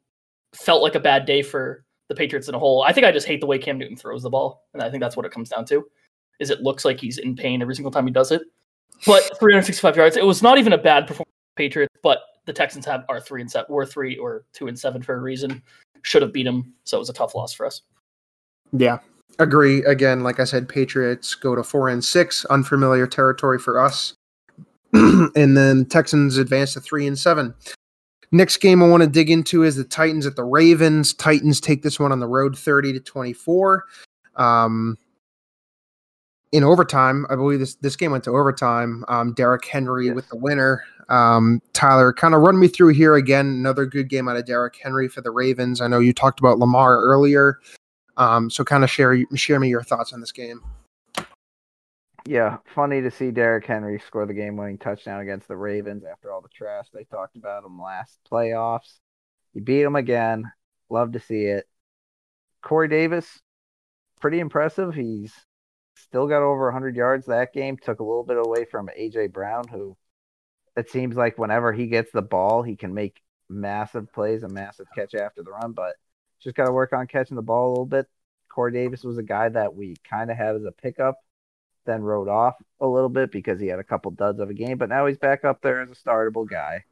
felt 0.54 0.82
like 0.82 0.94
a 0.94 1.00
bad 1.00 1.26
day 1.26 1.42
for 1.42 1.84
the 2.08 2.14
Patriots 2.14 2.48
in 2.48 2.54
a 2.54 2.58
whole. 2.58 2.82
I 2.82 2.92
think 2.92 3.06
I 3.06 3.12
just 3.12 3.26
hate 3.26 3.40
the 3.40 3.46
way 3.46 3.58
Cam 3.58 3.78
Newton 3.78 3.96
throws 3.96 4.22
the 4.22 4.30
ball, 4.30 4.64
and 4.72 4.82
I 4.82 4.90
think 4.90 5.02
that's 5.02 5.16
what 5.16 5.26
it 5.26 5.32
comes 5.32 5.50
down 5.50 5.66
to. 5.66 5.84
Is 6.40 6.50
it 6.50 6.62
looks 6.62 6.84
like 6.84 6.98
he's 7.00 7.18
in 7.18 7.36
pain 7.36 7.60
every 7.60 7.74
single 7.74 7.90
time 7.90 8.06
he 8.06 8.12
does 8.12 8.30
it. 8.30 8.42
But 9.06 9.22
365 9.38 9.96
yards, 9.96 10.16
it 10.16 10.24
was 10.24 10.42
not 10.42 10.58
even 10.58 10.72
a 10.72 10.78
bad 10.78 11.06
performance. 11.06 11.28
for 11.28 11.54
the 11.56 11.64
Patriots, 11.64 11.94
but 12.02 12.20
the 12.46 12.52
Texans 12.52 12.86
have 12.86 13.04
are 13.08 13.20
three 13.20 13.40
and 13.40 13.50
seven, 13.50 13.74
were 13.74 13.84
three 13.84 14.16
or 14.16 14.44
two 14.52 14.68
and 14.68 14.78
seven 14.78 15.02
for 15.02 15.14
a 15.14 15.20
reason. 15.20 15.62
Should 16.02 16.22
have 16.22 16.32
beat 16.32 16.44
them, 16.44 16.72
so 16.84 16.96
it 16.96 17.00
was 17.00 17.10
a 17.10 17.12
tough 17.12 17.34
loss 17.34 17.52
for 17.52 17.66
us. 17.66 17.82
Yeah, 18.72 18.98
agree. 19.38 19.84
Again, 19.84 20.22
like 20.22 20.40
I 20.40 20.44
said, 20.44 20.68
Patriots 20.68 21.34
go 21.34 21.54
to 21.54 21.62
four 21.62 21.88
and 21.88 22.04
six, 22.04 22.44
unfamiliar 22.46 23.06
territory 23.06 23.58
for 23.58 23.80
us, 23.80 24.14
and 24.92 25.56
then 25.56 25.84
Texans 25.86 26.38
advance 26.38 26.74
to 26.74 26.80
three 26.80 27.06
and 27.06 27.18
seven. 27.18 27.54
Next 28.32 28.58
game 28.58 28.82
I 28.82 28.88
want 28.88 29.02
to 29.02 29.08
dig 29.08 29.30
into 29.30 29.62
is 29.62 29.76
the 29.76 29.84
Titans 29.84 30.26
at 30.26 30.36
the 30.36 30.44
Ravens. 30.44 31.14
Titans 31.14 31.60
take 31.60 31.82
this 31.82 31.98
one 32.00 32.12
on 32.12 32.20
the 32.20 32.26
road, 32.26 32.56
thirty 32.56 32.92
to 32.92 33.00
twenty-four. 33.00 33.84
Um, 34.36 34.96
in 36.52 36.62
overtime, 36.64 37.26
I 37.28 37.36
believe 37.36 37.58
this 37.58 37.74
this 37.76 37.96
game 37.96 38.12
went 38.12 38.24
to 38.24 38.30
overtime. 38.30 39.04
Um, 39.08 39.34
Derrick 39.34 39.64
Henry 39.64 40.10
with 40.10 40.28
the 40.28 40.36
winner. 40.36 40.84
Um, 41.08 41.62
Tyler, 41.72 42.12
kind 42.12 42.34
of 42.34 42.40
run 42.40 42.58
me 42.58 42.68
through 42.68 42.94
here 42.94 43.14
again. 43.14 43.46
Another 43.46 43.86
good 43.86 44.08
game 44.08 44.28
out 44.28 44.36
of 44.36 44.44
Derrick 44.44 44.76
Henry 44.82 45.08
for 45.08 45.20
the 45.20 45.30
Ravens. 45.30 45.80
I 45.80 45.88
know 45.88 46.00
you 46.00 46.12
talked 46.12 46.40
about 46.40 46.58
Lamar 46.58 47.00
earlier. 47.00 47.60
Um, 48.16 48.50
so 48.50 48.64
kind 48.64 48.82
of 48.82 48.90
share 48.90 49.16
share 49.34 49.60
me 49.60 49.68
your 49.68 49.82
thoughts 49.82 50.12
on 50.12 50.20
this 50.20 50.32
game. 50.32 50.62
yeah, 52.26 52.58
funny 52.74 53.00
to 53.02 53.10
see 53.10 53.30
Derrick 53.30 53.66
Henry 53.66 54.00
score 54.04 54.26
the 54.26 54.34
game-winning 54.34 54.78
touchdown 54.78 55.20
against 55.20 55.48
the 55.48 55.56
Ravens 55.56 56.04
after 56.04 56.32
all 56.32 56.40
the 56.40 56.48
trash 56.48 56.86
they 56.92 57.04
talked 57.04 57.36
about 57.36 57.64
him 57.64 57.80
last 57.80 58.18
playoffs. 58.30 58.98
He 59.52 59.60
beat 59.60 59.82
him 59.82 59.96
again. 59.96 60.50
Love 60.90 61.12
to 61.12 61.20
see 61.20 61.44
it. 61.44 61.66
Corey 62.62 62.88
Davis, 62.88 63.26
pretty 64.20 64.40
impressive. 64.40 64.94
He's 64.94 65.32
still 65.96 66.26
got 66.26 66.42
over 66.42 66.64
100 66.64 66.96
yards 66.96 67.26
that 67.26 67.52
game. 67.52 67.76
Took 67.76 68.00
a 68.00 68.04
little 68.04 68.24
bit 68.24 68.38
away 68.38 68.64
from 68.64 68.90
AJ 68.98 69.32
Brown, 69.32 69.68
who 69.68 69.96
it 70.76 70.90
seems 70.90 71.16
like 71.16 71.38
whenever 71.38 71.72
he 71.72 71.86
gets 71.86 72.12
the 72.12 72.22
ball, 72.22 72.62
he 72.62 72.76
can 72.76 72.94
make 72.94 73.22
massive 73.48 74.12
plays, 74.12 74.42
a 74.42 74.48
massive 74.48 74.86
catch 74.94 75.14
after 75.14 75.42
the 75.42 75.50
run, 75.50 75.72
but 75.72 75.96
just 76.40 76.56
got 76.56 76.66
to 76.66 76.72
work 76.72 76.92
on 76.92 77.06
catching 77.06 77.36
the 77.36 77.42
ball 77.42 77.68
a 77.68 77.70
little 77.70 77.86
bit. 77.86 78.06
Corey 78.48 78.72
Davis 78.72 79.04
was 79.04 79.18
a 79.18 79.22
guy 79.22 79.48
that 79.48 79.74
we 79.74 79.96
kind 80.08 80.30
of 80.30 80.36
had 80.36 80.56
as 80.56 80.64
a 80.64 80.72
pickup, 80.72 81.16
then 81.84 82.02
rode 82.02 82.28
off 82.28 82.54
a 82.80 82.86
little 82.86 83.08
bit 83.08 83.30
because 83.30 83.60
he 83.60 83.66
had 83.66 83.78
a 83.78 83.84
couple 83.84 84.10
duds 84.10 84.40
of 84.40 84.50
a 84.50 84.54
game, 84.54 84.78
but 84.78 84.88
now 84.88 85.06
he's 85.06 85.18
back 85.18 85.44
up 85.44 85.60
there 85.62 85.80
as 85.80 85.90
a 85.90 85.94
startable 85.94 86.48
guy. 86.48 86.84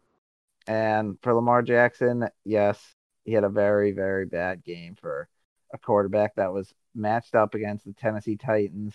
And 0.66 1.18
for 1.22 1.34
Lamar 1.34 1.62
Jackson, 1.62 2.28
yes, 2.44 2.80
he 3.24 3.32
had 3.32 3.44
a 3.44 3.48
very, 3.48 3.92
very 3.92 4.26
bad 4.26 4.64
game 4.64 4.96
for 5.00 5.28
a 5.72 5.78
quarterback 5.78 6.36
that 6.36 6.52
was 6.52 6.72
matched 6.94 7.34
up 7.34 7.54
against 7.54 7.84
the 7.84 7.92
Tennessee 7.92 8.36
Titans. 8.36 8.94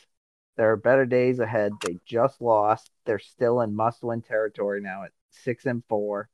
There 0.59 0.73
are 0.73 0.75
better 0.75 1.05
days 1.05 1.39
ahead. 1.39 1.71
They 1.81 1.99
just 2.05 2.41
lost. 2.41 2.91
They're 3.05 3.17
still 3.17 3.61
in 3.61 3.73
must-win 3.73 4.23
territory 4.23 4.81
now 4.81 5.05
at 5.05 5.13
six 5.29 5.65
and 5.65 5.81
four. 5.87 6.27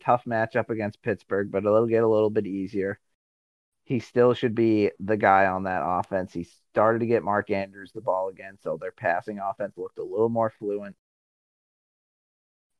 Tough 0.00 0.24
matchup 0.24 0.70
against 0.70 1.02
Pittsburgh, 1.02 1.52
but 1.52 1.58
it'll 1.58 1.84
get 1.86 2.02
a 2.02 2.08
little 2.08 2.30
bit 2.30 2.46
easier. 2.46 2.98
He 3.84 4.00
still 4.00 4.32
should 4.32 4.54
be 4.54 4.92
the 4.98 5.18
guy 5.18 5.44
on 5.44 5.64
that 5.64 5.82
offense. 5.84 6.32
He 6.32 6.44
started 6.44 7.00
to 7.00 7.06
get 7.06 7.22
Mark 7.22 7.50
Andrews 7.50 7.92
the 7.92 8.00
ball 8.00 8.28
again, 8.30 8.56
so 8.62 8.78
their 8.78 8.92
passing 8.92 9.40
offense 9.40 9.76
looked 9.76 9.98
a 9.98 10.02
little 10.02 10.30
more 10.30 10.48
fluent. 10.48 10.96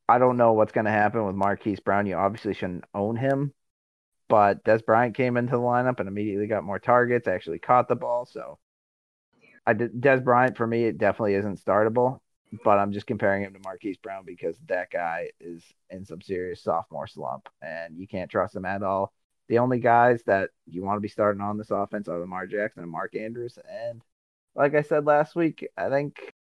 I 0.09 0.16
don't 0.16 0.38
know 0.38 0.55
what's 0.55 0.72
going 0.72 0.86
to 0.86 0.90
happen 0.90 1.26
with 1.26 1.36
Marquise 1.36 1.80
Brown. 1.80 2.07
You 2.07 2.16
obviously 2.16 2.55
shouldn't 2.55 2.86
own 2.94 3.16
him, 3.16 3.53
but 4.28 4.64
Dez 4.64 4.82
Bryant 4.82 5.14
came 5.14 5.36
into 5.36 5.53
the 5.53 5.59
lineup 5.59 6.01
and 6.01 6.09
immediately 6.09 6.47
got 6.47 6.64
more 6.64 6.78
targets. 6.78 7.28
Actually 7.28 7.59
caught 7.59 7.86
the 7.86 7.97
ball, 7.97 8.24
so 8.24 8.59
I 9.66 9.74
Dez 9.74 10.22
Bryant 10.22 10.56
for 10.56 10.66
me. 10.66 10.84
It 10.84 10.98
definitely 10.98 11.34
isn't 11.34 11.64
startable, 11.64 12.20
but 12.64 12.78
I'm 12.78 12.92
just 12.92 13.06
comparing 13.06 13.42
him 13.42 13.52
to 13.54 13.60
Marquise 13.64 13.96
Brown 13.96 14.24
because 14.24 14.56
that 14.68 14.90
guy 14.90 15.30
is 15.40 15.62
in 15.90 16.04
some 16.04 16.22
serious 16.22 16.62
sophomore 16.62 17.06
slump, 17.06 17.48
and 17.60 17.96
you 17.98 18.06
can't 18.06 18.30
trust 18.30 18.54
him 18.54 18.64
at 18.64 18.82
all. 18.82 19.12
The 19.48 19.58
only 19.58 19.78
guys 19.78 20.22
that 20.24 20.50
you 20.66 20.82
want 20.82 20.96
to 20.96 21.00
be 21.02 21.08
starting 21.08 21.40
on 21.40 21.58
this 21.58 21.70
offense 21.70 22.08
are 22.08 22.18
Lamar 22.18 22.46
Jackson 22.46 22.82
and 22.82 22.90
Mark 22.90 23.16
Andrews, 23.16 23.58
and 23.68 24.02
like 24.54 24.74
I 24.74 24.82
said 24.82 25.04
last 25.04 25.36
week, 25.36 25.68
I 25.76 25.88
think 25.88 26.32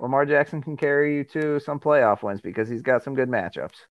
Lamar 0.00 0.24
Jackson 0.24 0.62
can 0.62 0.76
carry 0.76 1.16
you 1.16 1.24
to 1.24 1.60
some 1.60 1.78
playoff 1.78 2.22
wins 2.22 2.40
because 2.40 2.68
he's 2.68 2.82
got 2.82 3.02
some 3.02 3.14
good 3.14 3.28
matchups. 3.28 3.86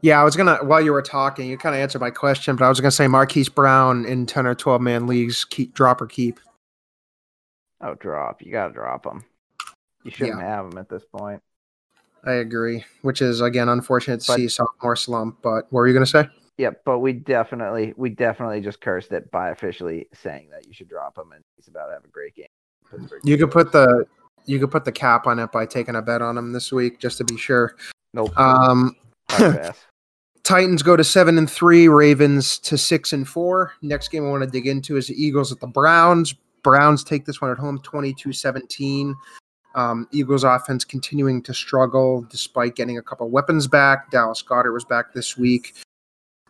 Yeah, 0.00 0.20
I 0.20 0.24
was 0.24 0.36
gonna 0.36 0.58
while 0.62 0.80
you 0.80 0.92
were 0.92 1.02
talking, 1.02 1.48
you 1.48 1.56
kind 1.56 1.74
of 1.74 1.80
answered 1.80 2.00
my 2.00 2.10
question, 2.10 2.56
but 2.56 2.64
I 2.64 2.68
was 2.68 2.80
gonna 2.80 2.90
say 2.90 3.06
Marquise 3.08 3.48
Brown 3.48 4.04
in 4.04 4.26
ten 4.26 4.46
or 4.46 4.54
twelve 4.54 4.80
man 4.82 5.06
leagues, 5.06 5.44
keep 5.44 5.74
drop 5.74 6.00
or 6.00 6.06
keep. 6.06 6.40
Oh, 7.80 7.94
drop. 7.94 8.42
You 8.42 8.52
got 8.52 8.68
to 8.68 8.72
drop 8.72 9.04
him. 9.04 9.24
You 10.04 10.12
shouldn't 10.12 10.40
have 10.40 10.66
him 10.66 10.78
at 10.78 10.88
this 10.88 11.02
point. 11.04 11.42
I 12.24 12.34
agree, 12.34 12.84
which 13.02 13.20
is 13.20 13.40
again 13.40 13.68
unfortunate 13.68 14.20
to 14.20 14.26
But- 14.28 14.36
see 14.36 14.48
sophomore 14.48 14.96
slump. 14.96 15.38
But 15.42 15.66
what 15.70 15.80
were 15.80 15.88
you 15.88 15.94
gonna 15.94 16.06
say? 16.06 16.28
Yeah, 16.58 16.70
but 16.84 16.98
we 17.00 17.12
definitely, 17.14 17.94
we 17.96 18.10
definitely 18.10 18.60
just 18.60 18.80
cursed 18.80 19.10
it 19.12 19.30
by 19.30 19.48
officially 19.50 20.06
saying 20.12 20.50
that 20.50 20.66
you 20.66 20.74
should 20.74 20.88
drop 20.88 21.16
him, 21.16 21.32
and 21.32 21.42
he's 21.56 21.66
about 21.66 21.86
to 21.86 21.94
have 21.94 22.04
a 22.04 22.08
great 22.08 22.34
game. 22.36 22.46
Pittsburgh. 22.90 23.22
You 23.24 23.38
could 23.38 23.50
put 23.50 23.72
the 23.72 24.06
you 24.44 24.58
could 24.58 24.70
put 24.70 24.84
the 24.84 24.92
cap 24.92 25.26
on 25.26 25.38
it 25.38 25.50
by 25.50 25.66
taking 25.66 25.96
a 25.96 26.02
bet 26.02 26.20
on 26.22 26.36
him 26.36 26.52
this 26.52 26.70
week 26.70 26.98
just 26.98 27.18
to 27.18 27.24
be 27.24 27.36
sure. 27.36 27.74
Nope. 28.14 28.36
Um. 28.38 28.94
Titans 30.42 30.82
go 30.82 30.96
to 30.96 31.04
seven 31.04 31.38
and 31.38 31.50
three, 31.50 31.88
Ravens 31.88 32.58
to 32.60 32.76
six 32.76 33.12
and 33.12 33.28
four. 33.28 33.72
Next 33.82 34.08
game 34.08 34.26
I 34.26 34.30
want 34.30 34.42
to 34.42 34.48
dig 34.48 34.66
into 34.66 34.96
is 34.96 35.06
the 35.06 35.14
Eagles 35.14 35.52
at 35.52 35.60
the 35.60 35.66
Browns. 35.66 36.34
Browns 36.62 37.04
take 37.04 37.24
this 37.24 37.40
one 37.40 37.50
at 37.50 37.58
home 37.58 37.80
22 37.80 38.32
17. 38.32 39.14
Um, 39.74 40.06
Eagles 40.12 40.44
offense 40.44 40.84
continuing 40.84 41.42
to 41.42 41.54
struggle 41.54 42.26
despite 42.30 42.74
getting 42.74 42.98
a 42.98 43.02
couple 43.02 43.28
weapons 43.30 43.66
back. 43.66 44.10
Dallas 44.10 44.42
Goedert 44.42 44.72
was 44.72 44.84
back 44.84 45.14
this 45.14 45.36
week. 45.36 45.74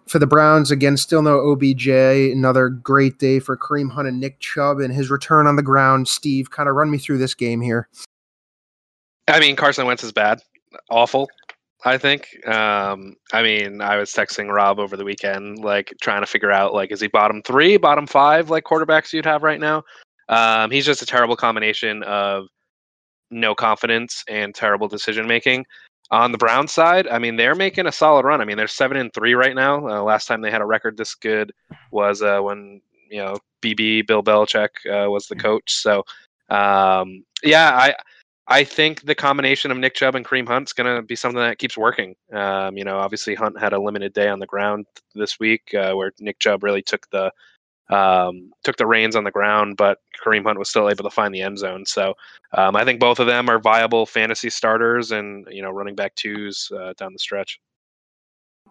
For 0.09 0.19
the 0.19 0.27
Browns, 0.27 0.71
again, 0.71 0.97
still 0.97 1.23
no 1.23 1.39
OBJ. 1.53 1.89
Another 1.89 2.69
great 2.69 3.19
day 3.19 3.39
for 3.39 3.57
Kareem 3.57 3.91
Hunt 3.91 4.09
and 4.09 4.19
Nick 4.19 4.41
Chubb 4.41 4.81
and 4.81 4.93
his 4.93 5.11
return 5.11 5.47
on 5.47 5.57
the 5.57 5.63
ground. 5.63 6.09
Steve, 6.09 6.51
kind 6.51 6.69
of 6.69 6.75
run 6.75 6.91
me 6.91 6.99
through 6.99 7.19
this 7.19 7.35
game 7.35 7.61
here. 7.61 7.89
I 9.29 9.39
mean, 9.39 9.55
Carson 9.55 9.87
Wentz 9.87 10.03
is 10.03 10.13
bad, 10.13 10.43
awful. 10.91 11.31
I 11.85 11.99
think. 11.99 12.47
Um, 12.47 13.17
I 13.33 13.43
mean, 13.43 13.81
I 13.81 13.97
was 13.97 14.13
texting 14.13 14.53
Rob 14.53 14.79
over 14.79 14.97
the 14.97 15.05
weekend, 15.05 15.59
like 15.59 15.93
trying 16.01 16.23
to 16.23 16.27
figure 16.27 16.53
out, 16.53 16.75
like, 16.75 16.93
is 16.93 17.01
he 17.01 17.09
bottom 17.09 17.43
three, 17.43 17.77
bottom 17.77 18.07
five, 18.07 18.51
like 18.51 18.65
quarterbacks 18.65 19.13
you'd 19.13 19.27
have 19.27 19.43
right 19.43 19.61
now? 19.61 19.83
Um, 20.29 20.71
he's 20.71 20.87
just 20.87 21.03
a 21.03 21.07
terrible 21.07 21.37
combination 21.37 22.03
of 22.05 22.47
no 23.31 23.55
confidence 23.55 24.23
and 24.29 24.55
terrible 24.55 24.89
decision 24.89 25.27
making. 25.27 25.67
On 26.11 26.31
the 26.31 26.39
Brown 26.39 26.69
side, 26.69 27.09
I 27.09 27.19
mean, 27.19 27.37
they're 27.37 27.55
making 27.55 27.87
a 27.87 27.93
solid 27.93 28.27
run. 28.27 28.41
I 28.41 28.45
mean, 28.45 28.59
they're 28.59 28.69
seven 28.69 28.99
and 28.99 29.13
three 29.13 29.35
right 29.35 29.55
now. 29.55 29.87
Uh, 29.89 30.03
last 30.03 30.27
time 30.27 30.43
they 30.43 30.51
had 30.51 30.61
a 30.61 30.67
record 30.67 30.97
this 30.97 31.15
good 31.15 31.53
was 31.91 32.23
uh, 32.23 32.41
when 32.41 32.83
you 33.11 33.19
know 33.19 33.39
BB 33.63 34.07
Bill 34.07 34.23
Belichick 34.23 34.69
uh, 34.87 35.11
was 35.11 35.27
the 35.27 35.37
coach. 35.37 35.73
So, 35.73 36.05
um, 36.51 37.25
yeah, 37.43 37.71
I 37.75 37.95
I 38.49 38.65
think 38.65 39.03
the 39.03 39.15
combination 39.15 39.71
of 39.71 39.79
Nick 39.79 39.95
Chubb 39.95 40.15
and 40.15 40.27
Kareem 40.27 40.49
Hunt's 40.49 40.73
going 40.73 40.95
to 40.95 41.03
be 41.03 41.15
something 41.15 41.41
that 41.41 41.59
keeps 41.59 41.79
working. 41.79 42.17
Um, 42.33 42.77
you 42.77 42.85
know, 42.85 42.99
obviously 42.99 43.35
Hunt 43.35 43.59
had 43.59 43.73
a 43.73 43.81
limited 43.81 44.13
day 44.13 44.29
on 44.29 44.41
the 44.41 44.47
ground 44.47 44.87
this 45.15 45.39
week 45.39 45.73
uh, 45.75 45.93
where 45.95 46.13
Nick 46.19 46.39
Chubb 46.41 46.63
really 46.65 46.83
took 46.83 47.09
the 47.11 47.31
um, 47.91 48.53
took 48.65 48.77
the 48.77 48.87
reins 48.87 49.17
on 49.17 49.25
the 49.25 49.31
ground, 49.31 49.77
but 49.77 49.99
Kareem 50.25 50.45
Hunt 50.45 50.59
was 50.59 50.71
still 50.71 50.89
able 50.89 51.05
to 51.05 51.11
find 51.11 51.35
the 51.35 51.43
end 51.43 51.59
zone. 51.59 51.85
So 51.85 52.15
um, 52.53 52.75
I 52.75 52.85
think 52.85 53.01
both 53.01 53.21
of 53.21 53.27
them 53.27 53.51
are 53.51 53.59
viable 53.59 54.07
fantasy 54.07 54.51
starters 54.51 55.13
and 55.13 55.47
you 55.51 55.63
know 55.63 55.71
running 55.71 55.95
back 55.95 56.15
twos 56.15 56.71
uh, 56.75 56.95
down 56.97 57.13
the 57.13 57.19
stretch. 57.19 57.61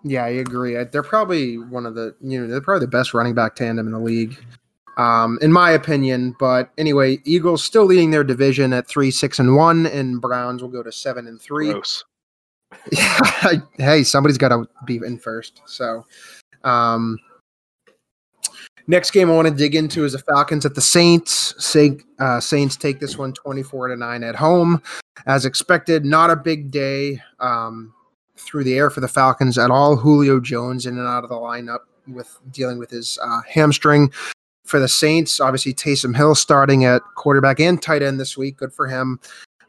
Yeah, 0.03 0.26
I 0.26 0.30
agree. 0.30 0.76
They're 0.91 1.03
probably 1.03 1.57
one 1.57 1.86
of 1.86 1.95
the 1.95 2.15
you 2.22 2.41
know 2.41 2.47
they're 2.47 2.61
probably 2.61 2.86
the 2.86 2.91
best 2.91 3.13
running 3.13 3.36
back 3.36 3.55
tandem 3.55 3.86
in 3.86 3.93
the 3.93 3.99
league, 3.99 4.38
um, 4.98 5.38
in 5.42 5.52
my 5.52 5.72
opinion. 5.72 6.36
But 6.39 6.72
anyway, 6.78 7.20
Eagles 7.24 7.64
still 7.64 7.86
leading 7.86 8.12
their 8.12 8.24
division 8.24 8.74
at 8.74 8.88
three, 8.88 9.12
six, 9.12 9.39
and 9.39 9.56
one, 9.56 9.86
and 9.86 10.22
Browns 10.22 10.62
will 10.62 10.70
go 10.70 10.84
to 10.84 10.92
seven 10.92 11.28
and 11.28 11.42
three. 11.42 11.72
Gross. 11.72 12.04
Yeah, 12.92 13.52
hey, 13.78 14.04
somebody's 14.04 14.38
got 14.38 14.50
to 14.50 14.66
be 14.86 14.96
in 14.96 15.20
first. 15.20 15.62
So, 15.66 16.06
um, 16.64 17.20
next 18.88 19.12
game 19.12 19.30
I 19.30 19.34
want 19.34 19.50
to 19.50 19.54
dig 19.54 19.76
into 19.76 20.06
is 20.06 20.14
the 20.14 20.20
Falcons 20.20 20.66
at 20.66 20.74
the 20.74 20.82
Saints. 20.82 21.54
Saint, 21.64 22.02
uh, 22.20 22.39
Saints 22.39 22.78
take 22.78 23.00
this 23.00 23.18
one 23.18 23.34
24 23.34 23.89
to 23.89 23.98
9 23.98 24.24
at 24.24 24.36
home. 24.36 24.82
As 25.26 25.46
expected, 25.46 26.06
not 26.06 26.30
a 26.30 26.36
big 26.36 26.72
day 26.72 27.20
um, 27.42 27.94
through 28.38 28.64
the 28.64 28.78
air 28.78 28.89
for 28.89 29.02
the 29.02 29.08
Falcons 29.08 29.58
at 29.58 29.70
all. 29.70 29.98
Julio 29.98 30.39
Jones 30.39 30.86
in 30.86 30.98
and 30.98 31.08
out 31.08 31.26
of 31.26 31.30
the 31.30 31.36
lineup 31.36 31.82
with 32.08 32.39
dealing 32.52 32.78
with 32.78 32.89
his 32.89 33.20
uh, 33.22 33.42
hamstring. 33.48 34.12
For 34.72 34.80
the 34.80 34.88
Saints, 34.88 35.41
obviously 35.41 35.74
Taysom 35.74 36.15
Hill 36.15 36.34
starting 36.34 36.86
at 36.86 37.01
quarterback 37.15 37.59
and 37.59 37.82
tight 37.82 38.01
end 38.01 38.22
this 38.22 38.38
week. 38.38 38.55
Good 38.55 38.72
for 38.72 38.88
him. 38.88 39.19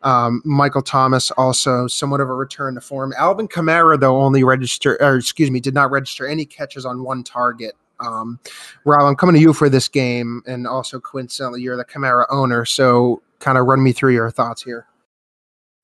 Um, 0.05 0.42
Michael 0.44 0.80
Thomas 0.80 1.32
also 1.32 1.88
somewhat 1.88 2.20
of 2.20 2.28
a 2.28 2.34
return 2.34 2.76
to 2.76 2.80
form. 2.80 3.12
Alvin 3.18 3.48
Kamara, 3.48 3.98
though, 3.98 4.22
only 4.22 4.44
registered, 4.44 4.98
or 5.00 5.16
excuse 5.16 5.50
me, 5.50 5.59
did 5.59 5.74
not 5.74 5.90
register 5.90 6.24
any 6.24 6.44
catches 6.44 6.86
on 6.86 7.03
one 7.03 7.24
target. 7.24 7.72
Um, 7.98 8.38
Rob, 8.84 9.03
I'm 9.03 9.16
coming 9.16 9.34
to 9.34 9.40
you 9.40 9.53
for 9.53 9.68
this 9.68 9.88
game, 9.88 10.40
and 10.46 10.68
also 10.68 11.00
coincidentally, 11.00 11.62
you're 11.62 11.76
the 11.76 11.84
Kamara 11.84 12.24
owner, 12.30 12.64
so 12.64 13.22
kind 13.40 13.59
of 13.59 13.66
run 13.66 13.82
me 13.82 13.90
through 13.90 14.12
your 14.12 14.30
thoughts 14.30 14.62
here. 14.62 14.86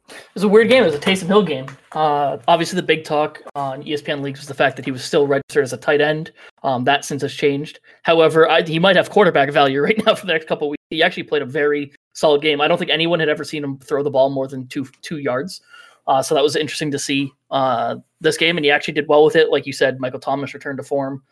It 0.09 0.35
was 0.35 0.43
a 0.43 0.49
weird 0.49 0.69
game. 0.69 0.83
It 0.83 0.87
was 0.87 0.95
a 0.95 1.01
Taysom 1.01 1.27
Hill 1.27 1.43
game. 1.43 1.67
Uh, 1.93 2.39
obviously, 2.49 2.77
the 2.77 2.83
big 2.83 3.05
talk 3.05 3.43
on 3.55 3.83
ESPN 3.83 4.23
leagues 4.23 4.41
was 4.41 4.49
the 4.49 4.55
fact 4.55 4.77
that 4.77 4.85
he 4.85 4.91
was 4.91 5.05
still 5.05 5.27
registered 5.27 5.65
as 5.65 5.73
a 5.73 5.77
tight 5.77 6.01
end. 6.01 6.33
Um, 6.63 6.85
that 6.85 7.05
since 7.05 7.23
has 7.23 7.35
changed. 7.35 7.81
However, 8.03 8.49
I, 8.49 8.63
he 8.63 8.79
might 8.79 8.97
have 8.97 9.11
quarterback 9.11 9.51
value 9.53 9.81
right 9.83 10.01
now 10.07 10.15
for 10.15 10.27
the 10.27 10.33
next 10.33 10.49
couple 10.49 10.71
weeks. 10.71 10.83
He 10.91 11.03
actually 11.03 11.25
played 11.25 11.43
a 11.43 11.47
very 11.47 11.93
solid 12.15 12.43
game. 12.43 12.61
I 12.61 12.69
don't 12.69 12.79
think 12.79 12.91
anyone 12.91 13.21
had 13.21 13.29
ever 13.29 13.45
seen 13.45 13.63
him 13.63 13.79
throw 13.79 14.03
the 14.03 14.11
ball 14.11 14.31
more 14.31 14.49
than 14.49 14.67
two 14.69 14.87
two 15.03 15.19
yards. 15.19 15.61
Uh, 16.07 16.23
so 16.23 16.35
that 16.35 16.43
was 16.43 16.57
interesting 16.57 16.91
to 16.91 16.99
see 16.99 17.31
uh, 17.51 17.97
this 18.21 18.39
game, 18.39 18.57
and 18.57 18.65
he 18.65 18.71
actually 18.71 18.95
did 18.95 19.07
well 19.09 19.25
with 19.25 19.37
it. 19.37 19.51
Like 19.51 19.67
you 19.67 19.75
said, 19.75 20.01
Michael 20.01 20.21
Thomas 20.21 20.55
returned 20.55 20.79
to 20.79 20.83
form. 20.83 21.23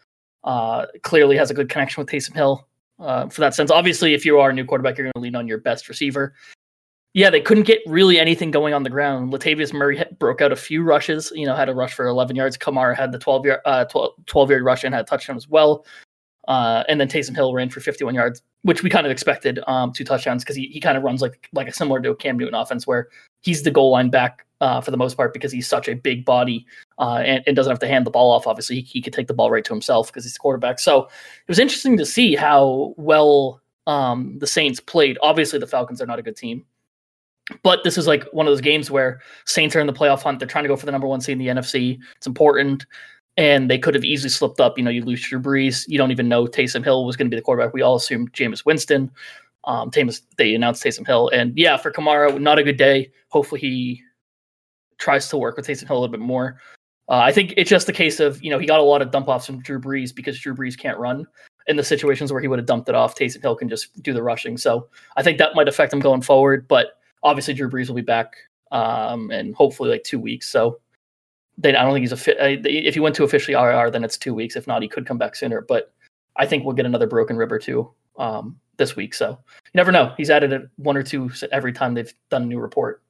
Uh, 0.45 0.87
clearly 1.03 1.37
has 1.37 1.51
a 1.51 1.55
good 1.55 1.71
connection 1.71 2.01
with 2.01 2.11
Taysom 2.11 2.35
Hill 2.35 2.69
uh, 3.01 3.29
for 3.29 3.41
that 3.41 3.55
sense. 3.55 3.71
Obviously, 3.71 4.15
if 4.15 4.25
you 4.25 4.39
are 4.39 4.51
a 4.51 4.53
new 4.53 4.65
quarterback, 4.65 4.99
you're 4.99 5.07
going 5.07 5.13
to 5.15 5.21
lean 5.21 5.35
on 5.35 5.49
your 5.49 5.59
best 5.59 5.89
receiver. 5.89 6.35
Yeah, 7.17 7.31
they 7.31 7.41
couldn't 7.41 7.63
get 7.63 7.81
really 7.87 8.21
anything 8.21 8.51
going 8.51 8.75
on 8.75 8.83
the 8.83 8.91
ground. 8.91 9.33
Latavius 9.33 9.73
Murray 9.73 10.05
broke 10.19 10.43
out 10.43 10.53
a 10.53 10.57
few 10.57 10.83
rushes. 10.83 11.33
You 11.35 11.47
know, 11.47 11.55
had 11.55 11.71
a 11.71 11.75
rush 11.75 11.95
for 11.95 12.07
11 12.07 12.37
yards. 12.37 12.59
Kamara 12.59 12.95
had 12.95 13.11
the 13.11 13.19
12 13.19 13.47
yard 13.47 13.61
uh, 13.65 13.87
12, 13.87 14.13
12 14.27 14.51
yard 14.51 14.63
rush 14.63 14.85
and 14.85 14.95
had 14.95 15.07
a 15.07 15.09
touchdown 15.09 15.35
as 15.35 15.49
well. 15.49 15.87
Uh, 16.47 16.85
and 16.91 17.01
then 17.01 17.09
Taysom 17.09 17.35
Hill 17.35 17.55
ran 17.55 17.71
for 17.71 17.81
51 17.81 18.15
yards, 18.15 18.43
which 18.65 18.83
we 18.83 18.91
kind 18.91 19.07
of 19.07 19.11
expected, 19.11 19.61
um, 19.67 19.95
two 19.95 20.05
touchdowns 20.05 20.45
because 20.45 20.57
he, 20.57 20.67
he 20.67 20.79
kind 20.79 20.99
of 20.99 21.05
runs 21.05 21.23
like 21.23 21.49
like 21.55 21.69
a 21.69 21.73
similar 21.73 22.03
to 22.03 22.11
a 22.11 22.15
Cam 22.15 22.37
Newton 22.37 22.55
offense 22.55 22.87
where 22.87 23.09
he's 23.41 23.63
the 23.63 23.71
goal 23.71 23.93
line 23.93 24.11
back 24.11 24.45
uh, 24.61 24.83
for 24.83 24.91
the 24.91 24.99
most 24.99 25.17
part 25.17 25.33
because 25.33 25.51
he's 25.51 25.67
such 25.67 25.89
a 25.89 25.95
big 25.95 26.23
body 26.23 26.67
uh, 26.99 27.23
and, 27.25 27.43
and, 27.47 27.57
doesn't 27.57 27.71
have 27.71 27.79
to 27.79 27.89
hand 27.89 28.05
the 28.05 28.11
ball 28.11 28.31
off. 28.31 28.47
Obviously, 28.47 28.77
he, 28.77 28.83
he 28.83 29.01
could 29.01 29.15
take 29.15 29.27
the 29.27 29.35
ball 29.35 29.51
right 29.51 29.65
to 29.65 29.73
himself 29.73 30.09
because 30.09 30.25
he's 30.25 30.35
the 30.35 30.39
quarterback. 30.39 30.79
So 30.79 31.05
it 31.05 31.49
was 31.49 31.59
interesting 31.59 31.97
to 31.97 32.05
see 32.05 32.37
how 32.37 32.93
well 32.99 33.63
um, 33.87 34.39
the 34.39 34.47
Saints 34.47 34.81
played. 34.81 35.17
Obviously, 35.23 35.59
the 35.59 35.67
Falcons 35.67 36.03
are 36.03 36.07
not 36.07 36.19
a 36.19 36.23
good 36.23 36.37
team. 36.37 36.67
But 37.63 37.85
this 37.85 37.97
is 37.97 38.07
like 38.07 38.25
one 38.33 38.47
of 38.47 38.51
those 38.51 38.61
games 38.61 38.91
where 38.91 39.21
Saints 39.45 39.77
are 39.77 39.81
in 39.81 39.87
the 39.87 39.93
playoff 39.93 40.23
hunt. 40.23 40.41
They're 40.41 40.49
trying 40.49 40.65
to 40.65 40.69
go 40.69 40.77
for 40.77 40.87
the 40.87 40.93
number 40.93 41.07
one 41.07 41.21
seed 41.21 41.35
in 41.35 41.39
the 41.39 41.49
NFC. 41.49 41.99
It's 42.17 42.27
important 42.27 42.87
and 43.37 43.71
they 43.71 43.79
could 43.79 43.95
have 43.95 44.05
easily 44.05 44.31
slipped 44.31 44.61
up. 44.61 44.79
You 44.79 44.85
know, 44.85 44.91
you 44.91 45.05
lose 45.05 45.23
Drew 45.23 45.41
Brees. 45.41 45.85
You 45.89 45.99
don't 45.99 46.11
even 46.11 46.29
know 46.29 46.47
Taysom 46.47 46.83
Hill 46.83 47.05
was 47.05 47.17
going 47.17 47.27
to 47.27 47.35
be 47.35 47.37
the 47.39 47.43
quarterback. 47.43 47.75
We 47.75 47.83
all 47.83 47.97
assumed 47.97 48.33
Jameis 48.33 48.65
Winston. 48.65 49.11
Um, 49.65 49.91
Tamus, 49.91 50.23
they 50.39 50.55
announced 50.55 50.83
Taysom 50.83 51.07
Hill, 51.07 51.29
and 51.31 51.53
yeah, 51.57 51.77
for 51.77 51.91
Kamara, 51.91 52.41
not 52.41 52.59
a 52.59 52.63
good 52.63 52.77
day. 52.77 53.11
Hopefully, 53.29 53.61
he 53.61 54.03
tries 54.99 55.29
to 55.29 55.37
work 55.37 55.57
with 55.57 55.67
Taysom 55.67 55.89
Hill 55.89 55.99
a 55.99 56.01
little 56.01 56.13
bit 56.13 56.21
more. 56.21 56.61
Uh, 57.09 57.19
I 57.19 57.33
think 57.33 57.55
it's 57.57 57.71
just 57.71 57.89
a 57.89 57.93
case 57.93 58.21
of 58.21 58.43
you 58.43 58.51
know 58.51 58.59
he 58.59 58.67
got 58.67 58.79
a 58.79 58.85
lot 58.85 59.03
of 59.03 59.11
dump 59.11 59.29
offs 59.29 59.47
from 59.47 59.61
Drew 59.61 59.81
Brees 59.81 60.15
because 60.15 60.39
Drew 60.39 60.55
Brees 60.55 60.79
can't 60.79 60.99
run. 60.99 61.27
In 61.67 61.77
the 61.77 61.83
situations 61.83 62.33
where 62.33 62.41
he 62.41 62.47
would 62.47 62.61
have 62.61 62.67
dumped 62.67 62.89
it 62.89 62.95
off, 62.95 63.17
Taysom 63.17 63.43
Hill 63.43 63.57
can 63.57 63.69
just 63.69 64.01
do 64.03 64.13
the 64.13 64.23
rushing. 64.23 64.57
So 64.57 64.89
I 65.17 65.25
think 65.25 65.39
that 65.39 65.57
might 65.57 65.67
affect 65.67 65.93
him 65.93 65.99
going 65.99 66.23
forward. 66.23 66.69
But 66.69 66.99
obviously, 67.27 67.55
Drew 67.55 67.71
Brees 67.71 67.89
will 67.89 67.97
be 67.97 68.03
back 68.03 68.37
um, 68.73 69.31
and 69.31 69.55
hopefully 69.55 69.91
like 69.91 70.05
two 70.05 70.19
weeks. 70.19 70.49
So 70.49 70.81
I 71.65 71.73
don't 71.73 71.93
think 71.93 72.03
he's 72.03 72.13
a 72.13 72.17
fit. 72.17 72.37
If 72.41 72.95
he 72.95 73.01
went 73.01 73.15
to 73.17 73.25
officially 73.25 73.55
IR, 73.55 73.91
then 73.91 74.05
it's 74.05 74.17
two 74.17 74.35
weeks. 74.35 74.57
If 74.57 74.67
not, 74.67 74.83
he 74.83 74.89
could 74.89 75.07
come 75.07 75.19
back 75.19 75.37
sooner. 75.37 75.61
But 75.61 75.93
I 76.37 76.47
think 76.47 76.65
we'll 76.65 76.75
get 76.75 76.87
another 76.87 77.07
broken 77.07 77.37
rib 77.37 77.53
or 77.53 77.59
two 77.59 77.91
um, 78.19 78.59
this 78.77 78.97
week. 78.97 79.15
So 79.15 79.31
you 79.31 79.71
never 79.75 79.93
know. 79.93 80.13
He's 80.17 80.31
added 80.31 80.53
it 80.53 80.69
one 80.77 80.97
or 80.97 81.03
two 81.03 81.31
every 81.53 81.73
time 81.73 81.95
they've 81.95 82.13
done 82.31 82.43
a 82.43 82.47
new 82.47 82.59
report. 82.59 83.03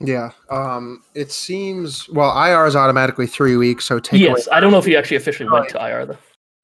Yeah. 0.00 0.30
Um, 0.50 1.02
it 1.14 1.30
seems 1.32 2.08
well, 2.08 2.36
IR 2.36 2.66
is 2.66 2.76
automatically 2.76 3.26
three 3.26 3.56
weeks. 3.56 3.84
So 3.84 3.98
take 3.98 4.20
yes. 4.20 4.46
Away- 4.46 4.56
I 4.56 4.60
don't 4.60 4.72
know 4.72 4.78
if 4.78 4.84
he 4.84 4.96
actually 4.96 5.18
officially 5.18 5.48
went 5.48 5.68
to 5.70 5.86
IR 5.86 6.06
though. 6.06 6.18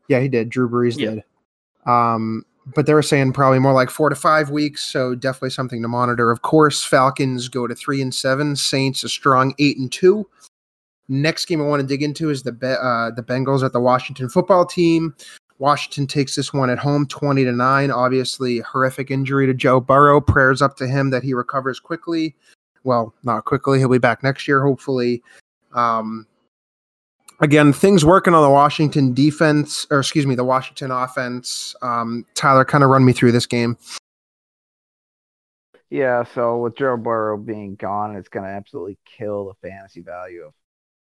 Yeah, 0.09 0.21
he 0.21 0.29
did. 0.29 0.51
Drew 0.51 0.69
Brees 0.69 0.99
yeah. 0.99 1.11
did. 1.11 1.25
Um, 1.87 2.45
but 2.67 2.87
they 2.87 2.95
were 2.95 3.03
saying 3.03 3.33
probably 3.33 3.59
more 3.59 3.73
like 3.73 3.91
four 3.91 4.09
to 4.09 4.15
five 4.15 4.51
weeks. 4.51 4.85
So 4.85 5.15
definitely 5.15 5.51
something 5.51 5.83
to 5.83 5.89
monitor. 5.89 6.31
Of 6.31 6.43
course, 6.43 6.85
Falcons 6.85 7.49
go 7.49 7.67
to 7.67 7.75
three 7.75 8.01
and 8.01 8.15
seven. 8.15 8.57
Saints 8.57 9.03
a 9.05 9.09
strong 9.09 9.55
eight 9.59 9.79
and 9.79 9.91
two. 9.91 10.29
Next 11.09 11.47
game 11.47 11.61
I 11.61 11.65
want 11.65 11.81
to 11.81 11.87
dig 11.87 12.03
into 12.03 12.31
is 12.31 12.43
the 12.43 12.53
uh, 12.53 13.11
the 13.11 13.23
Bengals 13.23 13.65
at 13.65 13.73
the 13.73 13.81
Washington 13.81 14.29
football 14.29 14.65
team. 14.65 15.15
Washington 15.59 16.07
takes 16.07 16.37
this 16.37 16.53
one 16.55 16.71
at 16.71 16.79
home, 16.79 17.07
twenty 17.07 17.45
to 17.45 17.53
nine. 17.53 17.91
Obviously, 17.91 18.61
horrific 18.61 19.11
injury 19.11 19.47
to 19.47 19.55
Joe 19.55 19.81
Burrow. 19.81 20.21
Prayers 20.21 20.63
up 20.63 20.77
to 20.77 20.87
him 20.87 21.11
that 21.11 21.23
he 21.23 21.35
recovers 21.35 21.81
quickly. 21.81 22.37
Well, 22.85 23.13
not 23.25 23.45
quickly. 23.45 23.79
He'll 23.79 23.89
be 23.89 23.99
back 23.99 24.23
next 24.23 24.47
year, 24.49 24.63
hopefully. 24.63 25.23
Um, 25.75 26.27
again, 27.41 27.73
things 27.73 28.05
working 28.05 28.35
on 28.35 28.43
the 28.43 28.51
Washington 28.51 29.13
defense, 29.13 29.87
or 29.91 30.01
excuse 30.01 30.27
me, 30.27 30.35
the 30.35 30.45
Washington 30.45 30.91
offense. 30.91 31.75
Um, 31.83 32.25
Tyler, 32.35 32.65
kind 32.65 32.85
of 32.85 32.91
run 32.91 33.05
me 33.05 33.13
through 33.13 33.33
this 33.33 33.47
game. 33.47 33.77
Yeah, 35.91 36.23
so 36.23 36.59
with 36.59 36.77
Joe 36.77 36.97
Burrow 36.97 37.37
being 37.37 37.75
gone, 37.75 38.15
it's 38.15 38.29
going 38.29 38.45
to 38.45 38.51
absolutely 38.51 38.97
kill 39.05 39.47
the 39.49 39.69
fantasy 39.69 40.03
value 40.03 40.45
of 40.45 40.53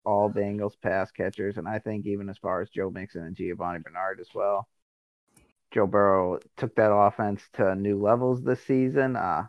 all 0.05 0.30
Bengals 0.30 0.80
pass 0.80 1.11
catchers, 1.11 1.59
and 1.59 1.68
I 1.68 1.78
think 1.78 2.07
even 2.07 2.30
as 2.30 2.39
far 2.39 2.62
as 2.62 2.70
Joe 2.70 2.91
Mixon 2.91 3.24
and 3.24 3.36
Giovanni 3.36 3.80
Bernard 3.80 4.20
as 4.20 4.28
well. 4.34 4.66
Joe 5.70 5.86
Burrow 5.86 6.39
took 6.57 6.74
that 6.76 6.91
offense 6.91 7.43
to 7.55 7.74
new 7.74 8.01
levels 8.01 8.43
this 8.43 8.64
season. 8.64 9.16
Uh, 9.16 9.49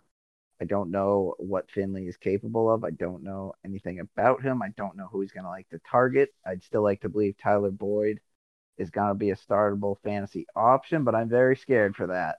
I 0.61 0.65
don't 0.65 0.91
know 0.91 1.35
what 1.37 1.71
Finley 1.71 2.07
is 2.07 2.17
capable 2.17 2.71
of. 2.71 2.83
I 2.83 2.89
don't 2.91 3.23
know 3.23 3.53
anything 3.63 3.99
about 3.99 4.41
him. 4.41 4.61
I 4.61 4.69
don't 4.75 4.97
know 4.97 5.07
who 5.11 5.21
he's 5.21 5.31
going 5.31 5.45
to 5.45 5.49
like 5.49 5.69
to 5.69 5.79
target. 5.89 6.33
I'd 6.45 6.63
still 6.63 6.83
like 6.83 7.01
to 7.01 7.09
believe 7.09 7.35
Tyler 7.37 7.71
Boyd 7.71 8.19
is 8.77 8.89
going 8.89 9.09
to 9.09 9.15
be 9.15 9.31
a 9.31 9.35
startable 9.35 9.97
fantasy 10.03 10.47
option, 10.55 11.03
but 11.03 11.15
I'm 11.15 11.29
very 11.29 11.55
scared 11.55 11.95
for 11.95 12.07
that. 12.07 12.37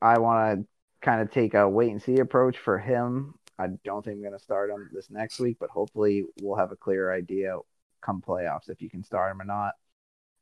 I 0.00 0.18
want 0.18 0.60
to 0.60 0.66
kind 1.00 1.20
of 1.20 1.30
take 1.30 1.54
a 1.54 1.68
wait 1.68 1.90
and 1.90 2.02
see 2.02 2.18
approach 2.18 2.58
for 2.58 2.78
him 2.78 3.34
I 3.62 3.68
don't 3.84 4.04
think 4.04 4.16
I'm 4.16 4.22
going 4.22 4.32
to 4.32 4.42
start 4.42 4.70
him 4.70 4.90
this 4.92 5.10
next 5.10 5.38
week, 5.38 5.58
but 5.60 5.70
hopefully 5.70 6.24
we'll 6.40 6.56
have 6.56 6.72
a 6.72 6.76
clear 6.76 7.12
idea 7.12 7.56
come 8.00 8.20
playoffs 8.20 8.68
if 8.68 8.82
you 8.82 8.90
can 8.90 9.04
start 9.04 9.30
him 9.30 9.40
or 9.40 9.44
not. 9.44 9.74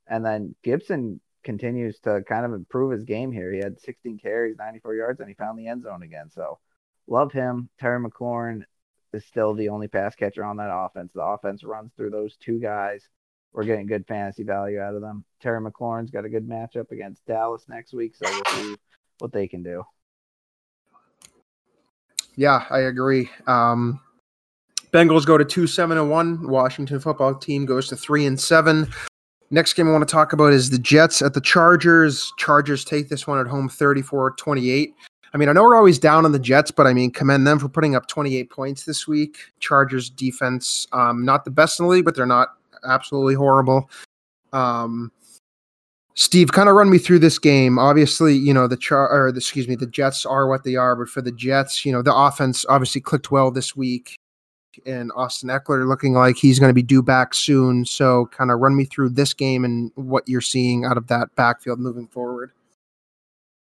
And 0.07 0.25
then 0.25 0.55
Gibson 0.63 1.21
continues 1.43 1.99
to 2.01 2.23
kind 2.29 2.45
of 2.45 2.53
improve 2.53 2.93
his 2.93 3.05
game 3.05 3.33
here. 3.33 3.53
He 3.53 3.59
had 3.59 3.81
16 3.81 4.19
carries, 4.19 4.57
94 4.59 4.95
yards, 4.95 5.21
and 5.21 5.29
he 5.29 5.35
found 5.35 5.59
the 5.59 5.69
end 5.69 5.83
zone 5.83 6.03
again. 6.03 6.31
So 6.31 6.59
love 7.07 7.33
him. 7.33 7.69
Terry 7.79 8.01
McLaurin 8.01 8.63
is 9.13 9.25
still 9.25 9.55
the 9.55 9.69
only 9.69 9.89
pass 9.89 10.15
catcher 10.15 10.45
on 10.45 10.57
that 10.59 10.73
offense. 10.73 11.13
The 11.15 11.23
offense 11.23 11.65
runs 11.65 11.93
through 11.97 12.11
those 12.11 12.37
two 12.37 12.59
guys. 12.61 13.09
We're 13.53 13.65
getting 13.65 13.87
good 13.87 14.07
fantasy 14.07 14.45
value 14.45 14.81
out 14.81 14.95
of 14.95 15.01
them. 15.01 15.25
Terry 15.41 15.61
McLaurin's 15.61 16.11
got 16.11 16.25
a 16.25 16.29
good 16.29 16.49
matchup 16.49 16.93
against 16.93 17.27
Dallas 17.27 17.65
next 17.69 17.93
week, 17.93 18.15
so 18.15 18.31
we'll 18.31 18.63
see 18.63 18.77
what 19.19 19.33
they 19.33 19.49
can 19.49 19.63
do. 19.63 19.83
Yeah, 22.37 22.65
I 22.71 22.81
agree. 22.81 23.29
Um, 23.49 24.01
Bengals 24.93 25.27
go 25.27 25.37
to 25.37 25.45
two 25.45 25.67
seven 25.67 25.99
and 25.99 26.11
one. 26.11 26.49
Washington 26.49 27.01
football 27.01 27.35
team 27.35 27.67
goes 27.67 27.89
to 27.89 27.97
three 27.97 28.27
and 28.27 28.41
seven. 28.41 28.89
Next 29.53 29.73
game 29.73 29.89
I 29.89 29.93
want 29.93 30.07
to 30.07 30.13
talk 30.13 30.33
about 30.33 30.53
is 30.53 30.71
the 30.71 30.79
Jets 30.79 31.23
at 31.23 31.35
the 31.35 31.41
Chargers. 31.41 32.33
Chargers 32.39 32.85
take 32.85 33.09
this 33.09 33.27
one 33.27 33.41
at 33.41 33.49
home 33.49 33.69
34-28. 33.69 34.95
I 35.33 35.39
mean, 35.39 35.49
I 35.49 35.53
know 35.53 35.63
we're 35.63 35.77
always 35.77 35.99
down 35.99 36.25
on 36.25 36.33
the 36.33 36.39
Jets, 36.39 36.71
but 36.71 36.87
I 36.87 36.93
mean, 36.93 37.11
commend 37.11 37.47
them 37.47 37.59
for 37.59 37.69
putting 37.69 37.97
up 37.97 38.07
28 38.07 38.51
points 38.51 38.85
this 38.85 39.09
week. 39.09 39.39
Chargers 39.59 40.09
defense, 40.09 40.87
um, 40.93 41.25
not 41.25 41.45
the 41.45 41.51
best 41.51 41.81
in 41.81 41.87
the 41.87 41.91
league, 41.91 42.05
but 42.05 42.15
they're 42.15 42.27
not 42.27 42.55
absolutely 42.85 43.35
horrible. 43.35 43.91
Um, 44.53 45.11
Steve, 46.15 46.53
kind 46.53 46.69
of 46.69 46.75
run 46.75 46.91
me 46.91 46.99
through 46.99 47.21
this 47.21 47.39
game. 47.39 47.79
Obviously, 47.79 48.35
you 48.37 48.53
know 48.53 48.67
the 48.67 48.77
char 48.77 49.09
or 49.09 49.33
the, 49.33 49.39
excuse 49.39 49.67
me, 49.67 49.75
the 49.75 49.87
Jets 49.87 50.27
are 50.27 50.49
what 50.49 50.65
they 50.65 50.77
are, 50.77 50.95
but 50.95 51.09
for 51.09 51.23
the 51.23 51.33
Jets, 51.33 51.85
you 51.85 51.93
know 51.93 52.03
the 52.03 52.15
offense 52.15 52.67
obviously 52.69 53.01
clicked 53.01 53.31
well 53.31 53.51
this 53.51 53.75
week, 53.75 54.19
and 54.87 55.11
Austin 55.15 55.49
Ekeler 55.49 55.89
looking 55.89 56.15
like 56.15 56.37
he's 56.37 56.59
going 56.59 56.71
to 56.71 56.75
be 56.75 56.83
due 56.83 57.03
back 57.03 57.35
soon. 57.35 57.85
So, 57.85 58.27
kind 58.27 58.51
of 58.51 58.61
run 58.61 58.77
me 58.77 58.85
through 58.85 59.11
this 59.11 59.35
game 59.35 59.65
and 59.65 59.91
what 59.95 60.29
you're 60.29 60.41
seeing 60.41 60.85
out 60.85 60.97
of 60.97 61.07
that 61.09 61.35
backfield 61.37 61.79
moving 61.79 62.07
forward. 62.07 62.53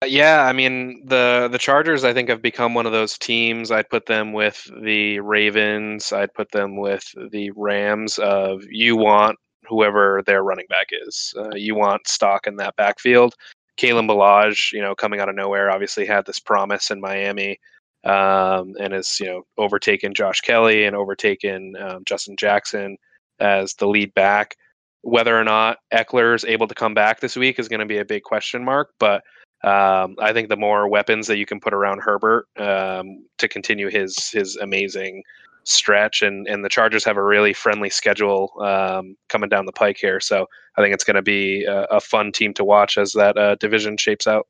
Yeah, 0.07 0.47
I 0.47 0.55
mean 0.55 1.03
the 1.05 1.49
the 1.53 1.59
Chargers 1.59 2.05
I 2.05 2.15
think 2.15 2.31
have 2.31 2.41
become 2.41 2.73
one 2.73 2.87
of 2.87 2.93
those 2.93 3.19
teams. 3.19 3.71
I'd 3.71 3.91
put 3.91 4.07
them 4.07 4.33
with 4.33 4.67
the 4.83 5.21
Ravens. 5.21 6.11
I'd 6.11 6.33
put 6.33 6.53
them 6.53 6.79
with 6.79 7.05
the 7.31 7.51
Rams. 7.51 8.19
Of 8.19 8.63
you 8.71 8.97
want 8.97 9.39
whoever 9.69 10.23
their 10.27 10.43
running 10.43 10.65
back 10.71 10.87
is. 11.07 11.35
Uh, 11.37 11.55
you 11.55 11.75
want 11.75 12.09
stock 12.09 12.47
in 12.47 12.57
that 12.57 12.77
backfield. 12.77 13.35
Kalen 13.77 14.09
Ballage, 14.09 14.73
you 14.73 14.81
know, 14.81 14.95
coming 14.95 15.21
out 15.21 15.29
of 15.29 15.35
nowhere, 15.35 15.71
obviously 15.71 16.07
had 16.07 16.25
this 16.27 16.41
promise 16.41 16.91
in 16.91 17.01
Miami, 17.01 17.59
um, 18.05 18.75
and 18.81 18.93
has 18.93 19.19
you 19.21 19.27
know 19.27 19.43
overtaken 19.59 20.15
Josh 20.15 20.41
Kelley 20.41 20.85
and 20.85 20.97
overtaken 20.97 21.75
um, 21.77 22.05
Justin 22.05 22.37
Jackson 22.37 22.97
as 23.39 23.75
the 23.75 23.87
lead 23.87 24.15
back. 24.15 24.57
Whether 25.03 25.39
or 25.39 25.45
not 25.45 25.79
Ekeler 25.95 26.35
is 26.35 26.45
able 26.45 26.69
to 26.69 26.75
come 26.75 26.93
back 26.93 27.21
this 27.21 27.37
week 27.37 27.59
is 27.59 27.69
going 27.69 27.81
to 27.81 27.87
be 27.87 27.99
a 27.99 28.05
big 28.05 28.23
question 28.23 28.65
mark, 28.65 28.91
but 28.99 29.23
um, 29.63 30.17
I 30.19 30.33
think 30.33 30.49
the 30.49 30.57
more 30.57 30.89
weapons 30.89 31.27
that 31.27 31.39
you 31.39 31.47
can 31.47 31.61
put 31.61 31.75
around 31.75 32.01
Herbert 32.01 32.47
um, 32.59 33.25
to 33.39 33.49
continue 33.49 33.91
his 33.91 34.31
his 34.31 34.57
amazing 34.57 35.23
stretch, 35.65 36.23
and 36.23 36.47
and 36.49 36.65
the 36.65 36.69
Chargers 36.69 37.05
have 37.05 37.19
a 37.19 37.23
really 37.23 37.53
friendly 37.53 37.91
schedule 37.91 38.53
um, 38.61 39.17
coming 39.29 39.51
down 39.51 39.67
the 39.67 39.73
pike 39.73 39.99
here. 39.99 40.21
So 40.21 40.47
I 40.77 40.83
think 40.83 40.95
it's 40.95 41.05
going 41.05 41.17
to 41.17 41.23
be 41.23 41.65
a, 41.65 41.83
a, 41.85 42.01
fun 42.01 42.33
team 42.33 42.55
to 42.55 42.65
watch 42.65 42.97
as 42.97 43.13
that 43.13 43.37
uh, 43.37 43.57
division 43.57 43.97
shapes 43.99 44.27
out. 44.27 44.47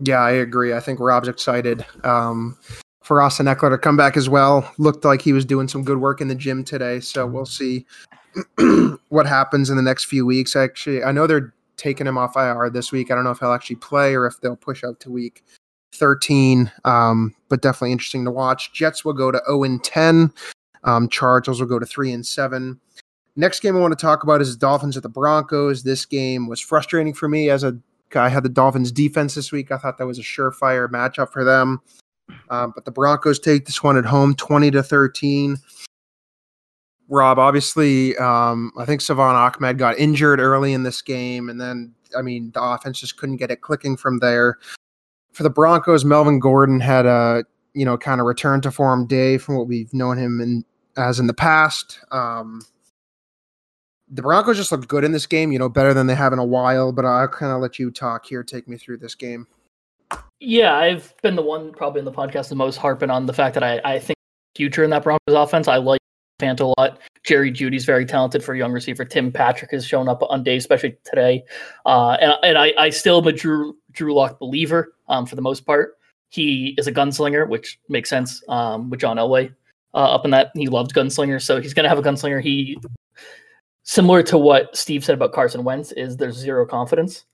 Yeah, 0.00 0.20
I 0.20 0.32
agree. 0.32 0.74
I 0.74 0.80
think 0.80 1.00
Rob's 1.00 1.28
excited 1.28 1.84
um, 2.04 2.58
for 3.02 3.22
Austin 3.22 3.46
Ekeler 3.46 3.70
to 3.70 3.78
come 3.78 3.96
back 3.96 4.16
as 4.16 4.28
well. 4.28 4.70
Looked 4.78 5.04
like 5.04 5.22
he 5.22 5.32
was 5.32 5.44
doing 5.44 5.68
some 5.68 5.84
good 5.84 5.98
work 5.98 6.20
in 6.20 6.28
the 6.28 6.34
gym 6.34 6.64
today, 6.64 7.00
so 7.00 7.26
we'll 7.26 7.46
see 7.46 7.86
what 9.08 9.26
happens 9.26 9.70
in 9.70 9.76
the 9.76 9.82
next 9.82 10.04
few 10.04 10.26
weeks. 10.26 10.56
Actually, 10.56 11.04
I 11.04 11.12
know 11.12 11.26
they're 11.26 11.54
taking 11.76 12.06
him 12.06 12.18
off 12.18 12.36
IR 12.36 12.70
this 12.70 12.92
week. 12.92 13.10
I 13.10 13.14
don't 13.14 13.24
know 13.24 13.30
if 13.30 13.38
he'll 13.38 13.52
actually 13.52 13.76
play 13.76 14.14
or 14.14 14.26
if 14.26 14.40
they'll 14.40 14.56
push 14.56 14.84
out 14.84 15.00
to 15.00 15.10
week 15.10 15.44
13, 15.94 16.70
um, 16.84 17.34
but 17.48 17.62
definitely 17.62 17.92
interesting 17.92 18.24
to 18.24 18.30
watch. 18.30 18.72
Jets 18.72 19.04
will 19.04 19.12
go 19.12 19.30
to 19.30 19.40
0 19.46 19.64
and 19.64 19.82
10. 19.82 20.32
Um, 20.84 21.08
Chargers 21.08 21.60
will 21.60 21.68
go 21.68 21.78
to 21.78 21.86
3 21.86 22.12
and 22.12 22.26
7. 22.26 22.80
Next 23.36 23.60
game 23.60 23.76
I 23.76 23.80
want 23.80 23.96
to 23.96 24.00
talk 24.00 24.22
about 24.22 24.40
is 24.40 24.56
Dolphins 24.56 24.96
at 24.96 25.02
the 25.02 25.08
Broncos. 25.08 25.82
This 25.82 26.06
game 26.06 26.46
was 26.46 26.60
frustrating 26.60 27.14
for 27.14 27.28
me 27.28 27.50
as 27.50 27.64
a 27.64 27.76
guy 28.14 28.28
had 28.30 28.42
the 28.42 28.48
Dolphins 28.48 28.90
defense 28.90 29.34
this 29.34 29.52
week. 29.52 29.70
I 29.70 29.76
thought 29.76 29.98
that 29.98 30.06
was 30.06 30.18
a 30.18 30.22
surefire 30.22 30.88
matchup 30.88 31.30
for 31.30 31.44
them. 31.44 31.82
Um, 32.48 32.72
but 32.74 32.86
the 32.86 32.90
Broncos 32.90 33.38
take 33.38 33.66
this 33.66 33.82
one 33.82 33.98
at 33.98 34.06
home 34.06 34.34
20 34.34 34.70
to 34.70 34.82
13. 34.82 35.58
Rob, 37.10 37.38
obviously, 37.38 38.16
um, 38.16 38.72
I 38.78 38.86
think 38.86 39.02
Salvon 39.02 39.34
Ahmed 39.34 39.76
got 39.76 39.98
injured 39.98 40.40
early 40.40 40.72
in 40.72 40.84
this 40.84 41.02
game, 41.02 41.50
and 41.50 41.60
then 41.60 41.94
I 42.16 42.22
mean 42.22 42.50
the 42.54 42.62
offense 42.62 42.98
just 42.98 43.18
couldn't 43.18 43.36
get 43.36 43.50
it 43.50 43.60
clicking 43.60 43.98
from 43.98 44.20
there 44.20 44.58
for 45.34 45.42
the 45.42 45.50
Broncos, 45.50 46.04
Melvin 46.04 46.38
Gordon 46.38 46.80
had 46.80 47.04
a 47.04 47.44
you 47.74 47.84
know 47.84 47.98
kind 47.98 48.20
of 48.20 48.26
return 48.26 48.60
to 48.62 48.70
form 48.70 49.06
day 49.06 49.36
from 49.36 49.56
what 49.56 49.66
we've 49.66 49.92
known 49.92 50.16
him 50.16 50.40
in 50.40 50.64
as 50.96 51.18
in 51.18 51.26
the 51.26 51.34
past. 51.34 51.98
Um, 52.10 52.62
the 54.08 54.22
Broncos 54.22 54.56
just 54.56 54.72
looked 54.72 54.88
good 54.88 55.04
in 55.04 55.12
this 55.12 55.26
game, 55.26 55.52
you 55.52 55.58
know, 55.58 55.68
better 55.68 55.94
than 55.94 56.06
they 56.06 56.14
have 56.14 56.32
in 56.32 56.38
a 56.38 56.44
while. 56.44 56.92
But 56.92 57.04
I'll 57.04 57.28
kind 57.28 57.52
of 57.52 57.60
let 57.60 57.78
you 57.78 57.90
talk 57.90 58.26
here, 58.26 58.42
take 58.42 58.68
me 58.68 58.76
through 58.76 58.98
this 58.98 59.14
game. 59.14 59.46
Yeah, 60.40 60.74
I've 60.74 61.14
been 61.22 61.36
the 61.36 61.42
one 61.42 61.72
probably 61.72 62.00
in 62.00 62.04
the 62.04 62.12
podcast 62.12 62.48
the 62.48 62.54
most 62.54 62.76
harping 62.76 63.10
on 63.10 63.26
the 63.26 63.32
fact 63.32 63.54
that 63.54 63.62
I, 63.62 63.80
I 63.84 63.98
think 63.98 64.16
future 64.54 64.84
in 64.84 64.90
that 64.90 65.02
Broncos 65.02 65.34
offense. 65.34 65.68
I 65.68 65.76
like 65.76 66.00
Fant 66.40 66.60
a 66.60 66.72
lot. 66.78 66.98
Jerry 67.24 67.50
Jeudy's 67.50 67.84
very 67.84 68.04
talented 68.04 68.44
for 68.44 68.54
a 68.54 68.58
young 68.58 68.72
receiver. 68.72 69.04
Tim 69.04 69.32
Patrick 69.32 69.70
has 69.70 69.86
shown 69.86 70.08
up 70.08 70.22
on 70.28 70.42
day, 70.42 70.56
especially 70.56 70.96
today. 71.04 71.44
Uh, 71.86 72.16
and 72.20 72.34
and 72.42 72.58
I, 72.58 72.74
I 72.78 72.90
still 72.90 73.18
am 73.18 73.26
a 73.26 73.32
Drew 73.32 73.76
Drew 73.92 74.14
Lock 74.14 74.38
believer 74.38 74.94
um, 75.08 75.26
for 75.26 75.36
the 75.36 75.42
most 75.42 75.64
part. 75.64 75.96
He 76.28 76.74
is 76.76 76.86
a 76.86 76.92
gunslinger, 76.92 77.48
which 77.48 77.78
makes 77.88 78.10
sense 78.10 78.42
um, 78.48 78.90
with 78.90 79.00
John 79.00 79.16
Elway 79.16 79.54
uh, 79.94 80.14
up 80.14 80.24
in 80.24 80.32
that. 80.32 80.50
He 80.54 80.68
loved 80.68 80.92
gunslingers, 80.92 81.42
so 81.42 81.60
he's 81.60 81.72
going 81.72 81.84
to 81.84 81.88
have 81.88 81.98
a 81.98 82.02
gunslinger. 82.02 82.42
He 82.42 82.76
similar 83.84 84.22
to 84.24 84.36
what 84.36 84.76
Steve 84.76 85.04
said 85.04 85.14
about 85.14 85.32
Carson 85.32 85.62
Wentz 85.62 85.92
is 85.92 86.16
there's 86.16 86.36
zero 86.36 86.66
confidence. 86.66 87.24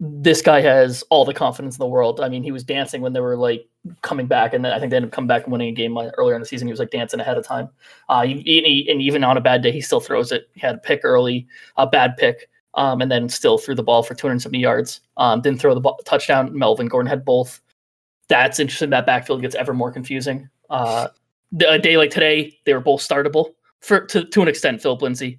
This 0.00 0.42
guy 0.42 0.60
has 0.60 1.02
all 1.10 1.24
the 1.24 1.34
confidence 1.34 1.76
in 1.76 1.80
the 1.80 1.86
world. 1.86 2.20
I 2.20 2.28
mean, 2.28 2.42
he 2.42 2.52
was 2.52 2.64
dancing 2.64 3.02
when 3.02 3.12
they 3.12 3.20
were 3.20 3.36
like 3.36 3.66
coming 4.02 4.26
back, 4.26 4.54
and 4.54 4.64
then 4.64 4.72
I 4.72 4.78
think 4.78 4.90
they 4.90 4.96
ended 4.96 5.10
up 5.10 5.14
coming 5.14 5.28
back 5.28 5.44
and 5.44 5.52
winning 5.52 5.68
a 5.68 5.72
game 5.72 5.98
earlier 6.16 6.34
in 6.34 6.40
the 6.40 6.46
season. 6.46 6.68
He 6.68 6.72
was 6.72 6.80
like 6.80 6.90
dancing 6.90 7.20
ahead 7.20 7.36
of 7.36 7.44
time. 7.44 7.68
Uh, 8.08 8.24
he, 8.24 8.40
he, 8.42 8.88
and 8.90 9.02
even 9.02 9.24
on 9.24 9.36
a 9.36 9.40
bad 9.40 9.62
day, 9.62 9.72
he 9.72 9.80
still 9.80 10.00
throws 10.00 10.32
it. 10.32 10.48
He 10.54 10.60
had 10.60 10.76
a 10.76 10.78
pick 10.78 11.00
early, 11.02 11.46
a 11.76 11.86
bad 11.86 12.16
pick, 12.16 12.48
um, 12.74 13.02
and 13.02 13.10
then 13.10 13.28
still 13.28 13.58
threw 13.58 13.74
the 13.74 13.82
ball 13.82 14.02
for 14.04 14.14
270 14.14 14.58
yards. 14.58 15.00
Um, 15.16 15.40
didn't 15.40 15.60
throw 15.60 15.74
the 15.74 15.80
ball, 15.80 15.98
touchdown. 16.04 16.56
Melvin 16.56 16.86
Gordon 16.86 17.10
had 17.10 17.24
both. 17.24 17.60
That's 18.28 18.60
interesting. 18.60 18.90
That 18.90 19.06
backfield 19.06 19.42
gets 19.42 19.56
ever 19.56 19.74
more 19.74 19.90
confusing. 19.90 20.48
Uh, 20.70 21.08
a 21.66 21.78
day 21.78 21.96
like 21.96 22.10
today, 22.10 22.56
they 22.66 22.74
were 22.74 22.80
both 22.80 23.00
startable 23.00 23.54
for 23.80 24.02
to, 24.06 24.24
to 24.24 24.42
an 24.42 24.48
extent. 24.48 24.80
Philip 24.80 25.02
Lindsay 25.02 25.38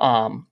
um, 0.00 0.46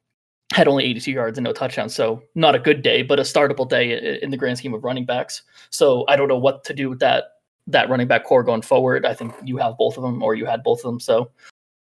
had 0.52 0.68
only 0.68 0.84
82 0.84 1.10
yards 1.12 1.38
and 1.38 1.44
no 1.44 1.52
touchdowns, 1.52 1.94
so 1.94 2.22
not 2.34 2.54
a 2.54 2.58
good 2.58 2.82
day, 2.82 3.02
but 3.02 3.18
a 3.18 3.22
startable 3.22 3.68
day 3.68 4.18
in 4.22 4.30
the 4.30 4.36
grand 4.36 4.58
scheme 4.58 4.74
of 4.74 4.84
running 4.84 5.04
backs. 5.04 5.42
So 5.70 6.04
I 6.08 6.16
don't 6.16 6.28
know 6.28 6.38
what 6.38 6.64
to 6.64 6.74
do 6.74 6.88
with 6.88 7.00
that 7.00 7.24
that 7.66 7.90
running 7.90 8.08
back 8.08 8.24
core 8.24 8.42
going 8.42 8.62
forward. 8.62 9.04
I 9.04 9.12
think 9.12 9.34
you 9.44 9.58
have 9.58 9.76
both 9.76 9.98
of 9.98 10.02
them, 10.02 10.22
or 10.22 10.34
you 10.34 10.46
had 10.46 10.62
both 10.62 10.78
of 10.78 10.84
them. 10.84 11.00
So 11.00 11.30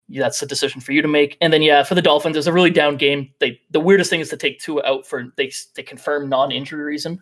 that's 0.09 0.41
a 0.41 0.45
decision 0.45 0.81
for 0.81 0.91
you 0.91 1.01
to 1.01 1.07
make. 1.07 1.37
And 1.39 1.53
then 1.53 1.61
yeah, 1.61 1.83
for 1.83 1.95
the 1.95 2.01
Dolphins, 2.01 2.35
it's 2.35 2.47
a 2.47 2.53
really 2.53 2.69
down 2.69 2.97
game. 2.97 3.31
They 3.39 3.59
the 3.71 3.79
weirdest 3.79 4.09
thing 4.09 4.19
is 4.19 4.29
to 4.29 4.37
take 4.37 4.59
Tua 4.59 4.83
out 4.85 5.07
for 5.07 5.31
they 5.37 5.51
they 5.75 5.83
confirm 5.83 6.29
non-injury 6.29 6.83
reason. 6.83 7.21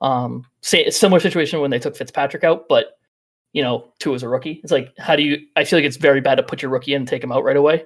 Um, 0.00 0.46
say 0.60 0.88
similar 0.90 1.18
situation 1.18 1.60
when 1.60 1.72
they 1.72 1.80
took 1.80 1.96
Fitzpatrick 1.96 2.44
out, 2.44 2.68
but 2.68 2.98
you 3.52 3.62
know, 3.62 3.92
Tua 3.98 4.14
as 4.14 4.22
a 4.22 4.28
rookie. 4.28 4.60
It's 4.62 4.72
like 4.72 4.92
how 4.98 5.16
do 5.16 5.22
you? 5.22 5.38
I 5.56 5.64
feel 5.64 5.78
like 5.78 5.86
it's 5.86 5.96
very 5.96 6.20
bad 6.20 6.36
to 6.36 6.42
put 6.42 6.62
your 6.62 6.70
rookie 6.70 6.94
in 6.94 7.02
and 7.02 7.08
take 7.08 7.24
him 7.24 7.32
out 7.32 7.44
right 7.44 7.56
away. 7.56 7.84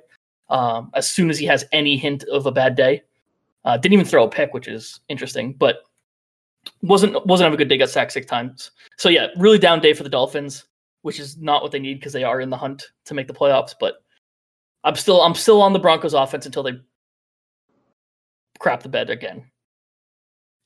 Um, 0.53 0.91
as 0.93 1.11
soon 1.11 1.31
as 1.31 1.39
he 1.39 1.47
has 1.47 1.65
any 1.73 1.97
hint 1.97 2.25
of 2.25 2.45
a 2.45 2.53
bad 2.53 2.77
day, 2.77 3.03
uh, 3.65 3.79
didn't 3.79 3.95
even 3.95 4.05
throw 4.05 4.25
a 4.25 4.29
pick, 4.29 4.53
which 4.53 4.69
is 4.69 5.01
interesting, 5.09 5.55
but 5.55 5.79
wasn't 6.83 7.25
wasn't 7.27 7.47
have 7.47 7.55
a 7.55 7.57
good 7.57 7.69
day. 7.69 7.79
Got 7.79 7.89
sacked 7.89 8.13
six 8.13 8.27
times. 8.27 8.71
So 8.99 9.09
yeah, 9.09 9.29
really 9.39 9.59
down 9.59 9.81
day 9.81 9.95
for 9.95 10.03
the 10.03 10.11
Dolphins, 10.11 10.67
which 11.01 11.19
is 11.19 11.39
not 11.39 11.63
what 11.63 11.73
they 11.73 11.79
need 11.79 11.95
because 11.95 12.13
they 12.13 12.23
are 12.23 12.41
in 12.41 12.51
the 12.51 12.57
hunt 12.57 12.85
to 13.07 13.15
make 13.15 13.29
the 13.29 13.33
playoffs, 13.33 13.75
but 13.81 14.05
I'm 14.85 14.95
still 14.95 15.23
I'm 15.23 15.35
still 15.35 15.63
on 15.63 15.73
the 15.73 15.79
Broncos 15.79 16.13
offense 16.13 16.45
until 16.45 16.63
they 16.63 16.79
crap 18.59 18.83
the 18.83 18.91
bed 18.91 19.09
again, 19.09 19.45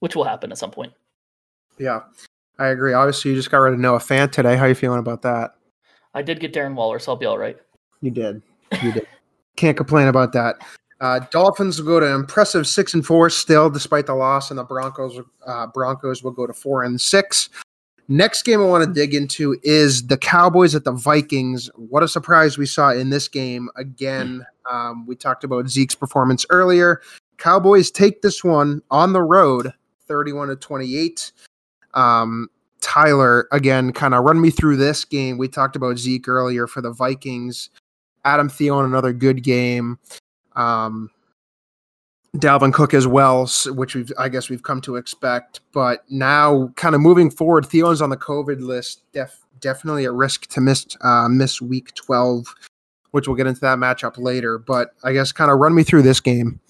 which 0.00 0.16
will 0.16 0.24
happen 0.24 0.50
at 0.50 0.58
some 0.58 0.72
point. 0.72 0.92
Yeah, 1.78 2.00
I 2.58 2.66
agree. 2.68 2.92
Obviously, 2.92 3.30
you 3.30 3.36
just 3.36 3.52
got 3.52 3.58
rid 3.58 3.74
of 3.74 3.78
Noah 3.78 3.98
Fant 3.98 4.32
today. 4.32 4.56
How 4.56 4.64
are 4.64 4.68
you 4.68 4.74
feeling 4.74 4.98
about 4.98 5.22
that? 5.22 5.52
I 6.12 6.22
did 6.22 6.40
get 6.40 6.52
Darren 6.52 6.74
Waller, 6.74 6.98
so 6.98 7.12
I'll 7.12 7.18
be 7.18 7.26
all 7.26 7.38
right. 7.38 7.56
You 8.00 8.10
did. 8.10 8.42
You 8.82 8.92
did. 8.92 9.06
Can't 9.56 9.76
complain 9.76 10.08
about 10.08 10.32
that. 10.32 10.56
Uh, 11.00 11.20
Dolphins 11.30 11.80
will 11.80 11.86
go 11.86 12.00
to 12.00 12.06
impressive 12.06 12.66
six 12.66 12.94
and 12.94 13.04
four 13.04 13.28
still, 13.28 13.68
despite 13.68 14.06
the 14.06 14.14
loss, 14.14 14.50
and 14.50 14.58
the 14.58 14.64
Broncos 14.64 15.20
uh, 15.46 15.66
Broncos 15.66 16.22
will 16.22 16.30
go 16.30 16.46
to 16.46 16.52
four 16.52 16.84
and 16.84 17.00
six. 17.00 17.50
Next 18.08 18.44
game 18.44 18.60
I 18.60 18.64
want 18.64 18.84
to 18.84 18.92
dig 18.92 19.14
into 19.14 19.58
is 19.62 20.06
the 20.06 20.16
Cowboys 20.16 20.74
at 20.74 20.84
the 20.84 20.92
Vikings. 20.92 21.68
What 21.74 22.04
a 22.04 22.08
surprise 22.08 22.56
we 22.56 22.64
saw 22.64 22.92
in 22.92 23.10
this 23.10 23.26
game. 23.26 23.68
Again, 23.76 24.46
um, 24.70 25.06
we 25.06 25.16
talked 25.16 25.42
about 25.42 25.68
Zeke's 25.68 25.96
performance 25.96 26.46
earlier. 26.50 27.02
Cowboys 27.36 27.90
take 27.90 28.22
this 28.22 28.44
one 28.44 28.80
on 28.90 29.12
the 29.12 29.22
road, 29.22 29.72
31 30.06 30.48
to 30.48 30.56
28. 30.56 31.32
Um, 31.94 32.48
Tyler, 32.80 33.48
again, 33.50 33.92
kind 33.92 34.14
of 34.14 34.24
run 34.24 34.40
me 34.40 34.50
through 34.50 34.76
this 34.76 35.04
game. 35.04 35.36
We 35.36 35.48
talked 35.48 35.74
about 35.74 35.98
Zeke 35.98 36.28
earlier 36.28 36.68
for 36.68 36.80
the 36.80 36.92
Vikings. 36.92 37.70
Adam 38.26 38.50
Thielen, 38.50 38.84
another 38.84 39.12
good 39.12 39.42
game. 39.42 39.98
Um, 40.56 41.10
Dalvin 42.34 42.72
Cook 42.72 42.92
as 42.92 43.06
well, 43.06 43.48
which 43.68 43.94
we've 43.94 44.12
I 44.18 44.28
guess 44.28 44.50
we've 44.50 44.62
come 44.62 44.80
to 44.82 44.96
expect. 44.96 45.60
But 45.72 46.04
now, 46.10 46.68
kind 46.76 46.94
of 46.94 47.00
moving 47.00 47.30
forward, 47.30 47.64
Thielen's 47.64 48.02
on 48.02 48.10
the 48.10 48.16
COVID 48.16 48.60
list. 48.60 49.02
Def, 49.12 49.38
definitely 49.60 50.04
a 50.04 50.12
risk 50.12 50.46
to 50.48 50.60
miss 50.60 50.86
uh, 51.00 51.28
miss 51.28 51.62
Week 51.62 51.94
12, 51.94 52.46
which 53.12 53.28
we'll 53.28 53.36
get 53.36 53.46
into 53.46 53.60
that 53.60 53.78
matchup 53.78 54.18
later. 54.18 54.58
But 54.58 54.90
I 55.04 55.12
guess 55.12 55.32
kind 55.32 55.50
of 55.50 55.58
run 55.58 55.74
me 55.74 55.84
through 55.84 56.02
this 56.02 56.20
game. 56.20 56.60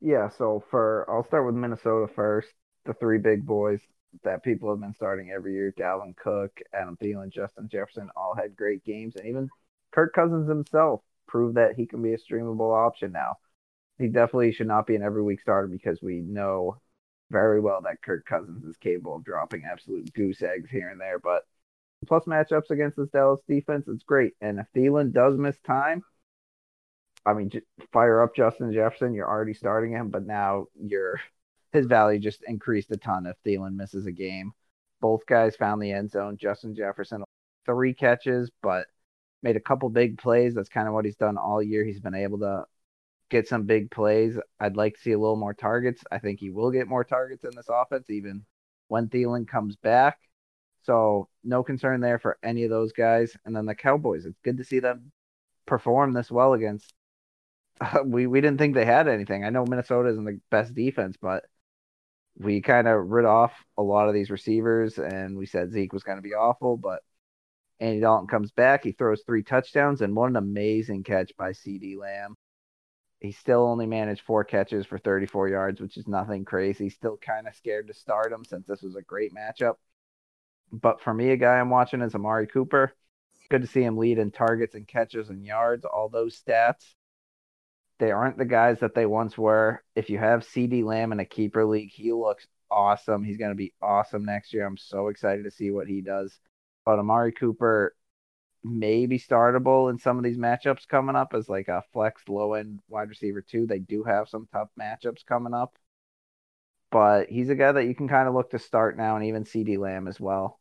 Yeah, 0.00 0.28
so 0.30 0.64
for 0.70 1.04
I'll 1.08 1.26
start 1.26 1.44
with 1.44 1.54
Minnesota 1.54 2.10
first. 2.14 2.48
The 2.84 2.94
three 2.94 3.18
big 3.18 3.44
boys 3.44 3.80
that 4.24 4.42
people 4.42 4.70
have 4.70 4.80
been 4.80 4.94
starting 4.94 5.30
every 5.30 5.54
year: 5.54 5.74
Dalvin 5.78 6.16
Cook, 6.16 6.60
Adam 6.72 6.96
Thielen, 7.02 7.30
Justin 7.30 7.68
Jefferson, 7.70 8.08
all 8.16 8.34
had 8.34 8.56
great 8.56 8.84
games, 8.84 9.16
and 9.16 9.26
even 9.26 9.50
Kirk 9.92 10.12
Cousins 10.14 10.48
himself 10.48 11.02
proved 11.28 11.56
that 11.56 11.74
he 11.76 11.86
can 11.86 12.02
be 12.02 12.14
a 12.14 12.18
streamable 12.18 12.74
option 12.74 13.12
now. 13.12 13.36
he 13.98 14.08
definitely 14.08 14.52
should 14.52 14.66
not 14.66 14.86
be 14.86 14.96
an 14.96 15.02
every 15.02 15.22
week 15.22 15.40
starter 15.40 15.68
because 15.68 16.02
we 16.02 16.20
know 16.20 16.80
very 17.30 17.60
well 17.60 17.80
that 17.82 18.02
Kirk 18.02 18.26
Cousins 18.26 18.64
is 18.64 18.76
capable 18.76 19.16
of 19.16 19.24
dropping 19.24 19.62
absolute 19.64 20.12
goose 20.12 20.42
eggs 20.42 20.70
here 20.70 20.90
and 20.90 21.00
there. 21.00 21.18
But 21.18 21.44
plus 22.06 22.24
matchups 22.24 22.70
against 22.70 22.96
this 22.96 23.08
Dallas 23.10 23.40
defense, 23.48 23.86
it's 23.88 24.02
great. 24.02 24.34
And 24.40 24.58
if 24.58 24.66
Thielen 24.74 25.12
does 25.12 25.38
miss 25.38 25.58
time, 25.60 26.02
I 27.24 27.34
mean, 27.34 27.50
fire 27.92 28.20
up 28.22 28.34
Justin 28.34 28.72
Jefferson. 28.72 29.14
You're 29.14 29.28
already 29.28 29.54
starting 29.54 29.92
him, 29.92 30.08
but 30.08 30.26
now 30.26 30.66
your 30.74 31.20
his 31.72 31.86
value 31.86 32.18
just 32.18 32.42
increased 32.46 32.90
a 32.90 32.96
ton 32.96 33.26
if 33.26 33.36
Thielen 33.46 33.76
misses 33.76 34.06
a 34.06 34.12
game. 34.12 34.52
Both 35.00 35.24
guys 35.26 35.56
found 35.56 35.80
the 35.80 35.92
end 35.92 36.10
zone. 36.10 36.36
Justin 36.36 36.74
Jefferson, 36.74 37.24
three 37.64 37.94
catches, 37.94 38.50
but 38.62 38.86
made 39.42 39.56
a 39.56 39.60
couple 39.60 39.88
big 39.90 40.18
plays. 40.18 40.54
That's 40.54 40.68
kind 40.68 40.88
of 40.88 40.94
what 40.94 41.04
he's 41.04 41.16
done 41.16 41.36
all 41.36 41.62
year. 41.62 41.84
He's 41.84 42.00
been 42.00 42.14
able 42.14 42.38
to 42.40 42.64
get 43.30 43.48
some 43.48 43.64
big 43.64 43.90
plays. 43.90 44.38
I'd 44.60 44.76
like 44.76 44.94
to 44.94 45.00
see 45.00 45.12
a 45.12 45.18
little 45.18 45.36
more 45.36 45.54
targets. 45.54 46.02
I 46.10 46.18
think 46.18 46.38
he 46.40 46.50
will 46.50 46.70
get 46.70 46.88
more 46.88 47.04
targets 47.04 47.44
in 47.44 47.50
this 47.56 47.68
offense, 47.68 48.10
even 48.10 48.44
when 48.88 49.08
Thielen 49.08 49.48
comes 49.48 49.76
back. 49.76 50.18
So 50.82 51.28
no 51.44 51.62
concern 51.62 52.00
there 52.00 52.18
for 52.18 52.38
any 52.42 52.64
of 52.64 52.70
those 52.70 52.92
guys. 52.92 53.36
And 53.44 53.54
then 53.54 53.66
the 53.66 53.74
Cowboys, 53.74 54.26
it's 54.26 54.38
good 54.44 54.58
to 54.58 54.64
see 54.64 54.80
them 54.80 55.12
perform 55.66 56.12
this 56.12 56.30
well 56.30 56.52
against. 56.54 56.92
Uh, 57.80 58.00
we 58.04 58.26
we 58.26 58.40
didn't 58.40 58.58
think 58.58 58.74
they 58.74 58.84
had 58.84 59.08
anything. 59.08 59.44
I 59.44 59.50
know 59.50 59.64
Minnesota 59.64 60.10
isn't 60.10 60.24
the 60.24 60.40
best 60.50 60.74
defense, 60.74 61.16
but 61.20 61.44
we 62.36 62.60
kind 62.60 62.88
of 62.88 63.08
rid 63.08 63.24
off 63.24 63.52
a 63.76 63.82
lot 63.82 64.08
of 64.08 64.14
these 64.14 64.30
receivers, 64.30 64.98
and 64.98 65.36
we 65.36 65.46
said 65.46 65.70
Zeke 65.72 65.92
was 65.92 66.02
going 66.02 66.18
to 66.18 66.22
be 66.22 66.34
awful, 66.34 66.76
but 66.76 67.02
Andy 67.82 67.98
Dalton 67.98 68.28
comes 68.28 68.52
back. 68.52 68.84
He 68.84 68.92
throws 68.92 69.22
three 69.26 69.42
touchdowns, 69.42 70.02
and 70.02 70.16
an 70.16 70.36
amazing 70.36 71.02
catch 71.02 71.36
by 71.36 71.50
CeeDee 71.50 71.98
Lamb. 71.98 72.36
He 73.18 73.32
still 73.32 73.64
only 73.64 73.86
managed 73.86 74.22
four 74.22 74.44
catches 74.44 74.86
for 74.86 74.98
34 74.98 75.48
yards, 75.48 75.80
which 75.80 75.96
is 75.96 76.06
nothing 76.06 76.44
crazy. 76.44 76.90
Still 76.90 77.16
kind 77.16 77.48
of 77.48 77.56
scared 77.56 77.88
to 77.88 77.94
start 77.94 78.30
him 78.30 78.44
since 78.44 78.68
this 78.68 78.82
was 78.82 78.94
a 78.94 79.02
great 79.02 79.32
matchup. 79.34 79.74
But 80.70 81.00
for 81.00 81.12
me, 81.12 81.30
a 81.30 81.36
guy 81.36 81.58
I'm 81.58 81.70
watching 81.70 82.02
is 82.02 82.14
Amari 82.14 82.46
Cooper. 82.46 82.92
Good 83.50 83.62
to 83.62 83.66
see 83.66 83.82
him 83.82 83.98
lead 83.98 84.18
in 84.18 84.30
targets 84.30 84.76
and 84.76 84.86
catches 84.86 85.28
and 85.28 85.44
yards, 85.44 85.84
all 85.84 86.08
those 86.08 86.40
stats. 86.40 86.94
They 87.98 88.12
aren't 88.12 88.38
the 88.38 88.44
guys 88.44 88.78
that 88.78 88.94
they 88.94 89.06
once 89.06 89.36
were. 89.36 89.82
If 89.96 90.08
you 90.08 90.18
have 90.18 90.46
CeeDee 90.46 90.84
Lamb 90.84 91.10
in 91.10 91.18
a 91.18 91.24
keeper 91.24 91.64
league, 91.64 91.90
he 91.90 92.12
looks 92.12 92.46
awesome. 92.70 93.24
He's 93.24 93.38
going 93.38 93.50
to 93.50 93.56
be 93.56 93.74
awesome 93.82 94.24
next 94.24 94.54
year. 94.54 94.66
I'm 94.66 94.76
so 94.76 95.08
excited 95.08 95.42
to 95.44 95.50
see 95.50 95.72
what 95.72 95.88
he 95.88 96.00
does. 96.00 96.38
But 96.84 96.98
Amari 96.98 97.32
Cooper 97.32 97.94
may 98.64 99.06
be 99.06 99.18
startable 99.18 99.90
in 99.90 99.98
some 99.98 100.18
of 100.18 100.24
these 100.24 100.38
matchups 100.38 100.86
coming 100.88 101.16
up 101.16 101.34
as 101.34 101.48
like 101.48 101.68
a 101.68 101.82
flex 101.92 102.22
low 102.28 102.54
end 102.54 102.80
wide 102.88 103.08
receiver 103.08 103.42
too. 103.42 103.66
They 103.66 103.78
do 103.80 104.04
have 104.04 104.28
some 104.28 104.48
tough 104.52 104.68
matchups 104.78 105.26
coming 105.26 105.54
up. 105.54 105.76
But 106.90 107.28
he's 107.30 107.48
a 107.48 107.54
guy 107.54 107.72
that 107.72 107.86
you 107.86 107.94
can 107.94 108.08
kind 108.08 108.28
of 108.28 108.34
look 108.34 108.50
to 108.50 108.58
start 108.58 108.96
now 108.96 109.16
and 109.16 109.24
even 109.24 109.44
CeeDee 109.44 109.78
Lamb 109.78 110.06
as 110.08 110.20
well. 110.20 110.60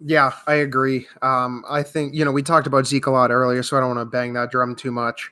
Yeah, 0.00 0.32
I 0.46 0.54
agree. 0.54 1.06
Um, 1.20 1.64
I 1.68 1.82
think 1.82 2.14
you 2.14 2.24
know 2.24 2.32
we 2.32 2.42
talked 2.42 2.66
about 2.66 2.86
Zeke 2.86 3.06
a 3.06 3.10
lot 3.10 3.30
earlier, 3.30 3.62
so 3.62 3.76
I 3.76 3.80
don't 3.80 3.96
want 3.96 4.00
to 4.00 4.10
bang 4.10 4.32
that 4.32 4.50
drum 4.50 4.74
too 4.74 4.90
much. 4.90 5.30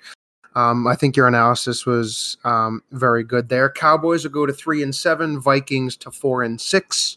Um, 0.55 0.87
I 0.87 0.97
think 0.97 1.17
your 1.17 1.29
analysis 1.29 1.87
was 1.87 2.37
um, 2.45 2.83
very 2.93 3.23
good 3.23 3.49
there. 3.49 3.71
Cowboys 3.71 4.25
will 4.25 4.33
go 4.33 4.47
to 4.47 4.53
three 4.53 4.83
and 4.83 4.95
seven, 4.95 5.41
Vikings 5.41 5.97
to 5.99 6.11
four 6.11 6.43
and 6.43 6.61
six. 6.61 7.17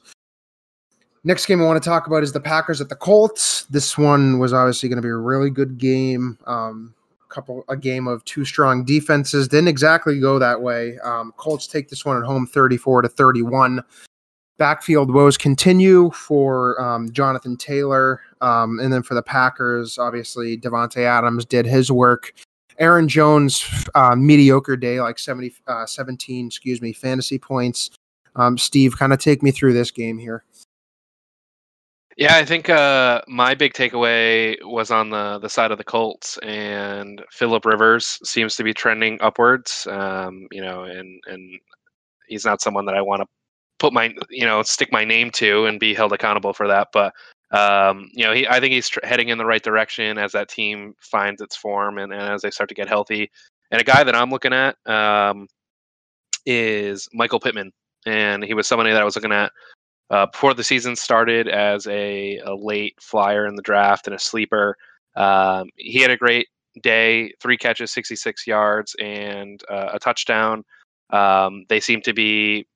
Next 1.23 1.45
game 1.45 1.61
I 1.61 1.65
want 1.65 1.82
to 1.82 1.89
talk 1.89 2.07
about 2.07 2.23
is 2.23 2.34
the 2.34 2.39
Packers 2.39 2.82
at 2.82 2.89
the 2.89 2.95
Colts. 2.95 3.65
This 3.65 3.97
one 3.97 4.39
was 4.39 4.53
obviously 4.53 4.89
going 4.89 4.97
to 4.97 5.01
be 5.01 5.09
a 5.09 5.15
really 5.15 5.49
good 5.49 5.77
game. 5.77 6.38
Um, 6.45 6.93
couple 7.29 7.63
a 7.69 7.77
game 7.77 8.07
of 8.07 8.25
two 8.25 8.43
strong 8.43 8.84
defenses 8.84 9.47
didn't 9.47 9.69
exactly 9.69 10.19
go 10.19 10.38
that 10.38 10.61
way. 10.61 10.97
Um, 10.99 11.34
Colts 11.38 11.65
take 11.65 11.89
this 11.89 12.03
one 12.03 12.17
at 12.17 12.23
home, 12.23 12.45
thirty-four 12.45 13.03
to 13.03 13.07
thirty-one. 13.07 13.82
Backfield 14.57 15.13
woes 15.13 15.38
continue 15.38 16.11
for 16.11 16.79
um, 16.82 17.09
Jonathan 17.11 17.55
Taylor, 17.55 18.19
um, 18.41 18.79
and 18.79 18.91
then 18.91 19.01
for 19.01 19.13
the 19.13 19.23
Packers, 19.23 19.97
obviously 19.97 20.57
Davante 20.57 21.05
Adams 21.05 21.45
did 21.45 21.65
his 21.65 21.89
work. 21.91 22.34
Aaron 22.82 23.07
Jones, 23.07 23.63
uh, 23.93 24.15
mediocre 24.15 24.75
day, 24.75 24.99
like 24.99 25.19
70, 25.19 25.53
uh, 25.67 25.86
17, 25.86 26.47
excuse 26.47 26.82
me, 26.82 26.91
fantasy 26.91 27.38
points. 27.38 27.91
Um, 28.36 28.57
Steve, 28.57 28.97
kind 28.97 29.13
of 29.13 29.19
take 29.19 29.43
me 29.43 29.51
through 29.51 29.73
this 29.73 29.91
game 29.91 30.17
here. 30.17 30.43
Yeah, 32.17 32.36
I 32.36 32.43
think 32.43 32.69
uh, 32.69 33.21
my 33.27 33.53
big 33.53 33.73
takeaway 33.73 34.57
was 34.63 34.91
on 34.91 35.11
the 35.11 35.39
the 35.39 35.49
side 35.49 35.71
of 35.71 35.77
the 35.77 35.84
Colts, 35.84 36.38
and 36.39 37.23
Philip 37.32 37.65
Rivers 37.65 38.19
seems 38.23 38.55
to 38.57 38.63
be 38.63 38.73
trending 38.73 39.17
upwards. 39.21 39.88
Um, 39.89 40.47
you 40.51 40.61
know, 40.61 40.84
and 40.84 41.21
and 41.27 41.59
he's 42.27 42.45
not 42.45 42.61
someone 42.61 42.86
that 42.86 42.95
I 42.95 43.01
want 43.01 43.21
to 43.21 43.27
put 43.79 43.93
my 43.93 44.13
you 44.29 44.45
know 44.45 44.61
stick 44.61 44.91
my 44.91 45.05
name 45.05 45.32
to 45.32 45.65
and 45.65 45.79
be 45.79 45.93
held 45.93 46.13
accountable 46.13 46.53
for 46.53 46.67
that. 46.67 46.89
But 46.91 47.13
um, 47.52 48.10
you 48.14 48.24
know, 48.24 48.34
he 48.34 48.47
I 48.47 48.60
think 48.60 48.74
he's 48.74 48.89
tr- 48.89 48.99
heading 49.04 49.30
in 49.30 49.38
the 49.38 49.45
right 49.45 49.62
direction 49.62 50.18
as 50.18 50.32
that 50.32 50.49
team 50.49 50.93
finds 50.99 51.41
its 51.41 51.56
form 51.56 51.97
and, 51.97 52.14
and 52.14 52.22
as 52.22 52.41
they 52.41 52.52
start 52.52 52.70
to 52.70 52.76
get 52.76 52.88
healthy. 52.88 53.30
And 53.72 53.82
a 53.82 53.84
guy 53.86 54.04
that 54.04 54.16
I'm 54.16 54.30
looking 54.30 54.54
at 54.54 54.76
um, 54.86 55.47
is 56.45 57.08
Michael 57.14 57.39
Pittman, 57.39 57.72
and 58.06 58.43
he 58.43 58.54
was 58.54 58.68
somebody 58.68 58.91
that 58.91 59.02
I 59.02 59.06
was 59.06 59.16
looking 59.16 59.32
at 59.32 59.52
uh, 60.12 60.28
before 60.28 60.54
the 60.54 60.64
season 60.64 60.95
started 60.95 61.47
as 61.47 61.88
a, 61.88 62.38
a, 62.39 62.54
late 62.54 62.95
flyer 63.02 63.47
in 63.47 63.56
the 63.56 63.62
draft 63.62 64.08
and 64.08 64.16
a 64.16 64.20
sleeper. 64.20 64.76
Um, 65.16 65.70
he 65.78 66.02
had 66.02 66.12
a 66.12 66.18
great 66.18 66.47
day, 66.84 67.34
three 67.41 67.58
catches, 67.58 67.93
66 67.93 68.45
yards, 68.45 68.93
and 68.99 69.62
uh, 69.70 69.91
a 69.93 69.99
touchdown. 69.99 70.64
Um, 71.12 71.66
they 71.70 71.80
seem 71.80 72.02
to 72.02 72.14
be 72.14 72.68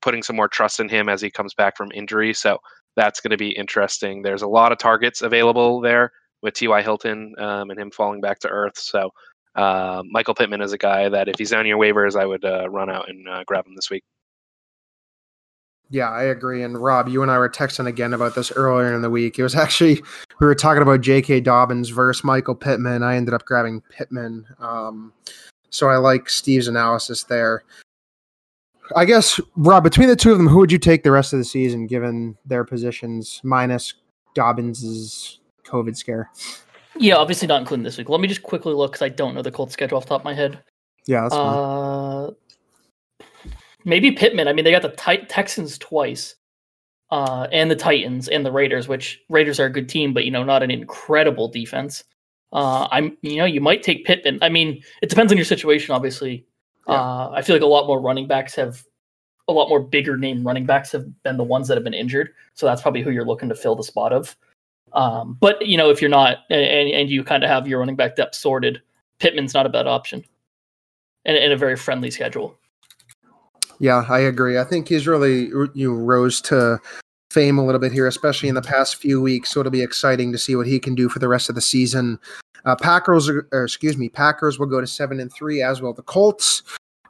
putting 0.00 0.22
some 0.22 0.36
more 0.36 0.48
trust 0.48 0.80
in 0.80 0.88
him 0.88 1.08
as 1.08 1.20
he 1.20 1.30
comes 1.30 1.54
back 1.54 1.76
from 1.76 1.90
injury. 1.92 2.32
So 2.34 2.58
that's 3.00 3.20
going 3.20 3.30
to 3.30 3.38
be 3.38 3.50
interesting. 3.50 4.20
There's 4.20 4.42
a 4.42 4.46
lot 4.46 4.72
of 4.72 4.78
targets 4.78 5.22
available 5.22 5.80
there 5.80 6.12
with 6.42 6.52
T.Y. 6.52 6.82
Hilton 6.82 7.34
um, 7.38 7.70
and 7.70 7.80
him 7.80 7.90
falling 7.90 8.20
back 8.20 8.40
to 8.40 8.48
earth. 8.48 8.78
So 8.78 9.08
uh, 9.54 10.02
Michael 10.10 10.34
Pittman 10.34 10.60
is 10.60 10.74
a 10.74 10.78
guy 10.78 11.08
that 11.08 11.26
if 11.26 11.38
he's 11.38 11.54
on 11.54 11.66
your 11.66 11.78
waivers, 11.78 12.14
I 12.14 12.26
would 12.26 12.44
uh, 12.44 12.68
run 12.68 12.90
out 12.90 13.08
and 13.08 13.26
uh, 13.26 13.42
grab 13.46 13.66
him 13.66 13.74
this 13.74 13.88
week. 13.88 14.04
Yeah, 15.88 16.10
I 16.10 16.24
agree. 16.24 16.62
And 16.62 16.78
Rob, 16.78 17.08
you 17.08 17.22
and 17.22 17.30
I 17.30 17.38
were 17.38 17.48
texting 17.48 17.86
again 17.86 18.12
about 18.12 18.34
this 18.34 18.52
earlier 18.52 18.94
in 18.94 19.00
the 19.00 19.10
week. 19.10 19.38
It 19.38 19.42
was 19.42 19.54
actually 19.56 20.02
we 20.38 20.46
were 20.46 20.54
talking 20.54 20.82
about 20.82 21.00
J.K. 21.00 21.40
Dobbins 21.40 21.88
versus 21.88 22.22
Michael 22.22 22.54
Pittman. 22.54 23.02
I 23.02 23.16
ended 23.16 23.32
up 23.32 23.46
grabbing 23.46 23.80
Pittman, 23.90 24.46
um, 24.58 25.12
so 25.70 25.88
I 25.88 25.96
like 25.96 26.28
Steve's 26.28 26.68
analysis 26.68 27.24
there. 27.24 27.64
I 28.96 29.04
guess 29.04 29.40
Rob, 29.56 29.84
between 29.84 30.08
the 30.08 30.16
two 30.16 30.32
of 30.32 30.38
them, 30.38 30.48
who 30.48 30.58
would 30.58 30.72
you 30.72 30.78
take 30.78 31.02
the 31.02 31.10
rest 31.10 31.32
of 31.32 31.38
the 31.38 31.44
season, 31.44 31.86
given 31.86 32.36
their 32.44 32.64
positions 32.64 33.40
minus 33.44 33.94
Dobbins's 34.34 35.40
COVID 35.64 35.96
scare? 35.96 36.30
Yeah, 36.96 37.16
obviously 37.16 37.48
not 37.48 37.60
including 37.60 37.84
this 37.84 37.98
week. 37.98 38.08
Let 38.08 38.20
me 38.20 38.28
just 38.28 38.42
quickly 38.42 38.74
look 38.74 38.92
because 38.92 39.02
I 39.02 39.08
don't 39.08 39.34
know 39.34 39.42
the 39.42 39.52
Colts 39.52 39.72
schedule 39.72 39.98
off 39.98 40.04
the 40.04 40.10
top 40.10 40.20
of 40.22 40.24
my 40.24 40.34
head. 40.34 40.62
Yeah, 41.06 41.22
that's 41.22 41.34
uh, 41.34 42.30
maybe 43.84 44.12
Pittman. 44.12 44.48
I 44.48 44.52
mean, 44.52 44.64
they 44.64 44.70
got 44.70 44.82
the 44.82 44.90
tit- 44.90 45.28
Texans 45.28 45.78
twice, 45.78 46.34
uh, 47.10 47.46
and 47.52 47.70
the 47.70 47.76
Titans 47.76 48.28
and 48.28 48.44
the 48.44 48.52
Raiders, 48.52 48.88
which 48.88 49.20
Raiders 49.28 49.58
are 49.58 49.66
a 49.66 49.72
good 49.72 49.88
team, 49.88 50.12
but 50.12 50.24
you 50.24 50.30
know, 50.30 50.44
not 50.44 50.62
an 50.62 50.70
incredible 50.70 51.48
defense. 51.48 52.04
Uh, 52.52 52.88
I'm, 52.90 53.16
you 53.22 53.36
know, 53.36 53.44
you 53.44 53.60
might 53.60 53.82
take 53.82 54.04
Pittman. 54.04 54.38
I 54.42 54.48
mean, 54.48 54.82
it 55.02 55.08
depends 55.08 55.32
on 55.32 55.38
your 55.38 55.44
situation, 55.44 55.94
obviously. 55.94 56.44
Yeah. 56.88 56.94
Uh, 56.94 57.32
I 57.34 57.42
feel 57.42 57.54
like 57.54 57.62
a 57.62 57.66
lot 57.66 57.86
more 57.86 58.00
running 58.00 58.26
backs 58.26 58.54
have, 58.56 58.84
a 59.48 59.52
lot 59.52 59.68
more 59.68 59.80
bigger 59.80 60.16
name 60.16 60.46
running 60.46 60.64
backs 60.64 60.92
have 60.92 61.22
been 61.22 61.36
the 61.36 61.44
ones 61.44 61.66
that 61.68 61.76
have 61.76 61.84
been 61.84 61.94
injured. 61.94 62.30
So 62.54 62.66
that's 62.66 62.82
probably 62.82 63.02
who 63.02 63.10
you're 63.10 63.26
looking 63.26 63.48
to 63.48 63.54
fill 63.54 63.74
the 63.74 63.82
spot 63.82 64.12
of. 64.12 64.36
Um, 64.92 65.36
but 65.40 65.64
you 65.66 65.76
know, 65.76 65.90
if 65.90 66.00
you're 66.00 66.10
not, 66.10 66.38
and, 66.50 66.90
and 66.90 67.10
you 67.10 67.24
kind 67.24 67.44
of 67.44 67.50
have 67.50 67.66
your 67.66 67.78
running 67.80 67.96
back 67.96 68.16
depth 68.16 68.34
sorted, 68.34 68.80
Pittman's 69.18 69.54
not 69.54 69.66
a 69.66 69.68
bad 69.68 69.86
option, 69.86 70.24
and, 71.24 71.36
and 71.36 71.52
a 71.52 71.56
very 71.56 71.76
friendly 71.76 72.10
schedule. 72.10 72.56
Yeah, 73.78 74.04
I 74.08 74.20
agree. 74.20 74.58
I 74.58 74.64
think 74.64 74.88
he's 74.88 75.06
really 75.06 75.46
you 75.46 75.70
know, 75.74 75.92
rose 75.92 76.40
to 76.42 76.78
fame 77.30 77.58
a 77.58 77.64
little 77.64 77.80
bit 77.80 77.92
here, 77.92 78.06
especially 78.06 78.48
in 78.48 78.54
the 78.54 78.62
past 78.62 78.96
few 78.96 79.20
weeks. 79.20 79.50
So 79.50 79.60
it'll 79.60 79.70
be 79.70 79.82
exciting 79.82 80.32
to 80.32 80.38
see 80.38 80.56
what 80.56 80.66
he 80.66 80.78
can 80.78 80.94
do 80.94 81.08
for 81.08 81.18
the 81.18 81.28
rest 81.28 81.48
of 81.48 81.54
the 81.54 81.60
season. 81.60 82.18
Uh, 82.64 82.76
Packers, 82.76 83.28
or 83.28 83.46
excuse 83.52 83.96
me, 83.96 84.08
Packers 84.08 84.58
will 84.58 84.66
go 84.66 84.80
to 84.80 84.86
seven 84.86 85.20
and 85.20 85.32
three, 85.32 85.62
as 85.62 85.80
well. 85.80 85.92
the 85.92 86.02
Colts. 86.02 86.62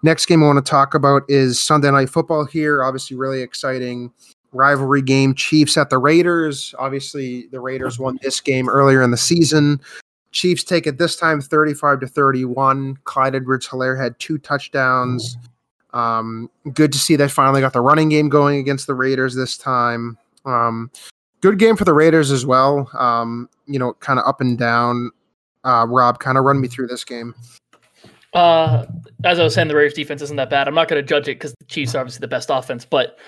Next 0.02 0.26
game 0.26 0.42
I 0.42 0.46
want 0.46 0.64
to 0.64 0.70
talk 0.70 0.94
about 0.94 1.22
is 1.28 1.60
Sunday 1.60 1.90
Night 1.90 2.08
Football. 2.08 2.44
Here, 2.44 2.82
obviously, 2.82 3.16
really 3.16 3.42
exciting 3.42 4.12
rivalry 4.52 5.02
game. 5.02 5.34
Chiefs 5.34 5.76
at 5.76 5.90
the 5.90 5.98
Raiders. 5.98 6.74
Obviously, 6.78 7.48
the 7.52 7.60
Raiders 7.60 7.98
won 7.98 8.18
this 8.22 8.40
game 8.40 8.68
earlier 8.68 9.02
in 9.02 9.10
the 9.10 9.16
season. 9.16 9.80
Chiefs 10.32 10.64
take 10.64 10.86
it 10.86 10.98
this 10.98 11.16
time, 11.16 11.40
thirty-five 11.40 12.00
to 12.00 12.06
thirty-one. 12.06 12.96
Clyde 13.04 13.34
Edwards-Helaire 13.34 14.00
had 14.00 14.18
two 14.18 14.38
touchdowns. 14.38 15.36
Um, 15.92 16.50
good 16.72 16.92
to 16.92 16.98
see 16.98 17.16
they 17.16 17.28
finally 17.28 17.60
got 17.60 17.72
the 17.72 17.80
running 17.80 18.08
game 18.08 18.28
going 18.28 18.58
against 18.58 18.86
the 18.86 18.94
Raiders 18.94 19.34
this 19.34 19.56
time. 19.56 20.16
Um, 20.44 20.90
good 21.40 21.58
game 21.58 21.76
for 21.76 21.84
the 21.84 21.92
Raiders 21.92 22.30
as 22.30 22.46
well. 22.46 22.88
Um, 22.98 23.48
you 23.66 23.78
know, 23.78 23.94
kind 23.94 24.18
of 24.18 24.26
up 24.26 24.40
and 24.40 24.58
down. 24.58 25.10
Uh, 25.64 25.86
Rob, 25.88 26.18
kind 26.20 26.38
of 26.38 26.44
run 26.44 26.60
me 26.60 26.68
through 26.68 26.86
this 26.86 27.04
game. 27.04 27.34
Uh, 28.32 28.86
as 29.24 29.40
I 29.40 29.44
was 29.44 29.54
saying, 29.54 29.68
the 29.68 29.74
Raiders 29.74 29.94
defense 29.94 30.22
isn't 30.22 30.36
that 30.36 30.50
bad. 30.50 30.68
I'm 30.68 30.74
not 30.74 30.88
going 30.88 31.02
to 31.02 31.06
judge 31.06 31.28
it 31.28 31.38
because 31.38 31.54
the 31.58 31.64
Chiefs 31.66 31.94
are 31.94 31.98
obviously 31.98 32.20
the 32.20 32.28
best 32.28 32.48
offense, 32.50 32.84
but 32.84 33.18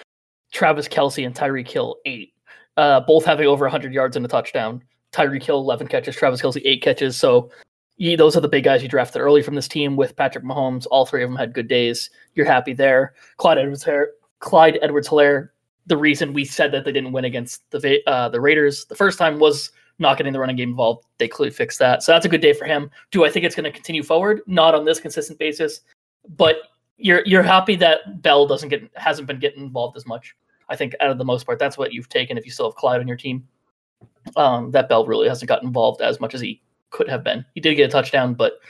Travis 0.52 0.88
Kelce 0.88 1.26
and 1.26 1.34
Tyreek 1.34 1.68
Hill 1.68 1.96
eight, 2.04 2.32
uh, 2.76 3.00
both 3.00 3.24
having 3.24 3.46
over 3.46 3.64
100 3.64 3.92
yards 3.92 4.16
and 4.16 4.24
a 4.24 4.28
touchdown. 4.28 4.82
Tyreek 5.12 5.42
Hill 5.42 5.58
11 5.58 5.88
catches, 5.88 6.16
Travis 6.16 6.40
Kelce 6.40 6.62
eight 6.64 6.82
catches. 6.82 7.16
So 7.16 7.50
those 7.98 8.36
are 8.36 8.40
the 8.40 8.48
big 8.48 8.64
guys 8.64 8.82
you 8.82 8.88
drafted 8.88 9.22
early 9.22 9.42
from 9.42 9.54
this 9.54 9.68
team 9.68 9.96
with 9.96 10.16
Patrick 10.16 10.44
Mahomes. 10.44 10.86
All 10.90 11.06
three 11.06 11.22
of 11.22 11.30
them 11.30 11.36
had 11.36 11.52
good 11.52 11.68
days. 11.68 12.10
You're 12.34 12.46
happy 12.46 12.72
there. 12.72 13.14
Clyde 13.36 13.58
Edwards 13.58 13.86
Clyde 14.40 14.78
Edwards 14.82 15.08
Helaire. 15.08 15.50
The 15.86 15.96
reason 15.96 16.32
we 16.32 16.44
said 16.44 16.72
that 16.72 16.84
they 16.84 16.92
didn't 16.92 17.12
win 17.12 17.24
against 17.24 17.68
the 17.70 18.00
uh, 18.06 18.28
the 18.28 18.40
Raiders 18.40 18.84
the 18.86 18.94
first 18.94 19.18
time 19.18 19.38
was 19.38 19.72
not 19.98 20.16
getting 20.16 20.32
the 20.32 20.38
running 20.38 20.56
game 20.56 20.70
involved. 20.70 21.06
They 21.18 21.28
clearly 21.28 21.52
fixed 21.52 21.78
that. 21.78 22.02
So 22.02 22.12
that's 22.12 22.26
a 22.26 22.28
good 22.28 22.40
day 22.40 22.52
for 22.52 22.64
him. 22.64 22.90
Do 23.10 23.24
I 23.24 23.30
think 23.30 23.44
it's 23.44 23.54
going 23.54 23.64
to 23.64 23.72
continue 23.72 24.02
forward? 24.02 24.40
Not 24.46 24.74
on 24.74 24.84
this 24.84 25.00
consistent 25.00 25.38
basis, 25.38 25.80
but 26.36 26.56
you're 26.98 27.22
you're 27.26 27.42
happy 27.42 27.76
that 27.76 28.22
Bell 28.22 28.46
doesn't 28.46 28.68
get 28.68 28.88
hasn't 28.94 29.26
been 29.26 29.38
getting 29.38 29.62
involved 29.62 29.96
as 29.96 30.06
much. 30.06 30.36
I 30.68 30.76
think 30.76 30.94
out 31.00 31.10
of 31.10 31.18
the 31.18 31.24
most 31.24 31.44
part, 31.44 31.58
that's 31.58 31.76
what 31.76 31.92
you've 31.92 32.08
taken 32.08 32.38
if 32.38 32.44
you 32.44 32.52
still 32.52 32.70
have 32.70 32.76
Clyde 32.76 33.00
on 33.00 33.08
your 33.08 33.16
team. 33.16 33.46
Um, 34.36 34.70
that 34.70 34.88
Bell 34.88 35.04
really 35.04 35.28
hasn't 35.28 35.48
gotten 35.48 35.68
involved 35.68 36.00
as 36.00 36.20
much 36.20 36.34
as 36.34 36.40
he 36.40 36.62
could 36.92 37.08
have 37.08 37.24
been. 37.24 37.44
He 37.54 37.60
did 37.60 37.74
get 37.74 37.88
a 37.88 37.92
touchdown, 37.92 38.34
but 38.34 38.60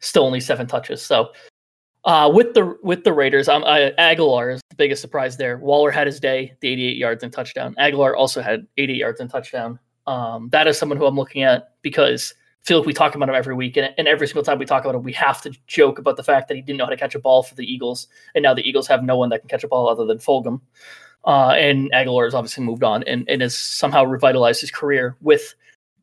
still 0.00 0.24
only 0.24 0.40
seven 0.40 0.66
touches. 0.66 1.02
So 1.02 1.32
uh, 2.04 2.30
with 2.32 2.54
the 2.54 2.78
with 2.82 3.04
the 3.04 3.12
Raiders, 3.12 3.48
um, 3.48 3.64
uh, 3.64 3.90
Agholor 3.98 4.54
is 4.54 4.60
the 4.70 4.76
biggest 4.76 5.02
surprise 5.02 5.36
there. 5.36 5.58
Waller 5.58 5.90
had 5.90 6.06
his 6.06 6.20
day, 6.20 6.54
the 6.60 6.68
88 6.68 6.96
yards 6.96 7.22
and 7.24 7.32
touchdown. 7.32 7.74
Agholor 7.78 8.16
also 8.16 8.40
had 8.40 8.66
88 8.78 8.96
yards 8.96 9.20
and 9.20 9.28
touchdown. 9.28 9.78
Um, 10.06 10.48
that 10.52 10.68
is 10.68 10.78
someone 10.78 10.98
who 10.98 11.06
I'm 11.06 11.16
looking 11.16 11.42
at 11.42 11.72
because 11.82 12.32
I 12.62 12.66
feel 12.66 12.78
like 12.78 12.86
we 12.86 12.92
talk 12.92 13.16
about 13.16 13.28
him 13.28 13.34
every 13.34 13.56
week, 13.56 13.76
and, 13.76 13.92
and 13.98 14.06
every 14.06 14.28
single 14.28 14.44
time 14.44 14.58
we 14.58 14.64
talk 14.64 14.84
about 14.84 14.94
him, 14.94 15.02
we 15.02 15.12
have 15.14 15.42
to 15.42 15.52
joke 15.66 15.98
about 15.98 16.16
the 16.16 16.22
fact 16.22 16.46
that 16.46 16.54
he 16.54 16.62
didn't 16.62 16.78
know 16.78 16.84
how 16.84 16.90
to 16.90 16.96
catch 16.96 17.16
a 17.16 17.18
ball 17.18 17.42
for 17.42 17.56
the 17.56 17.64
Eagles, 17.64 18.06
and 18.36 18.42
now 18.44 18.54
the 18.54 18.66
Eagles 18.66 18.86
have 18.86 19.02
no 19.02 19.16
one 19.16 19.28
that 19.30 19.40
can 19.40 19.48
catch 19.48 19.64
a 19.64 19.68
ball 19.68 19.88
other 19.88 20.04
than 20.04 20.18
Fulgham. 20.18 20.60
Uh, 21.24 21.50
and 21.58 21.90
Agholor 21.92 22.24
has 22.24 22.34
obviously 22.34 22.62
moved 22.62 22.84
on 22.84 23.02
and, 23.02 23.28
and 23.28 23.42
has 23.42 23.56
somehow 23.56 24.04
revitalized 24.04 24.60
his 24.60 24.70
career 24.70 25.16
with 25.22 25.56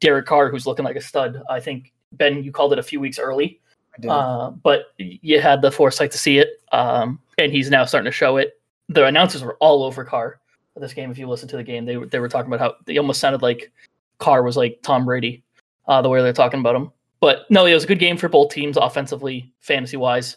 Derek 0.04 0.26
Carr, 0.26 0.50
who's 0.50 0.68
looking 0.68 0.84
like 0.84 0.98
a 0.98 1.02
stud. 1.02 1.42
I 1.50 1.62
think 1.62 1.94
Ben, 2.12 2.44
you 2.44 2.52
called 2.52 2.74
it 2.74 2.80
a 2.80 2.84
few 2.84 3.00
weeks 3.00 3.18
early, 3.18 3.62
uh, 4.10 4.50
but 4.50 4.88
you 4.98 5.40
had 5.40 5.62
the 5.62 5.72
foresight 5.72 6.12
to 6.12 6.18
see 6.18 6.40
it, 6.40 6.62
um, 6.74 7.22
and 7.38 7.54
he's 7.54 7.70
now 7.70 7.86
starting 7.86 8.12
to 8.12 8.12
show 8.12 8.36
it. 8.36 8.60
The 8.90 9.06
announcers 9.06 9.44
were 9.44 9.56
all 9.62 9.82
over 9.82 10.04
Carr 10.04 10.42
for 10.74 10.82
this 10.82 10.94
game. 10.94 11.10
If 11.10 11.18
you 11.18 11.30
listen 11.30 11.48
to 11.48 11.56
the 11.56 11.64
game, 11.64 11.86
they 11.86 11.96
they 11.96 12.20
were 12.20 12.28
talking 12.28 12.52
about 12.52 12.60
how 12.60 12.76
they 12.86 12.98
almost 12.98 13.22
sounded 13.22 13.42
like 13.42 13.72
Carr 14.18 14.44
was 14.44 14.58
like 14.58 14.80
Tom 14.84 15.06
Brady, 15.06 15.42
uh, 15.88 16.02
the 16.02 16.10
way 16.10 16.22
they're 16.22 16.34
talking 16.34 16.60
about 16.60 16.76
him. 16.76 16.92
But 17.22 17.50
no, 17.50 17.66
it 17.66 17.74
was 17.74 17.86
a 17.86 17.88
good 17.88 18.00
game 18.00 18.18
for 18.18 18.28
both 18.28 18.52
teams, 18.52 18.76
offensively, 18.76 19.54
fantasy 19.62 19.96
wise. 19.96 20.36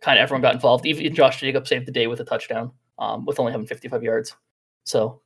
Kind 0.00 0.18
of 0.18 0.24
everyone 0.24 0.42
got 0.42 0.54
involved. 0.54 0.84
Even 0.84 1.14
Josh 1.14 1.38
Jacobs 1.38 1.68
saved 1.68 1.86
the 1.86 1.92
day 1.92 2.08
with 2.08 2.18
a 2.18 2.24
touchdown, 2.24 2.72
um, 2.98 3.24
with 3.24 3.38
only 3.38 3.52
having 3.52 3.68
55 3.68 4.02
yards. 4.02 4.34
So 4.82 5.20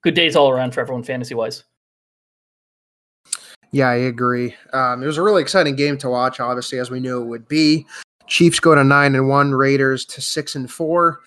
good 0.00 0.14
days 0.14 0.36
all 0.36 0.48
around 0.48 0.72
for 0.72 0.80
everyone, 0.80 1.02
fantasy 1.02 1.34
wise. 1.34 1.64
Yeah, 3.72 3.88
I 3.88 3.94
agree. 3.94 4.54
Um, 4.72 5.02
it 5.02 5.06
was 5.06 5.16
a 5.16 5.22
really 5.22 5.42
exciting 5.42 5.76
game 5.76 5.98
to 5.98 6.08
watch, 6.08 6.40
obviously, 6.40 6.78
as 6.78 6.90
we 6.90 7.00
knew 7.00 7.20
it 7.20 7.26
would 7.26 7.48
be. 7.48 7.86
Chiefs 8.26 8.60
go 8.60 8.74
to 8.74 8.82
nine 8.82 9.14
and 9.14 9.28
one, 9.28 9.52
Raiders 9.52 10.04
to 10.06 10.20
six 10.20 10.54
and 10.54 10.70
four. 10.70 11.20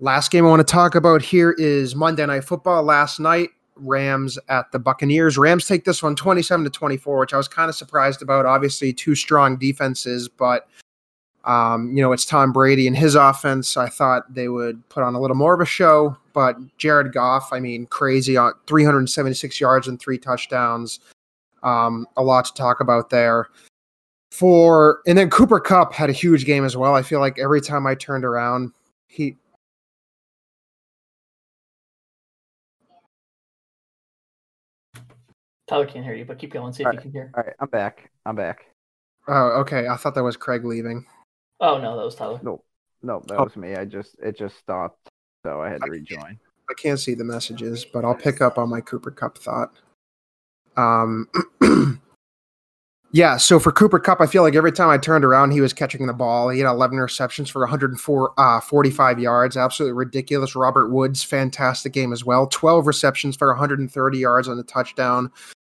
Last 0.00 0.30
game 0.30 0.44
I 0.44 0.48
want 0.48 0.66
to 0.66 0.70
talk 0.70 0.94
about 0.94 1.22
here 1.22 1.52
is 1.52 1.94
Monday 1.94 2.26
Night 2.26 2.44
Football. 2.44 2.82
Last 2.82 3.20
night, 3.20 3.50
Rams 3.76 4.38
at 4.48 4.70
the 4.72 4.78
Buccaneers. 4.78 5.38
Rams 5.38 5.66
take 5.66 5.84
this 5.84 6.02
one 6.02 6.16
27 6.16 6.64
to 6.64 6.70
24, 6.70 7.20
which 7.20 7.34
I 7.34 7.36
was 7.36 7.48
kind 7.48 7.68
of 7.68 7.74
surprised 7.74 8.22
about. 8.22 8.46
Obviously, 8.46 8.92
two 8.92 9.14
strong 9.14 9.56
defenses, 9.56 10.28
but 10.28 10.68
um, 11.44 11.94
you 11.96 12.02
know, 12.02 12.12
it's 12.12 12.24
Tom 12.24 12.52
Brady 12.52 12.86
and 12.86 12.96
his 12.96 13.14
offense. 13.14 13.76
I 13.76 13.88
thought 13.88 14.32
they 14.32 14.48
would 14.48 14.88
put 14.88 15.02
on 15.02 15.14
a 15.14 15.20
little 15.20 15.36
more 15.36 15.54
of 15.54 15.60
a 15.60 15.66
show, 15.66 16.16
but 16.32 16.56
Jared 16.78 17.12
Goff, 17.12 17.52
I 17.52 17.60
mean, 17.60 17.86
crazy 17.86 18.36
on 18.36 18.52
376 18.66 19.60
yards 19.60 19.88
and 19.88 20.00
three 20.00 20.18
touchdowns. 20.18 21.00
Um, 21.62 22.06
a 22.16 22.22
lot 22.22 22.44
to 22.46 22.54
talk 22.54 22.80
about 22.80 23.10
there. 23.10 23.48
For 24.30 25.00
and 25.06 25.16
then 25.18 25.28
Cooper 25.28 25.60
Kupp 25.60 25.92
had 25.92 26.08
a 26.08 26.12
huge 26.12 26.46
game 26.46 26.64
as 26.64 26.76
well. 26.76 26.94
I 26.94 27.02
feel 27.02 27.20
like 27.20 27.38
every 27.38 27.60
time 27.60 27.86
I 27.86 27.94
turned 27.94 28.24
around, 28.24 28.72
he 29.06 29.36
Tyler 35.66 35.86
can't 35.86 36.04
hear 36.04 36.14
you, 36.14 36.24
but 36.24 36.38
keep 36.38 36.52
going. 36.52 36.72
See 36.72 36.82
if 36.82 36.86
All 36.86 36.92
you 36.92 36.96
right. 36.98 37.02
can 37.02 37.12
hear. 37.12 37.32
All 37.36 37.42
right, 37.44 37.54
I'm 37.60 37.68
back. 37.68 38.10
I'm 38.26 38.36
back. 38.36 38.66
Oh, 39.28 39.60
okay. 39.60 39.86
I 39.86 39.96
thought 39.96 40.14
that 40.14 40.22
was 40.22 40.36
Craig 40.36 40.64
leaving. 40.64 41.06
Oh 41.60 41.78
no, 41.78 41.96
that 41.96 42.04
was 42.04 42.14
Tyler. 42.14 42.40
No, 42.42 42.62
no, 43.02 43.22
that 43.28 43.38
Oh. 43.38 43.44
was 43.44 43.56
me. 43.56 43.76
I 43.76 43.84
just 43.84 44.16
it 44.22 44.36
just 44.36 44.58
stopped, 44.58 45.08
so 45.44 45.60
I 45.60 45.68
had 45.68 45.82
to 45.82 45.90
rejoin. 45.90 46.38
I 46.70 46.74
can't 46.74 46.98
see 46.98 47.14
the 47.14 47.24
messages, 47.24 47.84
but 47.84 48.04
I'll 48.04 48.14
pick 48.14 48.40
up 48.40 48.58
on 48.58 48.68
my 48.70 48.80
Cooper 48.80 49.10
Kupp 49.10 49.38
thought. 49.38 49.72
Um, 50.76 51.28
yeah. 53.12 53.36
So 53.36 53.58
for 53.58 53.72
Cooper 53.72 53.98
Kupp, 53.98 54.20
I 54.20 54.26
feel 54.26 54.42
like 54.42 54.54
every 54.54 54.72
time 54.72 54.90
I 54.90 54.98
turned 54.98 55.24
around, 55.24 55.50
he 55.50 55.60
was 55.60 55.72
catching 55.72 56.06
the 56.06 56.12
ball. 56.12 56.48
He 56.48 56.60
had 56.60 56.68
11 56.68 56.98
receptions 56.98 57.50
for 57.50 57.60
104, 57.60 58.34
uh, 58.38 58.60
45 58.60 59.18
yards. 59.18 59.56
Absolutely 59.56 59.94
ridiculous. 59.94 60.56
Robert 60.56 60.90
Woods, 60.90 61.22
fantastic 61.22 61.92
game 61.92 62.12
as 62.12 62.24
well. 62.24 62.46
12 62.46 62.86
receptions 62.86 63.36
for 63.36 63.48
130 63.48 64.18
yards 64.18 64.48
on 64.48 64.56
the 64.56 64.62
touchdown. 64.64 65.30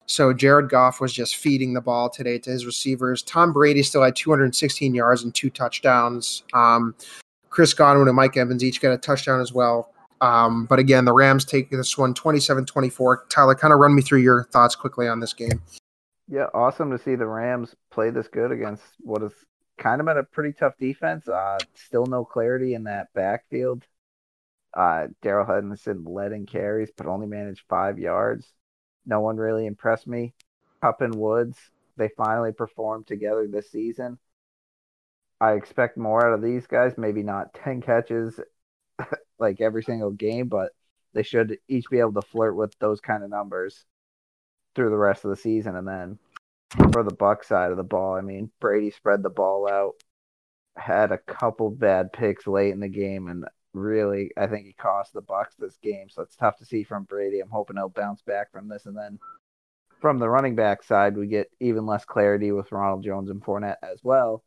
So 0.07 0.33
Jared 0.33 0.69
Goff 0.69 1.01
was 1.01 1.13
just 1.13 1.37
feeding 1.37 1.73
the 1.73 1.81
ball 1.81 2.11
today 2.11 2.39
to 2.41 2.51
his 2.51 2.67
receivers. 2.67 3.23
Tom 3.23 3.53
Brady 3.53 3.83
still 3.83 4.03
had 4.03 4.17
216 4.17 4.95
yards 4.95 5.23
and 5.23 5.35
two 5.35 5.49
touchdowns. 5.49 6.43
Um, 6.53 6.95
Chris 7.51 7.75
Godwin 7.75 8.09
and 8.09 8.17
Mike 8.17 8.37
Evans 8.37 8.65
each 8.65 8.81
got 8.81 8.93
a 8.93 8.99
touchdown 8.99 9.41
as 9.41 9.53
well. 9.53 9.92
Um, 10.23 10.67
but 10.67 10.79
again, 10.79 11.05
the 11.05 11.13
Rams 11.13 11.45
take 11.45 11.71
this 11.71 11.99
one 11.99 12.15
27 12.15 12.65
24. 12.65 13.27
Tyler, 13.29 13.55
kind 13.57 13.75
of 13.75 13.81
run 13.81 13.95
me 13.95 14.03
through 14.03 14.21
your 14.21 14.45
thoughts 14.45 14.77
quickly 14.77 15.09
on 15.09 15.19
this 15.19 15.33
game. 15.35 15.61
Yeah, 16.29 16.47
awesome 16.55 16.93
to 16.93 16.99
see 16.99 17.17
the 17.17 17.27
Rams 17.27 17.75
play 17.91 18.11
this 18.11 18.29
good 18.29 18.53
against 18.53 18.85
what 19.01 19.23
is 19.25 19.33
kind 19.79 20.01
of 20.01 20.07
been 20.07 20.19
a 20.19 20.23
pretty 20.23 20.53
tough 20.53 20.75
defense. 20.79 21.27
Uh, 21.27 21.59
still 21.75 22.07
no 22.07 22.25
clarity 22.25 22.75
in 22.75 22.85
that 22.85 23.13
backfield. 23.15 23.85
Uh, 24.73 25.09
Daryl 25.23 25.45
Hudson 25.45 26.05
led 26.05 26.31
in 26.31 26.47
carries, 26.47 26.93
but 26.97 27.07
only 27.07 27.27
managed 27.27 27.65
five 27.69 27.99
yards. 27.99 28.47
No 29.05 29.21
one 29.21 29.37
really 29.37 29.67
impressed 29.67 30.07
me. 30.07 30.35
Kupp 30.81 31.01
and 31.01 31.17
Woods, 31.17 31.59
they 31.97 32.09
finally 32.17 32.53
performed 32.53 33.09
together 33.09 33.49
this 33.49 33.73
season. 33.73 34.19
I 35.41 35.55
expect 35.55 35.99
more 35.99 36.25
out 36.25 36.35
of 36.35 36.43
these 36.43 36.69
guys. 36.69 36.93
Maybe 36.97 37.25
not 37.25 37.53
10 37.55 37.83
catches 37.83 38.39
like 39.43 39.61
every 39.61 39.83
single 39.83 40.11
game, 40.11 40.49
but 40.49 40.73
they 41.13 41.23
should 41.23 41.59
each 41.69 41.91
be 41.91 41.99
able 41.99 42.15
to 42.15 42.23
flirt 42.23 42.57
with 42.57 42.75
those 42.79 43.01
kind 43.01 43.23
of 43.23 43.31
numbers 43.31 43.85
through 44.75 44.91
the 44.91 44.97
rest 44.97 45.25
of 45.25 45.31
the 45.31 45.37
season. 45.37 45.77
And 45.77 45.87
then 45.87 46.19
for 46.93 47.03
the 47.03 47.15
Buck 47.15 47.45
side 47.45 47.71
of 47.71 47.77
the 47.77 47.83
ball, 47.83 48.15
I 48.15 48.23
mean, 48.23 48.51
Brady 48.61 48.91
spread 48.91 49.23
the 49.23 49.29
ball 49.29 49.69
out, 49.71 49.93
had 50.77 51.13
a 51.13 51.19
couple 51.19 51.71
bad 51.71 52.13
picks 52.13 52.47
late 52.47 52.73
in 52.73 52.81
the 52.81 52.89
game, 52.89 53.29
and 53.29 53.45
really, 53.75 54.31
I 54.37 54.47
think 54.47 54.67
he 54.67 54.73
cost 54.73 55.13
the 55.13 55.21
Bucks 55.21 55.55
this 55.57 55.77
game. 55.83 56.09
So 56.09 56.23
it's 56.23 56.37
tough 56.37 56.59
to 56.59 56.65
see 56.65 56.85
from 56.85 57.05
Brady. 57.05 57.41
I'm 57.41 57.51
hoping 57.51 57.77
he'll 57.77 57.89
bounce 57.89 58.23
back 58.23 58.51
from 58.53 58.69
this. 58.69 58.87
And 58.87 58.97
then 58.97 59.19
from 60.01 60.19
the 60.19 60.29
running 60.29 60.55
back 60.55 60.83
side, 60.83 61.17
we 61.17 61.27
get 61.27 61.51
even 61.61 61.87
less 61.87 62.05
clarity 62.05 62.53
with 62.53 62.73
Ronald 62.73 63.05
Jones 63.05 63.31
and 63.31 63.43
Fournette 63.43 63.77
as 63.83 64.01
well. 64.03 64.43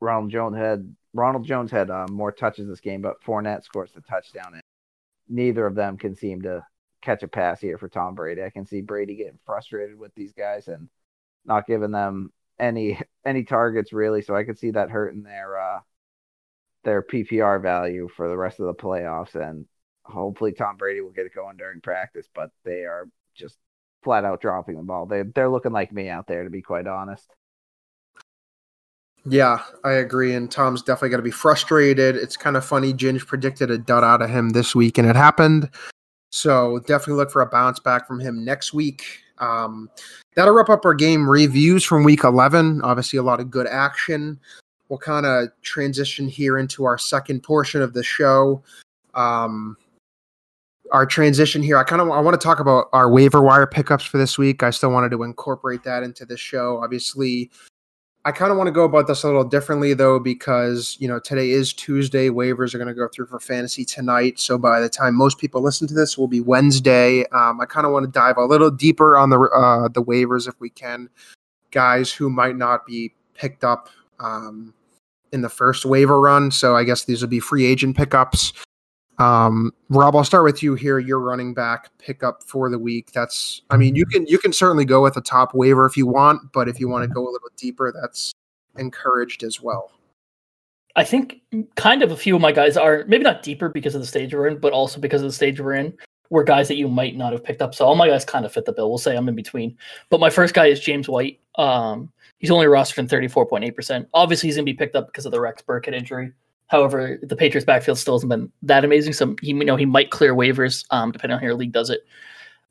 Ronald 0.00 0.30
Jones 0.30 0.56
had 0.56 0.94
Ronald 1.18 1.44
Jones 1.44 1.70
had 1.70 1.90
uh, 1.90 2.06
more 2.08 2.32
touches 2.32 2.68
this 2.68 2.80
game, 2.80 3.02
but 3.02 3.20
Fournette 3.22 3.64
scores 3.64 3.90
the 3.92 4.00
touchdown, 4.00 4.54
and 4.54 4.62
neither 5.28 5.66
of 5.66 5.74
them 5.74 5.98
can 5.98 6.14
seem 6.14 6.42
to 6.42 6.64
catch 7.02 7.22
a 7.22 7.28
pass 7.28 7.60
here 7.60 7.76
for 7.76 7.88
Tom 7.88 8.14
Brady. 8.14 8.42
I 8.42 8.50
can 8.50 8.64
see 8.64 8.80
Brady 8.80 9.16
getting 9.16 9.38
frustrated 9.44 9.98
with 9.98 10.14
these 10.14 10.32
guys 10.32 10.68
and 10.68 10.88
not 11.44 11.66
giving 11.66 11.90
them 11.90 12.32
any 12.58 13.00
any 13.24 13.44
targets 13.44 13.92
really. 13.92 14.22
So 14.22 14.36
I 14.36 14.44
could 14.44 14.58
see 14.58 14.70
that 14.70 14.90
hurting 14.90 15.22
their 15.22 15.58
uh, 15.58 15.80
their 16.84 17.02
PPR 17.02 17.60
value 17.60 18.08
for 18.16 18.28
the 18.28 18.36
rest 18.36 18.60
of 18.60 18.66
the 18.66 18.74
playoffs. 18.74 19.34
And 19.34 19.66
hopefully 20.04 20.52
Tom 20.52 20.76
Brady 20.76 21.00
will 21.00 21.10
get 21.10 21.26
it 21.26 21.34
going 21.34 21.56
during 21.56 21.80
practice, 21.80 22.28
but 22.32 22.50
they 22.64 22.84
are 22.84 23.08
just 23.34 23.58
flat 24.02 24.24
out 24.24 24.40
dropping 24.40 24.76
the 24.76 24.82
ball. 24.82 25.06
They 25.06 25.22
they're 25.22 25.50
looking 25.50 25.72
like 25.72 25.92
me 25.92 26.08
out 26.08 26.26
there 26.26 26.44
to 26.44 26.50
be 26.50 26.62
quite 26.62 26.86
honest. 26.86 27.28
Yeah, 29.24 29.62
I 29.84 29.92
agree. 29.92 30.34
And 30.34 30.50
Tom's 30.50 30.82
definitely 30.82 31.10
going 31.10 31.18
to 31.18 31.24
be 31.24 31.30
frustrated. 31.30 32.16
It's 32.16 32.36
kind 32.36 32.56
of 32.56 32.64
funny. 32.64 32.92
Ginge 32.92 33.26
predicted 33.26 33.70
a 33.70 33.78
dud 33.78 34.04
out 34.04 34.22
of 34.22 34.30
him 34.30 34.50
this 34.50 34.74
week, 34.74 34.98
and 34.98 35.08
it 35.08 35.16
happened. 35.16 35.68
So 36.30 36.78
definitely 36.80 37.14
look 37.14 37.30
for 37.30 37.42
a 37.42 37.46
bounce 37.46 37.80
back 37.80 38.06
from 38.06 38.20
him 38.20 38.44
next 38.44 38.72
week. 38.72 39.04
Um, 39.38 39.90
that'll 40.34 40.54
wrap 40.54 40.68
up 40.68 40.84
our 40.84 40.94
game 40.94 41.28
reviews 41.28 41.84
from 41.84 42.04
week 42.04 42.24
11. 42.24 42.82
Obviously, 42.82 43.18
a 43.18 43.22
lot 43.22 43.40
of 43.40 43.50
good 43.50 43.66
action. 43.66 44.38
We'll 44.88 44.98
kind 44.98 45.26
of 45.26 45.48
transition 45.62 46.28
here 46.28 46.58
into 46.58 46.84
our 46.84 46.98
second 46.98 47.42
portion 47.42 47.82
of 47.82 47.92
the 47.92 48.02
show. 48.02 48.62
Um, 49.14 49.76
our 50.92 51.04
transition 51.04 51.62
here. 51.62 51.76
I 51.76 51.84
kind 51.84 52.00
of 52.00 52.10
I 52.10 52.20
want 52.20 52.38
to 52.40 52.44
talk 52.44 52.60
about 52.60 52.86
our 52.92 53.10
waiver 53.10 53.42
wire 53.42 53.66
pickups 53.66 54.04
for 54.04 54.16
this 54.16 54.38
week. 54.38 54.62
I 54.62 54.70
still 54.70 54.90
wanted 54.90 55.10
to 55.10 55.22
incorporate 55.22 55.82
that 55.84 56.02
into 56.02 56.24
the 56.24 56.36
show. 56.36 56.80
Obviously, 56.82 57.50
I 58.24 58.32
kind 58.32 58.50
of 58.50 58.58
want 58.58 58.66
to 58.66 58.72
go 58.72 58.84
about 58.84 59.06
this 59.06 59.22
a 59.22 59.26
little 59.26 59.44
differently 59.44 59.94
though, 59.94 60.18
because 60.18 60.96
you 60.98 61.08
know 61.08 61.18
today 61.18 61.50
is 61.50 61.72
Tuesday. 61.72 62.28
Waivers 62.28 62.74
are 62.74 62.78
going 62.78 62.88
to 62.88 62.94
go 62.94 63.08
through 63.08 63.26
for 63.26 63.40
fantasy 63.40 63.84
tonight. 63.84 64.38
So 64.38 64.58
by 64.58 64.80
the 64.80 64.88
time 64.88 65.14
most 65.14 65.38
people 65.38 65.62
listen 65.62 65.86
to 65.88 65.94
this, 65.94 66.18
will 66.18 66.28
be 66.28 66.40
Wednesday. 66.40 67.24
Um, 67.26 67.60
I 67.60 67.64
kind 67.66 67.86
of 67.86 67.92
want 67.92 68.04
to 68.04 68.10
dive 68.10 68.36
a 68.36 68.44
little 68.44 68.70
deeper 68.70 69.16
on 69.16 69.30
the 69.30 69.40
uh, 69.40 69.88
the 69.88 70.02
waivers 70.02 70.48
if 70.48 70.58
we 70.60 70.68
can, 70.68 71.08
guys 71.70 72.12
who 72.12 72.28
might 72.28 72.56
not 72.56 72.84
be 72.86 73.14
picked 73.34 73.64
up 73.64 73.88
um, 74.20 74.74
in 75.32 75.42
the 75.42 75.48
first 75.48 75.84
waiver 75.84 76.20
run. 76.20 76.50
So 76.50 76.76
I 76.76 76.84
guess 76.84 77.04
these 77.04 77.22
will 77.22 77.28
be 77.28 77.40
free 77.40 77.64
agent 77.64 77.96
pickups. 77.96 78.52
Um, 79.18 79.72
Rob, 79.88 80.14
I'll 80.14 80.24
start 80.24 80.44
with 80.44 80.62
you 80.62 80.74
here. 80.74 80.98
Your 80.98 81.18
running 81.18 81.52
back 81.52 81.90
pickup 81.98 82.44
for 82.44 82.70
the 82.70 82.78
week. 82.78 83.10
That's, 83.12 83.62
I 83.70 83.76
mean, 83.76 83.96
you 83.96 84.06
can 84.06 84.26
you 84.26 84.38
can 84.38 84.52
certainly 84.52 84.84
go 84.84 85.02
with 85.02 85.16
a 85.16 85.20
top 85.20 85.54
waiver 85.54 85.86
if 85.86 85.96
you 85.96 86.06
want, 86.06 86.52
but 86.52 86.68
if 86.68 86.78
you 86.78 86.88
want 86.88 87.02
to 87.02 87.08
go 87.08 87.22
a 87.22 87.30
little 87.30 87.50
deeper, 87.56 87.92
that's 87.92 88.32
encouraged 88.76 89.42
as 89.42 89.60
well. 89.60 89.92
I 90.94 91.04
think 91.04 91.42
kind 91.76 92.02
of 92.02 92.10
a 92.10 92.16
few 92.16 92.34
of 92.34 92.40
my 92.40 92.52
guys 92.52 92.76
are 92.76 93.04
maybe 93.06 93.24
not 93.24 93.42
deeper 93.42 93.68
because 93.68 93.94
of 93.94 94.00
the 94.00 94.06
stage 94.06 94.34
we're 94.34 94.48
in, 94.48 94.58
but 94.58 94.72
also 94.72 95.00
because 95.00 95.22
of 95.22 95.28
the 95.28 95.32
stage 95.32 95.60
we're 95.60 95.74
in, 95.74 95.96
were 96.30 96.44
guys 96.44 96.68
that 96.68 96.76
you 96.76 96.88
might 96.88 97.16
not 97.16 97.32
have 97.32 97.44
picked 97.44 97.62
up. 97.62 97.74
So 97.74 97.84
all 97.84 97.94
my 97.94 98.08
guys 98.08 98.24
kind 98.24 98.44
of 98.44 98.52
fit 98.52 98.64
the 98.64 98.72
bill. 98.72 98.88
We'll 98.88 98.98
say 98.98 99.16
I'm 99.16 99.28
in 99.28 99.34
between. 99.34 99.76
But 100.10 100.20
my 100.20 100.30
first 100.30 100.54
guy 100.54 100.66
is 100.66 100.80
James 100.80 101.08
White. 101.08 101.40
Um, 101.56 102.10
he's 102.38 102.50
only 102.50 102.66
rostered 102.66 102.98
in 102.98 103.08
34.8%. 103.08 104.06
Obviously, 104.14 104.48
he's 104.48 104.56
going 104.56 104.66
to 104.66 104.72
be 104.72 104.76
picked 104.76 104.96
up 104.96 105.06
because 105.06 105.26
of 105.26 105.32
the 105.32 105.40
Rex 105.40 105.62
Burkhead 105.62 105.94
injury. 105.94 106.32
However, 106.68 107.18
the 107.22 107.36
Patriots 107.36 107.64
backfield 107.64 107.98
still 107.98 108.14
hasn't 108.14 108.30
been 108.30 108.52
that 108.62 108.84
amazing. 108.84 109.14
So 109.14 109.34
he, 109.40 109.48
you 109.48 109.64
know, 109.64 109.76
he 109.76 109.86
might 109.86 110.10
clear 110.10 110.34
waivers, 110.34 110.84
um, 110.90 111.12
depending 111.12 111.34
on 111.34 111.40
how 111.40 111.46
your 111.46 111.54
league 111.54 111.72
does 111.72 111.90
it. 111.90 112.00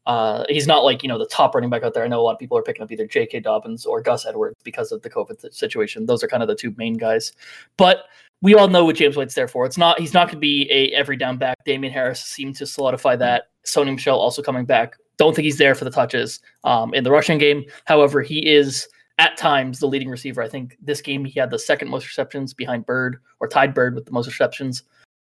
Uh, 0.06 0.46
he's 0.48 0.68
not 0.68 0.86
like 0.86 1.04
you 1.04 1.10
know 1.10 1.18
the 1.18 1.28
top 1.28 1.54
running 1.54 1.70
back 1.70 1.84
out 1.84 1.94
there. 1.94 2.04
I 2.04 2.08
know 2.08 2.22
a 2.22 2.24
lot 2.24 2.32
of 2.32 2.40
people 2.40 2.58
are 2.58 2.64
picking 2.64 2.82
up 2.82 2.92
either 2.92 3.06
J.K. 3.06 3.42
Dobbins 3.42 3.86
or 3.86 4.02
Gus 4.02 4.26
Edwards 4.26 4.56
because 4.64 4.94
of 4.94 5.02
the 5.02 5.10
COVID 5.10 5.54
situation. 5.54 6.06
Those 6.06 6.24
are 6.24 6.30
kind 6.30 6.42
of 6.42 6.48
the 6.48 6.56
two 6.56 6.74
main 6.78 6.94
guys. 6.94 7.34
But 7.76 8.06
we 8.42 8.56
all 8.56 8.70
know 8.70 8.86
what 8.86 8.96
James 8.96 9.18
White's 9.18 9.36
there 9.36 9.50
for. 9.50 9.66
It's 9.66 9.78
not 9.78 10.00
he's 10.00 10.14
not 10.14 10.28
going 10.28 10.38
to 10.38 10.40
be 10.40 10.70
a 10.72 10.92
every 10.92 11.18
down 11.18 11.38
back. 11.38 11.58
Damien 11.66 11.92
Harris 11.92 12.22
seemed 12.22 12.56
to 12.56 12.66
solidify 12.66 13.18
that. 13.18 13.50
Sony 13.66 13.92
Michel 13.92 14.18
also 14.18 14.42
coming 14.42 14.64
back. 14.64 14.96
Don't 15.18 15.36
think 15.36 15.44
he's 15.44 15.58
there 15.58 15.76
for 15.76 15.84
the 15.84 15.92
touches 15.92 16.40
um, 16.64 16.94
in 16.94 17.04
the 17.04 17.12
rushing 17.12 17.38
game. 17.38 17.66
However, 17.84 18.22
he 18.22 18.48
is 18.48 18.88
at 19.18 19.38
times 19.38 19.80
the 19.80 19.88
leading 19.88 20.10
receiver. 20.10 20.42
I 20.42 20.48
think 20.48 20.78
this 20.82 21.02
game 21.02 21.26
he 21.26 21.40
had 21.40 21.50
the 21.50 21.60
second 21.60 21.90
most 21.90 22.06
receptions 22.06 22.54
behind 22.54 22.86
Byrd 22.86 23.18
or 23.40 23.48
tied 23.48 23.74
Byrd 23.74 23.96
with 23.96 24.06
the 24.06 24.12
most 24.12 24.28
receptions. 24.28 24.84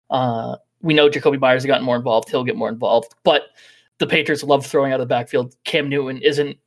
Uh, 0.10 0.58
we 0.82 0.94
know 0.94 1.10
Jakobi 1.10 1.40
Meyers 1.40 1.64
has 1.64 1.68
gotten 1.68 1.86
more 1.86 1.96
involved. 1.96 2.30
He'll 2.30 2.44
get 2.44 2.56
more 2.56 2.70
involved, 2.70 3.14
but 3.24 3.44
the 4.00 4.08
Patriots 4.08 4.44
love 4.44 4.66
throwing 4.66 4.94
out 4.94 5.00
of 5.00 5.08
the 5.08 5.14
backfield. 5.14 5.56
Cam 5.66 5.90
Newton 5.90 6.22
isn't, 6.22 6.58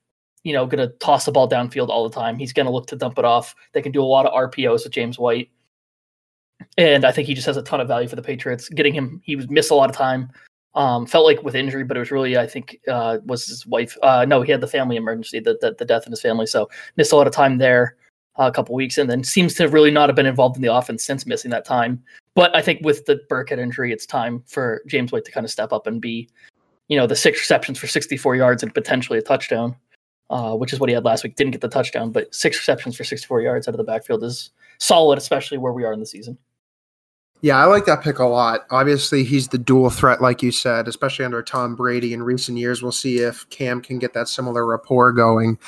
you 0.45 0.53
know, 0.53 0.67
going 0.67 0.87
to 0.87 0.95
toss 0.99 1.25
the 1.25 1.33
ball 1.33 1.49
downfield 1.49 1.89
all 1.89 2.09
the 2.09 2.15
time. 2.15 2.37
He's 2.37 2.53
going 2.53 2.67
to 2.67 2.73
look 2.73 2.87
to 2.89 2.97
dump 2.97 3.19
it 3.19 3.25
off. 3.25 3.55
They 3.73 3.83
can 3.83 3.93
do 3.93 4.03
a 4.03 4.05
lot 4.05 4.27
of 4.27 4.33
RPOs 4.33 4.85
with 4.85 4.93
James 4.93 5.19
White. 5.19 5.51
And 6.77 7.05
I 7.05 7.13
think 7.13 7.27
he 7.27 7.35
just 7.35 7.47
has 7.47 7.57
a 7.57 7.63
ton 7.63 7.81
of 7.81 7.89
value 7.89 8.07
for 8.07 8.17
the 8.17 8.23
Patriots. 8.23 8.69
Getting 8.69 8.95
him, 8.95 9.21
he 9.25 9.35
was 9.35 9.49
miss 9.49 9.71
a 9.71 9.75
lot 9.75 9.91
of 9.91 9.97
time. 9.97 10.31
Um, 10.75 11.05
felt 11.05 11.27
like 11.27 11.43
with 11.43 11.55
injury, 11.55 11.85
but 11.85 11.99
it 11.99 12.01
was 12.01 12.11
really, 12.11 12.39
I 12.39 12.47
think, 12.47 12.79
uh, 12.89 13.19
was 13.27 13.47
his 13.47 13.67
wife. 13.67 13.99
Uh, 14.03 14.25
no, 14.25 14.41
he 14.41 14.51
had 14.51 14.63
the 14.63 14.67
family 14.67 14.97
emergency, 14.97 15.39
the, 15.39 15.59
the, 15.61 15.75
the 15.79 15.85
death 15.85 16.07
in 16.07 16.13
his 16.13 16.23
family. 16.23 16.47
So 16.47 16.71
missed 16.97 17.13
a 17.13 17.17
lot 17.17 17.27
of 17.27 17.33
time 17.35 17.59
there, 17.59 17.97
uh, 18.39 18.45
a 18.45 18.53
couple 18.53 18.75
weeks, 18.75 18.97
and 18.97 19.11
then 19.11 19.23
seems 19.23 19.53
to 19.55 19.69
really 19.69 19.91
not 19.91 20.09
have 20.09 20.17
been 20.17 20.25
involved 20.25 20.57
in 20.57 20.63
the 20.63 20.73
offense 20.73 21.05
since 21.05 21.27
missing 21.27 21.51
that 21.51 21.67
time. 21.67 22.03
But 22.35 22.57
I 22.57 22.63
think 22.63 22.81
with 22.83 23.05
the 23.05 23.21
Burkhead 23.31 23.59
injury, 23.59 23.93
it's 23.93 24.07
time 24.07 24.43
for 24.47 24.83
James 24.87 25.13
White 25.13 25.25
to 25.27 25.33
kind 25.33 25.45
of 25.45 25.51
step 25.51 25.73
up 25.73 25.87
and 25.87 26.01
be, 26.01 26.31
you 26.89 26.97
know, 26.97 27.07
the 27.07 27.17
six 27.17 27.39
receptions 27.41 27.79
for 27.79 27.87
64 27.87 28.37
yards 28.37 28.63
and 28.63 28.73
potentially 28.73 29.19
a 29.19 29.23
touchdown, 29.23 29.77
uh, 30.31 30.55
which 30.55 30.73
is 30.73 30.81
what 30.81 30.89
he 30.89 30.95
had 30.95 31.05
last 31.05 31.23
week. 31.23 31.37
Didn't 31.37 31.53
get 31.53 31.61
the 31.61 31.69
touchdown, 31.69 32.11
but 32.11 32.35
six 32.35 32.57
receptions 32.57 32.97
for 32.97 33.05
64 33.05 33.43
yards 33.43 33.69
out 33.69 33.75
of 33.75 33.79
the 33.79 33.85
backfield 33.85 34.25
is 34.25 34.51
solid, 34.79 35.19
especially 35.19 35.59
where 35.59 35.73
we 35.73 35.85
are 35.85 35.93
in 35.93 36.01
the 36.01 36.07
season. 36.07 36.39
Yeah, 37.43 37.59
I 37.59 37.65
like 37.65 37.87
that 37.87 38.03
pick 38.03 38.21
a 38.21 38.25
lot. 38.25 38.67
Obviously, 38.71 39.25
he's 39.25 39.49
the 39.49 39.59
dual 39.59 39.91
threat, 39.91 40.23
like 40.23 40.45
you 40.45 40.53
said, 40.53 40.87
especially 40.87 41.25
under 41.25 41.43
Tom 41.43 41.75
Brady 41.75 42.13
in 42.13 42.23
recent 42.23 42.57
years. 42.57 42.83
We'll 42.83 42.93
see 42.93 43.19
if 43.19 43.49
Cam 43.51 43.81
can 43.83 43.99
get 43.99 44.15
that 44.15 44.29
similar 44.29 44.65
rapport 44.65 45.13
going. 45.13 45.59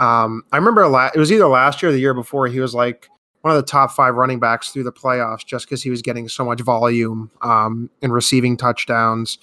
Um, 0.00 0.42
I 0.50 0.56
remember 0.56 0.88
la- 0.88 1.10
it 1.14 1.18
was 1.18 1.30
either 1.30 1.46
last 1.46 1.82
year 1.82 1.90
or 1.90 1.92
the 1.92 2.00
year 2.00 2.14
before. 2.14 2.48
He 2.48 2.58
was 2.58 2.74
like 2.74 3.08
one 3.42 3.54
of 3.54 3.62
the 3.62 3.70
top 3.70 3.92
five 3.92 4.16
running 4.16 4.40
backs 4.40 4.70
through 4.70 4.82
the 4.82 4.92
playoffs 4.92 5.46
just 5.46 5.66
because 5.66 5.84
he 5.84 5.90
was 5.90 6.02
getting 6.02 6.28
so 6.28 6.44
much 6.44 6.60
volume 6.62 7.30
um, 7.42 7.88
and 8.02 8.12
receiving 8.12 8.56
touchdowns. 8.56 9.38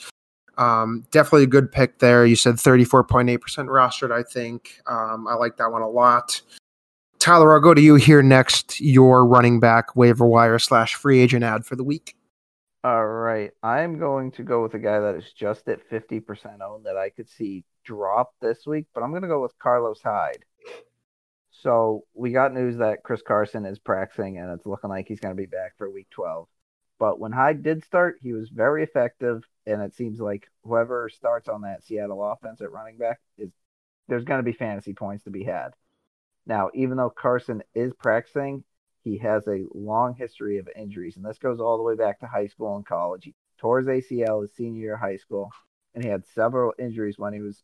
Um, 0.58 1.06
definitely 1.12 1.44
a 1.44 1.48
good 1.48 1.72
pick 1.72 2.00
there. 2.00 2.26
You 2.26 2.36
said 2.36 2.56
34.8% 2.56 3.40
rostered, 3.68 4.12
I 4.12 4.24
think. 4.24 4.82
Um, 4.88 5.26
I 5.26 5.36
like 5.36 5.56
that 5.56 5.72
one 5.72 5.84
a 5.84 5.90
lot. 5.90 6.42
Tyler, 7.22 7.54
I'll 7.54 7.60
go 7.60 7.76
to 7.76 7.82
you 7.82 7.96
here 7.96 8.24
next. 8.24 8.82
Your 8.82 9.26
running 9.26 9.60
back 9.60 9.96
waiver 9.96 10.26
wire 10.26 10.58
slash 10.58 10.96
free 10.96 11.20
agent 11.20 11.44
ad 11.44 11.66
for 11.68 11.76
the 11.76 11.84
week. 11.84 12.16
All 12.84 13.06
right. 13.06 13.52
I'm 13.62 14.00
going 14.00 14.32
to 14.32 14.44
go 14.44 14.64
with 14.64 14.74
a 14.74 14.80
guy 14.80 15.00
that 15.00 15.16
is 15.16 15.32
just 15.32 15.68
at 15.68 15.88
50% 15.88 16.62
owned 16.62 16.88
that 16.88 16.98
I 16.98 17.10
could 17.10 17.30
see 17.30 17.64
drop 17.84 18.34
this 18.42 18.66
week, 18.66 18.88
but 18.96 19.04
I'm 19.04 19.12
going 19.12 19.22
to 19.22 19.28
go 19.28 19.40
with 19.40 19.58
Carlos 19.60 20.02
Hyde. 20.02 20.44
So 21.52 22.06
we 22.16 22.32
got 22.32 22.56
news 22.56 22.78
that 22.78 23.04
Chris 23.04 23.22
Carson 23.22 23.68
is 23.68 23.78
practicing 23.78 24.40
and 24.40 24.52
it's 24.52 24.66
looking 24.66 24.90
like 24.90 25.08
he's 25.08 25.20
going 25.20 25.36
to 25.36 25.42
be 25.42 25.46
back 25.46 25.78
for 25.78 25.92
week 25.92 26.08
12. 26.10 26.48
But 26.98 27.20
when 27.20 27.32
Hyde 27.32 27.62
did 27.62 27.84
start, 27.84 28.18
he 28.20 28.34
was 28.34 28.50
very 28.50 28.82
effective. 28.82 29.44
And 29.68 29.80
it 29.84 29.94
seems 29.94 30.20
like 30.20 30.48
whoever 30.64 31.08
starts 31.10 31.48
on 31.48 31.62
that 31.62 31.84
Seattle 31.84 32.24
offense 32.24 32.62
at 32.62 32.72
running 32.72 32.98
back 32.98 33.20
is 33.38 33.52
there's 34.08 34.26
going 34.26 34.40
to 34.40 34.44
be 34.44 34.54
fantasy 34.54 34.94
points 34.94 35.26
to 35.26 35.30
be 35.30 35.44
had. 35.44 35.74
Now, 36.46 36.70
even 36.74 36.98
though 36.98 37.10
Carson 37.10 37.64
is 37.74 37.94
practicing, 37.94 38.64
he 39.04 39.18
has 39.20 39.48
a 39.48 39.66
long 39.74 40.16
history 40.16 40.58
of 40.58 40.70
injuries, 40.76 41.16
and 41.16 41.26
this 41.26 41.38
goes 41.38 41.60
all 41.60 41.78
the 41.78 41.84
way 41.84 41.96
back 41.96 42.20
to 42.20 42.28
high 42.28 42.48
school 42.48 42.76
and 42.76 42.86
college. 42.86 43.26
He 43.26 43.36
tore 43.58 43.80
his 43.80 43.88
ACL 43.88 44.42
his 44.42 44.54
senior 44.54 44.82
year 44.82 44.94
of 44.96 45.00
high 45.00 45.18
school, 45.18 45.52
and 45.94 46.04
he 46.04 46.10
had 46.10 46.26
several 46.26 46.74
injuries 46.80 47.18
when 47.18 47.34
he 47.34 47.42
was 47.42 47.64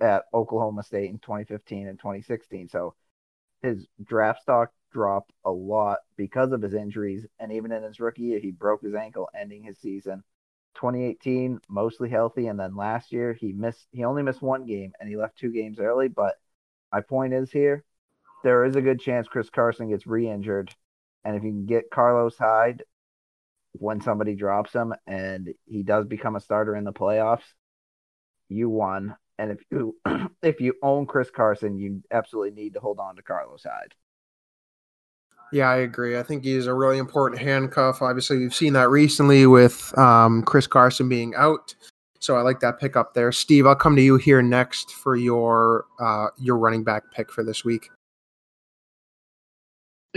at 0.00 0.24
Oklahoma 0.32 0.82
State 0.82 1.10
in 1.10 1.18
2015 1.18 1.88
and 1.88 1.98
2016. 1.98 2.68
So 2.68 2.94
his 3.62 3.86
draft 4.02 4.42
stock 4.42 4.72
dropped 4.92 5.32
a 5.44 5.50
lot 5.50 5.98
because 6.16 6.52
of 6.52 6.62
his 6.62 6.74
injuries, 6.74 7.26
and 7.38 7.52
even 7.52 7.72
in 7.72 7.82
his 7.82 8.00
rookie 8.00 8.22
year, 8.22 8.40
he 8.40 8.50
broke 8.50 8.82
his 8.82 8.94
ankle, 8.94 9.28
ending 9.34 9.62
his 9.62 9.78
season. 9.78 10.22
2018, 10.74 11.60
mostly 11.68 12.08
healthy, 12.08 12.46
and 12.46 12.58
then 12.58 12.76
last 12.76 13.10
year 13.12 13.32
he 13.32 13.52
missed. 13.52 13.88
He 13.90 14.04
only 14.04 14.22
missed 14.22 14.42
one 14.42 14.64
game, 14.64 14.92
and 15.00 15.08
he 15.08 15.16
left 15.16 15.38
two 15.38 15.50
games 15.50 15.80
early. 15.80 16.08
But 16.08 16.36
my 16.92 17.00
point 17.00 17.34
is 17.34 17.50
here, 17.50 17.84
there 18.42 18.64
is 18.64 18.76
a 18.76 18.82
good 18.82 19.00
chance 19.00 19.28
Chris 19.28 19.50
Carson 19.50 19.90
gets 19.90 20.06
re-injured, 20.06 20.74
and 21.24 21.36
if 21.36 21.42
you 21.42 21.50
can 21.50 21.66
get 21.66 21.90
Carlos 21.90 22.36
Hyde 22.36 22.82
when 23.72 24.00
somebody 24.00 24.34
drops 24.34 24.72
him 24.72 24.94
and 25.06 25.48
he 25.66 25.82
does 25.82 26.06
become 26.06 26.36
a 26.36 26.40
starter 26.40 26.74
in 26.74 26.84
the 26.84 26.92
playoffs, 26.92 27.44
you 28.48 28.68
won. 28.68 29.16
And 29.38 29.52
if 29.52 29.60
you 29.70 29.96
if 30.42 30.60
you 30.60 30.74
own 30.82 31.06
Chris 31.06 31.30
Carson, 31.30 31.78
you 31.78 32.02
absolutely 32.10 32.60
need 32.60 32.74
to 32.74 32.80
hold 32.80 32.98
on 32.98 33.16
to 33.16 33.22
Carlos 33.22 33.64
Hyde. 33.64 33.94
Yeah, 35.52 35.70
I 35.70 35.76
agree. 35.76 36.18
I 36.18 36.22
think 36.22 36.44
he's 36.44 36.66
a 36.66 36.74
really 36.74 36.98
important 36.98 37.40
handcuff. 37.40 38.02
Obviously, 38.02 38.38
we've 38.38 38.54
seen 38.54 38.74
that 38.74 38.90
recently 38.90 39.46
with 39.46 39.96
um, 39.96 40.42
Chris 40.42 40.66
Carson 40.66 41.08
being 41.08 41.34
out. 41.36 41.74
So 42.20 42.36
I 42.36 42.42
like 42.42 42.60
that 42.60 42.78
pick 42.78 42.96
up 42.96 43.14
there. 43.14 43.32
Steve, 43.32 43.66
I'll 43.66 43.76
come 43.76 43.96
to 43.96 44.02
you 44.02 44.16
here 44.16 44.42
next 44.42 44.90
for 44.90 45.16
your 45.16 45.86
uh, 46.00 46.26
your 46.36 46.58
running 46.58 46.84
back 46.84 47.04
pick 47.12 47.32
for 47.32 47.44
this 47.44 47.64
week. 47.64 47.90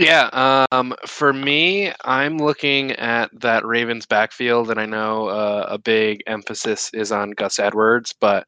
Yeah, 0.02 0.66
um, 0.72 0.96
for 1.06 1.32
me, 1.32 1.92
I'm 2.04 2.36
looking 2.36 2.90
at 2.92 3.30
that 3.40 3.64
Ravens 3.64 4.04
backfield, 4.04 4.68
and 4.68 4.80
I 4.80 4.84
know 4.84 5.28
uh, 5.28 5.66
a 5.68 5.78
big 5.78 6.24
emphasis 6.26 6.90
is 6.92 7.12
on 7.12 7.30
Gus 7.30 7.60
Edwards, 7.60 8.12
but 8.20 8.44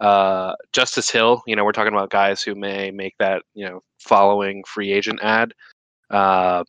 uh, 0.00 0.52
Justice 0.74 1.08
Hill, 1.08 1.42
you 1.46 1.56
know, 1.56 1.64
we're 1.64 1.72
talking 1.72 1.94
about 1.94 2.10
guys 2.10 2.42
who 2.42 2.54
may 2.54 2.90
make 2.90 3.14
that, 3.20 3.42
you 3.54 3.64
know, 3.66 3.80
following 4.00 4.62
free 4.64 4.92
agent 4.92 5.20
ad. 5.22 5.54
Um, 6.10 6.66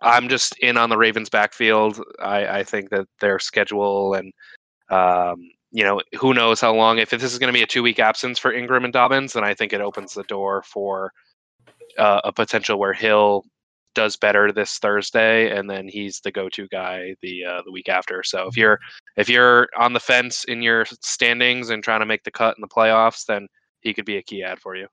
I'm 0.00 0.28
just 0.28 0.56
in 0.60 0.76
on 0.76 0.88
the 0.88 0.96
Ravens 0.96 1.28
backfield. 1.28 2.00
I, 2.22 2.60
I 2.60 2.62
think 2.62 2.90
that 2.90 3.08
their 3.20 3.40
schedule 3.40 4.14
and, 4.14 4.32
um, 4.90 5.50
you 5.72 5.82
know, 5.82 6.00
who 6.20 6.34
knows 6.34 6.60
how 6.60 6.72
long. 6.72 6.98
If 6.98 7.10
this 7.10 7.24
is 7.24 7.40
going 7.40 7.52
to 7.52 7.58
be 7.58 7.64
a 7.64 7.66
two 7.66 7.82
week 7.82 7.98
absence 7.98 8.38
for 8.38 8.52
Ingram 8.52 8.84
and 8.84 8.92
Dobbins, 8.92 9.32
then 9.32 9.42
I 9.42 9.54
think 9.54 9.72
it 9.72 9.80
opens 9.80 10.14
the 10.14 10.22
door 10.24 10.62
for 10.62 11.10
uh, 11.98 12.20
a 12.24 12.32
potential 12.32 12.78
where 12.78 12.92
Hill 12.92 13.44
does 13.94 14.16
better 14.16 14.52
this 14.52 14.78
Thursday, 14.78 15.56
and 15.56 15.68
then 15.68 15.88
he's 15.88 16.20
the 16.20 16.30
go-to 16.30 16.68
guy 16.68 17.14
the 17.22 17.44
uh, 17.44 17.62
the 17.64 17.72
week 17.72 17.88
after. 17.88 18.22
So 18.22 18.46
if 18.46 18.56
you're 18.56 18.78
if 19.16 19.28
you're 19.28 19.68
on 19.78 19.92
the 19.92 20.00
fence 20.00 20.44
in 20.44 20.62
your 20.62 20.84
standings 21.00 21.70
and 21.70 21.82
trying 21.82 22.00
to 22.00 22.06
make 22.06 22.24
the 22.24 22.30
cut 22.30 22.56
in 22.56 22.60
the 22.60 22.68
playoffs, 22.68 23.26
then 23.26 23.48
he 23.80 23.92
could 23.94 24.04
be 24.04 24.16
a 24.16 24.22
key 24.22 24.42
ad 24.42 24.60
for 24.60 24.76
you. 24.76 24.86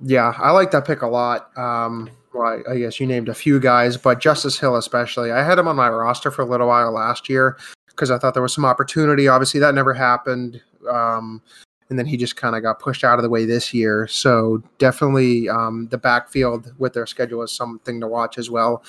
Yeah, 0.00 0.32
I 0.38 0.52
like 0.52 0.70
that 0.70 0.86
pick 0.86 1.02
a 1.02 1.08
lot. 1.08 1.50
Um, 1.58 2.08
well, 2.32 2.62
I, 2.68 2.72
I 2.72 2.78
guess 2.78 3.00
you 3.00 3.06
named 3.06 3.28
a 3.28 3.34
few 3.34 3.58
guys, 3.58 3.96
but 3.96 4.20
Justice 4.20 4.58
Hill 4.58 4.76
especially. 4.76 5.32
I 5.32 5.42
had 5.42 5.58
him 5.58 5.66
on 5.66 5.76
my 5.76 5.88
roster 5.88 6.30
for 6.30 6.42
a 6.42 6.46
little 6.46 6.68
while 6.68 6.92
last 6.92 7.28
year 7.28 7.58
because 7.88 8.10
I 8.10 8.18
thought 8.18 8.34
there 8.34 8.42
was 8.42 8.54
some 8.54 8.64
opportunity. 8.64 9.26
Obviously, 9.26 9.58
that 9.60 9.74
never 9.74 9.92
happened. 9.92 10.62
Um, 10.88 11.42
and 11.90 11.98
then 11.98 12.06
he 12.06 12.16
just 12.16 12.36
kind 12.36 12.54
of 12.54 12.62
got 12.62 12.80
pushed 12.80 13.04
out 13.04 13.18
of 13.18 13.22
the 13.22 13.30
way 13.30 13.44
this 13.44 13.72
year. 13.72 14.06
So 14.08 14.62
definitely 14.78 15.48
um, 15.48 15.88
the 15.90 15.98
backfield 15.98 16.72
with 16.78 16.92
their 16.92 17.06
schedule 17.06 17.42
is 17.42 17.52
something 17.52 18.00
to 18.00 18.06
watch 18.06 18.38
as 18.38 18.50
well. 18.50 18.82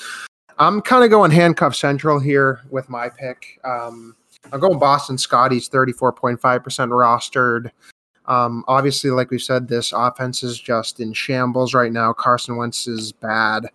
I'm 0.57 0.81
kind 0.81 1.05
of 1.05 1.09
going 1.09 1.31
handcuff 1.31 1.75
central 1.75 2.19
here 2.19 2.61
with 2.69 2.89
my 2.89 3.07
pick. 3.09 3.59
Um, 3.63 4.15
I'm 4.51 4.59
going 4.59 4.79
Boston 4.79 5.17
Scott. 5.17 5.51
He's 5.51 5.69
34.5% 5.69 6.39
rostered. 6.39 7.71
Um, 8.25 8.63
obviously, 8.67 9.09
like 9.09 9.31
we 9.31 9.39
said, 9.39 9.67
this 9.67 9.91
offense 9.91 10.43
is 10.43 10.59
just 10.59 10.99
in 10.99 11.13
shambles 11.13 11.73
right 11.73 11.91
now. 11.91 12.13
Carson 12.13 12.57
Wentz 12.57 12.87
is 12.87 13.11
bad. 13.11 13.67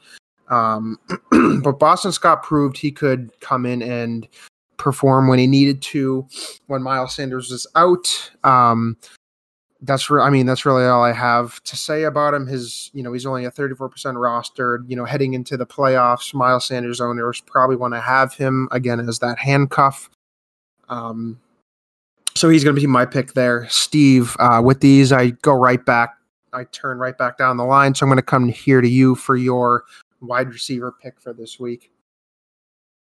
Um, 0.49 0.99
but 1.63 1.79
Boston 1.79 2.13
Scott 2.13 2.43
proved 2.43 2.77
he 2.77 2.93
could 2.93 3.31
come 3.41 3.65
in 3.65 3.83
and 3.83 4.29
perform 4.77 5.29
when 5.29 5.39
he 5.39 5.47
needed 5.47 5.83
to 5.83 6.27
when 6.67 6.83
Miles 6.83 7.15
Sanders 7.15 7.51
was 7.51 7.67
out. 7.75 8.33
Um, 8.45 8.97
that's 9.83 10.09
re- 10.09 10.23
I 10.23 10.31
mean 10.31 10.47
that's 10.47 10.65
really 10.65 10.85
all 10.85 11.03
I 11.03 11.13
have 11.13 11.63
to 11.65 11.77
say 11.77 12.05
about 12.05 12.35
him. 12.35 12.47
His 12.47 12.91
you 12.95 13.03
know 13.03 13.13
he's 13.13 13.27
only 13.27 13.45
a 13.45 13.51
34% 13.51 13.91
rostered. 13.91 14.89
You 14.89 14.97
know 14.97 15.05
heading 15.05 15.35
into 15.35 15.57
the 15.57 15.67
playoffs, 15.67 16.35
Miles 16.35 16.67
Sanders 16.67 17.01
owners 17.01 17.41
probably 17.41 17.77
want 17.77 17.95
to 17.95 18.01
have 18.01 18.35
him 18.35 18.69
again 18.71 19.01
as 19.01 19.19
that 19.21 19.39
handcuff. 19.39 20.11
Um, 20.89 21.41
so 22.35 22.49
he's 22.49 22.65
going 22.65 22.75
to 22.75 22.81
be 22.81 22.87
my 22.87 23.07
pick 23.07 23.35
there, 23.35 23.69
Steve. 23.69 24.37
Uh, 24.41 24.61
with 24.65 24.81
these, 24.81 25.13
I 25.13 25.31
go 25.31 25.53
right 25.53 25.85
back. 25.85 26.17
I 26.53 26.65
turn 26.65 26.99
right 26.99 27.17
back 27.17 27.39
down 27.39 27.57
the 27.57 27.65
line. 27.65 27.95
So 27.95 28.05
I'm 28.05 28.11
going 28.11 28.17
to 28.17 28.23
come 28.23 28.49
here 28.49 28.81
to 28.81 28.89
you 28.89 29.15
for 29.15 29.37
your 29.37 29.85
wide 30.21 30.49
receiver 30.49 30.93
pick 30.93 31.21
for 31.21 31.33
this 31.33 31.61
week. 31.61 31.91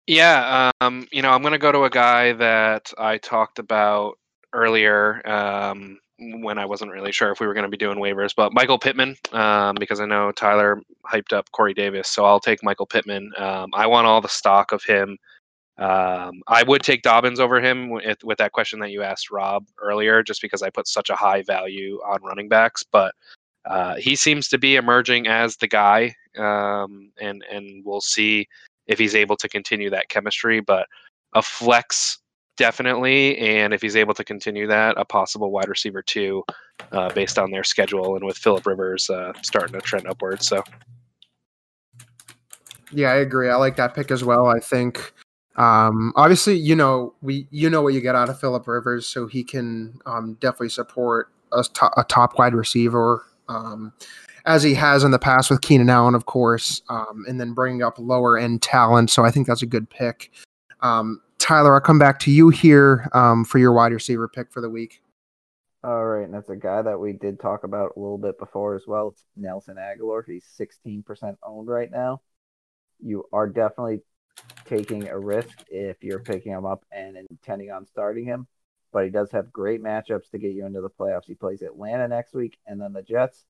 Yeah, 0.06 0.70
um, 0.80 1.06
you 1.10 1.22
know, 1.22 1.30
I'm 1.30 1.42
going 1.42 1.52
to 1.52 1.58
go 1.58 1.72
to 1.72 1.84
a 1.84 1.90
guy 1.90 2.32
that 2.34 2.92
I 2.96 3.18
talked 3.18 3.58
about 3.58 4.14
earlier 4.52 5.26
um, 5.28 5.98
when 6.18 6.58
I 6.58 6.64
wasn't 6.64 6.92
really 6.92 7.10
sure 7.10 7.32
if 7.32 7.40
we 7.40 7.46
were 7.46 7.54
going 7.54 7.64
to 7.64 7.70
be 7.70 7.76
doing 7.76 7.98
waivers, 7.98 8.32
but 8.36 8.54
Michael 8.54 8.78
Pittman, 8.78 9.16
um, 9.32 9.74
because 9.80 10.00
I 10.00 10.06
know 10.06 10.30
Tyler 10.30 10.80
hyped 11.12 11.32
up 11.32 11.50
Corey 11.50 11.74
Davis, 11.74 12.08
so 12.08 12.24
I'll 12.24 12.38
take 12.40 12.62
Michael 12.62 12.86
Pittman. 12.86 13.32
Um, 13.36 13.70
I 13.74 13.86
want 13.88 14.06
all 14.06 14.20
the 14.20 14.28
stock 14.28 14.70
of 14.70 14.84
him. 14.84 15.18
Um, 15.78 16.40
I 16.48 16.62
would 16.62 16.82
take 16.82 17.02
Dobbins 17.02 17.40
over 17.40 17.60
him 17.60 17.90
with, 17.90 18.22
with 18.24 18.38
that 18.38 18.52
question 18.52 18.78
that 18.80 18.92
you 18.92 19.02
asked 19.02 19.30
Rob 19.30 19.66
earlier, 19.82 20.22
just 20.22 20.40
because 20.40 20.62
I 20.62 20.70
put 20.70 20.88
such 20.88 21.10
a 21.10 21.16
high 21.16 21.42
value 21.42 22.00
on 22.06 22.22
running 22.22 22.48
backs. 22.48 22.82
But 22.84 23.14
uh, 23.66 23.96
he 23.96 24.16
seems 24.16 24.48
to 24.48 24.58
be 24.58 24.76
emerging 24.76 25.26
as 25.28 25.56
the 25.56 25.68
guy, 25.68 26.14
um, 26.38 27.12
and 27.20 27.44
and 27.50 27.84
we'll 27.84 28.00
see 28.00 28.48
if 28.86 28.98
he's 28.98 29.14
able 29.14 29.36
to 29.36 29.48
continue 29.48 29.90
that 29.90 30.08
chemistry. 30.08 30.60
But 30.60 30.86
a 31.34 31.42
flex 31.42 32.18
definitely, 32.56 33.36
and 33.38 33.74
if 33.74 33.82
he's 33.82 33.96
able 33.96 34.14
to 34.14 34.24
continue 34.24 34.66
that, 34.66 34.94
a 34.98 35.04
possible 35.04 35.50
wide 35.50 35.68
receiver 35.68 36.02
too, 36.02 36.42
uh, 36.92 37.10
based 37.12 37.38
on 37.38 37.50
their 37.50 37.64
schedule 37.64 38.16
and 38.16 38.24
with 38.24 38.38
Philip 38.38 38.66
Rivers 38.66 39.10
uh, 39.10 39.32
starting 39.42 39.78
to 39.78 39.80
trend 39.80 40.06
upwards. 40.06 40.46
So. 40.46 40.62
Yeah, 42.92 43.10
I 43.10 43.16
agree. 43.16 43.50
I 43.50 43.56
like 43.56 43.76
that 43.76 43.94
pick 43.94 44.10
as 44.10 44.22
well. 44.22 44.46
I 44.46 44.60
think 44.60 45.12
um, 45.56 46.12
obviously, 46.16 46.54
you 46.56 46.76
know 46.76 47.14
we 47.22 47.46
you 47.50 47.70
know 47.70 47.82
what 47.82 47.94
you 47.94 48.00
get 48.00 48.14
out 48.14 48.28
of 48.28 48.38
Philip 48.38 48.66
Rivers, 48.66 49.06
so 49.06 49.26
he 49.26 49.42
can 49.42 49.98
um, 50.06 50.34
definitely 50.40 50.68
support 50.68 51.30
a, 51.52 51.62
to- 51.62 52.00
a 52.00 52.04
top 52.04 52.38
wide 52.38 52.54
receiver, 52.54 53.24
um, 53.48 53.92
as 54.46 54.62
he 54.62 54.74
has 54.74 55.04
in 55.04 55.10
the 55.10 55.18
past 55.18 55.50
with 55.50 55.60
Keenan 55.60 55.90
Allen, 55.90 56.14
of 56.14 56.26
course, 56.26 56.80
um, 56.88 57.24
and 57.28 57.40
then 57.40 57.52
bringing 57.52 57.82
up 57.82 57.98
lower 57.98 58.38
end 58.38 58.62
talent. 58.62 59.10
So 59.10 59.24
I 59.24 59.30
think 59.30 59.46
that's 59.46 59.62
a 59.62 59.66
good 59.66 59.90
pick. 59.90 60.30
Um, 60.80 61.20
Tyler, 61.38 61.74
I'll 61.74 61.80
come 61.80 61.98
back 61.98 62.18
to 62.20 62.30
you 62.30 62.48
here 62.48 63.08
um, 63.12 63.44
for 63.44 63.58
your 63.58 63.72
wide 63.72 63.92
receiver 63.92 64.28
pick 64.28 64.52
for 64.52 64.60
the 64.60 64.70
week. 64.70 65.02
All 65.84 66.04
right, 66.04 66.24
and 66.24 66.34
that's 66.34 66.48
a 66.48 66.56
guy 66.56 66.82
that 66.82 66.98
we 66.98 67.12
did 67.12 67.38
talk 67.38 67.64
about 67.64 67.92
a 67.96 68.00
little 68.00 68.18
bit 68.18 68.38
before 68.38 68.74
as 68.74 68.86
well. 68.86 69.08
It's 69.08 69.24
Nelson 69.36 69.76
Agholor. 69.76 70.22
He's 70.26 70.46
16% 70.58 71.36
owned 71.42 71.68
right 71.68 71.90
now. 71.90 72.22
You 72.98 73.24
are 73.32 73.48
definitely 73.48 74.00
taking 74.64 75.08
a 75.08 75.18
risk 75.18 75.64
if 75.68 76.02
you're 76.02 76.18
picking 76.18 76.52
him 76.52 76.64
up 76.64 76.84
and 76.90 77.16
intending 77.30 77.70
on 77.70 77.86
starting 77.86 78.24
him. 78.24 78.46
But 78.92 79.04
he 79.04 79.10
does 79.10 79.30
have 79.32 79.52
great 79.52 79.82
matchups 79.82 80.30
to 80.30 80.38
get 80.38 80.54
you 80.54 80.66
into 80.66 80.80
the 80.80 80.90
playoffs. 80.90 81.26
He 81.26 81.34
plays 81.34 81.62
Atlanta 81.62 82.08
next 82.08 82.34
week 82.34 82.58
and 82.66 82.80
then 82.80 82.92
the 82.92 83.02
Jets. 83.02 83.44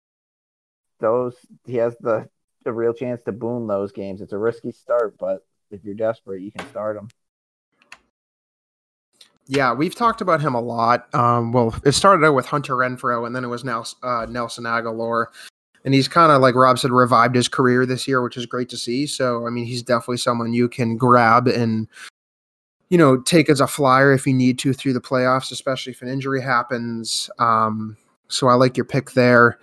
Those 1.01 1.35
he 1.65 1.77
has 1.77 1.97
the 2.01 2.29
the 2.65 2.73
real 2.73 2.93
chance 2.93 3.23
to 3.25 3.33
boom 3.33 3.67
those 3.67 3.93
games. 3.93 4.21
It's 4.21 4.33
a 4.33 4.39
risky 4.39 4.73
start, 4.73 5.17
but 5.19 5.47
if 5.71 5.85
you're 5.85 5.95
desperate, 5.95 6.43
you 6.43 6.51
can 6.51 6.69
start 6.71 6.97
him. 6.97 7.09
Yeah, 9.49 9.73
we've 9.73 9.95
talked 9.95 10.21
about 10.21 10.41
him 10.41 10.55
a 10.55 10.61
lot. 10.61 11.15
Um, 11.15 11.53
well, 11.53 11.75
it 11.85 11.93
started 11.93 12.27
out 12.27 12.35
with 12.35 12.47
Hunter 12.47 12.75
Renfrow, 12.75 13.27
and 13.27 13.37
then 13.37 13.45
it 13.45 13.49
was 13.49 13.63
Nelson, 13.63 13.99
uh, 14.03 14.27
Nelson 14.29 14.65
Agholor 14.65 15.27
and 15.87 15.95
he's 15.95 16.09
kind 16.09 16.33
of 16.33 16.43
like 16.43 16.57
Rob 16.57 16.81
said, 16.81 16.91
revived 16.91 17.37
his 17.37 17.49
career 17.49 17.87
this 17.87 18.09
year, 18.09 18.21
which 18.21 18.37
is 18.37 18.45
great 18.45 18.69
to 18.71 18.77
see. 18.77 19.07
So 19.07 19.47
I 19.47 19.51
mean, 19.51 19.65
he's 19.65 19.83
definitely 19.83 20.17
someone 20.19 20.53
you 20.53 20.69
can 20.69 20.97
grab 20.97 21.47
and 21.47 21.89
you 22.91 22.99
know 22.99 23.21
take 23.23 23.49
as 23.49 23.61
a 23.61 23.67
flyer 23.69 24.13
if 24.13 24.27
you 24.27 24.35
need 24.35 24.59
to 24.59 24.75
through 24.75 24.95
the 24.95 25.01
playoffs, 25.01 25.53
especially 25.53 25.93
if 25.93 26.03
an 26.03 26.09
injury 26.09 26.43
happens. 26.43 27.31
Um, 27.39 27.97
so 28.29 28.49
I 28.49 28.55
like 28.55 28.77
your 28.77 28.85
pick 28.85 29.13
there. 29.13 29.61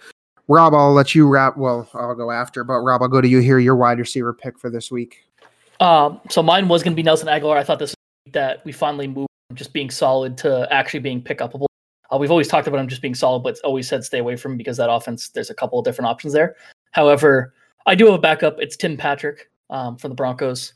Rob, 0.47 0.73
I'll 0.73 0.93
let 0.93 1.15
you 1.15 1.27
wrap. 1.27 1.57
Well, 1.57 1.89
I'll 1.93 2.15
go 2.15 2.31
after, 2.31 2.63
but 2.63 2.79
Rob, 2.79 3.01
I'll 3.01 3.07
go 3.07 3.21
to 3.21 3.27
you 3.27 3.39
here. 3.39 3.59
Your 3.59 3.75
wide 3.75 3.99
receiver 3.99 4.33
pick 4.33 4.59
for 4.59 4.69
this 4.69 4.91
week. 4.91 5.23
Um, 5.79 6.19
so 6.29 6.43
mine 6.43 6.67
was 6.67 6.83
going 6.83 6.93
to 6.93 6.95
be 6.95 7.03
Nelson 7.03 7.27
Agholor. 7.27 7.57
I 7.57 7.63
thought 7.63 7.79
this 7.79 7.95
that 8.31 8.63
we 8.65 8.71
finally 8.71 9.07
moved 9.07 9.29
from 9.49 9.57
just 9.57 9.73
being 9.73 9.89
solid 9.89 10.37
to 10.39 10.67
actually 10.71 10.99
being 10.99 11.21
pick 11.21 11.39
upable. 11.39 11.65
Uh, 12.11 12.17
we've 12.17 12.31
always 12.31 12.47
talked 12.47 12.67
about 12.67 12.79
him 12.79 12.87
just 12.87 13.01
being 13.01 13.15
solid, 13.15 13.43
but 13.43 13.59
always 13.63 13.87
said 13.87 14.03
stay 14.03 14.19
away 14.19 14.35
from 14.35 14.53
him 14.53 14.57
because 14.57 14.77
that 14.77 14.91
offense, 14.91 15.29
there's 15.29 15.49
a 15.49 15.53
couple 15.53 15.79
of 15.79 15.85
different 15.85 16.07
options 16.07 16.33
there. 16.33 16.55
However, 16.91 17.53
I 17.85 17.95
do 17.95 18.05
have 18.05 18.15
a 18.15 18.19
backup. 18.19 18.57
It's 18.59 18.77
Tim 18.77 18.97
Patrick 18.97 19.49
um, 19.69 19.97
from 19.97 20.09
the 20.09 20.15
Broncos. 20.15 20.73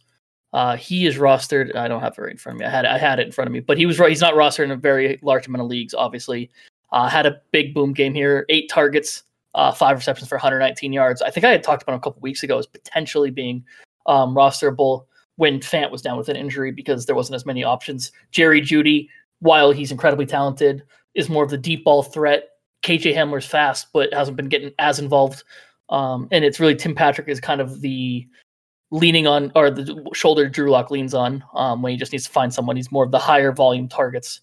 Uh, 0.54 0.76
he 0.76 1.06
is 1.06 1.18
rostered. 1.18 1.76
I 1.76 1.88
don't 1.88 2.02
have 2.02 2.18
it 2.18 2.22
right 2.22 2.32
in 2.32 2.38
front 2.38 2.56
of 2.56 2.60
me. 2.62 2.66
I 2.66 2.70
had 2.70 2.86
I 2.86 2.98
had 2.98 3.20
it 3.20 3.28
in 3.28 3.32
front 3.32 3.48
of 3.48 3.54
me, 3.54 3.60
but 3.60 3.78
he 3.78 3.86
was 3.86 3.98
he's 3.98 4.22
not 4.22 4.34
rostered 4.34 4.64
in 4.64 4.72
a 4.72 4.78
very 4.78 5.20
large 5.22 5.48
amount 5.48 5.62
of 5.62 5.68
leagues. 5.68 5.94
Obviously, 5.94 6.50
uh, 6.92 7.08
had 7.08 7.26
a 7.26 7.42
big 7.52 7.74
boom 7.74 7.94
game 7.94 8.14
here. 8.14 8.46
Eight 8.50 8.70
targets, 8.70 9.24
uh, 9.58 9.72
five 9.72 9.98
receptions 9.98 10.30
for 10.30 10.36
119 10.36 10.94
yards. 10.94 11.22
I 11.22 11.32
think 11.32 11.44
I 11.44 11.50
had 11.50 11.64
talked 11.64 11.82
about 11.82 11.94
him 11.94 11.98
a 11.98 12.02
couple 12.02 12.22
weeks 12.22 12.44
ago 12.44 12.60
as 12.60 12.68
potentially 12.68 13.32
being 13.32 13.66
um, 14.06 14.36
rosterable 14.36 15.06
when 15.38 15.60
Fant 15.60 15.92
was 15.92 16.02
down 16.02 16.18
with 16.18 16.30
an 16.30 16.36
injury 16.36 16.72
because 16.72 17.08
there 17.08 17.16
wasn't 17.16 17.36
as 17.36 17.46
many 17.46 17.64
options. 17.64 18.12
Jerry 18.32 18.62
Jeudy, 18.62 19.10
while 19.40 19.72
he's 19.72 19.92
incredibly 19.92 20.28
talented, 20.28 20.84
is 21.16 21.28
more 21.28 21.44
of 21.44 21.50
the 21.50 21.58
deep 21.58 21.84
ball 21.84 22.04
threat. 22.04 22.50
KJ 22.84 23.16
Hamler's 23.16 23.48
fast, 23.48 23.88
but 23.92 24.14
hasn't 24.14 24.38
been 24.38 24.48
getting 24.48 24.72
as 24.78 25.00
involved. 25.00 25.44
Um, 25.90 26.28
and 26.32 26.46
it's 26.46 26.60
really 26.60 26.76
Tim 26.76 26.94
Patrick 26.94 27.28
is 27.28 27.40
kind 27.40 27.60
of 27.60 27.82
the 27.82 28.28
leaning 28.92 29.26
on 29.26 29.52
or 29.56 29.72
the 29.72 30.08
shoulder 30.14 30.48
Drew 30.48 30.70
Lock 30.70 30.92
leans 30.92 31.16
on 31.16 31.44
um, 31.56 31.82
when 31.82 31.92
he 31.92 31.98
just 31.98 32.12
needs 32.12 32.26
to 32.26 32.32
find 32.32 32.54
someone. 32.54 32.76
He's 32.76 32.92
more 32.92 33.04
of 33.04 33.12
the 33.12 33.20
higher 33.20 33.52
volume 33.52 33.88
targets 33.88 34.40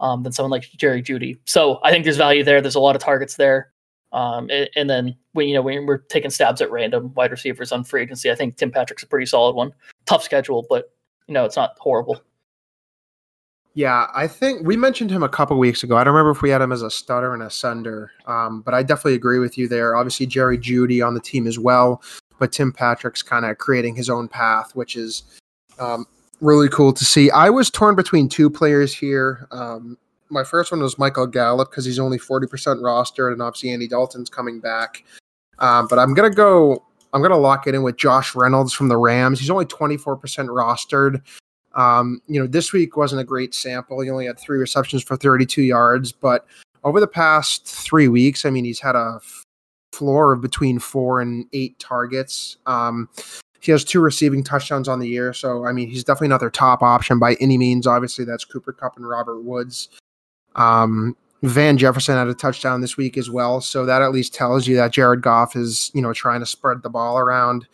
um, 0.00 0.22
than 0.22 0.32
someone 0.32 0.50
like 0.50 0.68
Jerry 0.76 1.02
Jeudy. 1.02 1.38
So 1.46 1.80
I 1.82 1.90
think 1.90 2.04
there's 2.04 2.18
value 2.18 2.44
there. 2.44 2.60
There's 2.60 2.74
a 2.74 2.80
lot 2.80 2.96
of 2.96 3.02
targets 3.02 3.36
there. 3.36 3.72
Um, 4.12 4.48
and, 4.50 4.70
and, 4.74 4.88
then 4.88 5.14
when 5.32 5.48
you 5.48 5.54
know 5.54 5.62
when 5.62 5.84
we're 5.84 5.98
taking 5.98 6.30
stabs 6.30 6.62
at 6.62 6.70
random 6.70 7.12
wide 7.14 7.30
receivers 7.30 7.72
on 7.72 7.84
free 7.84 8.02
agency, 8.02 8.30
I 8.30 8.34
think 8.34 8.56
Tim 8.56 8.70
Patrick's 8.70 9.02
a 9.02 9.06
pretty 9.06 9.26
solid 9.26 9.54
one. 9.54 9.72
Tough 10.06 10.22
schedule, 10.22 10.66
but 10.70 10.92
you 11.26 11.34
know 11.34 11.44
it's 11.44 11.56
not 11.56 11.76
horrible. 11.78 12.22
Yeah, 13.74 14.06
I 14.14 14.26
think 14.26 14.66
we 14.66 14.76
mentioned 14.76 15.10
him 15.10 15.22
a 15.22 15.28
couple 15.28 15.56
weeks 15.58 15.82
ago. 15.82 15.96
I 15.96 16.04
don't 16.04 16.14
remember 16.14 16.32
if 16.32 16.42
we 16.42 16.50
had 16.50 16.62
him 16.62 16.72
as 16.72 16.82
a 16.82 16.90
stutter 16.90 17.32
and 17.34 17.42
a 17.42 17.50
sender, 17.50 18.10
um, 18.26 18.62
but 18.62 18.74
I 18.74 18.82
definitely 18.82 19.14
agree 19.14 19.38
with 19.38 19.56
you 19.56 19.68
there. 19.68 19.94
Obviously, 19.94 20.26
Jerry 20.26 20.58
Jeudy 20.58 21.06
on 21.06 21.14
the 21.14 21.20
team 21.20 21.46
as 21.46 21.58
well, 21.58 22.02
but 22.38 22.50
Tim 22.50 22.72
Patrick's 22.72 23.22
kind 23.22 23.44
of 23.44 23.58
creating 23.58 23.94
his 23.94 24.10
own 24.10 24.26
path, 24.26 24.74
which 24.74 24.96
is 24.96 25.22
um, 25.78 26.06
really 26.40 26.68
cool 26.68 26.92
to 26.92 27.04
see. 27.04 27.30
I 27.30 27.50
was 27.50 27.70
torn 27.70 27.94
between 27.94 28.28
two 28.28 28.50
players 28.50 28.94
here. 28.94 29.46
Um, 29.52 29.98
my 30.30 30.44
first 30.44 30.70
one 30.70 30.80
was 30.80 30.98
Michael 30.98 31.26
Gallup 31.26 31.70
because 31.70 31.84
he's 31.84 31.98
only 31.98 32.18
40% 32.18 32.46
rostered, 32.80 33.32
and 33.32 33.42
obviously 33.42 33.70
Andy 33.70 33.88
Dalton's 33.88 34.30
coming 34.30 34.60
back. 34.60 35.04
Um, 35.58 35.86
but 35.88 35.98
I'm 35.98 36.14
gonna 36.14 36.30
go. 36.30 36.84
I'm 37.12 37.22
gonna 37.22 37.38
lock 37.38 37.66
it 37.66 37.74
in 37.74 37.82
with 37.82 37.96
Josh 37.96 38.34
Reynolds 38.34 38.72
from 38.72 38.88
the 38.88 38.96
Rams. 38.96 39.40
He's 39.40 39.50
only 39.50 39.64
24% 39.64 40.20
rostered. 40.48 41.22
Um, 41.74 42.20
you 42.26 42.40
know, 42.40 42.46
this 42.46 42.72
week 42.72 42.96
wasn't 42.96 43.20
a 43.20 43.24
great 43.24 43.54
sample. 43.54 44.00
He 44.00 44.10
only 44.10 44.26
had 44.26 44.38
three 44.38 44.58
receptions 44.58 45.02
for 45.02 45.16
32 45.16 45.62
yards, 45.62 46.12
but 46.12 46.46
over 46.84 47.00
the 47.00 47.06
past 47.06 47.66
three 47.66 48.08
weeks, 48.08 48.44
I 48.44 48.50
mean, 48.50 48.64
he's 48.64 48.80
had 48.80 48.96
a 48.96 49.20
floor 49.92 50.32
of 50.32 50.40
between 50.40 50.78
four 50.78 51.20
and 51.20 51.46
eight 51.52 51.78
targets. 51.78 52.56
Um, 52.66 53.08
he 53.60 53.72
has 53.72 53.84
two 53.84 54.00
receiving 54.00 54.44
touchdowns 54.44 54.88
on 54.88 55.00
the 55.00 55.08
year, 55.08 55.32
so 55.32 55.66
I 55.66 55.72
mean, 55.72 55.90
he's 55.90 56.04
definitely 56.04 56.28
not 56.28 56.40
their 56.40 56.50
top 56.50 56.82
option 56.82 57.18
by 57.18 57.34
any 57.34 57.58
means. 57.58 57.86
Obviously, 57.86 58.24
that's 58.24 58.44
Cooper 58.44 58.72
Kupp 58.72 58.96
and 58.96 59.08
Robert 59.08 59.40
Woods. 59.40 59.88
Um, 60.58 61.16
Van 61.42 61.78
Jefferson 61.78 62.16
had 62.16 62.26
a 62.26 62.34
touchdown 62.34 62.80
this 62.80 62.96
week 62.96 63.16
as 63.16 63.30
well, 63.30 63.60
so 63.60 63.86
that 63.86 64.02
at 64.02 64.12
least 64.12 64.34
tells 64.34 64.66
you 64.66 64.76
that 64.76 64.92
Jared 64.92 65.22
Goff 65.22 65.54
is, 65.54 65.90
you 65.94 66.02
know, 66.02 66.12
trying 66.12 66.40
to 66.40 66.46
spread 66.46 66.82
the 66.82 66.90
ball 66.90 67.18
around. 67.18 67.66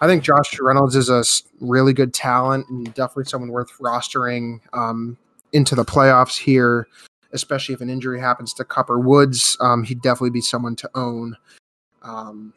I 0.00 0.06
think 0.06 0.22
Josh 0.22 0.58
Reynolds 0.60 0.94
is 0.94 1.08
a 1.08 1.24
really 1.64 1.94
good 1.94 2.12
talent 2.12 2.68
and 2.68 2.92
definitely 2.92 3.24
someone 3.24 3.50
worth 3.50 3.72
rostering 3.78 4.60
um, 4.74 5.16
into 5.52 5.74
the 5.74 5.86
playoffs 5.86 6.36
here, 6.36 6.86
especially 7.32 7.74
if 7.74 7.80
an 7.80 7.88
injury 7.88 8.20
happens 8.20 8.52
to 8.54 8.64
Copper 8.64 8.98
Woods. 8.98 9.56
Um, 9.60 9.82
he'd 9.82 10.02
definitely 10.02 10.30
be 10.30 10.42
someone 10.42 10.76
to 10.76 10.90
own. 10.94 11.34
Um, 12.02 12.52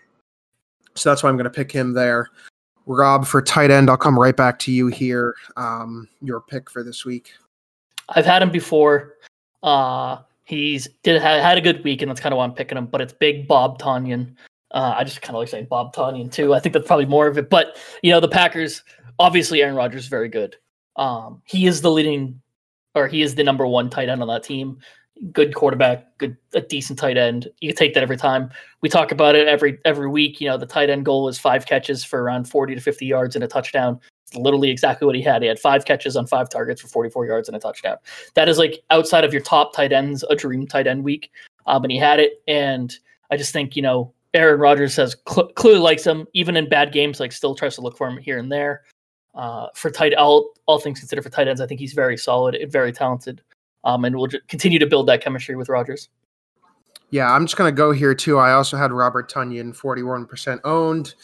so 0.96 1.10
that's 1.10 1.24
why 1.24 1.30
I'm 1.30 1.38
going 1.38 1.46
to 1.46 1.50
pick 1.50 1.72
him 1.72 1.94
there. 1.94 2.30
Rob, 2.86 3.26
for 3.26 3.42
tight 3.42 3.72
end, 3.72 3.90
I'll 3.90 3.96
come 3.96 4.20
right 4.20 4.36
back 4.36 4.60
to 4.60 4.72
you 4.74 4.88
here. 4.88 5.36
Um, 5.56 6.10
your 6.22 6.42
pick 6.42 6.70
for 6.70 6.84
this 6.84 7.06
week. 7.06 7.32
I've 8.10 8.26
had 8.26 8.42
him 8.42 8.52
before. 8.52 9.14
Uh, 9.64 10.20
he's 10.46 10.88
did 11.04 11.22
had 11.22 11.58
a 11.58 11.62
good 11.62 11.84
week, 11.84 12.02
and 12.02 12.10
that's 12.10 12.20
kind 12.20 12.34
of 12.34 12.38
why 12.38 12.44
I'm 12.44 12.54
picking 12.54 12.78
him. 12.78 12.88
But 12.88 13.02
it's 13.02 13.14
big 13.14 13.48
Bob 13.48 13.80
Tonyan. 13.80 14.36
Uh, 14.72 14.96
I 14.98 15.04
just 15.04 15.22
kind 15.22 15.36
of 15.36 15.40
like 15.40 15.50
saying 15.50 15.68
Bob 15.70 15.96
Tonyan 15.96 16.32
too. 16.32 16.54
I 16.54 16.60
think 16.60 16.74
that's 16.74 16.88
probably 16.88 17.06
more 17.06 17.28
of 17.28 17.38
it. 17.38 17.50
But 17.50 17.78
you 18.04 18.12
know, 18.12 18.20
the 18.20 18.28
Packers 18.28 18.84
obviously 19.18 19.62
Aaron 19.62 19.76
Rodgers 19.76 20.04
is 20.04 20.08
very 20.08 20.30
good. 20.30 20.56
Um, 20.96 21.42
he 21.46 21.66
is 21.66 21.82
the 21.82 21.92
leading, 21.92 22.42
or 22.96 23.08
he 23.08 23.22
is 23.22 23.36
the 23.36 23.44
number 23.44 23.66
one 23.66 23.90
tight 23.90 24.10
end 24.10 24.22
on 24.22 24.28
that 24.28 24.44
team 24.44 24.80
good 25.32 25.54
quarterback, 25.54 26.18
good 26.18 26.38
a 26.54 26.62
decent 26.62 27.00
tight 27.00 27.18
end. 27.18 27.50
You 27.60 27.74
take 27.74 27.94
that 27.94 28.04
every 28.04 28.18
time. 28.18 28.50
We 28.82 28.90
talk 28.90 29.12
about 29.12 29.36
it 29.36 29.48
every 29.48 29.80
every 29.86 30.10
week. 30.10 30.40
You 30.40 30.48
know, 30.50 30.58
the 30.58 30.66
tight 30.66 30.90
end 30.90 31.06
goal 31.06 31.28
is 31.28 31.38
five 31.38 31.66
catches 31.66 32.04
for 32.04 32.22
around 32.22 32.46
40 32.46 32.76
to 32.76 32.82
50 32.82 33.06
yards 33.06 33.36
and 33.36 33.44
a 33.44 33.48
touchdown. 33.48 34.00
Literally 34.36 34.70
exactly 34.70 35.06
what 35.06 35.16
he 35.16 35.22
had. 35.22 35.42
He 35.42 35.48
had 35.48 35.60
five 35.60 35.86
catches 35.86 36.16
on 36.16 36.28
five 36.28 36.50
targets 36.50 36.82
for 36.82 36.88
44 36.88 37.26
yards 37.26 37.50
and 37.50 37.58
a 37.58 37.60
touchdown. 37.60 37.98
That 38.36 38.50
is 38.50 38.58
like 38.58 38.84
outside 38.90 39.24
of 39.24 39.34
your 39.34 39.42
top 39.42 39.74
tight 39.74 39.92
ends, 39.92 40.24
a 40.30 40.36
dream 40.36 40.68
tight 40.68 40.88
end 40.88 41.04
week. 41.04 41.32
Um, 41.66 41.84
and 41.84 41.92
he 41.92 41.98
had 41.98 42.20
it. 42.20 42.42
And 42.48 42.96
I 43.32 43.38
just 43.38 43.54
think, 43.54 43.76
you 43.76 43.82
know, 43.82 44.14
Aaron 44.34 44.60
Rodgers 44.60 44.94
says 44.94 45.16
cl- 45.28 45.48
clearly 45.50 45.80
likes 45.80 46.06
him, 46.06 46.28
even 46.34 46.56
in 46.56 46.70
bad 46.70 46.92
games, 46.92 47.20
like 47.20 47.32
still 47.32 47.56
tries 47.56 47.76
to 47.76 47.82
look 47.82 47.98
for 47.98 48.08
him 48.08 48.18
here 48.18 48.38
and 48.38 48.52
there. 48.52 48.84
Uh, 49.36 49.68
for 49.76 49.90
tight 49.90 50.14
all 50.16 50.52
all 50.66 50.80
things 50.80 51.00
considered 51.00 51.22
for 51.22 51.30
tight 51.30 51.48
ends, 51.48 51.62
I 51.62 51.68
think 51.68 51.80
he's 51.80 51.94
very 51.94 52.18
solid 52.18 52.56
and 52.56 52.72
very 52.72 52.92
talented 52.92 53.42
um, 53.84 54.06
and 54.06 54.16
we'll 54.16 54.30
continue 54.48 54.80
to 54.80 54.86
build 54.86 55.08
that 55.08 55.22
chemistry 55.24 55.56
with 55.56 55.70
Rodgers. 55.70 56.10
Yeah, 57.12 57.32
I'm 57.32 57.46
just 57.46 57.58
gonna 57.58 57.72
go 57.72 57.92
here 57.92 58.14
too. 58.14 58.38
I 58.38 58.54
also 58.54 58.78
had 58.78 58.92
Robert 58.92 59.32
Tonyan, 59.32 59.76
41% 59.76 60.60
owned. 60.64 61.16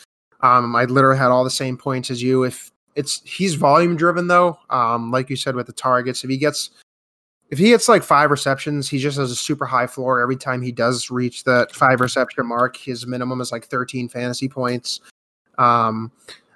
Um, 0.42 0.76
I 0.76 0.86
literally 0.86 1.18
had 1.18 1.32
all 1.32 1.44
the 1.44 1.50
same 1.50 1.78
points 1.78 2.10
as 2.10 2.24
you. 2.24 2.44
If 2.44 2.72
it's 2.96 3.22
he's 3.26 3.56
volume 3.56 3.96
driven 3.96 4.28
though, 4.28 4.58
um, 4.70 5.12
like 5.12 5.30
you 5.30 5.36
said 5.36 5.56
with 5.56 5.68
the 5.68 5.74
targets, 5.74 6.24
if 6.24 6.30
he 6.30 6.38
gets 6.38 6.72
if 7.50 7.60
he 7.60 7.70
gets 7.70 7.88
like 7.88 8.04
five 8.04 8.32
receptions, 8.32 8.90
he 8.90 8.98
just 8.98 9.18
has 9.18 9.32
a 9.32 9.36
super 9.36 9.66
high 9.66 9.88
floor 9.88 10.20
every 10.20 10.36
time 10.36 10.62
he 10.62 10.72
does 10.72 11.12
reach 11.12 11.44
that 11.44 11.74
five 11.74 12.02
reception 12.02 12.48
mark. 12.48 12.76
His 12.76 13.06
minimum 13.06 13.40
is 13.40 13.52
like 13.52 13.66
13 13.66 14.10
fantasy 14.10 14.50
points. 14.50 15.00
Um, 15.58 16.12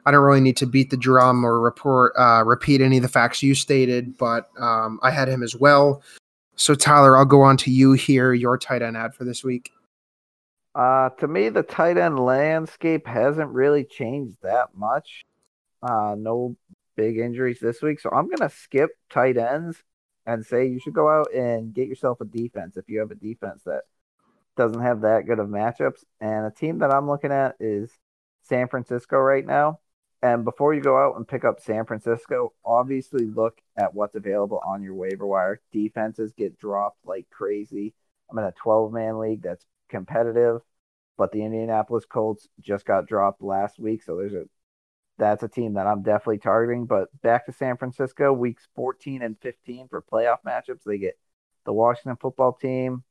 I 0.06 0.12
don't 0.12 0.24
really 0.24 0.42
need 0.42 0.58
to 0.58 0.66
beat 0.66 0.90
the 0.90 0.98
drum 0.98 1.46
or 1.46 1.60
report 1.60 2.14
uh, 2.18 2.44
repeat 2.44 2.82
any 2.82 2.98
of 2.98 3.04
the 3.04 3.10
facts 3.10 3.44
you 3.44 3.54
stated, 3.54 4.18
but 4.18 4.50
um, 4.60 5.00
I 5.04 5.12
had 5.12 5.28
him 5.28 5.44
as 5.44 5.56
well. 5.56 6.02
So 6.56 6.74
Tyler, 6.74 7.16
I'll 7.16 7.26
go 7.26 7.42
on 7.42 7.58
to 7.58 7.72
you 7.72 7.94
here. 7.94 8.34
Your 8.34 8.58
tight 8.58 8.82
end 8.82 8.98
ad 8.98 9.14
for 9.14 9.26
this 9.26 9.44
week. 9.44 9.72
Uh, 10.76 11.10
to 11.10 11.28
me, 11.28 11.50
the 11.50 11.64
tight 11.64 11.98
end 11.98 12.20
landscape 12.20 13.06
hasn't 13.06 13.50
really 13.52 13.84
changed 13.84 14.38
that 14.42 14.70
much. 14.76 15.26
Uh, 15.82 16.16
no 16.18 16.56
big 16.96 17.18
injuries 17.18 17.60
this 17.60 17.82
week, 17.82 18.00
so 18.00 18.10
I'm 18.12 18.30
gonna 18.30 18.50
skip 18.50 18.92
tight 19.10 19.38
ends 19.38 19.82
and 20.26 20.46
say 20.46 20.68
you 20.68 20.80
should 20.80 20.94
go 20.94 21.10
out 21.10 21.34
and 21.34 21.74
get 21.74 21.88
yourself 21.88 22.22
a 22.22 22.26
defense 22.26 22.78
if 22.78 22.90
you 22.90 23.00
have 23.00 23.12
a 23.12 23.16
defense 23.16 23.64
that 23.64 23.84
doesn't 24.58 24.82
have 24.82 25.02
that 25.02 25.26
good 25.26 25.40
of 25.40 25.48
matchups. 25.48 26.04
And 26.20 26.46
a 26.46 26.52
team 26.52 26.80
that 26.80 26.94
I'm 26.94 27.08
looking 27.08 27.32
at 27.32 27.56
is 27.60 27.90
San 28.44 28.68
Francisco 28.68 29.18
right 29.18 29.46
now. 29.46 29.80
And 30.22 30.44
before 30.44 30.74
you 30.74 30.82
go 30.82 30.98
out 30.98 31.16
and 31.16 31.28
pick 31.28 31.46
up 31.46 31.62
San 31.62 31.86
Francisco, 31.86 32.52
obviously 32.66 33.26
look 33.26 33.62
at 33.78 33.94
what's 33.94 34.16
available 34.16 34.62
on 34.66 34.84
your 34.84 34.96
waiver 34.96 35.26
wire. 35.26 35.62
Defenses 35.72 36.34
get 36.34 36.60
dropped 36.60 36.98
like 37.06 37.30
crazy. 37.30 37.94
I'm 38.30 38.38
in 38.38 38.44
a 38.44 38.52
12 38.52 38.92
man 38.92 39.18
league 39.20 39.42
that's 39.42 39.66
competitive, 39.88 40.62
but 41.18 41.32
the 41.32 41.44
Indianapolis 41.44 42.06
Colts 42.06 42.48
just 42.60 42.86
got 42.86 43.08
dropped 43.08 43.42
last 43.42 43.80
week. 43.80 44.04
So 44.04 44.18
there's 44.18 44.34
a 44.34 44.44
that's 45.20 45.44
a 45.44 45.48
team 45.48 45.74
that 45.74 45.86
I'm 45.86 46.02
definitely 46.02 46.40
targeting. 46.40 46.86
But 46.86 47.10
back 47.22 47.46
to 47.46 47.52
San 47.52 47.78
Francisco, 47.78 48.34
weeks 48.34 48.68
14 48.76 49.22
and 49.22 49.38
15 49.40 49.90
for 49.90 50.02
playoff 50.02 50.38
matchups. 50.46 50.84
They 50.86 50.98
get 50.98 51.20
the 51.66 51.74
Washington 51.74 52.18
football 52.20 52.54
team 52.54 53.04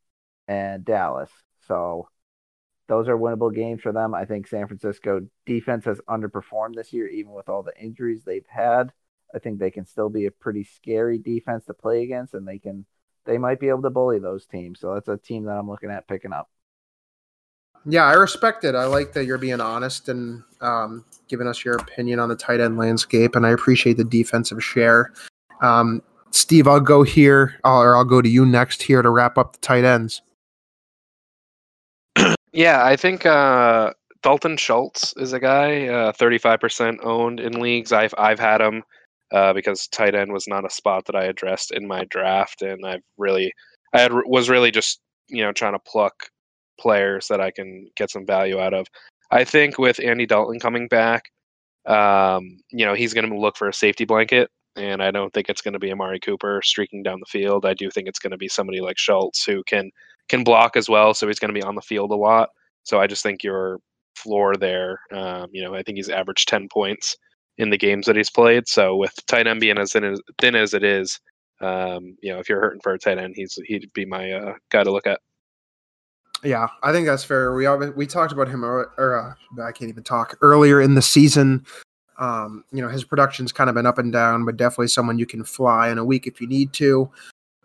and 0.48 0.84
Dallas. 0.84 1.30
So 1.66 2.08
those 2.88 3.08
are 3.08 3.16
winnable 3.16 3.54
games 3.54 3.82
for 3.82 3.92
them. 3.92 4.14
I 4.14 4.24
think 4.24 4.48
San 4.48 4.66
Francisco 4.66 5.20
defense 5.46 5.84
has 5.84 6.00
underperformed 6.08 6.74
this 6.74 6.92
year, 6.92 7.06
even 7.06 7.32
with 7.32 7.48
all 7.48 7.62
the 7.62 7.78
injuries 7.78 8.24
they've 8.24 8.46
had. 8.48 8.92
I 9.34 9.38
think 9.38 9.58
they 9.58 9.70
can 9.70 9.84
still 9.84 10.08
be 10.08 10.24
a 10.24 10.30
pretty 10.30 10.64
scary 10.64 11.18
defense 11.18 11.66
to 11.66 11.74
play 11.74 12.02
against, 12.02 12.32
and 12.32 12.48
they 12.48 12.58
can 12.58 12.86
they 13.26 13.36
might 13.36 13.60
be 13.60 13.68
able 13.68 13.82
to 13.82 13.90
bully 13.90 14.18
those 14.18 14.46
teams. 14.46 14.80
So 14.80 14.94
that's 14.94 15.08
a 15.08 15.18
team 15.18 15.44
that 15.44 15.58
I'm 15.58 15.68
looking 15.68 15.90
at 15.90 16.08
picking 16.08 16.32
up. 16.32 16.48
Yeah, 17.84 18.04
I 18.04 18.14
respect 18.14 18.64
it. 18.64 18.74
I 18.74 18.84
like 18.84 19.12
that 19.12 19.24
you're 19.24 19.38
being 19.38 19.60
honest 19.60 20.08
and 20.08 20.42
um, 20.60 21.04
giving 21.28 21.46
us 21.46 21.64
your 21.64 21.76
opinion 21.76 22.18
on 22.18 22.28
the 22.28 22.36
tight 22.36 22.60
end 22.60 22.76
landscape, 22.76 23.34
and 23.34 23.46
I 23.46 23.50
appreciate 23.50 23.96
the 23.96 24.04
defensive 24.04 24.62
share. 24.62 25.12
Um, 25.62 26.02
Steve, 26.30 26.68
I'll 26.68 26.80
go 26.80 27.02
here, 27.02 27.58
or 27.64 27.96
I'll 27.96 28.04
go 28.04 28.20
to 28.20 28.28
you 28.28 28.44
next 28.44 28.82
here 28.82 29.02
to 29.02 29.10
wrap 29.10 29.38
up 29.38 29.52
the 29.52 29.58
tight 29.58 29.84
ends. 29.84 30.22
Yeah, 32.52 32.84
I 32.84 32.96
think 32.96 33.26
uh, 33.26 33.92
Dalton 34.22 34.56
Schultz 34.56 35.14
is 35.18 35.32
a 35.34 35.38
guy, 35.38 35.86
uh, 35.86 36.12
35% 36.12 37.04
owned 37.04 37.40
in 37.40 37.60
leagues. 37.60 37.92
I've 37.92 38.14
I've 38.16 38.40
had 38.40 38.60
him 38.60 38.82
uh, 39.32 39.52
because 39.52 39.86
tight 39.88 40.14
end 40.14 40.32
was 40.32 40.48
not 40.48 40.64
a 40.64 40.70
spot 40.70 41.04
that 41.06 41.14
I 41.14 41.24
addressed 41.24 41.72
in 41.72 41.86
my 41.86 42.04
draft, 42.04 42.62
and 42.62 42.84
I've 42.86 43.02
really 43.18 43.52
I 43.92 44.00
had 44.00 44.12
was 44.12 44.48
really 44.48 44.70
just 44.70 45.00
you 45.28 45.42
know 45.42 45.52
trying 45.52 45.74
to 45.74 45.78
pluck 45.78 46.30
players 46.78 47.28
that 47.28 47.40
I 47.40 47.50
can 47.50 47.88
get 47.96 48.10
some 48.10 48.26
value 48.26 48.60
out 48.60 48.74
of. 48.74 48.86
I 49.30 49.44
think 49.44 49.78
with 49.78 50.00
Andy 50.02 50.26
Dalton 50.26 50.58
coming 50.58 50.88
back, 50.88 51.30
um, 51.86 52.60
you 52.70 52.84
know 52.84 52.94
he's 52.94 53.14
going 53.14 53.28
to 53.28 53.38
look 53.38 53.56
for 53.56 53.68
a 53.68 53.74
safety 53.74 54.04
blanket, 54.04 54.50
and 54.76 55.02
I 55.02 55.10
don't 55.10 55.32
think 55.32 55.48
it's 55.48 55.62
going 55.62 55.74
to 55.74 55.78
be 55.78 55.92
Amari 55.92 56.20
Cooper 56.20 56.60
streaking 56.64 57.02
down 57.02 57.20
the 57.20 57.26
field. 57.26 57.66
I 57.66 57.74
do 57.74 57.90
think 57.90 58.08
it's 58.08 58.18
going 58.18 58.30
to 58.32 58.36
be 58.38 58.48
somebody 58.48 58.80
like 58.80 58.98
Schultz 58.98 59.44
who 59.44 59.62
can 59.64 59.90
can 60.28 60.44
block 60.44 60.76
as 60.76 60.88
well, 60.88 61.14
so 61.14 61.26
he's 61.26 61.38
going 61.38 61.52
to 61.52 61.58
be 61.58 61.64
on 61.64 61.74
the 61.74 61.82
field 61.82 62.10
a 62.10 62.16
lot. 62.16 62.50
So 62.84 63.00
I 63.00 63.06
just 63.06 63.22
think 63.22 63.42
your 63.42 63.80
floor 64.16 64.56
there, 64.56 65.00
um, 65.12 65.48
you 65.52 65.62
know, 65.62 65.74
I 65.74 65.82
think 65.82 65.96
he's 65.96 66.08
averaged 66.08 66.48
10 66.48 66.68
points 66.68 67.16
in 67.56 67.70
the 67.70 67.78
games 67.78 68.06
that 68.06 68.16
he's 68.16 68.30
played. 68.30 68.68
So 68.68 68.96
with 68.96 69.14
tight 69.26 69.46
end 69.46 69.60
being 69.60 69.78
as 69.78 69.92
thin 69.92 70.04
as, 70.04 70.20
thin 70.40 70.54
as 70.54 70.74
it 70.74 70.84
is, 70.84 71.18
um, 71.60 72.16
you 72.22 72.32
know, 72.32 72.38
if 72.38 72.48
you're 72.48 72.60
hurting 72.60 72.80
for 72.82 72.92
a 72.92 72.98
tight 72.98 73.18
end, 73.18 73.34
he's 73.36 73.58
he'd 73.66 73.92
be 73.92 74.04
my 74.04 74.32
uh, 74.32 74.54
guy 74.70 74.84
to 74.84 74.92
look 74.92 75.06
at. 75.06 75.20
Yeah, 76.44 76.68
I 76.82 76.92
think 76.92 77.06
that's 77.06 77.24
fair. 77.24 77.52
We 77.54 77.68
we 77.90 78.06
talked 78.06 78.32
about 78.32 78.48
him, 78.48 78.64
or, 78.64 78.92
or 78.96 79.18
uh, 79.18 79.62
I 79.62 79.72
can't 79.72 79.88
even 79.88 80.04
talk 80.04 80.38
earlier 80.40 80.80
in 80.80 80.94
the 80.94 81.02
season. 81.02 81.66
Um, 82.18 82.64
you 82.72 82.82
know, 82.82 82.88
his 82.88 83.04
production's 83.04 83.52
kind 83.52 83.70
of 83.70 83.74
been 83.74 83.86
up 83.86 83.98
and 83.98 84.12
down, 84.12 84.44
but 84.44 84.56
definitely 84.56 84.88
someone 84.88 85.18
you 85.18 85.26
can 85.26 85.44
fly 85.44 85.88
in 85.88 85.98
a 85.98 86.04
week 86.04 86.26
if 86.26 86.40
you 86.40 86.46
need 86.46 86.72
to. 86.74 87.10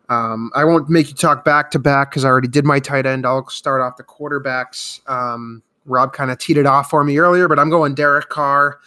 Um, 0.10 0.52
I 0.54 0.64
won't 0.64 0.90
make 0.90 1.08
you 1.10 1.16
talk 1.16 1.45
back 1.45 1.72
to 1.72 1.80
back 1.80 2.12
because 2.12 2.26
I 2.26 2.30
already 2.30 2.48
did 2.48 2.66
my 2.66 2.80
tight 2.80 3.06
end. 3.06 3.26
I'll 3.26 3.48
start 3.50 3.82
off 3.82 3.98
the 3.98 4.04
quarterbacks. 4.04 5.08
Um, 5.10 5.64
Rob 5.86 6.14
kind 6.14 6.32
of 6.32 6.38
teed 6.38 6.58
it 6.58 6.66
off 6.66 6.90
for 6.90 7.04
me 7.04 7.18
earlier, 7.18 7.48
but 7.48 7.60
I'm 7.60 7.70
going 7.70 7.95
Derek 7.95 8.30
Carr. 8.30 8.80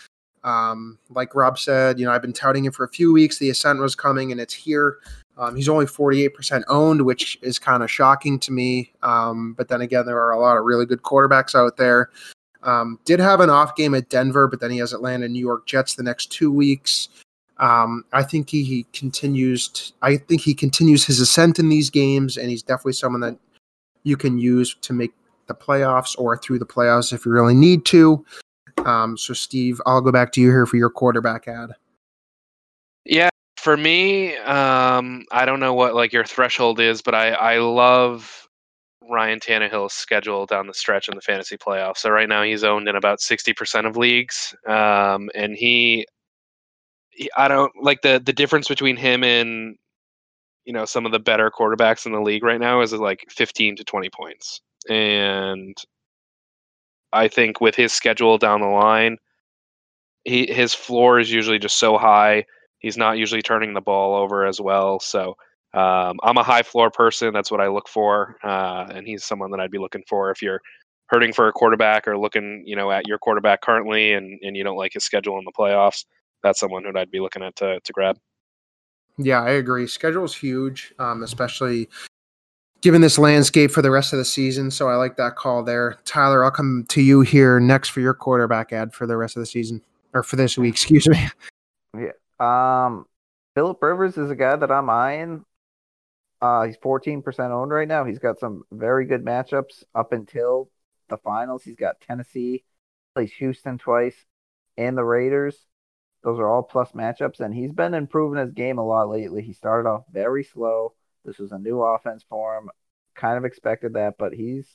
Um, 0.44 0.98
like 1.10 1.34
Rob 1.34 1.58
said, 1.58 1.98
you 1.98 2.06
know, 2.06 2.12
I've 2.12 2.22
been 2.22 2.32
touting 2.32 2.64
him 2.64 2.72
for 2.72 2.84
a 2.84 2.88
few 2.88 3.12
weeks. 3.12 3.38
The 3.38 3.50
ascent 3.50 3.80
was 3.80 3.94
coming, 3.94 4.30
and 4.30 4.40
it's 4.40 4.54
here. 4.54 4.98
Um, 5.38 5.54
he's 5.54 5.68
only 5.68 5.86
48% 5.86 6.62
owned, 6.68 7.02
which 7.02 7.38
is 7.42 7.58
kind 7.58 7.82
of 7.82 7.90
shocking 7.90 8.38
to 8.40 8.52
me. 8.52 8.92
Um, 9.02 9.52
but 9.52 9.68
then 9.68 9.82
again, 9.82 10.06
there 10.06 10.18
are 10.18 10.32
a 10.32 10.40
lot 10.40 10.56
of 10.56 10.64
really 10.64 10.86
good 10.86 11.02
quarterbacks 11.02 11.54
out 11.54 11.76
there. 11.76 12.10
Um, 12.62 12.98
did 13.04 13.20
have 13.20 13.40
an 13.40 13.50
off 13.50 13.76
game 13.76 13.94
at 13.94 14.08
Denver, 14.08 14.48
but 14.48 14.60
then 14.60 14.70
he 14.70 14.78
has 14.78 14.92
Atlanta, 14.92 15.28
New 15.28 15.40
York 15.40 15.66
Jets 15.66 15.94
the 15.94 16.02
next 16.02 16.32
two 16.32 16.50
weeks. 16.50 17.08
Um, 17.58 18.04
I 18.12 18.22
think 18.22 18.50
he, 18.50 18.64
he 18.64 18.86
continues. 18.92 19.68
To, 19.68 19.92
I 20.02 20.16
think 20.16 20.40
he 20.40 20.54
continues 20.54 21.04
his 21.04 21.20
ascent 21.20 21.58
in 21.58 21.68
these 21.68 21.90
games, 21.90 22.36
and 22.36 22.50
he's 22.50 22.62
definitely 22.62 22.94
someone 22.94 23.20
that 23.20 23.38
you 24.02 24.16
can 24.16 24.38
use 24.38 24.74
to 24.82 24.92
make 24.92 25.12
the 25.46 25.54
playoffs 25.54 26.14
or 26.18 26.36
through 26.36 26.58
the 26.58 26.66
playoffs 26.66 27.12
if 27.12 27.24
you 27.24 27.32
really 27.32 27.54
need 27.54 27.84
to. 27.86 28.24
Um, 28.84 29.16
so, 29.16 29.32
Steve, 29.32 29.80
I'll 29.86 30.00
go 30.00 30.12
back 30.12 30.32
to 30.32 30.40
you 30.40 30.48
here 30.48 30.66
for 30.66 30.76
your 30.76 30.90
quarterback 30.90 31.48
ad. 31.48 31.70
Yeah, 33.04 33.30
for 33.66 33.76
me, 33.76 34.36
um, 34.36 35.24
I 35.32 35.44
don't 35.44 35.58
know 35.58 35.74
what 35.74 35.96
like 35.96 36.12
your 36.12 36.24
threshold 36.24 36.78
is, 36.78 37.02
but 37.02 37.16
I 37.16 37.30
I 37.30 37.58
love 37.58 38.46
Ryan 39.10 39.40
Tannehill's 39.40 39.92
schedule 39.92 40.46
down 40.46 40.68
the 40.68 40.72
stretch 40.72 41.08
in 41.08 41.16
the 41.16 41.20
fantasy 41.20 41.56
playoffs. 41.56 41.96
So 41.96 42.10
right 42.10 42.28
now 42.28 42.44
he's 42.44 42.62
owned 42.62 42.86
in 42.86 42.94
about 42.94 43.20
sixty 43.20 43.52
percent 43.52 43.88
of 43.88 43.96
leagues, 43.96 44.54
um, 44.68 45.30
and 45.34 45.56
he 45.56 46.06
I 47.36 47.48
don't 47.48 47.72
like 47.82 48.02
the 48.02 48.22
the 48.24 48.32
difference 48.32 48.68
between 48.68 48.96
him 48.96 49.24
and 49.24 49.74
you 50.64 50.72
know 50.72 50.84
some 50.84 51.04
of 51.04 51.10
the 51.10 51.18
better 51.18 51.50
quarterbacks 51.50 52.06
in 52.06 52.12
the 52.12 52.20
league 52.20 52.44
right 52.44 52.60
now 52.60 52.82
is 52.82 52.92
like 52.92 53.24
15 53.30 53.74
to 53.74 53.84
20 53.84 54.10
points. 54.10 54.60
And 54.88 55.76
I 57.12 57.26
think 57.26 57.60
with 57.60 57.74
his 57.74 57.92
schedule 57.92 58.38
down 58.38 58.60
the 58.60 58.68
line, 58.68 59.16
he 60.22 60.46
his 60.46 60.72
floor 60.72 61.18
is 61.18 61.32
usually 61.32 61.58
just 61.58 61.80
so 61.80 61.98
high. 61.98 62.44
He's 62.78 62.96
not 62.96 63.18
usually 63.18 63.42
turning 63.42 63.74
the 63.74 63.80
ball 63.80 64.14
over 64.14 64.46
as 64.46 64.60
well. 64.60 65.00
So 65.00 65.36
um, 65.74 66.18
I'm 66.22 66.36
a 66.36 66.42
high 66.42 66.62
floor 66.62 66.90
person. 66.90 67.32
That's 67.32 67.50
what 67.50 67.60
I 67.60 67.68
look 67.68 67.88
for, 67.88 68.36
uh, 68.42 68.86
and 68.94 69.06
he's 69.06 69.24
someone 69.24 69.50
that 69.50 69.60
I'd 69.60 69.70
be 69.70 69.78
looking 69.78 70.04
for 70.08 70.30
if 70.30 70.40
you're 70.40 70.60
hurting 71.08 71.32
for 71.32 71.48
a 71.48 71.52
quarterback 71.52 72.08
or 72.08 72.18
looking, 72.18 72.62
you 72.66 72.74
know, 72.74 72.90
at 72.90 73.06
your 73.06 73.18
quarterback 73.18 73.62
currently, 73.62 74.12
and 74.12 74.38
and 74.42 74.56
you 74.56 74.64
don't 74.64 74.76
like 74.76 74.94
his 74.94 75.04
schedule 75.04 75.38
in 75.38 75.44
the 75.44 75.52
playoffs. 75.52 76.04
That's 76.42 76.60
someone 76.60 76.84
who 76.84 76.98
I'd 76.98 77.10
be 77.10 77.20
looking 77.20 77.42
at 77.42 77.56
to 77.56 77.80
to 77.80 77.92
grab. 77.92 78.18
Yeah, 79.18 79.42
I 79.42 79.50
agree. 79.50 79.86
Schedule's 79.86 80.34
huge, 80.34 80.94
um, 80.98 81.22
especially 81.22 81.88
given 82.82 83.00
this 83.00 83.18
landscape 83.18 83.70
for 83.70 83.82
the 83.82 83.90
rest 83.90 84.12
of 84.12 84.18
the 84.18 84.24
season. 84.24 84.70
So 84.70 84.88
I 84.88 84.96
like 84.96 85.16
that 85.16 85.36
call 85.36 85.62
there. 85.62 85.98
Tyler, 86.04 86.44
I'll 86.44 86.50
come 86.50 86.84
to 86.90 87.00
you 87.00 87.22
here 87.22 87.58
next 87.58 87.88
for 87.88 88.00
your 88.00 88.14
quarterback 88.14 88.72
ad 88.72 88.92
for 88.92 89.06
the 89.06 89.16
rest 89.16 89.36
of 89.36 89.40
the 89.40 89.46
season 89.46 89.82
or 90.12 90.22
for 90.22 90.36
this 90.36 90.56
week, 90.58 90.74
excuse 90.74 91.08
me. 91.08 91.28
Yeah. 91.94 92.12
Um, 92.38 93.06
Philip 93.54 93.82
Rivers 93.82 94.18
is 94.18 94.30
a 94.30 94.36
guy 94.36 94.56
that 94.56 94.70
I'm 94.70 94.90
eyeing. 94.90 95.44
Uh, 96.40 96.64
he's 96.64 96.76
14% 96.76 97.50
owned 97.50 97.70
right 97.70 97.88
now. 97.88 98.04
He's 98.04 98.18
got 98.18 98.38
some 98.38 98.64
very 98.70 99.06
good 99.06 99.24
matchups 99.24 99.84
up 99.94 100.12
until 100.12 100.70
the 101.08 101.16
finals. 101.18 101.62
He's 101.62 101.76
got 101.76 102.00
Tennessee, 102.00 102.64
plays 103.14 103.32
Houston 103.34 103.78
twice, 103.78 104.16
and 104.76 104.96
the 104.96 105.04
Raiders. 105.04 105.56
Those 106.22 106.38
are 106.38 106.48
all 106.48 106.62
plus 106.62 106.92
matchups, 106.92 107.40
and 107.40 107.54
he's 107.54 107.72
been 107.72 107.94
improving 107.94 108.40
his 108.40 108.52
game 108.52 108.78
a 108.78 108.84
lot 108.84 109.08
lately. 109.08 109.42
He 109.42 109.52
started 109.52 109.88
off 109.88 110.04
very 110.12 110.44
slow. 110.44 110.92
This 111.24 111.38
was 111.38 111.52
a 111.52 111.58
new 111.58 111.80
offense 111.80 112.24
for 112.28 112.56
him. 112.56 112.68
Kind 113.14 113.38
of 113.38 113.44
expected 113.44 113.94
that, 113.94 114.16
but 114.18 114.34
he's 114.34 114.66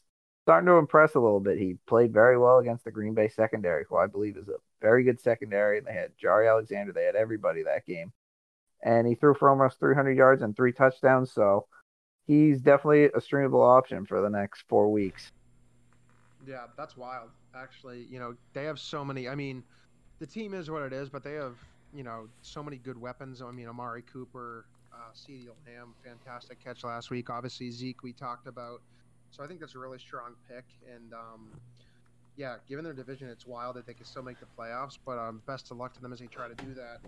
starting 0.52 0.68
to 0.68 0.74
impress 0.74 1.16
a 1.16 1.20
little 1.20 1.40
bit. 1.40 1.58
He 1.58 1.78
played 1.88 2.12
very 2.12 2.38
well 2.38 2.58
against 2.58 2.84
the 2.84 2.92
Green 2.92 3.14
Bay 3.14 3.30
secondary, 3.30 3.86
who 3.88 3.96
I 3.96 4.08
believe 4.08 4.36
is 4.36 4.50
a 4.50 4.58
very 4.82 5.02
good 5.06 5.18
secondary. 5.18 5.78
And 5.78 5.88
they 5.88 5.94
had 5.94 6.12
Jaire 6.22 6.50
Alexander, 6.50 6.92
they 6.92 7.06
had 7.06 7.16
everybody 7.16 7.64
that 7.64 7.86
game. 7.86 8.12
And 8.84 9.08
he 9.08 9.16
threw 9.16 9.34
for 9.34 9.50
almost 9.50 9.80
300 9.80 10.12
yards 10.12 10.42
and 10.42 10.54
three 10.54 10.74
touchdowns. 10.74 11.32
So 11.32 11.68
he's 12.28 12.60
definitely 12.60 13.06
a 13.06 13.22
streamable 13.22 13.66
option 13.66 14.06
for 14.06 14.20
the 14.20 14.30
next 14.30 14.66
four 14.68 14.92
weeks. 14.92 15.32
Yeah, 16.46 16.66
that's 16.76 16.98
wild. 16.98 17.30
Actually, 17.56 18.06
you 18.10 18.20
know, 18.20 18.36
they 18.52 18.66
have 18.66 18.78
so 18.78 19.06
many. 19.06 19.30
I 19.30 19.36
mean, 19.36 19.64
the 20.20 20.28
team 20.28 20.54
is 20.54 20.70
what 20.70 20.82
it 20.82 20.92
is, 20.92 21.08
but 21.08 21.24
they 21.24 21.36
have, 21.36 21.56
you 21.96 22.04
know, 22.04 22.28
so 22.42 22.62
many 22.62 22.76
good 22.76 23.00
weapons. 23.00 23.42
I 23.42 23.52
mean, 23.52 23.70
Amari 23.70 24.02
Cooper, 24.02 24.66
uh, 24.92 25.14
CeeDee 25.16 25.48
Lamb, 25.66 25.94
fantastic 26.04 26.62
catch 26.62 26.84
last 26.84 27.10
week. 27.10 27.30
Obviously, 27.30 27.72
Zeke, 27.72 28.04
we 28.04 28.12
talked 28.12 28.48
about. 28.48 28.82
So 29.32 29.44
I 29.44 29.48
think 29.48 29.60
that's 29.60 29.76
a 29.76 29.80
really 29.80 30.00
strong 30.00 30.34
pick. 30.48 30.66
And 30.94 31.14
um, 31.14 31.50
yeah, 32.38 32.56
given 32.68 32.84
their 32.84 32.94
division, 32.94 33.30
it's 33.30 33.48
wild 33.48 33.76
that 33.76 33.86
they 33.86 33.94
can 33.94 34.06
still 34.06 34.24
make 34.24 34.40
the 34.40 34.46
playoffs. 34.58 34.98
But 35.06 35.18
um, 35.18 35.42
best 35.48 35.72
of 35.72 35.78
luck 35.78 35.94
to 35.96 36.02
them 36.02 36.14
as 36.14 36.20
they 36.20 36.28
try 36.28 36.48
to 36.48 36.56
do 36.56 36.74
that. 36.76 37.00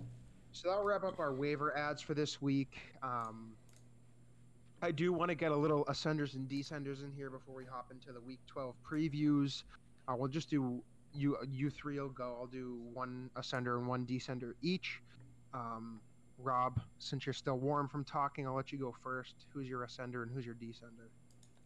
So 0.52 0.70
that'll 0.70 0.84
wrap 0.84 1.04
up 1.04 1.20
our 1.20 1.34
waiver 1.34 1.76
ads 1.76 2.02
for 2.02 2.14
this 2.14 2.42
week. 2.42 2.78
Um, 3.02 3.54
I 4.82 4.92
do 4.92 5.14
want 5.14 5.30
to 5.30 5.36
get 5.36 5.52
a 5.52 5.56
little 5.56 5.86
ascenders 5.86 6.36
and 6.36 6.48
descenders 6.48 7.04
in 7.04 7.12
here 7.16 7.30
before 7.30 7.56
we 7.56 7.66
hop 7.66 7.88
into 7.92 8.12
the 8.12 8.20
week 8.20 8.40
12 8.48 8.76
previews. 8.86 9.64
Uh, 10.08 10.16
we'll 10.18 10.28
just 10.28 10.50
do 10.50 10.84
you 11.14 11.38
you 11.50 11.70
three 11.70 12.00
will 12.00 12.10
go. 12.10 12.36
I'll 12.40 12.48
do 12.48 12.82
one 12.94 13.30
ascender 13.36 13.78
and 13.78 13.88
one 13.88 14.06
descender 14.06 14.54
each. 14.62 15.02
Um, 15.54 16.02
Rob, 16.38 16.82
since 17.00 17.26
you're 17.26 17.34
still 17.34 17.58
warm 17.58 17.88
from 17.88 18.04
talking, 18.04 18.48
I'll 18.48 18.56
let 18.56 18.72
you 18.72 18.80
go 18.80 18.94
first. 19.04 19.36
Who's 19.54 19.68
your 19.68 19.86
ascender 19.86 20.24
and 20.24 20.32
who's 20.32 20.46
your 20.46 20.56
descender? 20.56 21.10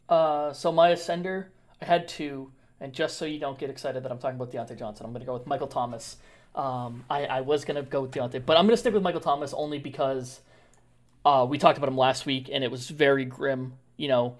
Uh, 0.10 0.54
so 0.54 0.72
my 0.72 0.92
ascender, 0.92 1.46
I 1.82 1.86
had 1.86 2.08
two, 2.08 2.52
and 2.80 2.94
just 2.94 3.18
so 3.18 3.26
you 3.26 3.40
don't 3.40 3.58
get 3.58 3.70
excited 3.70 4.04
that 4.04 4.12
I'm 4.12 4.20
talking 4.20 4.40
about 4.40 4.52
Diontae 4.52 4.78
Johnson, 4.78 5.06
I'm 5.06 5.12
going 5.12 5.22
to 5.22 5.26
go 5.26 5.34
with 5.34 5.48
Michael 5.48 5.68
Thomas. 5.68 6.18
Um, 6.56 7.04
I, 7.10 7.26
I 7.26 7.42
was 7.42 7.66
going 7.66 7.84
to 7.84 7.90
go 7.90 8.02
with 8.02 8.12
Diontae, 8.12 8.46
but 8.46 8.58
I'm 8.58 8.66
going 8.66 8.74
to 8.74 8.78
stick 8.78 8.94
with 8.94 9.04
Michael 9.04 9.22
Thomas 9.22 9.54
only 9.54 9.80
because 9.80 10.42
uh, 11.26 11.46
we 11.48 11.58
talked 11.58 11.78
about 11.78 11.90
him 11.90 11.98
last 11.98 12.26
week, 12.26 12.50
and 12.52 12.64
it 12.64 12.72
was 12.72 12.90
very 12.90 13.26
grim. 13.26 13.74
You 13.98 14.08
know, 14.08 14.38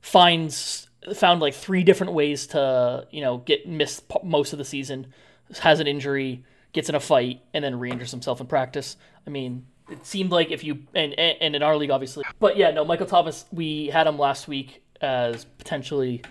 finds 0.00 0.88
found 1.14 1.40
like 1.40 1.54
three 1.54 1.82
different 1.82 2.12
ways 2.12 2.48
to 2.48 3.06
you 3.10 3.20
know 3.20 3.38
get 3.38 3.68
missed 3.68 4.04
most 4.22 4.52
of 4.52 4.58
the 4.58 4.64
season, 4.64 5.12
has 5.60 5.80
an 5.80 5.86
injury, 5.86 6.44
gets 6.72 6.88
in 6.88 6.94
a 6.94 7.00
fight, 7.00 7.40
and 7.54 7.64
then 7.64 7.78
re-injures 7.78 8.10
himself 8.10 8.40
in 8.40 8.46
practice. 8.46 8.96
I 9.26 9.30
mean, 9.30 9.66
it 9.90 10.04
seemed 10.04 10.30
like 10.30 10.50
if 10.50 10.62
you 10.62 10.82
and 10.94 11.14
and 11.14 11.56
in 11.56 11.62
our 11.62 11.76
league 11.76 11.90
obviously, 11.90 12.24
but 12.38 12.56
yeah, 12.56 12.70
no, 12.70 12.84
Michael 12.84 13.06
Thomas, 13.06 13.46
we 13.50 13.86
had 13.86 14.06
him 14.06 14.18
last 14.18 14.46
week 14.46 14.82
as 15.00 15.44
potentially 15.44 16.22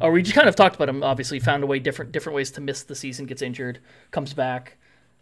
or 0.00 0.12
we 0.12 0.22
just 0.22 0.34
kind 0.34 0.48
of 0.48 0.54
talked 0.54 0.76
about 0.76 0.88
him. 0.88 1.02
Obviously, 1.02 1.40
found 1.40 1.62
a 1.64 1.66
way 1.66 1.78
different 1.78 2.12
different 2.12 2.36
ways 2.36 2.50
to 2.52 2.60
miss 2.60 2.82
the 2.84 2.94
season. 2.94 3.26
Gets 3.26 3.42
injured, 3.42 3.80
comes 4.10 4.32
back, 4.32 4.76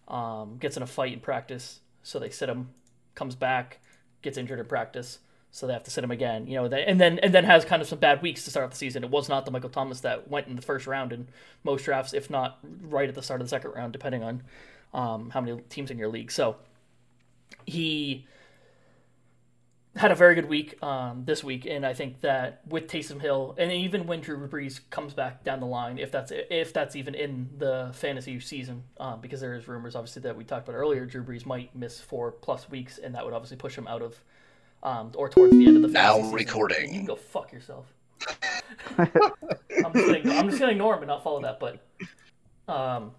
um, 0.08 0.58
gets 0.58 0.76
in 0.76 0.82
a 0.82 0.86
fight 0.86 1.12
in 1.12 1.20
practice, 1.20 1.80
so 2.02 2.18
they 2.18 2.30
sit 2.30 2.48
him. 2.48 2.70
Comes 3.14 3.34
back, 3.34 3.80
gets 4.20 4.36
injured 4.36 4.60
in 4.60 4.66
practice, 4.66 5.20
so 5.50 5.66
they 5.66 5.72
have 5.72 5.84
to 5.84 5.90
sit 5.90 6.04
him 6.04 6.10
again. 6.10 6.46
You 6.46 6.56
know, 6.56 6.68
they, 6.68 6.84
and 6.84 7.00
then 7.00 7.18
and 7.20 7.32
then 7.32 7.44
has 7.44 7.64
kind 7.64 7.80
of 7.80 7.88
some 7.88 7.98
bad 7.98 8.20
weeks 8.20 8.44
to 8.44 8.50
start 8.50 8.64
off 8.64 8.70
the 8.70 8.76
season. 8.76 9.04
It 9.04 9.10
was 9.10 9.28
not 9.30 9.46
the 9.46 9.50
Michael 9.50 9.70
Thomas 9.70 10.00
that 10.00 10.28
went 10.28 10.48
in 10.48 10.56
the 10.56 10.62
first 10.62 10.86
round 10.86 11.12
in 11.12 11.28
most 11.64 11.84
drafts, 11.84 12.12
if 12.12 12.28
not 12.28 12.58
right 12.82 13.08
at 13.08 13.14
the 13.14 13.22
start 13.22 13.40
of 13.40 13.46
the 13.46 13.50
second 13.50 13.70
round, 13.70 13.94
depending 13.94 14.22
on 14.22 14.42
um, 14.92 15.30
how 15.30 15.40
many 15.40 15.58
teams 15.70 15.90
in 15.90 15.96
your 15.96 16.08
league. 16.08 16.30
So 16.30 16.56
he 17.64 18.26
had 19.96 20.12
a 20.12 20.14
very 20.14 20.34
good 20.34 20.48
week 20.48 20.82
um, 20.82 21.24
this 21.24 21.42
week, 21.42 21.66
and 21.66 21.84
I 21.84 21.94
think 21.94 22.20
that 22.20 22.60
with 22.68 22.86
Taysom 22.86 23.20
Hill, 23.20 23.54
and 23.58 23.72
even 23.72 24.06
when 24.06 24.20
Drew 24.20 24.46
Brees 24.46 24.80
comes 24.90 25.14
back 25.14 25.42
down 25.42 25.60
the 25.60 25.66
line, 25.66 25.98
if 25.98 26.12
that's 26.12 26.32
if 26.34 26.72
that's 26.72 26.94
even 26.96 27.14
in 27.14 27.48
the 27.56 27.90
fantasy 27.94 28.38
season, 28.40 28.82
um, 29.00 29.20
because 29.20 29.40
there 29.40 29.54
is 29.54 29.66
rumors 29.66 29.96
obviously 29.96 30.22
that 30.22 30.36
we 30.36 30.44
talked 30.44 30.68
about 30.68 30.76
earlier, 30.76 31.06
Drew 31.06 31.24
Brees 31.24 31.46
might 31.46 31.74
miss 31.74 32.00
four 32.00 32.32
plus 32.32 32.68
weeks, 32.70 32.98
and 32.98 33.14
that 33.14 33.24
would 33.24 33.32
obviously 33.32 33.56
push 33.56 33.76
him 33.76 33.86
out 33.86 34.02
of 34.02 34.20
um, 34.82 35.12
or 35.14 35.28
towards 35.28 35.52
the 35.52 35.66
end 35.66 35.76
of 35.76 35.82
the 35.82 35.88
now 35.88 36.16
season. 36.16 36.32
recording. 36.32 36.92
You 36.92 37.00
can 37.00 37.06
go 37.06 37.16
fuck 37.16 37.52
yourself. 37.52 37.86
I'm, 38.98 39.10
just 39.92 40.24
gonna, 40.24 40.34
I'm 40.34 40.48
just 40.48 40.60
gonna 40.60 40.72
ignore 40.72 40.94
him 40.94 41.00
and 41.00 41.08
not 41.08 41.24
follow 41.24 41.40
that, 41.42 41.58
but 41.58 41.80
um, 42.68 43.12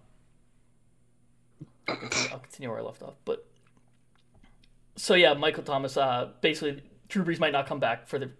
I'll 1.88 1.96
continue, 1.96 2.28
I'll 2.32 2.38
continue 2.38 2.70
where 2.70 2.78
I 2.78 2.82
left 2.82 3.02
off, 3.02 3.14
but 3.24 3.47
so 4.98 5.14
yeah, 5.14 5.34
Michael 5.34 5.62
Thomas. 5.62 5.96
Uh, 5.96 6.30
basically, 6.40 6.82
Drew 7.08 7.24
Brees 7.24 7.38
might 7.38 7.52
not 7.52 7.66
come 7.66 7.80
back 7.80 8.06
for 8.06 8.18
the 8.18 8.30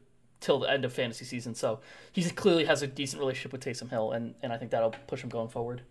till 0.40 0.58
the 0.58 0.70
end 0.70 0.84
of 0.84 0.92
fantasy 0.92 1.24
season. 1.24 1.54
So 1.54 1.80
he 2.12 2.22
clearly 2.30 2.64
has 2.64 2.82
a 2.82 2.86
decent 2.86 3.20
relationship 3.20 3.52
with 3.52 3.64
Taysom 3.64 3.90
Hill, 3.90 4.12
and 4.12 4.34
and 4.42 4.52
I 4.52 4.58
think 4.58 4.70
that'll 4.70 4.94
push 5.06 5.22
him 5.22 5.30
going 5.30 5.48
forward. 5.48 5.82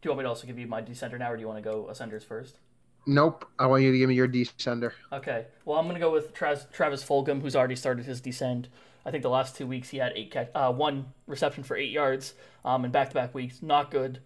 Do 0.00 0.06
you 0.06 0.10
want 0.10 0.18
me 0.18 0.24
to 0.24 0.28
also 0.28 0.46
give 0.46 0.58
you 0.58 0.66
my 0.66 0.80
descender 0.80 1.18
now, 1.18 1.32
or 1.32 1.36
do 1.36 1.40
you 1.40 1.48
want 1.48 1.62
to 1.62 1.68
go 1.68 1.88
ascenders 1.90 2.24
first? 2.24 2.58
Nope. 3.06 3.46
I 3.58 3.66
want 3.66 3.82
you 3.82 3.90
to 3.90 3.98
give 3.98 4.08
me 4.08 4.14
your 4.14 4.28
descender. 4.28 4.92
Okay. 5.12 5.46
Well, 5.64 5.78
I'm 5.78 5.86
gonna 5.86 5.98
go 5.98 6.12
with 6.12 6.32
Travis, 6.32 6.66
Travis 6.72 7.02
Fulgham, 7.02 7.42
who's 7.42 7.56
already 7.56 7.76
started 7.76 8.06
his 8.06 8.20
descend. 8.20 8.68
I 9.04 9.10
think 9.10 9.22
the 9.22 9.30
last 9.30 9.56
two 9.56 9.66
weeks 9.66 9.88
he 9.88 9.98
had 9.98 10.12
eight 10.14 10.30
catch, 10.30 10.50
uh, 10.54 10.72
one 10.72 11.06
reception 11.26 11.64
for 11.64 11.76
eight 11.76 11.90
yards, 11.90 12.34
um, 12.64 12.84
in 12.84 12.90
back-to-back 12.90 13.34
weeks. 13.34 13.62
Not 13.62 13.90
good 13.90 14.20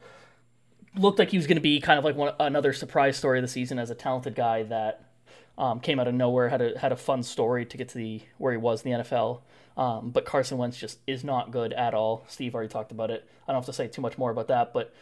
looked 0.97 1.19
like 1.19 1.31
he 1.31 1.37
was 1.37 1.47
going 1.47 1.57
to 1.57 1.63
be 1.63 1.81
kind 1.81 1.99
of 1.99 2.05
like 2.05 2.17
one 2.17 2.35
another 2.39 2.73
surprise 2.73 3.17
story 3.17 3.39
of 3.39 3.43
the 3.43 3.49
season 3.49 3.79
as 3.79 3.91
a 3.91 3.95
talented 3.95 4.35
guy 4.35 4.63
that 4.65 5.05
um, 5.59 5.81
came 5.81 6.01
out 6.01 6.09
of 6.09 6.15
nowhere, 6.15 6.49
had 6.49 6.63
a 6.63 6.79
had 6.79 6.93
a 6.93 6.97
fun 6.97 7.23
story 7.23 7.65
to 7.67 7.77
get 7.77 7.89
to 7.91 7.99
the 7.99 8.23
where 8.39 8.53
he 8.53 8.59
was 8.59 8.83
in 8.83 8.93
the 8.93 8.99
NFL. 8.99 9.41
Um, 9.77 10.11
but 10.11 10.25
Carson 10.25 10.59
Wentz 10.59 10.79
just 10.79 10.99
is 11.07 11.25
not 11.25 11.51
good 11.51 11.73
at 11.73 11.95
all. 11.95 12.25
Steve 12.29 12.55
already 12.55 12.69
talked 12.69 12.93
about 12.93 13.11
it. 13.11 13.27
I 13.47 13.53
don't 13.53 13.61
have 13.61 13.67
to 13.67 13.73
say 13.73 13.89
too 13.89 14.03
much 14.03 14.19
more 14.19 14.31
about 14.31 14.49
that, 14.49 14.73
but 14.75 14.95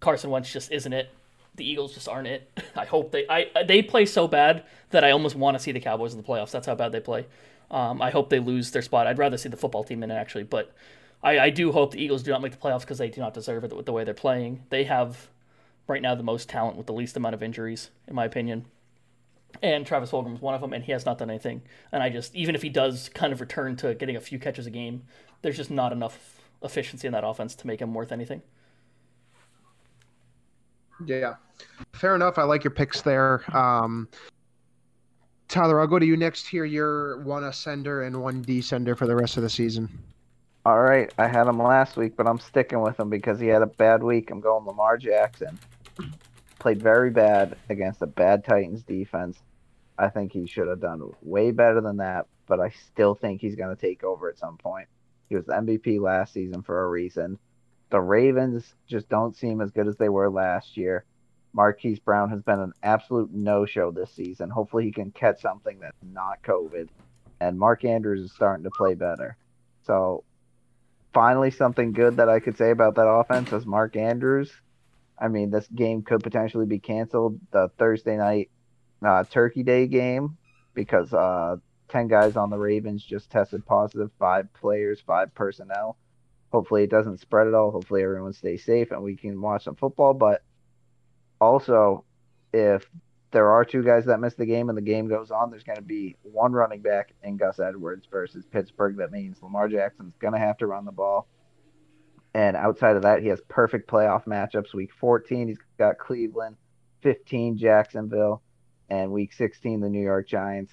Carson 0.00 0.30
Wentz 0.30 0.52
just 0.52 0.70
isn't 0.70 0.92
it. 0.92 1.10
The 1.54 1.68
Eagles 1.68 1.94
just 1.94 2.08
aren't 2.08 2.28
it. 2.28 2.50
I 2.76 2.84
hope 2.84 3.12
they 3.12 3.26
I 3.28 3.46
they 3.66 3.82
play 3.82 4.06
so 4.06 4.28
bad 4.28 4.64
that 4.90 5.04
I 5.04 5.10
almost 5.10 5.36
want 5.36 5.56
to 5.56 5.62
see 5.62 5.72
the 5.72 5.80
Cowboys 5.80 6.12
in 6.12 6.20
the 6.20 6.26
playoffs. 6.26 6.50
That's 6.50 6.66
how 6.66 6.74
bad 6.74 6.92
they 6.92 7.00
play. 7.00 7.26
Um, 7.70 8.02
I 8.02 8.10
hope 8.10 8.28
they 8.28 8.38
lose 8.38 8.70
their 8.70 8.82
spot. 8.82 9.06
I'd 9.06 9.18
rather 9.18 9.38
see 9.38 9.48
the 9.48 9.56
football 9.56 9.82
team 9.82 10.02
in 10.02 10.10
it 10.10 10.14
actually, 10.14 10.44
but 10.44 10.74
I, 11.22 11.38
I 11.38 11.50
do 11.50 11.72
hope 11.72 11.92
the 11.92 12.02
Eagles 12.02 12.22
do 12.22 12.30
not 12.30 12.42
make 12.42 12.52
the 12.52 12.58
playoffs 12.58 12.80
because 12.80 12.98
they 12.98 13.08
do 13.08 13.20
not 13.20 13.34
deserve 13.34 13.64
it 13.64 13.74
with 13.74 13.86
the 13.86 13.92
way 13.92 14.04
they're 14.04 14.14
playing. 14.14 14.64
They 14.70 14.84
have 14.84 15.28
right 15.86 16.02
now 16.02 16.14
the 16.14 16.22
most 16.22 16.48
talent 16.48 16.76
with 16.76 16.86
the 16.86 16.92
least 16.92 17.16
amount 17.16 17.34
of 17.34 17.42
injuries, 17.42 17.90
in 18.08 18.14
my 18.14 18.24
opinion. 18.24 18.64
And 19.62 19.86
Travis 19.86 20.10
Fulgham 20.10 20.34
is 20.34 20.40
one 20.40 20.54
of 20.54 20.60
them, 20.60 20.72
and 20.72 20.82
he 20.82 20.92
has 20.92 21.04
not 21.04 21.18
done 21.18 21.30
anything. 21.30 21.62
And 21.92 22.02
I 22.02 22.08
just, 22.08 22.34
even 22.34 22.54
if 22.54 22.62
he 22.62 22.68
does 22.68 23.08
kind 23.10 23.32
of 23.32 23.40
return 23.40 23.76
to 23.76 23.94
getting 23.94 24.16
a 24.16 24.20
few 24.20 24.38
catches 24.38 24.66
a 24.66 24.70
game, 24.70 25.02
there's 25.42 25.56
just 25.56 25.70
not 25.70 25.92
enough 25.92 26.40
efficiency 26.62 27.06
in 27.06 27.12
that 27.12 27.24
offense 27.24 27.54
to 27.56 27.66
make 27.66 27.80
him 27.80 27.92
worth 27.92 28.12
anything. 28.12 28.42
Yeah, 31.04 31.34
fair 31.92 32.14
enough. 32.14 32.38
I 32.38 32.44
like 32.44 32.64
your 32.64 32.70
picks 32.70 33.02
there. 33.02 33.42
Um, 33.56 34.08
Tyler, 35.48 35.80
I'll 35.80 35.86
go 35.86 35.98
to 35.98 36.06
you 36.06 36.16
next 36.16 36.46
here. 36.46 36.64
You're 36.64 37.20
one 37.22 37.42
ascender 37.42 38.06
and 38.06 38.22
one 38.22 38.44
descender 38.44 38.96
for 38.96 39.06
the 39.06 39.14
rest 39.14 39.36
of 39.36 39.42
the 39.42 39.50
season. 39.50 39.88
All 40.64 40.80
right, 40.80 41.12
I 41.18 41.26
had 41.26 41.48
him 41.48 41.58
last 41.58 41.96
week, 41.96 42.16
but 42.16 42.28
I'm 42.28 42.38
sticking 42.38 42.80
with 42.80 42.98
him 42.98 43.10
because 43.10 43.40
he 43.40 43.48
had 43.48 43.62
a 43.62 43.66
bad 43.66 44.00
week. 44.00 44.30
I'm 44.30 44.40
going 44.40 44.64
Lamar 44.64 44.96
Jackson. 44.96 45.58
Played 46.60 46.80
very 46.80 47.10
bad 47.10 47.56
against 47.68 48.00
a 48.00 48.06
bad 48.06 48.44
Titans 48.44 48.84
defense. 48.84 49.38
I 49.98 50.08
think 50.08 50.30
he 50.30 50.46
should 50.46 50.68
have 50.68 50.80
done 50.80 51.02
way 51.20 51.50
better 51.50 51.80
than 51.80 51.96
that, 51.96 52.26
but 52.46 52.60
I 52.60 52.70
still 52.70 53.16
think 53.16 53.40
he's 53.40 53.56
going 53.56 53.74
to 53.74 53.80
take 53.80 54.04
over 54.04 54.28
at 54.28 54.38
some 54.38 54.56
point. 54.56 54.86
He 55.28 55.34
was 55.34 55.46
the 55.46 55.54
MVP 55.54 56.00
last 56.00 56.32
season 56.32 56.62
for 56.62 56.84
a 56.84 56.88
reason, 56.88 57.40
The 57.90 58.00
Ravens 58.00 58.74
just 58.86 59.08
don't 59.08 59.36
seem 59.36 59.60
as 59.60 59.72
good 59.72 59.88
as 59.88 59.96
they 59.96 60.10
were 60.10 60.30
last 60.30 60.76
year. 60.76 61.04
Marquise 61.52 61.98
Brown 61.98 62.30
has 62.30 62.40
been 62.40 62.60
an 62.60 62.72
absolute 62.84 63.32
no 63.32 63.66
show 63.66 63.90
this 63.90 64.12
season. 64.12 64.48
Hopefully, 64.48 64.84
he 64.84 64.92
can 64.92 65.10
catch 65.10 65.40
something 65.40 65.80
that's 65.80 65.96
not 66.02 66.42
COVID. 66.44 66.88
And 67.40 67.58
Mark 67.58 67.84
Andrews 67.84 68.22
is 68.22 68.32
starting 68.32 68.62
to 68.62 68.70
play 68.70 68.94
better. 68.94 69.36
So, 69.84 70.22
finally, 71.12 71.50
something 71.50 71.92
good 71.92 72.16
that 72.16 72.28
I 72.28 72.40
could 72.40 72.56
say 72.56 72.70
about 72.70 72.94
that 72.96 73.08
offense 73.08 73.52
is 73.52 73.66
Mark 73.66 73.96
Andrews. 73.96 74.52
I 75.18 75.28
mean, 75.28 75.50
this 75.50 75.66
game 75.68 76.02
could 76.02 76.22
potentially 76.22 76.66
be 76.66 76.78
canceled 76.78 77.38
the 77.52 77.70
Thursday 77.78 78.16
night 78.16 78.50
uh, 79.04 79.24
Turkey 79.24 79.62
Day 79.62 79.86
game 79.86 80.36
because 80.74 81.12
uh, 81.12 81.56
10 81.88 82.08
guys 82.08 82.36
on 82.36 82.50
the 82.50 82.58
Ravens 82.58 83.04
just 83.04 83.30
tested 83.30 83.64
positive, 83.66 84.10
five 84.18 84.52
players, 84.54 85.00
five 85.06 85.34
personnel. 85.34 85.96
Hopefully, 86.50 86.84
it 86.84 86.90
doesn't 86.90 87.20
spread 87.20 87.46
at 87.46 87.54
all. 87.54 87.70
Hopefully, 87.70 88.02
everyone 88.02 88.32
stays 88.32 88.64
safe 88.64 88.90
and 88.90 89.02
we 89.02 89.16
can 89.16 89.40
watch 89.40 89.64
some 89.64 89.76
football. 89.76 90.14
But 90.14 90.42
also, 91.40 92.04
if 92.52 92.88
there 93.32 93.50
are 93.50 93.64
two 93.64 93.82
guys 93.82 94.04
that 94.04 94.20
miss 94.20 94.34
the 94.34 94.46
game 94.46 94.68
and 94.68 94.78
the 94.78 94.82
game 94.82 95.08
goes 95.08 95.30
on, 95.30 95.50
there's 95.50 95.64
going 95.64 95.76
to 95.76 95.82
be 95.82 96.16
one 96.22 96.52
running 96.52 96.82
back 96.82 97.12
in 97.22 97.36
Gus 97.36 97.58
Edwards 97.58 98.06
versus 98.10 98.44
Pittsburgh. 98.46 98.96
That 98.98 99.10
means 99.10 99.42
Lamar 99.42 99.68
Jackson's 99.68 100.14
going 100.18 100.34
to 100.34 100.38
have 100.38 100.58
to 100.58 100.66
run 100.66 100.84
the 100.84 100.92
ball. 100.92 101.26
And 102.34 102.56
outside 102.56 102.96
of 102.96 103.02
that, 103.02 103.22
he 103.22 103.28
has 103.28 103.40
perfect 103.48 103.90
playoff 103.90 104.24
matchups. 104.26 104.72
Week 104.74 104.92
14, 104.98 105.48
he's 105.48 105.58
got 105.78 105.98
Cleveland, 105.98 106.56
15, 107.02 107.58
Jacksonville, 107.58 108.42
and 108.88 109.10
week 109.10 109.32
16, 109.32 109.80
the 109.80 109.88
New 109.88 110.02
York 110.02 110.28
Giants. 110.28 110.72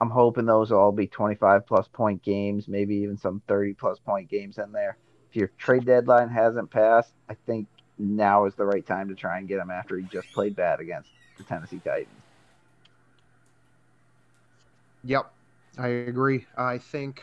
I'm 0.00 0.10
hoping 0.10 0.46
those 0.46 0.70
will 0.70 0.78
all 0.78 0.92
be 0.92 1.06
25 1.06 1.66
plus 1.66 1.88
point 1.88 2.22
games, 2.22 2.68
maybe 2.68 2.96
even 2.96 3.16
some 3.16 3.42
30 3.48 3.74
plus 3.74 3.98
point 3.98 4.28
games 4.28 4.58
in 4.58 4.72
there. 4.72 4.98
If 5.30 5.36
your 5.36 5.48
trade 5.58 5.86
deadline 5.86 6.28
hasn't 6.28 6.70
passed, 6.70 7.14
I 7.28 7.34
think 7.46 7.68
now 7.98 8.44
is 8.44 8.54
the 8.54 8.66
right 8.66 8.84
time 8.84 9.08
to 9.08 9.14
try 9.14 9.38
and 9.38 9.48
get 9.48 9.60
him 9.60 9.70
after 9.70 9.96
he 9.96 10.04
just 10.04 10.32
played 10.32 10.56
bad 10.56 10.80
against 10.80 11.10
the 11.36 11.44
Tennessee 11.44 11.80
Titans. 11.84 12.08
Yep, 15.04 15.30
I 15.78 15.88
agree. 15.88 16.46
I 16.56 16.78
think. 16.78 17.22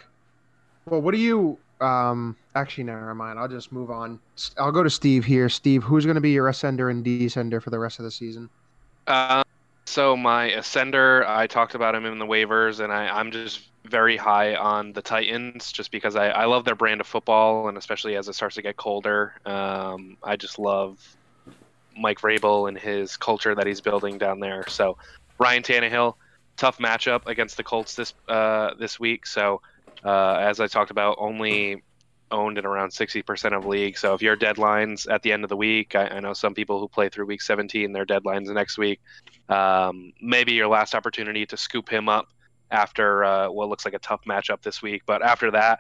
Well, 0.86 1.02
what 1.02 1.14
do 1.14 1.20
you? 1.20 1.58
Um, 1.80 2.36
actually, 2.54 2.84
never 2.84 3.16
mind. 3.16 3.40
I'll 3.40 3.48
just 3.48 3.72
move 3.72 3.90
on. 3.90 4.20
I'll 4.58 4.72
go 4.72 4.84
to 4.84 4.90
Steve 4.90 5.26
here. 5.26 5.50
Steve, 5.50 5.84
who's 5.84 6.06
going 6.06 6.16
to 6.16 6.22
be 6.22 6.32
your 6.32 6.46
ascender 6.46 6.92
and 6.92 7.04
descender 7.04 7.62
for 7.62 7.72
the 7.72 7.80
rest 7.80 8.00
of 8.00 8.06
the 8.06 8.12
season? 8.12 8.50
Uh, 9.08 9.44
so 9.86 10.16
my 10.16 10.52
ascender, 10.52 11.28
I 11.28 11.48
talked 11.48 11.74
about 11.74 11.96
him 11.96 12.06
in 12.06 12.20
the 12.20 12.26
waivers, 12.26 12.80
and 12.80 12.94
I, 12.94 13.08
I'm 13.08 13.32
just 13.32 13.70
very 13.86 14.16
high 14.16 14.56
on 14.56 14.94
the 14.94 15.02
Titans 15.02 15.72
just 15.72 15.92
because 15.92 16.16
I, 16.16 16.30
I 16.30 16.46
love 16.46 16.66
their 16.66 16.76
brand 16.76 17.02
of 17.02 17.08
football, 17.08 17.68
and 17.68 17.78
especially 17.78 18.16
as 18.16 18.30
it 18.30 18.34
starts 18.34 18.56
to 18.56 18.62
get 18.62 18.78
colder. 18.78 19.34
Um, 19.46 20.18
I 20.24 20.36
just 20.36 20.60
love 20.60 21.00
Mike 21.98 22.20
Vrabel 22.20 22.68
and 22.68 22.78
his 22.78 23.18
culture 23.18 23.56
that 23.56 23.68
he's 23.68 23.82
building 23.82 24.18
down 24.18 24.40
there. 24.40 24.64
So 24.68 24.98
Ryan 25.40 25.64
Tannehill, 25.64 26.16
tough 26.58 26.78
matchup 26.78 27.26
against 27.28 27.58
the 27.58 27.64
Colts 27.64 27.96
this 27.96 28.14
uh, 28.28 28.74
this 28.80 29.00
week. 29.00 29.26
So 29.26 29.62
uh, 30.04 30.36
as 30.36 30.60
I 30.60 30.68
talked 30.68 30.92
about, 30.92 31.18
only 31.20 31.84
owned 32.32 32.58
in 32.58 32.66
around 32.66 32.90
60% 32.90 33.58
of 33.58 33.66
leagues. 33.66 34.00
So 34.00 34.14
if 34.14 34.22
your 34.22 34.38
deadlines 34.38 35.10
at 35.12 35.22
the 35.22 35.32
end 35.32 35.44
of 35.44 35.50
the 35.50 35.58
week, 35.58 35.96
I, 35.96 36.08
I, 36.08 36.20
know 36.22 36.34
some 36.34 36.54
people 36.54 36.80
who 36.80 36.88
play 36.88 37.10
through 37.10 37.26
week 37.26 37.42
17, 37.42 37.92
their 37.92 38.06
deadlines 38.06 38.48
next 38.54 38.78
week. 38.78 39.02
Um, 39.50 40.14
maybe 40.22 40.54
your 40.54 40.68
last 40.68 40.96
opportunity 40.96 41.46
to 41.48 41.58
scoop 41.58 41.90
him 41.90 42.08
up 42.08 42.30
after 42.72 43.24
uh, 43.26 43.50
what 43.50 43.68
looks 43.68 43.84
like 43.84 43.94
a 43.94 44.00
tough 44.00 44.22
matchup 44.26 44.62
this 44.62 44.82
week. 44.82 45.04
But 45.06 45.22
after 45.22 45.52
that, 45.52 45.80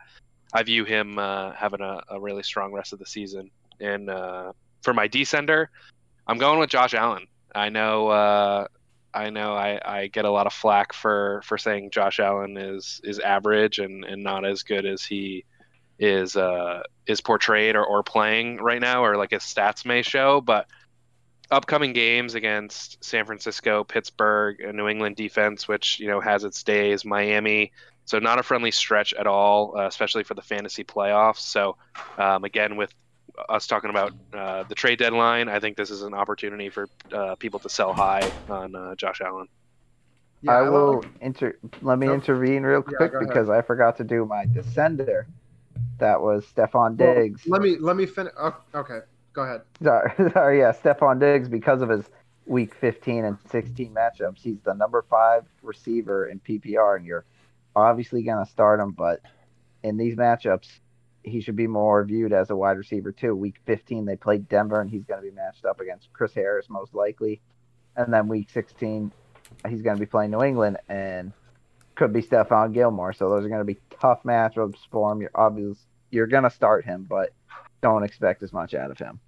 I 0.53 0.63
view 0.63 0.83
him 0.83 1.17
uh, 1.17 1.53
having 1.53 1.81
a, 1.81 2.01
a, 2.09 2.19
really 2.19 2.43
strong 2.43 2.73
rest 2.73 2.91
of 2.91 2.99
the 2.99 3.05
season. 3.05 3.49
And 3.79 4.09
uh, 4.09 4.51
for 4.81 4.93
my 4.93 5.07
descender, 5.07 5.67
I'm 6.31 6.37
going 6.37 6.59
with 6.59 6.69
Josh 6.69 6.93
Allen. 6.93 7.27
I 7.53 7.67
know. 7.67 8.07
Uh, 8.07 8.67
I 9.13 9.31
know 9.31 9.53
I, 9.53 9.81
I 9.83 10.07
get 10.07 10.23
a 10.23 10.31
lot 10.31 10.47
of 10.47 10.53
flack 10.53 10.93
for, 10.93 11.41
for 11.43 11.57
saying 11.57 11.91
Josh 11.91 12.21
Allen 12.21 12.55
is, 12.55 13.01
is 13.03 13.19
average 13.19 13.79
and, 13.79 14.05
and 14.05 14.23
not 14.23 14.45
as 14.45 14.63
good 14.63 14.85
as 14.85 15.03
he 15.03 15.43
is 15.99 16.37
uh, 16.37 16.83
is 17.05 17.19
portrayed 17.19 17.75
or, 17.75 17.83
or 17.83 18.01
playing 18.01 18.57
right 18.57 18.79
now, 18.79 19.03
or 19.03 19.17
like 19.17 19.31
his 19.31 19.43
stats 19.43 19.85
may 19.85 20.03
show. 20.03 20.39
But 20.39 20.67
upcoming 21.51 21.91
games 21.91 22.33
against 22.33 23.03
San 23.03 23.25
Francisco, 23.25 23.83
Pittsburgh, 23.83 24.61
and 24.61 24.77
New 24.77 24.87
England 24.87 25.17
defense, 25.17 25.67
which 25.67 25.99
you 25.99 26.07
know 26.07 26.21
has 26.21 26.45
its 26.45 26.63
days, 26.63 27.03
Miami. 27.03 27.73
So 28.05 28.19
not 28.19 28.39
a 28.39 28.43
friendly 28.43 28.71
stretch 28.71 29.13
at 29.13 29.27
all, 29.27 29.77
uh, 29.77 29.85
especially 29.85 30.23
for 30.23 30.35
the 30.35 30.41
fantasy 30.41 30.85
playoffs. 30.85 31.39
So 31.39 31.75
um, 32.17 32.45
again, 32.45 32.77
with 32.77 32.93
us 33.49 33.67
talking 33.67 33.89
about 33.89 34.13
uh, 34.33 34.63
the 34.63 34.75
trade 34.75 34.99
deadline, 34.99 35.49
I 35.49 35.59
think 35.59 35.77
this 35.77 35.89
is 35.89 36.01
an 36.01 36.13
opportunity 36.13 36.69
for 36.69 36.87
uh, 37.11 37.35
people 37.35 37.59
to 37.59 37.69
sell 37.69 37.93
high 37.93 38.31
on 38.49 38.75
uh, 38.75 38.95
Josh 38.95 39.21
Allen. 39.21 39.47
Yeah, 40.41 40.53
I 40.53 40.69
will 40.69 41.05
inter. 41.19 41.55
Let 41.81 41.99
me 41.99 42.07
intervene 42.11 42.63
real 42.63 42.81
quick 42.81 43.11
yeah, 43.13 43.19
because 43.19 43.49
I 43.49 43.61
forgot 43.61 43.97
to 43.97 44.03
do 44.03 44.25
my 44.25 44.45
descender. 44.45 45.25
That 45.99 46.21
was 46.21 46.45
Stefon 46.45 46.97
Diggs. 46.97 47.43
Well, 47.45 47.59
let 47.59 47.67
me 47.67 47.77
let 47.77 47.95
me 47.95 48.07
finish. 48.07 48.33
Oh, 48.39 48.57
okay, 48.73 48.99
go 49.33 49.43
ahead. 49.43 49.61
Sorry, 49.83 50.11
sorry, 50.33 50.59
yeah, 50.59 50.71
Stefon 50.71 51.19
Diggs 51.19 51.47
because 51.47 51.83
of 51.83 51.89
his 51.89 52.05
week 52.47 52.73
15 52.73 53.23
and 53.25 53.37
16 53.51 53.93
matchups. 53.93 54.39
He's 54.39 54.59
the 54.63 54.73
number 54.73 55.05
five 55.09 55.45
receiver 55.61 56.25
in 56.25 56.39
PPR, 56.39 56.97
and 56.97 57.05
you're 57.05 57.25
obviously 57.75 58.23
going 58.23 58.43
to 58.43 58.51
start 58.51 58.79
him. 58.79 58.91
But 58.91 59.21
in 59.83 59.97
these 59.97 60.15
matchups, 60.15 60.69
he 61.23 61.41
should 61.41 61.55
be 61.55 61.67
more 61.67 62.03
viewed 62.03 62.33
as 62.33 62.49
a 62.49 62.55
wide 62.55 62.77
receiver 62.77 63.11
too. 63.11 63.35
Week 63.35 63.55
15, 63.65 64.05
they 64.05 64.15
played 64.15 64.49
Denver, 64.49 64.81
and 64.81 64.89
he's 64.89 65.03
going 65.03 65.21
to 65.21 65.29
be 65.29 65.35
matched 65.35 65.65
up 65.65 65.79
against 65.79 66.11
Chris 66.13 66.33
Harris 66.33 66.69
most 66.69 66.93
likely. 66.93 67.41
And 67.95 68.13
then 68.13 68.27
week 68.27 68.49
16, 68.49 69.11
he's 69.69 69.81
going 69.81 69.95
to 69.95 69.99
be 69.99 70.05
playing 70.05 70.31
New 70.31 70.43
England, 70.43 70.77
and 70.89 71.33
could 71.95 72.13
be 72.13 72.21
Stephon 72.21 72.73
Gilmore. 72.73 73.13
So 73.13 73.29
those 73.29 73.45
are 73.45 73.49
going 73.49 73.59
to 73.59 73.65
be 73.65 73.79
tough 73.99 74.23
matchups 74.23 74.77
for 74.89 75.11
him. 75.11 75.21
You're 75.21 75.31
obviously 75.35 75.83
you're 76.11 76.27
going 76.27 76.43
to 76.43 76.49
start 76.49 76.85
him, 76.85 77.05
but 77.09 77.31
don't 77.81 78.03
expect 78.03 78.43
as 78.43 78.53
much 78.53 78.73
out 78.73 78.91
of 78.91 78.99
him. 78.99 79.19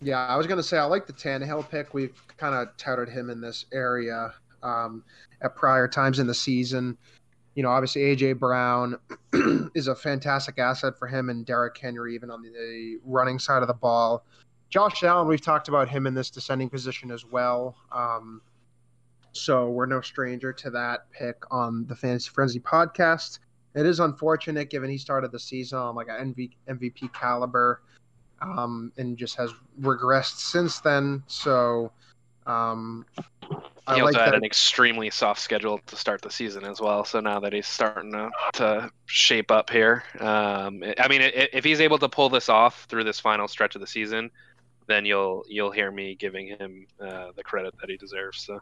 Yeah, 0.00 0.26
I 0.26 0.36
was 0.36 0.46
going 0.46 0.58
to 0.58 0.62
say 0.62 0.78
I 0.78 0.84
like 0.84 1.06
the 1.06 1.12
Tannehill 1.12 1.68
pick. 1.70 1.92
We've 1.92 2.14
kind 2.36 2.54
of 2.54 2.76
touted 2.76 3.08
him 3.08 3.30
in 3.30 3.40
this 3.40 3.66
area 3.72 4.32
um, 4.62 5.04
at 5.42 5.56
prior 5.56 5.88
times 5.88 6.18
in 6.18 6.26
the 6.26 6.34
season. 6.34 6.96
You 7.58 7.64
know, 7.64 7.70
obviously 7.70 8.02
AJ 8.02 8.38
Brown 8.38 8.98
is 9.74 9.88
a 9.88 9.96
fantastic 9.96 10.58
asset 10.58 10.96
for 10.96 11.08
him 11.08 11.28
and 11.28 11.44
Derrick 11.44 11.76
Henry, 11.76 12.14
even 12.14 12.30
on 12.30 12.40
the 12.40 12.98
running 13.04 13.40
side 13.40 13.62
of 13.62 13.68
the 13.68 13.74
ball. 13.74 14.24
Josh 14.70 15.02
Allen, 15.02 15.26
we've 15.26 15.40
talked 15.40 15.66
about 15.66 15.88
him 15.88 16.06
in 16.06 16.14
this 16.14 16.30
descending 16.30 16.70
position 16.70 17.10
as 17.10 17.24
well. 17.24 17.74
Um, 17.90 18.42
so 19.32 19.70
we're 19.70 19.86
no 19.86 20.00
stranger 20.00 20.52
to 20.52 20.70
that 20.70 21.10
pick 21.10 21.42
on 21.50 21.84
the 21.86 21.96
Fantasy 21.96 22.30
Frenzy 22.30 22.60
podcast 22.60 23.40
it 23.74 23.86
is 23.86 24.00
unfortunate 24.00 24.70
given 24.70 24.90
he 24.90 24.98
started 24.98 25.30
the 25.30 25.38
season 25.38 25.78
on 25.78 25.94
like 25.94 26.08
an 26.08 26.34
MV, 26.34 26.50
MVP 26.68 27.12
caliber 27.12 27.82
um, 28.40 28.92
and 28.96 29.16
just 29.16 29.36
has 29.36 29.52
regressed 29.80 30.38
since 30.38 30.80
then. 30.80 31.22
So 31.26 31.92
um, 32.46 33.04
he 33.94 34.00
also 34.00 34.04
like 34.04 34.16
had 34.16 34.32
that. 34.32 34.34
an 34.34 34.44
extremely 34.44 35.10
soft 35.10 35.40
schedule 35.40 35.80
to 35.86 35.96
start 35.96 36.22
the 36.22 36.30
season 36.30 36.64
as 36.64 36.80
well. 36.80 37.04
So 37.04 37.20
now 37.20 37.40
that 37.40 37.52
he's 37.52 37.66
starting 37.66 38.12
to, 38.12 38.30
to 38.54 38.90
shape 39.06 39.50
up 39.50 39.70
here, 39.70 40.04
um, 40.20 40.82
I 40.98 41.08
mean, 41.08 41.20
if 41.22 41.64
he's 41.64 41.80
able 41.80 41.98
to 41.98 42.08
pull 42.08 42.28
this 42.28 42.48
off 42.48 42.84
through 42.88 43.04
this 43.04 43.20
final 43.20 43.48
stretch 43.48 43.74
of 43.74 43.80
the 43.80 43.86
season, 43.86 44.30
then 44.86 45.04
you'll 45.04 45.44
you'll 45.48 45.70
hear 45.70 45.90
me 45.90 46.14
giving 46.14 46.48
him 46.48 46.86
uh, 47.00 47.32
the 47.36 47.42
credit 47.42 47.74
that 47.80 47.90
he 47.90 47.96
deserves. 47.96 48.40
So. 48.40 48.60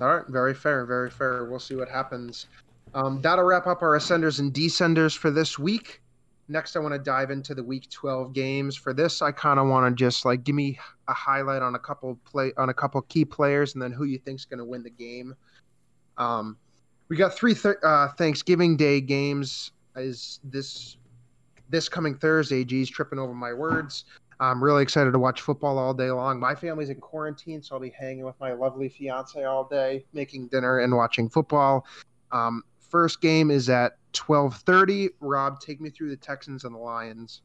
All 0.00 0.16
right, 0.16 0.26
very 0.28 0.54
fair, 0.54 0.86
very 0.86 1.10
fair. 1.10 1.44
We'll 1.44 1.58
see 1.58 1.74
what 1.74 1.88
happens. 1.88 2.46
Um, 2.94 3.20
that'll 3.20 3.44
wrap 3.44 3.66
up 3.66 3.82
our 3.82 3.98
ascenders 3.98 4.38
and 4.38 4.52
descenders 4.52 5.16
for 5.16 5.30
this 5.30 5.58
week. 5.58 6.00
Next, 6.50 6.74
I 6.74 6.80
want 6.80 6.94
to 6.94 6.98
dive 6.98 7.30
into 7.30 7.54
the 7.54 7.62
Week 7.62 7.88
12 7.90 8.32
games. 8.32 8.74
For 8.74 8.92
this, 8.92 9.22
I 9.22 9.30
kind 9.30 9.60
of 9.60 9.68
want 9.68 9.88
to 9.88 10.04
just 10.04 10.24
like 10.24 10.42
give 10.42 10.56
me 10.56 10.80
a 11.06 11.14
highlight 11.14 11.62
on 11.62 11.76
a 11.76 11.78
couple 11.78 12.18
play 12.24 12.52
on 12.56 12.70
a 12.70 12.74
couple 12.74 13.00
key 13.02 13.24
players, 13.24 13.74
and 13.74 13.82
then 13.82 13.92
who 13.92 14.04
you 14.04 14.18
think's 14.18 14.46
going 14.46 14.58
to 14.58 14.64
win 14.64 14.82
the 14.82 14.90
game. 14.90 15.36
Um, 16.18 16.56
we 17.08 17.16
got 17.16 17.34
three 17.34 17.54
th- 17.54 17.76
uh, 17.84 18.08
Thanksgiving 18.18 18.76
Day 18.76 19.00
games. 19.00 19.70
Is 19.94 20.40
this 20.42 20.96
this 21.68 21.88
coming 21.88 22.16
Thursday? 22.16 22.64
Geez, 22.64 22.90
tripping 22.90 23.20
over 23.20 23.32
my 23.32 23.52
words. 23.52 24.06
I'm 24.40 24.64
really 24.64 24.82
excited 24.82 25.12
to 25.12 25.20
watch 25.20 25.42
football 25.42 25.78
all 25.78 25.94
day 25.94 26.10
long. 26.10 26.40
My 26.40 26.56
family's 26.56 26.90
in 26.90 26.96
quarantine, 26.96 27.62
so 27.62 27.76
I'll 27.76 27.80
be 27.80 27.90
hanging 27.90 28.24
with 28.24 28.40
my 28.40 28.54
lovely 28.54 28.88
fiance 28.88 29.44
all 29.44 29.68
day, 29.68 30.04
making 30.12 30.48
dinner 30.48 30.80
and 30.80 30.96
watching 30.96 31.28
football. 31.28 31.86
Um, 32.32 32.64
first 32.90 33.20
game 33.20 33.50
is 33.50 33.68
at 33.68 33.92
12:30. 34.12 35.10
Rob, 35.20 35.60
take 35.60 35.80
me 35.80 35.90
through 35.90 36.10
the 36.10 36.16
Texans 36.16 36.64
and 36.64 36.74
the 36.74 36.78
Lions. 36.78 37.42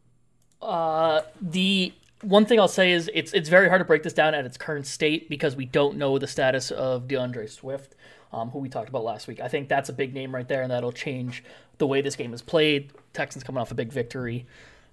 Uh, 0.62 1.22
the 1.42 1.94
one 2.22 2.46
thing 2.46 2.60
I'll 2.60 2.68
say 2.68 2.92
is 2.92 3.10
it's 3.14 3.34
it's 3.34 3.50
very 3.50 3.70
hard 3.70 3.80
to 3.80 3.86
break 3.86 4.04
this 4.04 4.14
down 4.14 4.34
at 4.34 4.46
its 4.46 4.58
current 4.58 4.88
state 4.88 5.30
because 5.30 5.56
we 5.56 5.66
don't 5.66 5.98
know 5.98 6.18
the 6.18 6.28
status 6.28 6.72
of 6.72 7.08
D'Andre 7.08 7.48
Swift, 7.48 7.96
um, 8.34 8.50
who 8.50 8.60
we 8.60 8.70
talked 8.70 8.90
about 8.90 9.04
last 9.04 9.28
week. 9.28 9.40
I 9.40 9.48
think 9.48 9.70
that's 9.70 9.90
a 9.90 9.94
big 9.94 10.14
name 10.14 10.34
right 10.34 10.48
there, 10.48 10.62
and 10.62 10.72
that'll 10.72 10.92
change 10.92 11.44
the 11.78 11.88
way 11.88 12.02
this 12.02 12.16
game 12.16 12.34
is 12.34 12.42
played. 12.42 12.92
Texans 13.14 13.44
coming 13.44 13.62
off 13.62 13.72
a 13.72 13.76
big 13.76 13.92
victory. 13.92 14.46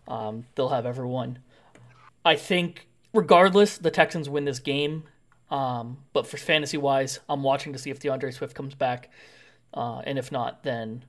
Um, 0.08 0.46
they'll 0.54 0.68
have 0.68 0.84
everyone. 0.84 1.38
I 2.24 2.36
think, 2.36 2.86
regardless, 3.12 3.78
the 3.78 3.90
Texans 3.90 4.28
win 4.28 4.44
this 4.44 4.58
game. 4.58 5.04
Um, 5.50 5.98
but 6.12 6.26
for 6.26 6.38
fantasy 6.38 6.78
wise, 6.78 7.20
I'm 7.28 7.42
watching 7.42 7.72
to 7.74 7.78
see 7.78 7.90
if 7.90 8.00
D'Andre 8.00 8.30
Swift 8.30 8.54
comes 8.54 8.74
back. 8.74 9.10
Uh, 9.74 10.00
and 10.00 10.18
if 10.18 10.30
not, 10.30 10.62
then 10.62 11.04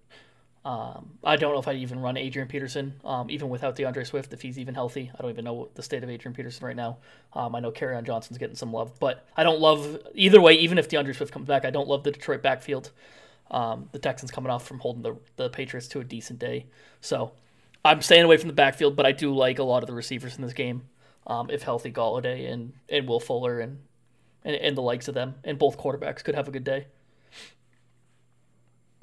um, 0.66 1.18
I 1.24 1.36
don't 1.36 1.54
know 1.54 1.60
if 1.60 1.68
I'd 1.68 1.78
even 1.78 2.00
run 2.00 2.16
Adrian 2.16 2.48
Peterson, 2.48 2.94
um, 3.04 3.30
even 3.30 3.50
without 3.50 3.76
D'Andre 3.76 4.06
Swift, 4.06 4.32
if 4.32 4.42
he's 4.42 4.58
even 4.58 4.74
healthy. 4.74 5.12
I 5.14 5.22
don't 5.22 5.32
even 5.32 5.44
know 5.44 5.68
the 5.74 5.84
state 5.84 6.04
of 6.04 6.10
Adrian 6.10 6.34
Peterson 6.34 6.66
right 6.66 6.76
now. 6.76 6.98
Um, 7.34 7.54
I 7.54 7.60
know 7.60 7.72
Kerryon 7.72 8.06
Johnson's 8.06 8.38
getting 8.38 8.56
some 8.56 8.72
love, 8.72 8.98
but 9.00 9.28
I 9.36 9.44
don't 9.44 9.60
love 9.60 10.00
either 10.16 10.40
way. 10.40 10.54
Even 10.54 10.78
if 10.78 10.88
D'Andre 10.88 11.14
Swift 11.14 11.34
comes 11.34 11.48
back, 11.48 11.66
I 11.66 11.70
don't 11.70 11.90
love 11.90 12.04
the 12.04 12.12
Detroit 12.12 12.42
backfield. 12.42 12.92
Um, 13.52 13.90
the 13.92 14.00
Texans 14.00 14.32
coming 14.32 14.50
off 14.50 14.66
from 14.66 14.80
holding 14.80 15.04
the 15.04 15.18
the 15.36 15.50
Patriots 15.50 15.88
to 15.90 16.00
a 16.00 16.04
decent 16.04 16.40
day, 16.40 16.66
so 17.02 17.34
I'm 17.84 18.02
staying 18.02 18.24
away 18.24 18.38
from 18.38 18.48
the 18.48 18.54
backfield. 18.54 18.96
But 18.96 19.06
I 19.06 19.12
do 19.12 19.36
like 19.36 19.60
a 19.60 19.64
lot 19.64 19.84
of 19.84 19.88
the 19.88 19.94
receivers 19.94 20.38
in 20.38 20.44
this 20.44 20.54
game, 20.54 20.84
um, 21.28 21.50
if 21.50 21.64
healthy. 21.64 21.92
Golladay 21.92 22.52
and 22.52 22.72
and 22.88 23.06
Will 23.06 23.20
Fuller 23.20 23.60
and, 23.60 23.80
and 24.46 24.56
and 24.56 24.78
the 24.78 24.82
likes 24.82 25.10
of 25.10 25.14
them, 25.14 25.36
and 25.44 25.60
both 25.60 25.78
quarterbacks 25.78 26.24
could 26.24 26.36
have 26.36 26.48
a 26.48 26.52
good 26.52 26.64
day. 26.64 26.88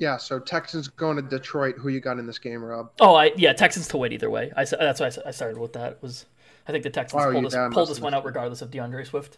Yeah, 0.01 0.17
so 0.17 0.39
Texans 0.39 0.89
going 0.89 1.17
to 1.17 1.23
Detroit. 1.23 1.77
Who 1.77 1.91
you 1.91 2.01
got 2.01 2.19
in 2.19 2.27
this 2.27 2.39
game, 2.39 2.65
Rob? 2.65 2.91
Oh, 3.01 3.17
I 3.17 3.33
yeah, 3.37 3.53
Texans 3.53 3.87
to 3.89 3.99
win 3.99 4.15
either 4.15 4.31
way. 4.31 4.51
I 4.57 4.65
that's 4.65 4.99
why 4.99 5.11
I 5.27 5.31
started 5.31 5.59
with 5.59 5.75
that. 5.75 6.03
Was 6.03 6.25
I 6.67 6.73
think 6.73 6.85
the 6.85 6.91
Texans 6.91 7.23
oh, 7.23 7.31
pulled 7.31 7.45
this 7.45 7.57
pulled 7.71 7.91
this 7.91 8.01
one 8.01 8.15
out 8.15 8.25
regardless 8.25 8.63
of 8.63 8.71
D'Andre 8.71 9.05
Swift. 9.05 9.37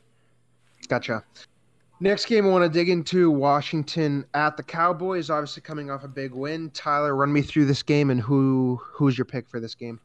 Gotcha. 0.87 1.25
Next 1.99 2.27
game 2.27 2.47
I 2.47 2.51
want 2.51 2.63
to 2.63 2.69
dig 2.69 2.91
into 2.91 3.29
Washington 3.29 4.25
at 4.35 4.57
the 4.57 4.63
Cowboys. 4.63 5.31
Obviously 5.31 5.63
coming 5.63 5.91
off 5.91 6.05
a 6.05 6.09
big 6.09 6.33
win. 6.33 6.71
Tyler, 6.71 7.17
run 7.17 7.33
me 7.33 7.43
through 7.43 7.65
this 7.65 7.83
game 7.83 8.11
and 8.11 8.21
who 8.21 8.81
who's 8.85 9.19
your 9.19 9.25
pick 9.25 9.49
for 9.49 9.59
this 9.59 9.75
game? 9.75 9.99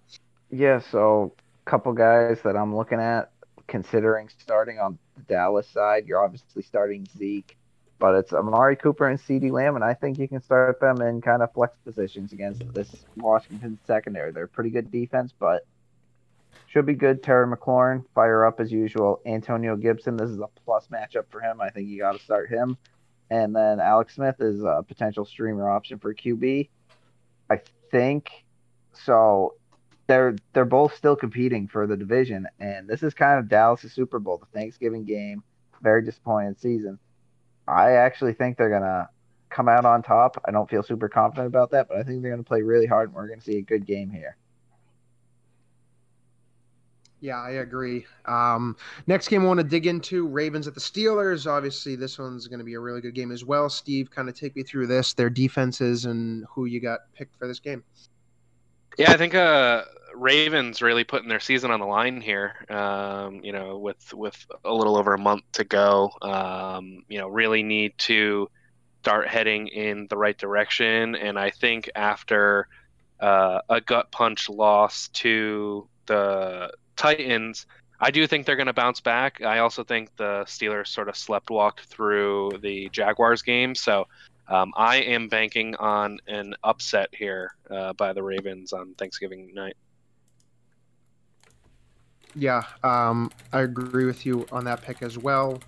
Yeah, 0.49 0.79
so 0.79 1.35
a 1.67 1.69
couple 1.69 1.93
guys 1.93 2.39
that 2.43 2.57
I'm 2.57 2.75
looking 2.75 2.99
at 2.99 3.29
considering 3.67 4.27
starting 4.39 4.79
on 4.79 4.97
the 5.17 5.21
Dallas 5.23 5.67
side. 5.67 6.07
You're 6.07 6.23
obviously 6.23 6.63
starting 6.63 7.07
Zeke 7.15 7.55
but 7.99 8.15
it's 8.15 8.33
Amari 8.33 8.75
Cooper 8.75 9.07
and 9.07 9.19
CeeDee 9.19 9.51
Lamb, 9.51 9.75
and 9.75 9.83
I 9.83 9.93
think 9.93 10.19
you 10.19 10.27
can 10.27 10.41
start 10.41 10.79
them 10.79 11.01
in 11.01 11.21
kind 11.21 11.41
of 11.41 11.51
flex 11.53 11.77
positions 11.83 12.31
against 12.31 12.71
this 12.73 12.95
Washington 13.15 13.79
secondary. 13.87 14.31
They're 14.31 14.47
pretty 14.47 14.69
good 14.69 14.91
defense, 14.91 15.33
but 15.37 15.65
should 16.67 16.85
be 16.85 16.93
good. 16.93 17.23
Terry 17.23 17.47
McLaurin, 17.47 18.03
fire 18.13 18.45
up 18.45 18.59
as 18.59 18.71
usual. 18.71 19.21
Antonio 19.25 19.75
Gibson, 19.75 20.15
this 20.15 20.29
is 20.29 20.39
a 20.39 20.47
plus 20.63 20.87
matchup 20.87 21.25
for 21.29 21.41
him. 21.41 21.59
I 21.59 21.69
think 21.69 21.87
you 21.87 21.99
got 21.99 22.13
to 22.13 22.23
start 22.23 22.49
him. 22.49 22.77
And 23.29 23.55
then 23.55 23.79
Alex 23.79 24.15
Smith 24.15 24.35
is 24.39 24.61
a 24.63 24.83
potential 24.87 25.25
streamer 25.25 25.69
option 25.69 25.97
for 25.99 26.13
QB. 26.13 26.69
I 27.49 27.61
think 27.91 28.29
so. 28.93 29.55
They're 30.05 30.37
they're 30.53 30.63
both 30.63 30.95
still 30.95 31.17
competing 31.17 31.67
for 31.67 31.85
the 31.85 31.97
division, 31.97 32.47
and 32.59 32.87
this 32.87 33.03
is 33.03 33.13
kind 33.13 33.39
of 33.39 33.49
Dallas' 33.49 33.91
Super 33.91 34.19
Bowl, 34.19 34.37
the 34.37 34.57
Thanksgiving 34.57 35.03
game. 35.03 35.43
Very 35.81 36.03
disappointed 36.05 36.59
season 36.61 36.97
I 37.67 37.91
actually 37.91 38.33
think 38.33 38.57
they're 38.57 38.69
gonna 38.69 39.09
come 39.49 39.67
out 39.67 39.85
on 39.85 40.03
top. 40.03 40.41
I 40.45 40.51
don't 40.51 40.69
feel 40.69 40.83
super 40.83 41.09
confident 41.09 41.47
about 41.47 41.71
that, 41.71 41.87
but 41.87 41.97
I 41.97 42.03
think 42.03 42.21
they're 42.21 42.31
gonna 42.31 42.43
play 42.43 42.61
really 42.61 42.85
hard, 42.85 43.09
and 43.09 43.15
we're 43.15 43.27
gonna 43.27 43.41
see 43.41 43.57
a 43.57 43.61
good 43.61 43.85
game 43.85 44.09
here. 44.09 44.37
Yeah, 47.19 47.41
I 47.41 47.49
agree. 47.49 48.05
Um, 48.25 48.77
next 49.07 49.27
game 49.27 49.41
I 49.41 49.45
want 49.45 49.59
to 49.59 49.63
dig 49.63 49.87
into 49.87 50.27
Ravens 50.27 50.67
at 50.67 50.75
the 50.75 50.79
Steelers. 50.79 51.47
Obviously, 51.47 51.95
this 51.95 52.19
one's 52.19 52.47
going 52.47 52.59
to 52.59 52.65
be 52.65 52.75
a 52.75 52.79
really 52.79 53.01
good 53.01 53.15
game 53.15 53.31
as 53.31 53.43
well. 53.43 53.69
Steve, 53.69 54.11
kind 54.11 54.29
of 54.29 54.35
take 54.35 54.55
me 54.55 54.61
through 54.61 54.85
this, 54.85 55.13
their 55.13 55.29
defenses, 55.29 56.05
and 56.05 56.45
who 56.51 56.65
you 56.65 56.79
got 56.79 56.99
picked 57.15 57.35
for 57.35 57.47
this 57.47 57.59
game. 57.59 57.83
Yeah, 58.99 59.11
I 59.11 59.17
think 59.17 59.33
uh, 59.33 59.83
Ravens 60.19 60.81
really 60.81 61.03
putting 61.03 61.29
their 61.29 61.39
season 61.39 61.71
on 61.71 61.79
the 61.79 61.85
line 61.85 62.21
here. 62.21 62.53
Um, 62.69 63.41
you 63.43 63.51
know, 63.51 63.77
with 63.77 64.13
with 64.13 64.45
a 64.63 64.73
little 64.73 64.97
over 64.97 65.13
a 65.13 65.19
month 65.19 65.43
to 65.53 65.63
go, 65.63 66.11
um, 66.21 67.03
you 67.07 67.19
know, 67.19 67.27
really 67.27 67.63
need 67.63 67.97
to 67.99 68.49
start 69.01 69.27
heading 69.27 69.67
in 69.67 70.07
the 70.09 70.17
right 70.17 70.37
direction. 70.37 71.15
And 71.15 71.39
I 71.39 71.51
think 71.51 71.89
after 71.95 72.67
uh, 73.19 73.61
a 73.69 73.79
gut 73.79 74.11
punch 74.11 74.49
loss 74.49 75.07
to 75.09 75.87
the 76.07 76.71
Titans, 76.95 77.65
I 77.99 78.11
do 78.11 78.27
think 78.27 78.45
they're 78.45 78.55
going 78.55 78.67
to 78.67 78.73
bounce 78.73 78.99
back. 78.99 79.41
I 79.41 79.59
also 79.59 79.83
think 79.83 80.15
the 80.17 80.43
Steelers 80.45 80.87
sort 80.87 81.09
of 81.09 81.15
sleptwalked 81.15 81.81
through 81.81 82.59
the 82.61 82.89
Jaguars 82.89 83.41
game, 83.41 83.75
so 83.75 84.07
um, 84.49 84.73
I 84.75 84.97
am 84.97 85.27
banking 85.27 85.75
on 85.75 86.19
an 86.27 86.55
upset 86.63 87.09
here 87.11 87.55
uh, 87.69 87.93
by 87.93 88.13
the 88.13 88.23
Ravens 88.23 88.71
on 88.71 88.93
Thanksgiving 88.95 89.53
night. 89.53 89.75
Yeah, 92.37 92.61
um, 92.83 93.31
I 93.51 93.61
agree 93.61 94.05
with 94.05 94.25
you 94.25 94.45
on 94.51 94.63
that 94.65 94.83
pick 94.83 95.01
as 95.01 95.17
well. 95.17 95.59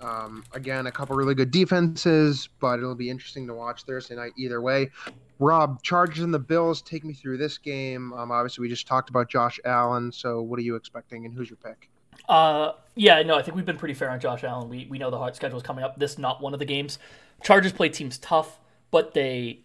Um, 0.00 0.42
again, 0.54 0.86
a 0.86 0.92
couple 0.92 1.16
really 1.16 1.34
good 1.34 1.50
defenses, 1.50 2.48
but 2.60 2.78
it'll 2.78 2.94
be 2.94 3.10
interesting 3.10 3.46
to 3.46 3.54
watch 3.54 3.84
Thursday 3.84 4.16
night 4.16 4.32
either 4.36 4.60
way. 4.62 4.90
Rob, 5.38 5.82
Chargers 5.82 6.24
and 6.24 6.32
the 6.32 6.38
Bills, 6.38 6.80
take 6.80 7.04
me 7.04 7.12
through 7.12 7.36
this 7.38 7.58
game. 7.58 8.12
Um, 8.14 8.30
obviously, 8.30 8.62
we 8.62 8.68
just 8.68 8.86
talked 8.86 9.10
about 9.10 9.28
Josh 9.28 9.60
Allen, 9.66 10.12
so 10.12 10.40
what 10.40 10.58
are 10.58 10.62
you 10.62 10.76
expecting, 10.76 11.26
and 11.26 11.34
who's 11.34 11.50
your 11.50 11.58
pick? 11.58 11.90
Uh, 12.28 12.72
yeah, 12.94 13.20
no, 13.22 13.36
I 13.36 13.42
think 13.42 13.56
we've 13.56 13.66
been 13.66 13.76
pretty 13.76 13.94
fair 13.94 14.10
on 14.10 14.18
Josh 14.18 14.44
Allen. 14.44 14.70
We 14.70 14.86
we 14.88 14.98
know 14.98 15.10
the 15.10 15.18
hard 15.18 15.36
schedule 15.36 15.58
is 15.58 15.62
coming 15.62 15.84
up. 15.84 15.98
This 15.98 16.16
not 16.16 16.40
one 16.40 16.54
of 16.54 16.58
the 16.58 16.64
games. 16.64 16.98
Chargers 17.42 17.72
play 17.72 17.90
teams 17.90 18.16
tough, 18.16 18.58
but 18.90 19.12
they, 19.12 19.60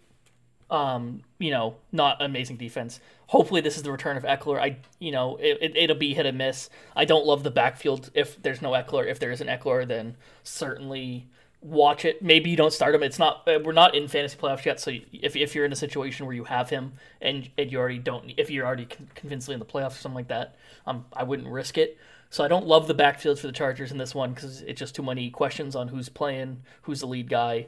um, 0.69 1.21
you 1.37 1.51
know, 1.51 1.75
not 1.91 2.21
amazing 2.21 2.57
defense. 2.57 2.99
Hopefully, 3.29 3.61
this 3.61 3.77
is 3.77 3.83
the 3.83 3.91
return 3.91 4.17
of 4.17 4.23
Ekeler. 4.23 4.59
I, 4.59 4.77
you 4.97 5.11
know, 5.11 5.37
it, 5.37 5.75
it, 5.75 5.87
will 5.87 5.95
be 5.95 6.15
hit 6.15 6.25
and 6.25 6.35
miss. 6.35 6.67
I 6.95 7.05
don't 7.05 7.27
love 7.27 7.43
the 7.43 7.51
backfield 7.51 8.09
if 8.15 8.41
there's 8.41 8.59
no 8.59 8.71
Ekeler. 8.71 9.05
If 9.05 9.19
there 9.19 9.29
is 9.29 9.39
an 9.39 9.47
Ekeler, 9.47 9.87
then 9.87 10.17
certainly 10.41 11.27
watch 11.61 12.05
it. 12.05 12.23
Maybe 12.23 12.49
you 12.49 12.57
don't 12.57 12.73
start 12.73 12.95
him. 12.95 13.03
It's 13.03 13.19
not. 13.19 13.47
Uh, 13.47 13.59
we're 13.63 13.71
not 13.71 13.93
in 13.93 14.07
fantasy 14.07 14.35
playoffs 14.35 14.65
yet. 14.65 14.79
So 14.79 14.93
if, 15.13 15.35
if 15.35 15.53
you're 15.53 15.65
in 15.65 15.71
a 15.71 15.75
situation 15.75 16.25
where 16.25 16.33
you 16.33 16.45
have 16.45 16.71
him 16.71 16.93
and 17.21 17.47
and 17.55 17.71
you 17.71 17.77
already 17.77 17.99
don't, 17.99 18.33
if 18.35 18.49
you're 18.49 18.65
already 18.65 18.87
convincingly 19.13 19.53
in 19.53 19.59
the 19.59 19.65
playoffs 19.65 19.91
or 19.91 19.99
something 19.99 20.15
like 20.15 20.29
that, 20.29 20.55
um, 20.87 21.05
I 21.13 21.21
wouldn't 21.21 21.49
risk 21.49 21.77
it. 21.77 21.99
So 22.31 22.43
I 22.43 22.47
don't 22.47 22.65
love 22.65 22.87
the 22.87 22.95
backfield 22.95 23.39
for 23.39 23.45
the 23.45 23.53
Chargers 23.53 23.91
in 23.91 23.99
this 23.99 24.15
one 24.15 24.33
because 24.33 24.61
it's 24.61 24.79
just 24.79 24.95
too 24.95 25.03
many 25.03 25.29
questions 25.29 25.75
on 25.75 25.87
who's 25.87 26.09
playing, 26.09 26.63
who's 26.81 27.01
the 27.01 27.07
lead 27.07 27.29
guy, 27.29 27.67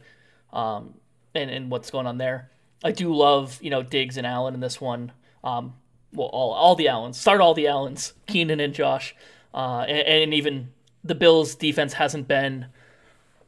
um, 0.53 0.95
and 1.35 1.51
and 1.51 1.69
what's 1.69 1.91
going 1.91 2.07
on 2.07 2.17
there. 2.17 2.49
I 2.83 2.91
do 2.91 3.13
love 3.13 3.59
you 3.61 3.69
know 3.69 3.83
Diggs 3.83 4.17
and 4.17 4.25
Allen 4.25 4.55
in 4.55 4.59
this 4.59 4.81
one. 4.81 5.11
Um, 5.43 5.73
well, 6.13 6.27
all 6.27 6.51
all 6.51 6.76
the 6.76 6.88
Allens. 6.88 7.18
Start 7.18 7.41
all 7.41 7.53
the 7.53 7.68
Allens. 7.68 8.13
Keenan 8.27 8.59
and 8.59 8.73
Josh, 8.73 9.15
uh, 9.53 9.85
and, 9.88 10.23
and, 10.23 10.34
even 10.34 10.72
the 11.03 11.15
Bills' 11.15 11.55
defense 11.55 11.93
hasn't 11.93 12.27
been 12.27 12.68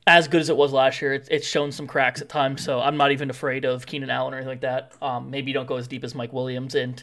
as 0.08 0.28
good 0.28 0.42
as 0.42 0.50
it 0.50 0.58
was 0.58 0.74
last 0.74 1.02
year. 1.02 1.14
It's, 1.14 1.28
it's 1.30 1.48
shown 1.48 1.72
some 1.72 1.88
cracks 1.88 2.22
at 2.22 2.30
times, 2.30 2.64
so 2.64 2.80
I'm 2.80 2.98
not 2.98 3.12
even 3.12 3.30
afraid 3.30 3.66
of 3.66 3.86
Keenan 3.86 4.10
Allen 4.10 4.34
or 4.34 4.38
anything 4.38 4.50
like 4.50 4.62
that. 4.62 4.94
Um, 5.02 5.30
maybe 5.30 5.52
you 5.52 5.54
don't 5.54 5.68
go 5.68 5.78
as 5.78 5.88
deep 5.88 6.04
as 6.04 6.16
Mike 6.16 6.34
Williams 6.34 6.76
and 6.76 7.02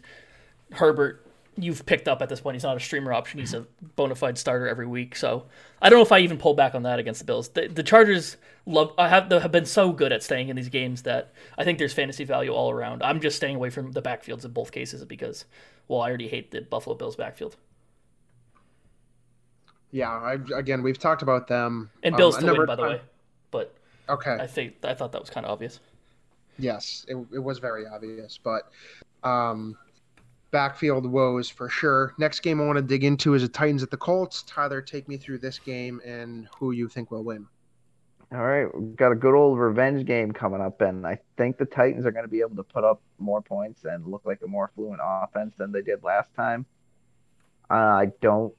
Herbert. 0.72 1.26
You've 1.56 1.84
picked 1.84 2.08
up 2.08 2.22
at 2.22 2.28
this 2.28 2.40
point. 2.40 2.54
He's 2.54 2.62
not 2.62 2.76
a 2.76 2.80
streamer 2.80 3.12
option. 3.12 3.40
He's 3.40 3.54
a 3.54 3.66
bona 3.96 4.14
fide 4.14 4.38
starter 4.38 4.68
every 4.68 4.86
week. 4.86 5.16
So 5.16 5.46
I 5.80 5.90
don't 5.90 5.98
know 5.98 6.04
if 6.04 6.12
I 6.12 6.20
even 6.20 6.38
pull 6.38 6.54
back 6.54 6.74
on 6.74 6.84
that 6.84 6.98
against 6.98 7.20
the 7.20 7.26
Bills. 7.26 7.48
The, 7.48 7.68
the 7.68 7.82
Chargers 7.82 8.36
love 8.70 8.92
I 8.98 9.09
have 9.09 9.30
have 9.30 9.52
been 9.52 9.66
so 9.66 9.92
good 9.92 10.12
at 10.12 10.22
staying 10.22 10.48
in 10.48 10.56
these 10.56 10.68
games 10.68 11.02
that 11.02 11.32
I 11.59 11.64
think 11.64 11.78
there's 11.78 11.92
fantasy 11.92 12.24
value 12.24 12.51
all 12.51 12.70
around. 12.70 13.02
I'm 13.02 13.20
just 13.20 13.36
staying 13.36 13.56
away 13.56 13.70
from 13.70 13.92
the 13.92 14.02
backfields 14.02 14.44
in 14.44 14.52
both 14.52 14.72
cases 14.72 15.05
because 15.05 15.44
well, 15.88 16.01
I 16.01 16.09
already 16.09 16.28
hate 16.28 16.51
the 16.51 16.60
Buffalo 16.62 16.94
Bills 16.94 17.16
backfield. 17.16 17.56
Yeah, 19.90 20.10
I, 20.10 20.36
again, 20.56 20.82
we've 20.82 20.98
talked 20.98 21.22
about 21.22 21.48
them. 21.48 21.90
And 22.02 22.16
Bills 22.16 22.36
um, 22.36 22.44
to 22.44 22.52
win, 22.52 22.66
by 22.66 22.76
the 22.76 22.82
way. 22.82 23.01
But 23.51 23.74
okay, 24.09 24.36
I 24.38 24.47
think 24.47 24.74
I 24.84 24.94
thought 24.94 25.12
that 25.12 25.20
was 25.20 25.30
kind 25.30 25.44
of 25.44 25.52
obvious. 25.52 25.80
Yes, 26.59 27.05
it, 27.09 27.16
it 27.32 27.38
was 27.38 27.59
very 27.59 27.86
obvious, 27.86 28.38
but 28.42 28.70
um, 29.24 29.76
backfield 30.51 31.06
woes 31.06 31.48
for 31.48 31.68
sure. 31.68 32.14
Next 32.18 32.40
game 32.40 32.60
I 32.60 32.66
want 32.66 32.76
to 32.76 32.82
dig 32.82 33.02
into 33.02 33.34
is 33.34 33.42
the 33.42 33.48
Titans 33.48 33.82
at 33.82 33.90
the 33.90 33.97
Colts. 33.97 34.42
Tyler, 34.42 34.80
take 34.80 35.09
me 35.09 35.16
through 35.16 35.38
this 35.38 35.59
game 35.59 36.01
and 36.05 36.48
who 36.56 36.72
you 36.72 36.88
think 36.88 37.10
will 37.10 37.24
win. 37.24 37.47
All 38.32 38.47
right, 38.47 38.73
we've 38.73 38.94
got 38.94 39.11
a 39.11 39.16
good 39.16 39.35
old 39.35 39.59
revenge 39.59 40.07
game 40.07 40.31
coming 40.31 40.61
up, 40.61 40.81
and 40.82 41.05
I 41.05 41.19
think 41.36 41.59
the 41.59 41.65
Titans 41.65 42.07
are 42.07 42.12
going 42.12 42.24
to 42.24 42.31
be 42.31 42.43
able 42.43 42.55
to 42.57 42.62
put 42.62 42.85
up 42.85 43.02
more 43.19 43.43
points 43.43 43.82
and 43.82 44.07
look 44.07 44.23
like 44.24 44.39
a 44.44 44.47
more 44.47 44.70
fluent 44.77 45.01
offense 45.02 45.52
than 45.59 45.73
they 45.73 45.82
did 45.82 46.05
last 46.05 46.32
time. 46.36 46.65
Uh, 47.69 47.74
I 47.74 48.12
don't 48.20 48.55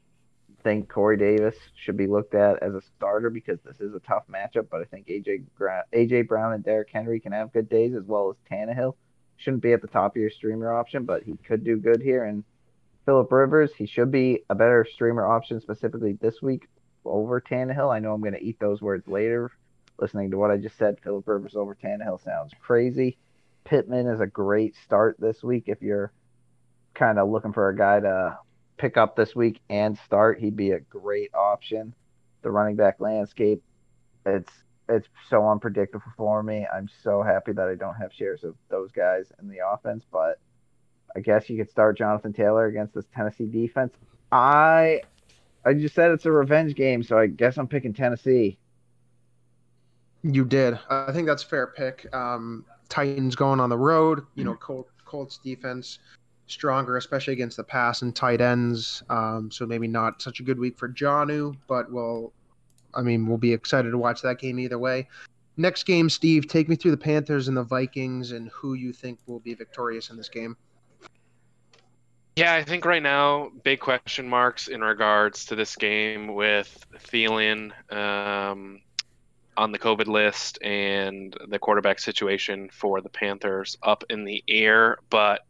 think 0.61 0.89
Corey 0.89 1.15
Davis 1.15 1.55
should 1.75 1.95
be 1.95 2.05
looked 2.05 2.35
at 2.35 2.61
as 2.61 2.73
a 2.73 2.81
starter 2.97 3.29
because 3.29 3.59
this 3.63 3.79
is 3.79 3.95
a 3.95 4.01
tough 4.01 4.23
matchup, 4.29 4.67
but 4.69 4.81
I 4.81 4.83
think 4.83 5.07
AJ 5.07 5.43
Gra- 5.55 5.85
AJ 5.93 6.27
Brown 6.27 6.51
and 6.51 6.65
Derrick 6.65 6.89
Henry 6.91 7.21
can 7.21 7.31
have 7.31 7.53
good 7.53 7.69
days 7.69 7.93
as 7.95 8.03
well 8.03 8.29
as 8.29 8.35
Tannehill. 8.51 8.95
Shouldn't 9.37 9.63
be 9.63 9.71
at 9.71 9.81
the 9.81 9.87
top 9.87 10.17
of 10.17 10.21
your 10.21 10.31
streamer 10.31 10.73
option, 10.73 11.05
but 11.05 11.23
he 11.23 11.37
could 11.47 11.63
do 11.63 11.77
good 11.77 12.01
here. 12.01 12.25
And 12.25 12.43
Philip 13.05 13.31
Rivers, 13.31 13.71
he 13.77 13.85
should 13.85 14.11
be 14.11 14.43
a 14.49 14.55
better 14.55 14.85
streamer 14.93 15.25
option 15.25 15.61
specifically 15.61 16.17
this 16.19 16.41
week 16.41 16.67
over 17.05 17.39
Tannehill. 17.39 17.89
I 17.89 17.99
know 17.99 18.13
I'm 18.13 18.21
going 18.21 18.33
to 18.33 18.43
eat 18.43 18.59
those 18.59 18.81
words 18.81 19.07
later 19.07 19.49
listening 20.01 20.31
to 20.31 20.37
what 20.37 20.51
I 20.51 20.57
just 20.57 20.77
said, 20.77 20.99
Philip 21.03 21.27
Rivers 21.27 21.55
over 21.55 21.75
Tannehill 21.75 22.23
sounds 22.23 22.51
crazy. 22.59 23.17
Pittman 23.63 24.07
is 24.07 24.19
a 24.19 24.27
great 24.27 24.75
start 24.83 25.15
this 25.19 25.43
week 25.43 25.65
if 25.67 25.81
you're 25.81 26.11
kind 26.93 27.19
of 27.19 27.29
looking 27.29 27.53
for 27.53 27.69
a 27.69 27.77
guy 27.77 27.99
to 27.99 28.37
pick 28.77 28.97
up 28.97 29.15
this 29.15 29.35
week 29.35 29.61
and 29.69 29.97
start, 29.99 30.39
he'd 30.39 30.57
be 30.57 30.71
a 30.71 30.79
great 30.79 31.33
option. 31.35 31.93
The 32.41 32.49
running 32.49 32.75
back 32.75 32.99
landscape, 32.99 33.61
it's 34.25 34.51
it's 34.89 35.07
so 35.29 35.47
unpredictable 35.47 36.03
for 36.17 36.43
me. 36.43 36.67
I'm 36.73 36.89
so 37.03 37.21
happy 37.21 37.53
that 37.53 37.67
I 37.67 37.75
don't 37.75 37.95
have 37.95 38.11
shares 38.11 38.43
of 38.43 38.55
those 38.69 38.91
guys 38.91 39.31
in 39.39 39.47
the 39.47 39.59
offense, 39.65 40.03
but 40.11 40.39
I 41.15 41.19
guess 41.19 41.49
you 41.49 41.57
could 41.57 41.69
start 41.69 41.97
Jonathan 41.97 42.33
Taylor 42.33 42.65
against 42.65 42.95
this 42.95 43.05
Tennessee 43.15 43.45
defense. 43.45 43.93
I 44.31 45.01
I 45.63 45.73
just 45.73 45.93
said 45.93 46.11
it's 46.11 46.25
a 46.25 46.31
revenge 46.31 46.73
game, 46.75 47.03
so 47.03 47.17
I 47.17 47.27
guess 47.27 47.57
I'm 47.57 47.67
picking 47.67 47.93
Tennessee. 47.93 48.57
You 50.23 50.45
did. 50.45 50.77
I 50.89 51.11
think 51.11 51.27
that's 51.27 51.43
fair 51.43 51.67
pick. 51.67 52.13
Um, 52.13 52.65
Titans 52.89 53.35
going 53.35 53.59
on 53.59 53.69
the 53.69 53.77
road. 53.77 54.25
You 54.35 54.43
know, 54.43 54.55
Col- 54.55 54.87
Colts 55.05 55.39
defense 55.39 55.99
stronger, 56.47 56.97
especially 56.97 57.33
against 57.33 57.57
the 57.57 57.63
pass 57.63 58.01
and 58.01 58.15
tight 58.15 58.41
ends. 58.41 59.01
Um, 59.09 59.49
so 59.51 59.65
maybe 59.65 59.87
not 59.87 60.21
such 60.21 60.39
a 60.39 60.43
good 60.43 60.59
week 60.59 60.77
for 60.77 60.89
Jonnu, 60.89 61.55
but 61.67 61.91
we'll. 61.91 62.33
I 62.93 63.01
mean, 63.01 63.25
we'll 63.25 63.37
be 63.37 63.53
excited 63.53 63.91
to 63.91 63.97
watch 63.97 64.21
that 64.21 64.37
game 64.37 64.59
either 64.59 64.77
way. 64.77 65.07
Next 65.55 65.83
game, 65.83 66.09
Steve, 66.09 66.47
take 66.47 66.67
me 66.67 66.75
through 66.75 66.91
the 66.91 66.97
Panthers 66.97 67.47
and 67.47 67.55
the 67.55 67.63
Vikings 67.63 68.33
and 68.33 68.49
who 68.49 68.73
you 68.73 68.91
think 68.91 69.19
will 69.27 69.39
be 69.39 69.53
victorious 69.53 70.09
in 70.09 70.17
this 70.17 70.27
game. 70.27 70.57
Yeah, 72.35 72.53
I 72.53 72.63
think 72.63 72.85
right 72.85 73.03
now 73.03 73.51
big 73.63 73.79
question 73.79 74.27
marks 74.27 74.67
in 74.67 74.81
regards 74.81 75.45
to 75.45 75.55
this 75.55 75.75
game 75.75 76.33
with 76.33 76.85
Thielen 76.95 77.71
um, 77.93 78.81
on 79.57 79.71
the 79.71 79.79
COVID 79.79 80.07
list 80.07 80.61
and 80.61 81.35
the 81.47 81.59
quarterback 81.59 81.99
situation 81.99 82.69
for 82.71 83.01
the 83.01 83.09
Panthers 83.09 83.77
up 83.83 84.03
in 84.09 84.23
the 84.23 84.43
air. 84.47 84.97
But 85.09 85.41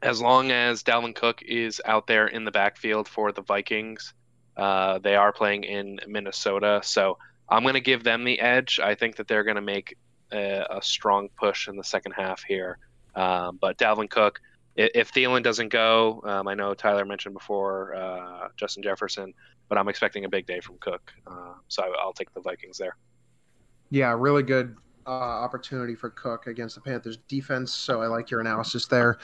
as 0.00 0.20
long 0.20 0.50
as 0.50 0.82
Dalvin 0.82 1.14
Cook 1.14 1.42
is 1.42 1.80
out 1.84 2.06
there 2.06 2.26
in 2.26 2.44
the 2.44 2.50
backfield 2.50 3.08
for 3.08 3.32
the 3.32 3.42
Vikings, 3.42 4.14
uh, 4.56 4.98
they 4.98 5.16
are 5.16 5.32
playing 5.32 5.64
in 5.64 6.00
Minnesota, 6.06 6.80
so 6.84 7.18
I'm 7.48 7.62
going 7.62 7.74
to 7.74 7.80
give 7.80 8.04
them 8.04 8.24
the 8.24 8.40
edge. 8.40 8.80
I 8.82 8.94
think 8.94 9.16
that 9.16 9.28
they're 9.28 9.44
going 9.44 9.56
to 9.56 9.62
make 9.62 9.96
a, 10.30 10.66
a, 10.70 10.82
strong 10.82 11.28
push 11.38 11.68
in 11.68 11.76
the 11.76 11.84
second 11.84 12.12
half 12.12 12.42
here. 12.42 12.78
Um, 13.14 13.58
but 13.60 13.78
Dalvin 13.78 14.10
Cook 14.10 14.40
if 14.74 15.12
Thielen 15.12 15.42
doesn't 15.42 15.68
go, 15.68 16.22
um, 16.24 16.48
I 16.48 16.54
know 16.54 16.72
Tyler 16.74 17.04
mentioned 17.04 17.34
before 17.34 17.94
uh, 17.94 18.48
Justin 18.56 18.82
Jefferson, 18.82 19.34
but 19.72 19.78
I'm 19.78 19.88
expecting 19.88 20.26
a 20.26 20.28
big 20.28 20.44
day 20.44 20.60
from 20.60 20.76
Cook, 20.80 21.14
uh, 21.26 21.54
so 21.68 21.82
I, 21.82 22.04
will 22.04 22.12
take 22.12 22.34
the 22.34 22.42
Vikings 22.42 22.76
there. 22.76 22.94
Yeah, 23.88 24.14
really 24.14 24.42
good 24.42 24.76
uh, 25.06 25.10
opportunity 25.10 25.94
for 25.94 26.10
Cook 26.10 26.46
against 26.46 26.74
the 26.74 26.82
Panthers 26.82 27.16
defense. 27.26 27.72
So 27.72 28.02
I 28.02 28.06
like 28.06 28.30
your 28.30 28.42
analysis 28.42 28.86
there. 28.86 29.16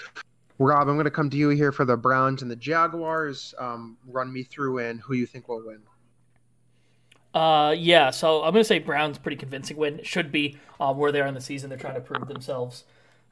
Rob, 0.58 0.88
I'm 0.88 0.94
going 0.94 1.04
to 1.04 1.10
come 1.10 1.28
to 1.28 1.36
you 1.36 1.50
here 1.50 1.70
for 1.70 1.84
the 1.84 1.98
Browns 1.98 2.40
and 2.40 2.50
the 2.50 2.56
Jaguars. 2.56 3.54
Um, 3.58 3.98
run 4.06 4.32
me 4.32 4.42
through 4.42 4.78
and 4.78 5.02
who 5.02 5.12
you 5.12 5.26
think 5.26 5.48
will 5.48 5.62
win. 5.66 5.82
Uh, 7.34 7.74
yeah, 7.76 8.08
so 8.08 8.42
I'm 8.42 8.52
going 8.52 8.64
to 8.64 8.68
say 8.68 8.78
Browns 8.78 9.18
pretty 9.18 9.36
convincing 9.36 9.76
win. 9.76 9.98
It 9.98 10.06
should 10.06 10.32
be 10.32 10.56
um, 10.80 10.96
where 10.96 11.12
they 11.12 11.20
are 11.20 11.26
in 11.26 11.34
the 11.34 11.42
season. 11.42 11.68
They're 11.68 11.78
trying 11.78 11.96
to 11.96 12.00
prove 12.00 12.26
themselves 12.26 12.84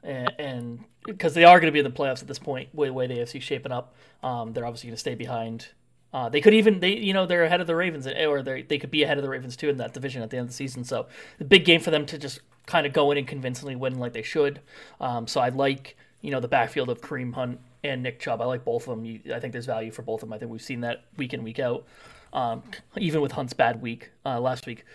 and 0.03 0.83
because 1.05 1.33
they 1.33 1.43
are 1.43 1.59
going 1.59 1.67
to 1.67 1.71
be 1.71 1.79
in 1.79 1.85
the 1.85 1.91
playoffs 1.91 2.21
at 2.21 2.27
this 2.27 2.39
point, 2.39 2.73
way 2.73 2.89
way 2.89 3.07
the 3.07 3.15
AFC 3.15 3.41
shaping 3.41 3.71
up, 3.71 3.95
um, 4.23 4.53
they're 4.53 4.65
obviously 4.65 4.87
going 4.87 4.95
to 4.95 4.99
stay 4.99 5.15
behind. 5.15 5.69
Uh, 6.17 6.29
they 6.29 6.41
could 6.41 6.55
even 6.55 6.79
they 6.79 6.97
you 6.97 7.13
know 7.13 7.27
they're 7.27 7.43
ahead 7.43 7.61
of 7.61 7.67
the 7.67 7.75
Ravens 7.75 8.07
or 8.07 8.41
they 8.41 8.63
they 8.63 8.79
could 8.79 8.89
be 8.89 9.03
ahead 9.03 9.19
of 9.19 9.23
the 9.23 9.29
Ravens 9.29 9.55
too 9.55 9.69
in 9.69 9.77
that 9.77 9.93
division 9.93 10.23
at 10.23 10.31
the 10.31 10.37
end 10.37 10.45
of 10.45 10.49
the 10.49 10.55
season. 10.55 10.83
So 10.83 11.05
the 11.37 11.45
big 11.45 11.63
game 11.63 11.79
for 11.79 11.91
them 11.91 12.07
to 12.07 12.17
just 12.17 12.39
kind 12.65 12.87
of 12.87 12.93
go 12.93 13.11
in 13.11 13.19
and 13.19 13.27
convincingly 13.27 13.75
win 13.75 13.99
like 13.99 14.13
they 14.13 14.23
should. 14.23 14.59
Um, 14.99 15.27
so 15.27 15.39
I 15.39 15.49
like 15.49 15.95
you 16.21 16.31
know 16.31 16.39
the 16.39 16.47
backfield 16.47 16.89
of 16.89 17.01
Kareem 17.01 17.35
Hunt 17.35 17.59
and 17.83 18.01
Nick 18.01 18.19
Chubb. 18.19 18.41
I 18.41 18.45
like 18.45 18.65
both 18.65 18.87
of 18.87 18.97
them. 18.97 19.21
I 19.31 19.39
think 19.39 19.51
there's 19.51 19.67
value 19.67 19.91
for 19.91 20.01
both 20.01 20.23
of 20.23 20.29
them. 20.29 20.33
I 20.33 20.39
think 20.39 20.49
we've 20.49 20.59
seen 20.59 20.81
that 20.81 21.03
week 21.17 21.35
in 21.35 21.43
week 21.43 21.59
out. 21.59 21.85
Um, 22.33 22.63
even 22.97 23.21
with 23.21 23.33
Hunt's 23.33 23.53
bad 23.53 23.79
week 23.79 24.09
uh, 24.25 24.39
last 24.39 24.65
week 24.65 24.85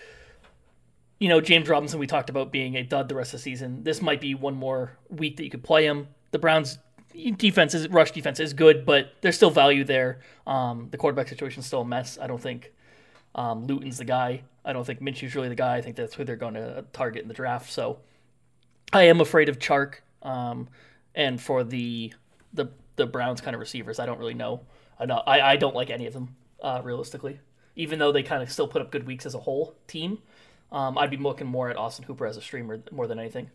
you 1.20 1.28
know, 1.28 1.40
James 1.40 1.68
Robinson, 1.68 2.00
we 2.00 2.08
talked 2.08 2.30
about 2.30 2.50
being 2.50 2.74
a 2.74 2.82
dud 2.82 3.08
the 3.08 3.14
rest 3.14 3.32
of 3.32 3.38
the 3.38 3.44
season. 3.44 3.84
This 3.84 4.02
might 4.02 4.20
be 4.20 4.34
one 4.34 4.56
more 4.56 4.98
week 5.08 5.36
that 5.36 5.44
you 5.44 5.50
could 5.50 5.62
play 5.62 5.86
him. 5.86 6.08
The 6.32 6.40
Browns' 6.40 6.78
defense 7.36 7.74
is 7.74 7.88
rush 7.88 8.12
defense 8.12 8.40
is 8.40 8.52
good, 8.52 8.84
but 8.84 9.12
there's 9.20 9.36
still 9.36 9.50
value 9.50 9.84
there. 9.84 10.20
Um, 10.46 10.88
the 10.90 10.98
quarterback 10.98 11.28
situation 11.28 11.60
is 11.60 11.66
still 11.66 11.82
a 11.82 11.84
mess. 11.84 12.18
I 12.20 12.26
don't 12.26 12.40
think 12.40 12.72
um, 13.34 13.66
Luton's 13.66 13.98
the 13.98 14.04
guy. 14.04 14.42
I 14.64 14.72
don't 14.72 14.84
think 14.84 15.00
Minshew's 15.00 15.34
really 15.34 15.48
the 15.48 15.54
guy. 15.54 15.76
I 15.76 15.82
think 15.82 15.96
that's 15.96 16.14
who 16.14 16.24
they're 16.24 16.36
going 16.36 16.54
to 16.54 16.84
target 16.92 17.22
in 17.22 17.28
the 17.28 17.34
draft. 17.34 17.70
So 17.70 17.98
I 18.92 19.04
am 19.04 19.20
afraid 19.20 19.48
of 19.48 19.58
Chark. 19.58 19.96
Um, 20.22 20.68
and 21.14 21.40
for 21.40 21.64
the 21.64 22.12
the 22.52 22.66
the 22.96 23.06
Browns 23.06 23.40
kind 23.40 23.54
of 23.54 23.60
receivers, 23.60 23.98
I 23.98 24.06
don't 24.06 24.18
really 24.18 24.34
know. 24.34 24.62
I 24.98 25.06
know 25.06 25.22
I, 25.26 25.40
I 25.40 25.56
don't 25.56 25.74
like 25.74 25.90
any 25.90 26.06
of 26.06 26.12
them 26.12 26.36
uh, 26.62 26.80
realistically, 26.84 27.40
even 27.76 27.98
though 27.98 28.12
they 28.12 28.22
kind 28.22 28.42
of 28.42 28.50
still 28.52 28.68
put 28.68 28.82
up 28.82 28.90
good 28.90 29.06
weeks 29.06 29.26
as 29.26 29.34
a 29.34 29.40
whole 29.40 29.74
team. 29.86 30.18
Um, 30.70 30.96
I'd 30.96 31.10
be 31.10 31.18
looking 31.18 31.46
more 31.46 31.68
at 31.68 31.76
Austin 31.76 32.04
Hooper 32.06 32.26
as 32.26 32.36
a 32.36 32.40
streamer 32.40 32.82
more 32.90 33.06
than 33.06 33.18
anything. 33.18 33.50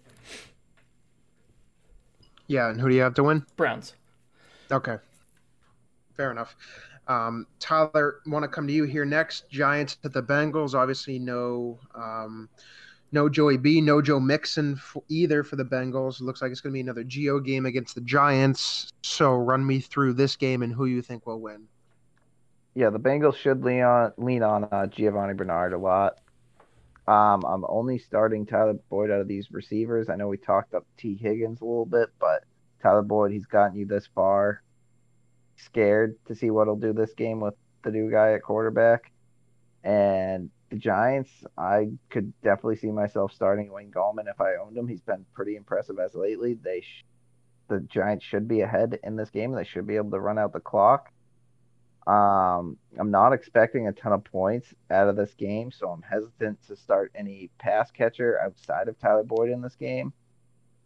Yeah, 2.47 2.69
and 2.69 2.79
who 2.79 2.89
do 2.89 2.95
you 2.95 3.01
have 3.01 3.13
to 3.15 3.23
win? 3.23 3.45
Browns. 3.55 3.93
Okay, 4.71 4.97
fair 6.15 6.31
enough. 6.31 6.55
Um, 7.07 7.47
Tyler, 7.59 8.21
want 8.25 8.43
to 8.43 8.49
come 8.49 8.67
to 8.67 8.73
you 8.73 8.83
here 8.83 9.05
next. 9.05 9.49
Giants 9.49 9.97
at 10.03 10.13
the 10.13 10.21
Bengals. 10.21 10.73
Obviously, 10.73 11.19
no, 11.19 11.79
um, 11.95 12.49
no 13.11 13.29
Joey 13.29 13.57
B, 13.57 13.79
no 13.79 14.01
Joe 14.01 14.19
Mixon 14.19 14.75
for 14.75 15.03
either 15.07 15.43
for 15.43 15.55
the 15.55 15.63
Bengals. 15.63 16.19
It 16.19 16.25
looks 16.25 16.41
like 16.41 16.51
it's 16.51 16.59
going 16.59 16.71
to 16.71 16.73
be 16.73 16.81
another 16.81 17.05
Gio 17.05 17.43
game 17.43 17.65
against 17.65 17.95
the 17.95 18.01
Giants. 18.01 18.91
So, 19.03 19.35
run 19.35 19.65
me 19.65 19.79
through 19.79 20.13
this 20.13 20.35
game 20.35 20.63
and 20.63 20.73
who 20.73 20.85
you 20.85 21.01
think 21.01 21.25
will 21.25 21.39
win. 21.39 21.67
Yeah, 22.75 22.89
the 22.89 22.99
Bengals 22.99 23.35
should 23.35 23.63
lean 23.63 23.83
on 23.83 24.11
lean 24.17 24.43
on 24.43 24.65
uh, 24.65 24.85
Giovani 24.85 25.35
Bernard 25.35 25.73
a 25.73 25.77
lot. 25.77 26.19
Um, 27.07 27.45
I'm 27.45 27.63
only 27.69 27.99
starting 27.99 28.45
Tyler 28.45 28.73
Boyd 28.89 29.11
out 29.11 29.21
of 29.21 29.27
these 29.27 29.51
receivers. 29.51 30.09
I 30.09 30.15
know 30.15 30.27
we 30.27 30.38
talked 30.38 30.73
up 30.73 30.85
Tee 30.97 31.15
Higgins 31.15 31.61
a 31.61 31.65
little 31.65 31.85
bit, 31.85 32.09
but 32.19 32.43
Tyler 32.81 33.01
Boyd, 33.01 33.31
he's 33.31 33.45
gotten 33.45 33.77
you 33.77 33.85
this 33.85 34.07
far. 34.13 34.61
Scared 35.55 36.17
to 36.25 36.35
see 36.35 36.49
what 36.49 36.67
he'll 36.67 36.75
do 36.75 36.93
this 36.93 37.13
game 37.13 37.39
with 37.39 37.53
the 37.84 37.91
new 37.91 38.11
guy 38.11 38.34
at 38.34 38.43
quarterback. 38.43 39.11
And 39.84 40.49
the 40.69 40.75
Giants, 40.75 41.31
I 41.57 41.88
could 42.09 42.34
definitely 42.41 42.75
see 42.75 42.91
myself 42.91 43.31
starting 43.31 43.71
Wayne 43.71 43.91
Gallman 43.91 44.29
if 44.29 44.41
I 44.41 44.55
owned 44.55 44.77
him. 44.77 44.88
He's 44.88 45.01
been 45.01 45.25
pretty 45.34 45.55
impressive 45.55 45.99
as 45.99 46.13
lately. 46.13 46.55
They, 46.55 46.81
sh- 46.81 47.05
the 47.69 47.79
Giants 47.79 48.25
should 48.25 48.49
be 48.49 48.61
ahead 48.61 48.99
in 49.03 49.15
this 49.15 49.29
game. 49.29 49.53
They 49.53 49.63
should 49.63 49.88
be 49.88 49.95
able 49.95 50.11
to 50.11 50.19
run 50.19 50.38
out 50.38 50.51
the 50.51 50.59
clock. 50.59 51.11
Um, 52.07 52.77
I'm 52.97 53.11
not 53.11 53.34
expecting 53.34 53.88
a 53.88 53.91
ton 53.91 54.13
of 54.13 54.23
points 54.23 54.73
out 54.89 55.09
of 55.09 55.17
this 55.17 55.34
game, 55.34 55.71
so 55.71 55.89
I'm 55.89 56.01
hesitant 56.01 56.65
to 56.67 56.77
start 56.77 57.11
any 57.13 57.49
pass 57.59 57.91
catcher 57.91 58.39
outside 58.39 58.88
of 58.88 58.97
Tyler 58.97 59.23
Boyd 59.23 59.49
in 59.49 59.61
this 59.61 59.75
game. 59.75 60.13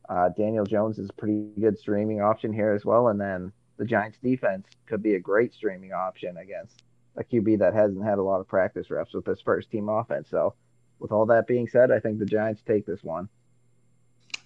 Uh, 0.10 0.30
Daniel 0.36 0.66
Jones 0.66 0.98
is 0.98 1.12
a 1.12 1.14
pretty 1.14 1.52
good 1.60 1.78
streaming 1.78 2.22
option 2.22 2.52
here 2.52 2.74
as 2.74 2.86
well, 2.86 3.10
and 3.10 3.22
then 3.22 3.52
the 3.78 3.86
Giants' 3.86 4.18
defense 4.18 4.68
could 4.88 5.04
be 5.04 5.14
a 5.14 5.20
great 5.20 5.54
streaming 5.54 5.94
option 5.94 6.38
against 6.38 6.82
a 7.16 7.24
QB 7.24 7.60
that 7.60 7.76
hasn't 7.76 8.04
had 8.04 8.18
a 8.18 8.24
lot 8.24 8.42
of 8.42 8.48
practice 8.48 8.90
reps 8.90 9.14
with 9.14 9.26
this 9.26 9.42
first 9.42 9.70
team 9.70 9.90
offense. 9.90 10.28
So, 10.28 10.56
with 11.00 11.12
all 11.12 11.28
that 11.28 11.46
being 11.46 11.68
said, 11.68 11.92
I 11.92 12.00
think 12.00 12.18
the 12.18 12.26
Giants 12.26 12.64
take 12.66 12.88
this 12.88 13.04
one. 13.04 13.30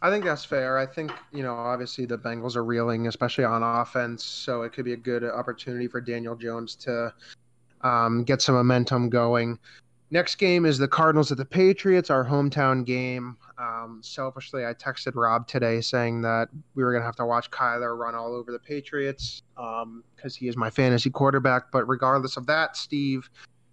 I 0.02 0.10
think 0.10 0.26
that's 0.26 0.46
fair. 0.46 0.78
I 0.78 0.86
think, 0.86 1.12
you 1.32 1.44
know, 1.44 1.56
obviously 1.56 2.06
the 2.06 2.18
Bengals 2.18 2.56
are 2.56 2.64
reeling, 2.64 3.08
especially 3.08 3.44
on 3.44 3.64
offense. 3.64 4.24
So 4.24 4.64
it 4.64 4.74
could 4.74 4.86
be 4.86 4.94
a 4.94 4.98
good 4.98 5.24
opportunity 5.24 5.88
for 5.88 6.02
Daniel 6.02 6.36
Jones 6.36 6.76
to 6.76 7.14
um, 7.82 8.24
get 8.24 8.42
some 8.42 8.56
momentum 8.56 9.10
going. 9.10 9.58
Next 10.12 10.36
game 10.36 10.66
is 10.66 10.78
the 10.78 10.88
Cardinals 10.88 11.32
at 11.32 11.38
the 11.38 11.46
Patriots, 11.46 12.10
our 12.10 12.24
hometown 12.24 12.86
game. 12.86 13.38
Um, 13.58 14.02
selfishly, 14.04 14.66
I 14.66 14.74
texted 14.74 15.14
Rob 15.16 15.48
today 15.48 15.82
saying 15.82 16.22
that 16.22 16.50
we 16.76 16.84
were 16.84 16.92
going 16.92 17.02
to 17.02 17.06
have 17.06 17.16
to 17.16 17.26
watch 17.26 17.50
Kyler 17.50 17.98
run 17.98 18.14
all 18.14 18.36
over 18.36 18.52
the 18.52 18.60
Patriots 18.60 19.42
because 19.56 19.84
um, 19.84 20.04
he 20.38 20.48
is 20.48 20.56
my 20.56 20.70
fantasy 20.70 21.10
quarterback. 21.10 21.72
But 21.72 21.88
regardless 21.88 22.38
of 22.38 22.46
that, 22.48 22.78
Steve, 22.78 23.30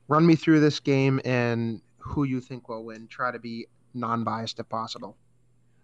run 0.08 0.26
me 0.26 0.34
through 0.34 0.60
this 0.60 0.80
game 0.80 1.20
and 1.24 1.82
who 1.98 2.24
you 2.24 2.40
think 2.40 2.68
will 2.68 2.84
win. 2.84 3.08
Try 3.08 3.30
to 3.30 3.38
be 3.38 3.66
non 3.92 4.24
biased 4.24 4.58
if 4.58 4.68
possible. 4.68 5.16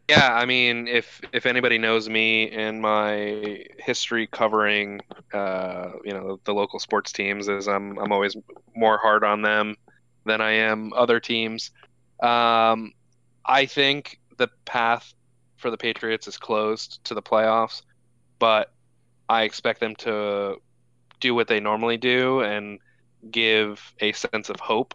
Yeah, 0.09 0.33
I 0.35 0.47
mean, 0.47 0.89
if 0.89 1.21
if 1.35 1.45
anybody 1.45 1.77
knows 1.77 2.09
me 2.09 2.51
and 2.51 2.81
my 2.81 3.67
history 3.79 4.27
covering, 4.27 5.03
uh, 5.35 5.91
you 6.03 6.15
know, 6.15 6.41
the 6.45 6.55
local 6.55 6.79
sports 6.79 7.13
teams, 7.13 7.47
is 7.49 7.69
I'm 7.69 7.99
I'm 7.99 8.11
always 8.11 8.35
more 8.75 8.97
hard 8.97 9.23
on 9.23 9.43
them 9.43 9.77
than 10.25 10.41
I 10.41 10.53
am 10.53 10.95
other 10.95 11.21
teams. 11.21 11.73
Um, 12.23 12.93
I 13.45 13.67
think 13.67 14.19
the 14.39 14.49
path 14.65 15.13
for 15.57 15.71
the 15.71 15.77
Patriots 15.77 16.27
is 16.27 16.39
closed 16.39 17.05
to 17.05 17.15
the 17.15 17.23
playoffs, 17.23 17.83
but 18.39 18.73
I 19.29 19.43
expect 19.43 19.81
them 19.81 19.95
to 19.97 20.57
do 21.21 21.35
what 21.35 21.49
they 21.49 21.61
normally 21.61 21.99
do 21.99 22.41
and 22.41 22.79
give 23.31 23.93
a 24.01 24.13
sense 24.13 24.49
of 24.49 24.59
hope. 24.59 24.95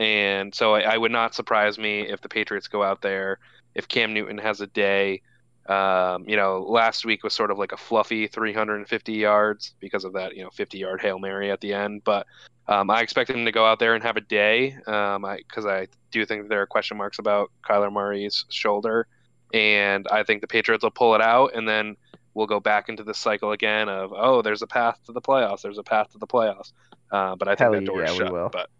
And 0.00 0.52
so 0.52 0.74
I, 0.74 0.80
I 0.80 0.96
would 0.96 1.12
not 1.12 1.34
surprise 1.34 1.78
me 1.78 2.00
if 2.08 2.20
the 2.22 2.28
Patriots 2.28 2.66
go 2.66 2.82
out 2.82 3.02
there 3.02 3.38
if 3.74 3.88
Cam 3.88 4.14
Newton 4.14 4.38
has 4.38 4.60
a 4.60 4.66
day 4.66 5.22
Um, 5.68 6.24
you 6.28 6.34
know, 6.34 6.66
last 6.68 7.04
week 7.04 7.22
was 7.22 7.32
sort 7.32 7.52
of 7.52 7.58
like 7.58 7.70
a 7.70 7.76
fluffy 7.76 8.26
350 8.26 9.12
yards 9.12 9.74
because 9.78 10.04
of 10.04 10.14
that, 10.14 10.34
you 10.34 10.42
know, 10.42 10.50
50 10.50 10.76
yard 10.76 11.00
hail 11.00 11.20
mary 11.20 11.52
at 11.52 11.60
the 11.60 11.72
end. 11.72 12.02
But 12.02 12.26
um, 12.66 12.90
I 12.90 13.00
expect 13.00 13.30
him 13.30 13.44
to 13.44 13.52
go 13.52 13.64
out 13.64 13.78
there 13.78 13.94
and 13.94 14.02
have 14.02 14.16
a 14.16 14.20
day 14.20 14.70
because 14.70 15.16
um, 15.16 15.68
I, 15.70 15.82
I, 15.82 15.88
do 16.10 16.24
think 16.26 16.48
there 16.48 16.62
are 16.62 16.66
question 16.66 16.96
marks 16.96 17.18
about 17.18 17.50
Kyler 17.68 17.92
Murray's 17.92 18.44
shoulder, 18.50 19.06
and 19.52 20.06
I 20.10 20.22
think 20.24 20.40
the 20.40 20.46
Patriots 20.46 20.82
will 20.82 20.90
pull 20.90 21.14
it 21.14 21.20
out, 21.20 21.54
and 21.54 21.66
then 21.66 21.96
we'll 22.34 22.46
go 22.46 22.60
back 22.60 22.88
into 22.88 23.02
the 23.02 23.14
cycle 23.14 23.52
again 23.52 23.88
of 23.88 24.12
oh, 24.14 24.42
there's 24.42 24.62
a 24.62 24.66
path 24.66 24.98
to 25.06 25.12
the 25.12 25.20
playoffs, 25.20 25.62
there's 25.62 25.78
a 25.78 25.82
path 25.82 26.12
to 26.12 26.18
the 26.18 26.26
playoffs. 26.26 26.72
Uh, 27.10 27.36
but 27.36 27.48
I 27.48 27.52
think 27.52 27.60
Hell 27.60 27.72
that 27.72 27.84
door 27.84 28.00
yeah, 28.00 28.06
is 28.06 28.12
we 28.12 28.18
shut. 28.18 28.32
will. 28.32 28.48
But 28.50 28.70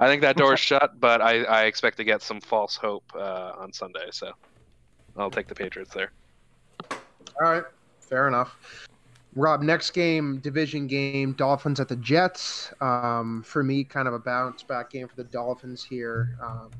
I 0.00 0.06
think 0.08 0.22
that 0.22 0.36
door 0.36 0.54
is 0.54 0.60
shut. 0.60 1.00
But 1.00 1.20
I, 1.20 1.42
I 1.44 1.64
expect 1.64 1.96
to 1.98 2.04
get 2.04 2.22
some 2.22 2.40
false 2.40 2.76
hope 2.76 3.04
uh, 3.14 3.52
on 3.58 3.72
Sunday, 3.72 4.08
so 4.10 4.32
I'll 5.16 5.30
take 5.30 5.48
the 5.48 5.54
Patriots 5.54 5.92
there. 5.94 6.12
All 6.90 7.52
right, 7.52 7.64
fair 8.00 8.28
enough. 8.28 8.88
Rob, 9.34 9.60
next 9.60 9.90
game, 9.90 10.38
division 10.38 10.86
game, 10.86 11.32
Dolphins 11.34 11.78
at 11.78 11.88
the 11.88 11.96
Jets. 11.96 12.72
Um, 12.80 13.42
for 13.46 13.62
me, 13.62 13.84
kind 13.84 14.08
of 14.08 14.14
a 14.14 14.18
bounce 14.18 14.62
back 14.62 14.90
game 14.90 15.06
for 15.06 15.16
the 15.16 15.24
Dolphins 15.24 15.84
here. 15.84 16.38
Um, 16.42 16.70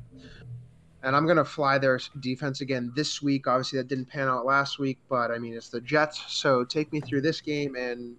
and 1.03 1.15
I'm 1.15 1.25
going 1.25 1.37
to 1.37 1.45
fly 1.45 1.77
their 1.77 1.99
defense 2.19 2.61
again 2.61 2.91
this 2.95 3.21
week. 3.21 3.45
Obviously, 3.45 3.77
that 3.77 3.87
didn't 3.87 4.05
pan 4.05 4.27
out 4.27 4.43
last 4.43 4.79
week, 4.79 4.97
but 5.07 5.29
I 5.29 5.37
mean, 5.37 5.53
it's 5.53 5.69
the 5.69 5.81
Jets. 5.81 6.23
So 6.27 6.63
take 6.63 6.91
me 6.91 6.99
through 6.99 7.21
this 7.21 7.41
game. 7.41 7.75
And 7.75 8.15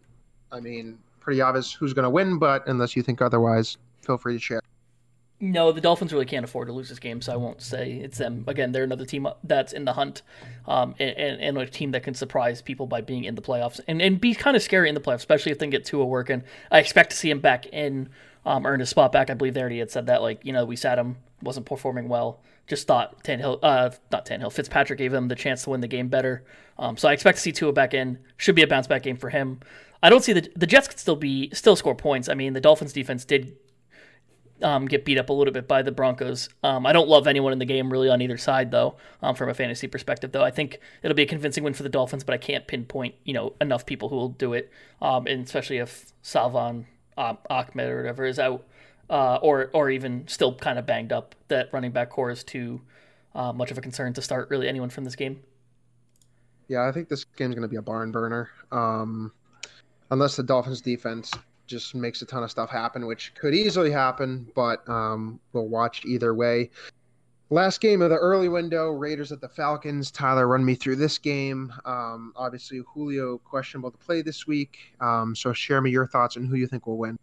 I 0.52 0.60
mean, 0.60 0.98
pretty 1.18 1.40
obvious 1.40 1.72
who's 1.72 1.92
going 1.92 2.04
to 2.04 2.10
win, 2.10 2.38
but 2.38 2.66
unless 2.68 2.94
you 2.94 3.02
think 3.02 3.20
otherwise, 3.20 3.76
feel 4.02 4.16
free 4.16 4.34
to 4.34 4.38
share. 4.38 4.60
No, 5.40 5.70
the 5.70 5.80
Dolphins 5.80 6.12
really 6.12 6.26
can't 6.26 6.44
afford 6.44 6.66
to 6.66 6.72
lose 6.72 6.88
this 6.88 6.98
game, 6.98 7.22
so 7.22 7.32
I 7.32 7.36
won't 7.36 7.62
say 7.62 7.92
it's 7.92 8.18
them. 8.18 8.42
Again, 8.48 8.72
they're 8.72 8.82
another 8.82 9.04
team 9.04 9.28
that's 9.44 9.72
in 9.72 9.84
the 9.84 9.92
hunt, 9.92 10.22
um, 10.66 10.96
and, 10.98 11.40
and, 11.40 11.56
a 11.56 11.66
team 11.66 11.92
that 11.92 12.02
can 12.02 12.14
surprise 12.14 12.60
people 12.60 12.88
by 12.88 13.02
being 13.02 13.22
in 13.22 13.36
the 13.36 13.42
playoffs 13.42 13.78
and, 13.86 14.02
and 14.02 14.20
be 14.20 14.34
kind 14.34 14.56
of 14.56 14.62
scary 14.64 14.88
in 14.88 14.96
the 14.96 15.00
playoffs, 15.00 15.18
especially 15.18 15.52
if 15.52 15.60
they 15.60 15.68
get 15.68 15.84
Tua 15.84 16.04
working. 16.04 16.42
I 16.72 16.80
expect 16.80 17.10
to 17.10 17.16
see 17.16 17.30
him 17.30 17.38
back 17.38 17.66
in, 17.66 18.08
um, 18.44 18.66
earn 18.66 18.80
his 18.80 18.88
spot 18.88 19.12
back. 19.12 19.30
I 19.30 19.34
believe 19.34 19.54
they 19.54 19.60
already 19.60 19.78
had 19.78 19.92
said 19.92 20.06
that. 20.06 20.22
Like, 20.22 20.44
you 20.44 20.52
know, 20.52 20.64
we 20.64 20.74
sat 20.74 20.98
him, 20.98 21.18
wasn't 21.40 21.66
performing 21.66 22.08
well. 22.08 22.40
Just 22.66 22.88
thought 22.88 23.22
Tannehill, 23.22 23.60
uh, 23.62 23.90
not 24.10 24.26
Tannehill, 24.26 24.52
Fitzpatrick 24.52 24.98
gave 24.98 25.14
him 25.14 25.28
the 25.28 25.36
chance 25.36 25.62
to 25.62 25.70
win 25.70 25.80
the 25.80 25.88
game 25.88 26.08
better. 26.08 26.42
Um, 26.80 26.96
so 26.96 27.08
I 27.08 27.12
expect 27.12 27.38
to 27.38 27.42
see 27.42 27.52
Tua 27.52 27.72
back 27.72 27.94
in. 27.94 28.18
Should 28.38 28.56
be 28.56 28.62
a 28.62 28.66
bounce 28.66 28.88
back 28.88 29.04
game 29.04 29.16
for 29.16 29.30
him. 29.30 29.60
I 30.02 30.10
don't 30.10 30.22
see 30.22 30.32
the 30.32 30.50
the 30.56 30.66
Jets 30.66 30.88
could 30.88 30.98
still 30.98 31.16
be 31.16 31.50
still 31.52 31.76
score 31.76 31.94
points. 31.94 32.28
I 32.28 32.34
mean, 32.34 32.52
the 32.52 32.60
Dolphins 32.60 32.92
defense 32.92 33.24
did 33.24 33.56
um, 34.62 34.86
get 34.86 35.04
beat 35.04 35.18
up 35.18 35.28
a 35.28 35.32
little 35.32 35.52
bit 35.52 35.68
by 35.68 35.82
the 35.82 35.92
Broncos. 35.92 36.48
Um, 36.62 36.86
I 36.86 36.92
don't 36.92 37.08
love 37.08 37.26
anyone 37.26 37.52
in 37.52 37.58
the 37.58 37.64
game 37.64 37.90
really 37.90 38.08
on 38.08 38.20
either 38.20 38.36
side 38.36 38.70
though. 38.70 38.96
Um, 39.22 39.34
from 39.34 39.48
a 39.48 39.54
fantasy 39.54 39.86
perspective, 39.86 40.32
though, 40.32 40.42
I 40.42 40.50
think 40.50 40.80
it'll 41.02 41.14
be 41.14 41.22
a 41.22 41.26
convincing 41.26 41.64
win 41.64 41.74
for 41.74 41.82
the 41.82 41.88
Dolphins, 41.88 42.24
but 42.24 42.34
I 42.34 42.38
can't 42.38 42.66
pinpoint 42.66 43.14
you 43.24 43.32
know 43.32 43.54
enough 43.60 43.86
people 43.86 44.08
who 44.08 44.16
will 44.16 44.30
do 44.30 44.52
it, 44.52 44.70
um, 45.00 45.26
and 45.26 45.44
especially 45.44 45.78
if 45.78 46.12
Salvon 46.22 46.86
um, 47.16 47.38
Ahmed 47.50 47.88
or 47.88 47.98
whatever 47.98 48.24
is 48.24 48.38
out, 48.38 48.64
uh, 49.10 49.36
or 49.36 49.70
or 49.72 49.90
even 49.90 50.26
still 50.28 50.54
kind 50.54 50.78
of 50.78 50.86
banged 50.86 51.12
up. 51.12 51.34
That 51.48 51.68
running 51.72 51.92
back 51.92 52.10
core 52.10 52.30
is 52.30 52.44
too 52.44 52.80
uh, 53.34 53.52
much 53.52 53.70
of 53.70 53.78
a 53.78 53.80
concern 53.80 54.12
to 54.14 54.22
start 54.22 54.50
really 54.50 54.68
anyone 54.68 54.90
from 54.90 55.04
this 55.04 55.16
game. 55.16 55.40
Yeah, 56.68 56.86
I 56.86 56.92
think 56.92 57.08
this 57.08 57.24
game's 57.24 57.54
going 57.54 57.62
to 57.62 57.68
be 57.68 57.76
a 57.76 57.82
barn 57.82 58.12
burner. 58.12 58.50
Um, 58.70 59.32
unless 60.10 60.36
the 60.36 60.42
Dolphins 60.42 60.82
defense 60.82 61.32
just 61.68 61.94
makes 61.94 62.22
a 62.22 62.26
ton 62.26 62.42
of 62.42 62.50
stuff 62.50 62.70
happen, 62.70 63.06
which 63.06 63.32
could 63.34 63.54
easily 63.54 63.90
happen, 63.90 64.50
but 64.54 64.88
um, 64.88 65.38
we'll 65.52 65.68
watch 65.68 66.04
either 66.04 66.34
way. 66.34 66.70
Last 67.50 67.80
game 67.80 68.02
of 68.02 68.10
the 68.10 68.16
early 68.16 68.48
window, 68.48 68.90
Raiders 68.90 69.32
at 69.32 69.40
the 69.40 69.48
Falcons. 69.48 70.10
Tyler, 70.10 70.46
run 70.46 70.64
me 70.64 70.74
through 70.74 70.96
this 70.96 71.16
game. 71.16 71.72
Um, 71.86 72.32
obviously, 72.36 72.82
Julio 72.92 73.38
questionable 73.38 73.90
to 73.90 73.96
play 73.96 74.20
this 74.20 74.46
week. 74.46 74.78
Um, 75.00 75.34
so 75.34 75.54
share 75.54 75.80
me 75.80 75.90
your 75.90 76.06
thoughts 76.06 76.36
on 76.36 76.44
who 76.44 76.56
you 76.56 76.66
think 76.66 76.86
will 76.86 76.98
win. 76.98 77.18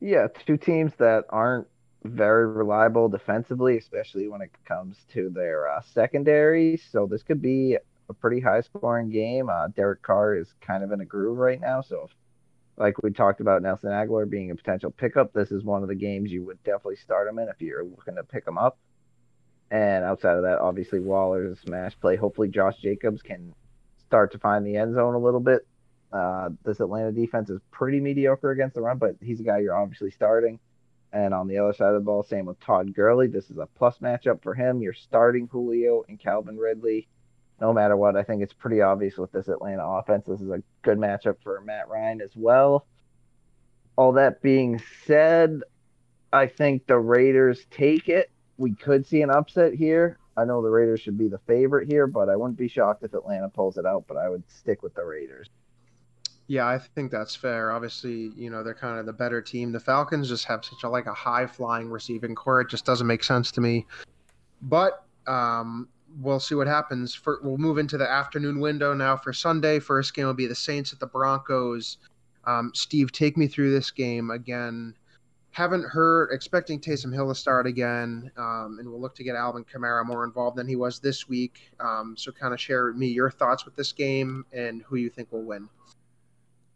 Yeah, 0.00 0.26
two 0.46 0.56
teams 0.56 0.92
that 0.98 1.24
aren't 1.28 1.68
very 2.04 2.48
reliable 2.48 3.08
defensively, 3.08 3.78
especially 3.78 4.28
when 4.28 4.40
it 4.40 4.50
comes 4.64 4.96
to 5.12 5.30
their 5.30 5.68
uh, 5.68 5.82
secondary. 5.82 6.76
So 6.76 7.06
this 7.06 7.22
could 7.22 7.42
be 7.42 7.76
a 8.08 8.14
pretty 8.14 8.40
high 8.40 8.60
scoring 8.60 9.10
game. 9.10 9.48
Uh, 9.48 9.68
Derek 9.68 10.02
Carr 10.02 10.34
is 10.34 10.54
kind 10.60 10.82
of 10.82 10.90
in 10.92 11.00
a 11.00 11.04
groove 11.04 11.38
right 11.38 11.60
now. 11.60 11.80
So 11.80 12.08
if 12.08 12.16
like 12.78 13.02
we 13.02 13.10
talked 13.10 13.40
about 13.40 13.62
Nelson 13.62 13.90
Agholor 13.90 14.28
being 14.28 14.50
a 14.50 14.56
potential 14.56 14.90
pickup, 14.90 15.32
this 15.32 15.50
is 15.50 15.64
one 15.64 15.82
of 15.82 15.88
the 15.88 15.94
games 15.94 16.30
you 16.30 16.44
would 16.44 16.62
definitely 16.62 16.96
start 16.96 17.28
him 17.28 17.38
in 17.38 17.48
if 17.48 17.60
you're 17.60 17.84
looking 17.84 18.14
to 18.14 18.22
pick 18.22 18.46
him 18.46 18.56
up. 18.56 18.78
And 19.70 20.04
outside 20.04 20.36
of 20.36 20.44
that, 20.44 20.60
obviously 20.60 21.00
Waller's 21.00 21.58
a 21.58 21.60
smash 21.60 21.98
play. 22.00 22.16
Hopefully 22.16 22.48
Josh 22.48 22.76
Jacobs 22.78 23.20
can 23.20 23.52
start 24.06 24.32
to 24.32 24.38
find 24.38 24.64
the 24.64 24.76
end 24.76 24.94
zone 24.94 25.14
a 25.14 25.18
little 25.18 25.40
bit. 25.40 25.66
Uh, 26.12 26.50
this 26.64 26.80
Atlanta 26.80 27.12
defense 27.12 27.50
is 27.50 27.60
pretty 27.70 28.00
mediocre 28.00 28.50
against 28.50 28.76
the 28.76 28.80
run, 28.80 28.96
but 28.96 29.16
he's 29.20 29.40
a 29.40 29.42
guy 29.42 29.58
you're 29.58 29.76
obviously 29.76 30.10
starting. 30.10 30.58
And 31.12 31.34
on 31.34 31.48
the 31.48 31.58
other 31.58 31.72
side 31.72 31.88
of 31.88 31.94
the 31.94 32.00
ball, 32.00 32.22
same 32.22 32.46
with 32.46 32.60
Todd 32.60 32.94
Gurley. 32.94 33.26
This 33.26 33.50
is 33.50 33.58
a 33.58 33.66
plus 33.66 33.98
matchup 33.98 34.42
for 34.42 34.54
him. 34.54 34.80
You're 34.80 34.94
starting 34.94 35.48
Julio 35.48 36.04
and 36.08 36.18
Calvin 36.18 36.56
Ridley 36.56 37.08
no 37.60 37.72
matter 37.72 37.96
what. 37.96 38.16
I 38.16 38.22
think 38.22 38.42
it's 38.42 38.52
pretty 38.52 38.80
obvious 38.80 39.16
with 39.16 39.32
this 39.32 39.48
Atlanta 39.48 39.84
offense. 39.84 40.26
This 40.26 40.40
is 40.40 40.50
a 40.50 40.62
good 40.82 40.98
matchup 40.98 41.36
for 41.42 41.60
Matt 41.60 41.88
Ryan 41.88 42.20
as 42.20 42.32
well. 42.36 42.86
All 43.96 44.12
that 44.12 44.42
being 44.42 44.80
said, 45.06 45.62
I 46.32 46.46
think 46.46 46.86
the 46.86 46.98
Raiders 46.98 47.66
take 47.70 48.08
it. 48.08 48.30
We 48.56 48.74
could 48.74 49.06
see 49.06 49.22
an 49.22 49.30
upset 49.30 49.74
here. 49.74 50.18
I 50.36 50.44
know 50.44 50.62
the 50.62 50.70
Raiders 50.70 51.00
should 51.00 51.18
be 51.18 51.28
the 51.28 51.38
favorite 51.38 51.90
here, 51.90 52.06
but 52.06 52.28
I 52.28 52.36
wouldn't 52.36 52.58
be 52.58 52.68
shocked 52.68 53.02
if 53.02 53.12
Atlanta 53.12 53.48
pulls 53.48 53.76
it 53.76 53.84
out, 53.84 54.04
but 54.06 54.16
I 54.16 54.28
would 54.28 54.48
stick 54.48 54.84
with 54.84 54.94
the 54.94 55.04
Raiders. 55.04 55.48
Yeah, 56.46 56.66
I 56.66 56.78
think 56.78 57.10
that's 57.10 57.34
fair. 57.34 57.72
Obviously, 57.72 58.30
you 58.36 58.48
know, 58.48 58.62
they're 58.62 58.72
kind 58.72 58.98
of 58.98 59.06
the 59.06 59.12
better 59.12 59.42
team. 59.42 59.72
The 59.72 59.80
Falcons 59.80 60.28
just 60.28 60.44
have 60.46 60.64
such 60.64 60.82
a 60.84 60.88
like 60.88 61.06
a 61.06 61.12
high 61.12 61.46
flying 61.46 61.90
receiving 61.90 62.34
core. 62.34 62.60
It 62.60 62.70
just 62.70 62.86
doesn't 62.86 63.06
make 63.06 63.22
sense 63.22 63.50
to 63.52 63.60
me. 63.60 63.84
But 64.62 65.04
um, 65.26 65.88
we'll 66.16 66.40
see 66.40 66.54
what 66.54 66.66
happens. 66.66 67.14
For, 67.14 67.40
we'll 67.42 67.58
move 67.58 67.78
into 67.78 67.98
the 67.98 68.08
afternoon 68.08 68.60
window 68.60 68.94
now 68.94 69.16
for 69.16 69.32
Sunday. 69.32 69.78
First 69.78 70.14
game 70.14 70.26
will 70.26 70.34
be 70.34 70.46
the 70.46 70.54
Saints 70.54 70.92
at 70.92 71.00
the 71.00 71.06
Broncos. 71.06 71.98
Um, 72.44 72.70
Steve, 72.74 73.12
take 73.12 73.36
me 73.36 73.46
through 73.46 73.72
this 73.72 73.90
game 73.90 74.30
again. 74.30 74.94
Haven't 75.50 75.84
heard, 75.84 76.30
expecting 76.32 76.80
Taysom 76.80 77.12
Hill 77.12 77.28
to 77.28 77.34
start 77.34 77.66
again, 77.66 78.30
um, 78.36 78.76
and 78.78 78.88
we'll 78.88 79.00
look 79.00 79.14
to 79.16 79.24
get 79.24 79.34
Alvin 79.34 79.64
Kamara 79.64 80.04
more 80.04 80.24
involved 80.24 80.56
than 80.56 80.68
he 80.68 80.76
was 80.76 81.00
this 81.00 81.28
week. 81.28 81.70
Um, 81.80 82.14
so, 82.16 82.30
kind 82.30 82.54
of 82.54 82.60
share 82.60 82.86
with 82.86 82.96
me 82.96 83.08
your 83.08 83.30
thoughts 83.30 83.64
with 83.64 83.74
this 83.74 83.90
game 83.90 84.44
and 84.52 84.82
who 84.82 84.96
you 84.96 85.10
think 85.10 85.32
will 85.32 85.42
win. 85.42 85.68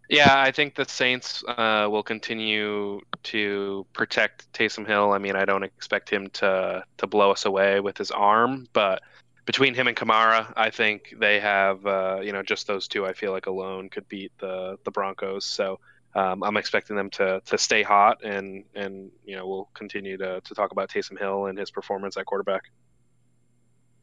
Yeah, 0.08 0.42
I 0.42 0.50
think 0.50 0.74
the 0.74 0.84
Saints 0.84 1.44
uh, 1.46 1.86
will 1.90 2.02
continue 2.02 3.00
to 3.22 3.86
protect 3.92 4.52
Taysom 4.52 4.86
Hill. 4.86 5.12
I 5.12 5.18
mean, 5.18 5.36
I 5.36 5.44
don't 5.44 5.62
expect 5.62 6.10
him 6.10 6.28
to 6.30 6.84
to 6.98 7.06
blow 7.06 7.30
us 7.30 7.46
away 7.46 7.80
with 7.80 7.96
his 7.96 8.10
arm, 8.10 8.66
but 8.72 9.02
between 9.44 9.74
him 9.74 9.88
and 9.88 9.96
Kamara, 9.96 10.52
I 10.56 10.70
think 10.70 11.14
they 11.18 11.40
have 11.40 11.84
uh, 11.86 12.20
you 12.22 12.32
know 12.32 12.42
just 12.42 12.66
those 12.66 12.88
two. 12.88 13.06
I 13.06 13.12
feel 13.12 13.32
like 13.32 13.46
alone 13.46 13.88
could 13.88 14.08
beat 14.08 14.32
the 14.38 14.78
the 14.84 14.90
Broncos. 14.90 15.44
So 15.44 15.80
um, 16.14 16.42
I'm 16.42 16.56
expecting 16.56 16.96
them 16.96 17.10
to 17.10 17.40
to 17.46 17.58
stay 17.58 17.82
hot, 17.82 18.24
and 18.24 18.64
and 18.74 19.10
you 19.24 19.36
know 19.36 19.46
we'll 19.46 19.68
continue 19.74 20.16
to 20.18 20.40
to 20.40 20.54
talk 20.54 20.72
about 20.72 20.90
Taysom 20.90 21.18
Hill 21.18 21.46
and 21.46 21.58
his 21.58 21.70
performance 21.70 22.16
at 22.16 22.26
quarterback. 22.26 22.70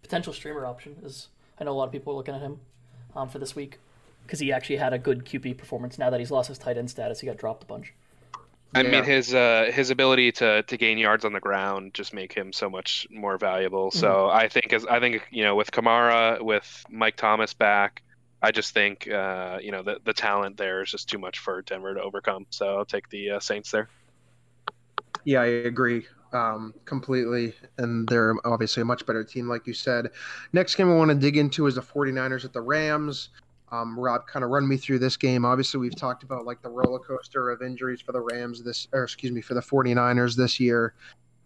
Potential 0.01 0.33
streamer 0.33 0.65
option 0.65 0.97
is 1.03 1.27
I 1.59 1.63
know 1.63 1.71
a 1.71 1.73
lot 1.73 1.85
of 1.85 1.91
people 1.91 2.13
are 2.13 2.15
looking 2.15 2.35
at 2.35 2.41
him 2.41 2.59
um, 3.15 3.29
for 3.29 3.39
this 3.39 3.55
week 3.55 3.79
because 4.23 4.39
he 4.39 4.51
actually 4.51 4.77
had 4.77 4.93
a 4.93 4.99
good 4.99 5.25
QB 5.25 5.57
performance. 5.57 5.97
Now 5.97 6.09
that 6.09 6.19
he's 6.19 6.31
lost 6.31 6.49
his 6.49 6.57
tight 6.57 6.77
end 6.77 6.89
status, 6.89 7.19
he 7.19 7.27
got 7.27 7.37
dropped 7.37 7.63
a 7.63 7.65
bunch. 7.65 7.93
I 8.73 8.81
yeah. 8.81 8.91
mean 8.91 9.03
his 9.03 9.33
uh, 9.33 9.71
his 9.73 9.89
ability 9.89 10.31
to, 10.33 10.61
to 10.63 10.77
gain 10.77 10.97
yards 10.97 11.25
on 11.25 11.33
the 11.33 11.39
ground 11.39 11.93
just 11.93 12.13
make 12.13 12.33
him 12.33 12.53
so 12.53 12.69
much 12.69 13.07
more 13.09 13.37
valuable. 13.37 13.89
Mm-hmm. 13.89 13.99
So 13.99 14.29
I 14.29 14.47
think 14.47 14.73
as 14.73 14.85
I 14.85 14.99
think 14.99 15.27
you 15.31 15.43
know 15.43 15.55
with 15.55 15.71
Kamara 15.71 16.41
with 16.41 16.85
Mike 16.89 17.15
Thomas 17.15 17.53
back, 17.53 18.03
I 18.41 18.51
just 18.51 18.73
think 18.73 19.09
uh, 19.09 19.57
you 19.61 19.71
know 19.71 19.81
the 19.81 19.99
the 20.03 20.13
talent 20.13 20.57
there 20.57 20.83
is 20.83 20.91
just 20.91 21.09
too 21.09 21.17
much 21.17 21.39
for 21.39 21.61
Denver 21.63 21.95
to 21.95 22.01
overcome. 22.01 22.45
So 22.51 22.77
I'll 22.77 22.85
take 22.85 23.09
the 23.09 23.31
uh, 23.31 23.39
Saints 23.39 23.71
there. 23.71 23.89
Yeah, 25.25 25.41
I 25.41 25.45
agree 25.45 26.05
um, 26.33 26.73
completely. 26.85 27.53
And 27.77 28.07
they're 28.07 28.35
obviously 28.45 28.81
a 28.81 28.85
much 28.85 29.05
better 29.05 29.23
team, 29.23 29.47
like 29.47 29.67
you 29.67 29.73
said. 29.73 30.11
Next 30.53 30.75
game 30.75 30.89
I 30.89 30.95
want 30.95 31.09
to 31.09 31.15
dig 31.15 31.37
into 31.37 31.67
is 31.67 31.75
the 31.75 31.81
49ers 31.81 32.45
at 32.45 32.53
the 32.53 32.61
Rams. 32.61 33.29
Um, 33.71 33.99
Rob, 33.99 34.25
kind 34.25 34.43
of 34.43 34.49
run 34.49 34.67
me 34.67 34.77
through 34.77 34.99
this 34.99 35.15
game. 35.15 35.45
Obviously, 35.45 35.79
we've 35.79 35.95
talked 35.95 36.23
about 36.23 36.45
like 36.45 36.61
the 36.61 36.69
roller 36.69 36.99
coaster 36.99 37.51
of 37.51 37.61
injuries 37.61 38.01
for 38.01 38.11
the 38.11 38.21
Rams 38.21 38.63
this, 38.63 38.87
or 38.93 39.03
excuse 39.03 39.31
me, 39.31 39.41
for 39.41 39.53
the 39.53 39.61
49ers 39.61 40.35
this 40.35 40.59
year. 40.59 40.93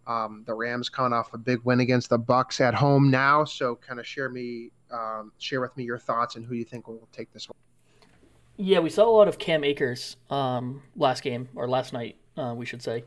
Um, 0.06 0.42
the 0.46 0.54
Rams 0.54 0.88
coming 0.88 1.12
off 1.12 1.32
a 1.34 1.38
big 1.38 1.60
win 1.64 1.80
against 1.80 2.10
the 2.10 2.18
Bucs 2.18 2.60
at 2.60 2.74
home 2.74 3.10
now. 3.10 3.44
So, 3.44 3.76
kind 3.76 4.00
of 4.00 4.06
share 4.06 4.28
me, 4.30 4.70
um, 4.90 5.32
share 5.38 5.60
with 5.60 5.76
me 5.76 5.84
your 5.84 5.98
thoughts 5.98 6.36
and 6.36 6.44
who 6.44 6.54
you 6.54 6.64
think 6.64 6.88
will 6.88 7.08
take 7.12 7.32
this 7.32 7.48
one. 7.48 7.56
Yeah, 8.56 8.78
we 8.78 8.88
saw 8.90 9.08
a 9.08 9.10
lot 9.10 9.28
of 9.28 9.38
Cam 9.38 9.64
Akers 9.64 10.16
um, 10.30 10.82
last 10.96 11.22
game 11.22 11.48
or 11.54 11.68
last 11.68 11.92
night, 11.92 12.16
uh, 12.36 12.54
we 12.56 12.64
should 12.64 12.82
say. 12.82 13.04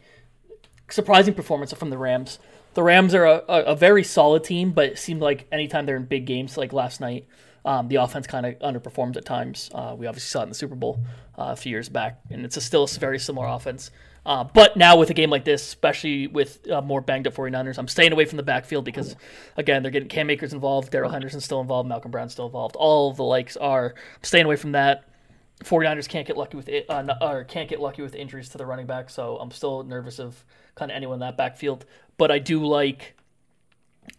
surprising 0.90 1.34
performance 1.34 1.74
from 1.74 1.90
the 1.90 1.98
Rams. 1.98 2.40
The 2.74 2.84
Rams 2.84 3.16
are 3.16 3.26
a, 3.26 3.44
a, 3.48 3.64
a 3.64 3.76
very 3.76 4.04
solid 4.04 4.44
team, 4.44 4.72
but 4.72 4.86
it 4.86 5.00
seemed 5.00 5.22
like 5.22 5.48
anytime 5.52 5.86
they're 5.86 5.98
in 5.98 6.06
big 6.06 6.26
games, 6.26 6.58
like 6.58 6.74
last 6.74 7.02
night, 7.02 7.26
um, 7.68 7.90
the 7.90 7.96
offense 7.98 8.26
kind 8.26 8.46
of 8.46 8.58
underperforms 8.60 9.18
at 9.18 9.26
times. 9.26 9.70
Uh, 9.74 9.94
we 9.98 10.08
obviously 10.08 10.30
saw 10.30 10.40
it 10.40 10.44
in 10.44 10.50
the 10.50 10.56
Super 10.56 10.74
Bowl 10.74 11.02
uh, 11.38 11.52
a 11.52 11.56
few 11.58 11.70
years 11.70 11.90
back, 11.90 12.18
and 12.32 12.46
it's 12.46 12.56
a 12.56 12.62
still 12.62 12.86
a 12.86 12.88
very 12.88 13.20
similar 13.20 13.46
offense. 13.46 13.92
Uh, 14.26 14.46
but 14.46 14.78
now 14.78 14.96
with 14.98 15.10
a 15.10 15.14
game 15.14 15.30
like 15.30 15.44
this, 15.44 15.62
especially 15.62 16.28
with 16.28 16.70
uh, 16.72 16.82
more 16.82 17.02
banged 17.02 17.28
up 17.28 17.34
49ers, 17.34 17.78
I'm 17.78 17.90
staying 17.90 18.14
away 18.14 18.24
from 18.24 18.38
the 18.38 18.44
backfield 18.44 18.86
because, 18.86 19.18
again, 19.58 19.84
they're 19.84 19.92
getting 19.92 20.08
Cam 20.08 20.30
Akers 20.30 20.54
involved, 20.54 20.92
Darrell 20.92 21.12
Henderson 21.12 21.42
still 21.42 21.60
involved, 21.60 21.90
Malcolm 21.90 22.10
Brown 22.10 22.30
still 22.30 22.46
involved. 22.46 22.78
All 22.78 23.12
the 23.12 23.24
likes 23.24 23.58
are 23.58 23.96
I'm 23.98 24.24
staying 24.24 24.46
away 24.46 24.56
from 24.56 24.72
that. 24.72 25.04
49ers 25.66 26.08
can't 26.08 26.26
get 26.26 26.38
lucky 26.38 26.56
with 26.56 26.70
it, 26.70 26.86
uh, 26.88 27.16
or 27.20 27.44
can't 27.44 27.68
get 27.68 27.82
lucky 27.82 28.02
with 28.02 28.16
injuries 28.16 28.48
to 28.50 28.58
the 28.58 28.66
running 28.66 28.86
back, 28.86 29.10
so 29.10 29.38
I'm 29.42 29.52
still 29.52 29.84
nervous 29.84 30.20
of 30.20 30.46
kind 30.76 30.90
of 30.90 30.96
anyone 30.96 31.16
in 31.16 31.20
that 31.22 31.36
backfield. 31.36 31.86
But 32.18 32.32
I 32.32 32.40
do 32.40 32.66
like 32.66 33.17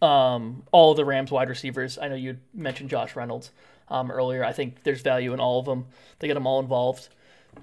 um, 0.03 0.63
all 0.73 0.95
the 0.95 1.05
Rams 1.05 1.31
wide 1.31 1.49
receivers. 1.49 1.99
I 1.99 2.09
know 2.09 2.15
you 2.15 2.39
mentioned 2.55 2.91
Josh 2.91 3.17
Reynolds 3.17 3.51
um, 3.89 4.11
earlier. 4.11 4.45
I 4.45 4.53
think 4.53 4.83
there's 4.83 5.03
value 5.03 5.33
in 5.33 5.41
all 5.41 5.59
of 5.59 5.67
them. 5.67 5.87
They 6.19 6.27
get 6.27 6.35
them 6.35 6.47
all 6.47 6.61
involved 6.61 7.09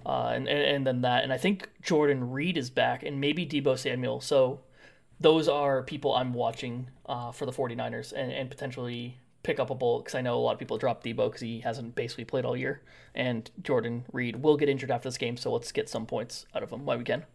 uh, 0.05 0.31
and, 0.35 0.47
and, 0.47 0.61
and 0.61 0.87
then 0.87 1.01
that, 1.01 1.23
and 1.23 1.31
I 1.31 1.37
think 1.37 1.69
Jordan 1.81 2.31
Reed 2.31 2.57
is 2.57 2.69
back, 2.69 3.03
and 3.03 3.21
maybe 3.21 3.45
Deebo 3.45 3.77
Samuel. 3.77 4.21
So 4.21 4.61
those 5.19 5.47
are 5.47 5.83
people 5.83 6.13
I'm 6.13 6.33
watching 6.33 6.89
uh, 7.05 7.31
for 7.31 7.45
the 7.45 7.51
49ers 7.51 8.11
and, 8.11 8.31
and 8.31 8.49
potentially 8.49 9.17
pick 9.43 9.59
up 9.59 9.69
a 9.69 9.75
bullet 9.75 10.03
because 10.03 10.15
I 10.15 10.21
know 10.21 10.35
a 10.35 10.41
lot 10.41 10.53
of 10.53 10.59
people 10.59 10.77
drop 10.77 11.03
Deebo 11.03 11.27
because 11.27 11.41
he 11.41 11.59
hasn't 11.59 11.95
basically 11.95 12.25
played 12.25 12.45
all 12.45 12.57
year, 12.57 12.81
and 13.13 13.49
Jordan 13.61 14.05
Reed 14.11 14.37
will 14.37 14.57
get 14.57 14.69
injured 14.69 14.91
after 14.91 15.07
this 15.07 15.17
game, 15.17 15.37
so 15.37 15.51
let's 15.51 15.71
get 15.71 15.89
some 15.89 16.05
points 16.05 16.45
out 16.55 16.63
of 16.63 16.71
him 16.71 16.85
while 16.85 16.97
we 16.97 17.03
can. 17.03 17.25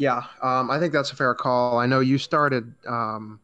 Yeah, 0.00 0.22
um, 0.40 0.70
I 0.70 0.80
think 0.80 0.94
that's 0.94 1.12
a 1.12 1.16
fair 1.16 1.34
call. 1.34 1.78
I 1.78 1.84
know 1.84 2.00
you 2.00 2.16
started. 2.16 2.72
Um, 2.86 3.38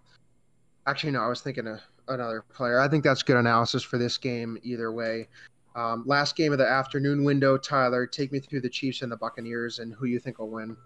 actually, 0.87 1.13
no, 1.13 1.21
I 1.21 1.29
was 1.29 1.43
thinking 1.43 1.67
of 1.67 1.81
another 2.09 2.47
player. 2.55 2.81
I 2.81 2.89
think 2.89 3.05
that's 3.05 3.23
good 3.23 3.37
analysis 3.37 3.83
for 3.83 3.99
this 3.99 4.17
game 4.17 4.57
either 4.63 4.91
way. 4.91 5.29
Um, 5.75 6.05
last 6.07 6.35
game 6.35 6.53
of 6.53 6.59
the 6.59 6.67
afternoon 6.67 7.25
window, 7.25 7.59
Tyler, 7.59 8.07
take 8.07 8.33
me 8.33 8.39
through 8.39 8.63
the 8.63 8.71
Chiefs 8.71 9.03
and 9.03 9.13
the 9.13 9.19
Buccaneers 9.19 9.81
and 9.81 9.93
who 9.93 10.07
you 10.07 10.19
think 10.19 10.39
will 10.39 10.49
win. 10.49 10.79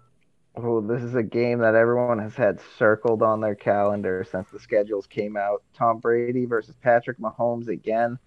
Oh, 0.57 0.81
this 0.81 1.03
is 1.03 1.15
a 1.15 1.23
game 1.23 1.59
that 1.59 1.73
everyone 1.73 2.19
has 2.19 2.35
had 2.35 2.59
circled 2.77 3.23
on 3.23 3.39
their 3.39 3.55
calendar 3.55 4.25
since 4.29 4.49
the 4.49 4.59
schedules 4.59 5.07
came 5.07 5.37
out. 5.37 5.63
Tom 5.73 5.99
Brady 5.99 6.45
versus 6.45 6.75
Patrick 6.81 7.17
Mahomes 7.17 7.69
again. 7.69 8.19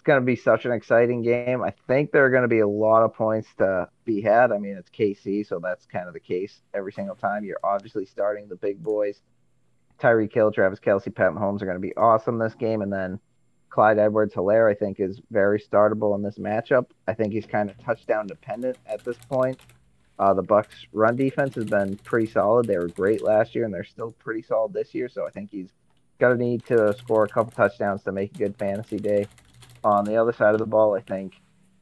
It's 0.00 0.06
going 0.06 0.18
to 0.18 0.24
be 0.24 0.34
such 0.34 0.64
an 0.64 0.72
exciting 0.72 1.20
game. 1.20 1.62
I 1.62 1.74
think 1.86 2.10
there 2.10 2.24
are 2.24 2.30
going 2.30 2.40
to 2.40 2.48
be 2.48 2.60
a 2.60 2.66
lot 2.66 3.02
of 3.02 3.12
points 3.12 3.48
to 3.58 3.86
be 4.06 4.22
had. 4.22 4.50
I 4.50 4.56
mean, 4.56 4.78
it's 4.78 4.88
KC, 4.88 5.46
so 5.46 5.58
that's 5.58 5.84
kind 5.84 6.08
of 6.08 6.14
the 6.14 6.20
case 6.20 6.62
every 6.72 6.90
single 6.90 7.16
time. 7.16 7.44
You're 7.44 7.60
obviously 7.62 8.06
starting 8.06 8.48
the 8.48 8.56
big 8.56 8.82
boys. 8.82 9.20
Tyreek 10.00 10.32
Hill, 10.32 10.52
Travis 10.52 10.80
Kelce, 10.80 11.14
Pat 11.14 11.32
Mahomes 11.32 11.60
are 11.60 11.66
going 11.66 11.76
to 11.76 11.86
be 11.86 11.94
awesome 11.98 12.38
this 12.38 12.54
game. 12.54 12.80
And 12.80 12.90
then 12.90 13.20
Clyde 13.68 13.98
Edwards 13.98 14.32
Helaire, 14.32 14.70
I 14.70 14.74
think, 14.74 15.00
is 15.00 15.20
very 15.30 15.60
startable 15.60 16.14
in 16.16 16.22
this 16.22 16.38
matchup. 16.38 16.86
I 17.06 17.12
think 17.12 17.34
he's 17.34 17.44
kind 17.44 17.68
of 17.68 17.76
touchdown 17.84 18.26
dependent 18.26 18.78
at 18.86 19.04
this 19.04 19.18
point. 19.28 19.60
Uh, 20.18 20.32
the 20.32 20.42
Bucs' 20.42 20.86
run 20.94 21.16
defense 21.16 21.56
has 21.56 21.66
been 21.66 21.96
pretty 21.96 22.26
solid. 22.26 22.66
They 22.66 22.78
were 22.78 22.88
great 22.88 23.22
last 23.22 23.54
year, 23.54 23.66
and 23.66 23.74
they're 23.74 23.84
still 23.84 24.12
pretty 24.12 24.40
solid 24.40 24.72
this 24.72 24.94
year. 24.94 25.10
So 25.10 25.26
I 25.26 25.30
think 25.30 25.50
he's 25.50 25.68
going 26.18 26.38
to 26.38 26.42
need 26.42 26.64
to 26.66 26.96
score 26.96 27.24
a 27.24 27.28
couple 27.28 27.52
touchdowns 27.52 28.02
to 28.04 28.12
make 28.12 28.34
a 28.34 28.38
good 28.38 28.56
fantasy 28.56 28.96
day. 28.96 29.26
On 29.82 30.04
the 30.04 30.16
other 30.16 30.32
side 30.32 30.54
of 30.54 30.58
the 30.58 30.66
ball, 30.66 30.94
I 30.94 31.00
think 31.00 31.34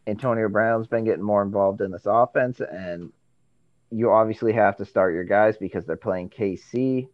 Antonio 0.07 0.49
Brown's 0.49 0.87
been 0.87 1.05
getting 1.05 1.25
more 1.25 1.43
involved 1.43 1.81
in 1.81 1.91
this 1.91 2.07
offense, 2.07 2.61
and 2.61 3.13
you 3.91 4.11
obviously 4.11 4.53
have 4.53 4.77
to 4.77 4.85
start 4.85 5.15
your 5.15 5.25
guys 5.25 5.57
because 5.57 5.85
they're 5.85 5.97
playing 5.97 6.31
KC 6.31 7.09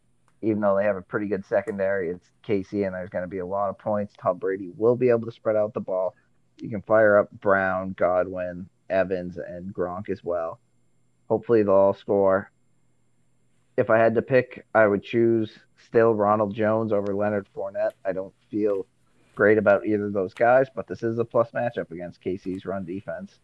even 0.45 0.61
though 0.61 0.77
they 0.77 0.85
have 0.85 0.97
a 0.97 1.03
pretty 1.03 1.27
good 1.27 1.45
secondary, 1.45 2.11
it's 2.11 2.31
KC, 2.47 2.87
and 2.87 2.95
there's 2.95 3.09
going 3.09 3.25
to 3.25 3.29
be 3.29 3.39
a 3.39 3.47
lot 3.47 3.71
of 3.71 3.79
points. 3.79 4.15
Tom 4.21 4.39
Brady 4.39 4.71
will 4.77 4.97
be 4.97 5.09
able 5.09 5.25
to 5.27 5.33
spread 5.33 5.57
out 5.57 5.73
the 5.73 5.81
ball. 5.81 6.15
You 6.61 6.69
can 6.69 6.83
fire 6.83 7.19
up 7.19 7.31
Brown, 7.33 7.95
Godwin, 7.97 8.69
Evans, 8.91 9.39
and 9.39 9.73
Gronk 9.75 10.11
as 10.11 10.23
well. 10.23 10.61
Hopefully, 11.29 11.63
they'll 11.63 11.75
all 11.75 11.95
score. 11.95 12.51
If 13.77 13.91
I 13.91 13.99
had 13.99 14.15
to 14.15 14.23
pick, 14.23 14.67
I 14.75 14.87
would 14.87 15.03
choose 15.03 15.59
still 15.79 16.15
Ronald 16.15 16.55
Jones 16.55 16.93
over 16.93 17.15
Leonard 17.15 17.49
Fournette. 17.57 17.93
I 18.05 18.13
don't 18.13 18.35
feel 18.51 18.87
great 19.35 19.59
about 19.59 19.87
either 19.87 20.07
of 20.07 20.13
those 20.13 20.35
guys, 20.35 20.69
but 20.75 20.87
this 20.87 21.03
is 21.03 21.19
a 21.19 21.25
plus 21.25 21.51
matchup 21.53 21.91
against 21.91 22.23
KC's 22.23 22.65
run 22.65 22.85
defense. 22.85 23.39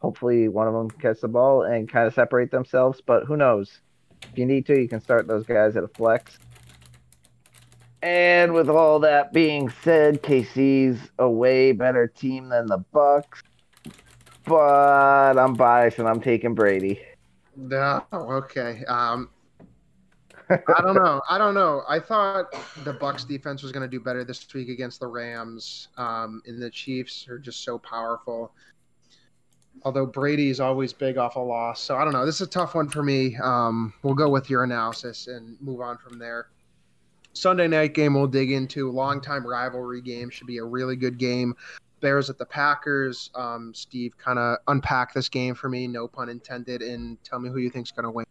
Hopefully, 0.00 0.48
one 0.48 0.68
of 0.68 0.74
them 0.74 0.90
catch 0.90 1.20
the 1.20 1.28
ball 1.28 1.62
and 1.62 1.90
kind 1.90 2.06
of 2.06 2.14
separate 2.14 2.50
themselves, 2.50 3.00
but 3.04 3.24
who 3.24 3.36
knows? 3.36 3.80
If 4.22 4.38
you 4.38 4.46
need 4.46 4.66
to, 4.66 4.80
you 4.80 4.88
can 4.88 5.00
start 5.00 5.26
those 5.26 5.44
guys 5.46 5.76
at 5.76 5.84
a 5.84 5.88
flex. 5.88 6.38
And 8.02 8.52
with 8.52 8.68
all 8.68 9.00
that 9.00 9.32
being 9.32 9.70
said, 9.82 10.22
KC's 10.22 11.10
a 11.18 11.28
way 11.28 11.72
better 11.72 12.06
team 12.06 12.48
than 12.48 12.66
the 12.66 12.78
Bucs. 12.94 13.42
But 14.44 15.36
I'm 15.36 15.54
biased 15.54 15.98
and 15.98 16.08
I'm 16.08 16.20
taking 16.20 16.54
Brady. 16.54 17.00
No, 17.56 18.04
okay. 18.12 18.84
Um, 18.86 19.30
I 20.50 20.80
don't 20.82 20.94
know. 20.94 21.20
I 21.28 21.38
don't 21.38 21.54
know. 21.54 21.82
I 21.88 21.98
thought 22.00 22.52
the 22.84 22.94
Bucs 22.94 23.26
defense 23.26 23.62
was 23.62 23.72
going 23.72 23.82
to 23.82 23.88
do 23.88 24.00
better 24.00 24.24
this 24.24 24.46
week 24.54 24.68
against 24.68 25.00
the 25.00 25.06
Rams. 25.06 25.88
Um, 25.96 26.42
and 26.46 26.60
the 26.60 26.70
Chiefs 26.70 27.28
are 27.28 27.38
just 27.38 27.64
so 27.64 27.78
powerful 27.78 28.52
although 29.84 30.06
Brady 30.06 30.50
is 30.50 30.60
always 30.60 30.92
big 30.92 31.18
off 31.18 31.36
a 31.36 31.40
loss. 31.40 31.80
So 31.80 31.96
I 31.96 32.04
don't 32.04 32.12
know. 32.12 32.26
This 32.26 32.36
is 32.36 32.46
a 32.46 32.50
tough 32.50 32.74
one 32.74 32.88
for 32.88 33.02
me. 33.02 33.36
Um, 33.36 33.92
we'll 34.02 34.14
go 34.14 34.28
with 34.28 34.50
your 34.50 34.64
analysis 34.64 35.26
and 35.26 35.56
move 35.60 35.80
on 35.80 35.98
from 35.98 36.18
there. 36.18 36.48
Sunday 37.32 37.68
night 37.68 37.94
game 37.94 38.14
we'll 38.14 38.26
dig 38.26 38.50
into. 38.50 38.90
Longtime 38.90 39.46
rivalry 39.46 40.00
game 40.00 40.30
should 40.30 40.46
be 40.46 40.58
a 40.58 40.64
really 40.64 40.96
good 40.96 41.18
game. 41.18 41.54
Bears 42.00 42.30
at 42.30 42.38
the 42.38 42.46
Packers. 42.46 43.30
Um, 43.34 43.72
Steve, 43.74 44.16
kind 44.18 44.38
of 44.38 44.58
unpack 44.68 45.14
this 45.14 45.28
game 45.28 45.54
for 45.54 45.68
me, 45.68 45.86
no 45.86 46.08
pun 46.08 46.28
intended, 46.28 46.82
and 46.82 47.22
tell 47.24 47.38
me 47.38 47.48
who 47.48 47.58
you 47.58 47.70
think's 47.70 47.90
going 47.90 48.04
to 48.04 48.10
win. 48.10 48.26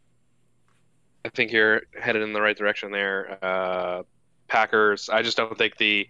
I 1.27 1.29
think 1.29 1.51
you're 1.51 1.81
headed 1.99 2.21
in 2.21 2.31
the 2.31 2.41
right 2.41 2.57
direction 2.57 2.89
there. 2.89 3.37
Uh, 3.43 4.03
Packers. 4.47 5.09
I 5.09 5.21
just 5.21 5.35
don't 5.35 5.57
think 5.57 5.75
the 5.75 6.07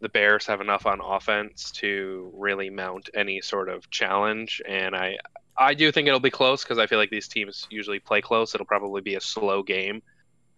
the 0.00 0.10
Bears 0.10 0.46
have 0.46 0.60
enough 0.60 0.84
on 0.84 1.00
offense 1.00 1.72
to 1.72 2.30
really 2.36 2.68
mount 2.70 3.08
any 3.14 3.40
sort 3.40 3.70
of 3.70 3.88
challenge, 3.90 4.60
and 4.68 4.94
I 4.94 5.16
I 5.56 5.72
do 5.72 5.90
think 5.90 6.06
it'll 6.06 6.20
be 6.20 6.30
close 6.30 6.62
because 6.62 6.76
I 6.76 6.86
feel 6.86 6.98
like 6.98 7.08
these 7.08 7.28
teams 7.28 7.66
usually 7.70 7.98
play 7.98 8.20
close. 8.20 8.54
It'll 8.54 8.66
probably 8.66 9.00
be 9.00 9.14
a 9.14 9.22
slow 9.22 9.62
game, 9.62 10.02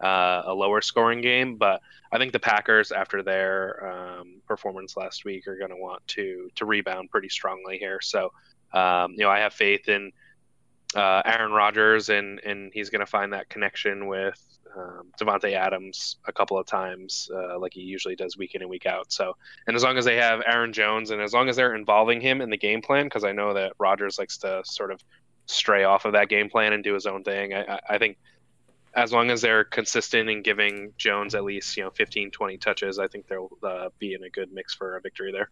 uh, 0.00 0.42
a 0.44 0.52
lower 0.52 0.80
scoring 0.80 1.20
game, 1.20 1.54
but 1.54 1.80
I 2.10 2.18
think 2.18 2.32
the 2.32 2.40
Packers, 2.40 2.90
after 2.90 3.22
their 3.22 3.92
um, 3.92 4.42
performance 4.48 4.96
last 4.96 5.24
week, 5.24 5.46
are 5.46 5.56
going 5.56 5.70
to 5.70 5.76
want 5.76 6.04
to 6.08 6.50
to 6.56 6.64
rebound 6.66 7.12
pretty 7.12 7.28
strongly 7.28 7.78
here. 7.78 8.00
So, 8.02 8.32
um, 8.72 9.12
you 9.12 9.20
know, 9.20 9.30
I 9.30 9.38
have 9.38 9.52
faith 9.52 9.88
in 9.88 10.10
uh, 10.94 11.22
Aaron 11.24 11.52
Rodgers, 11.52 12.08
and 12.08 12.40
and 12.40 12.72
he's 12.72 12.90
going 12.90 13.00
to 13.00 13.06
find 13.06 13.32
that 13.32 13.48
connection 13.48 14.06
with 14.06 14.40
um, 14.76 15.10
Davante 15.20 15.52
Adams 15.52 16.16
a 16.26 16.32
couple 16.32 16.58
of 16.58 16.66
times, 16.66 17.30
uh, 17.34 17.58
like 17.58 17.72
he 17.74 17.80
usually 17.80 18.16
does 18.16 18.36
week 18.36 18.54
in 18.54 18.62
and 18.62 18.70
week 18.70 18.86
out. 18.86 19.12
So, 19.12 19.36
and 19.66 19.76
as 19.76 19.82
long 19.82 19.98
as 19.98 20.04
they 20.04 20.16
have 20.16 20.42
Aaron 20.46 20.72
Jones, 20.72 21.10
and 21.10 21.20
as 21.20 21.32
long 21.32 21.48
as 21.48 21.56
they're 21.56 21.74
involving 21.74 22.20
him 22.20 22.40
in 22.40 22.50
the 22.50 22.56
game 22.56 22.82
plan, 22.82 23.06
because 23.06 23.24
I 23.24 23.32
know 23.32 23.54
that 23.54 23.72
Rodgers 23.78 24.18
likes 24.18 24.38
to 24.38 24.62
sort 24.64 24.90
of 24.90 25.02
stray 25.46 25.84
off 25.84 26.04
of 26.04 26.12
that 26.12 26.28
game 26.28 26.48
plan 26.48 26.72
and 26.72 26.84
do 26.84 26.94
his 26.94 27.06
own 27.06 27.24
thing. 27.24 27.54
I, 27.54 27.80
I 27.88 27.98
think 27.98 28.18
as 28.94 29.12
long 29.12 29.30
as 29.30 29.40
they're 29.40 29.64
consistent 29.64 30.28
in 30.28 30.42
giving 30.42 30.92
Jones 30.96 31.34
at 31.34 31.44
least 31.44 31.76
you 31.76 31.84
know 31.84 31.90
15, 31.90 32.30
20 32.30 32.58
touches, 32.58 32.98
I 32.98 33.08
think 33.08 33.26
they'll 33.28 33.50
uh, 33.62 33.88
be 33.98 34.14
in 34.14 34.24
a 34.24 34.30
good 34.30 34.52
mix 34.52 34.74
for 34.74 34.96
a 34.96 35.00
victory 35.00 35.32
there. 35.32 35.50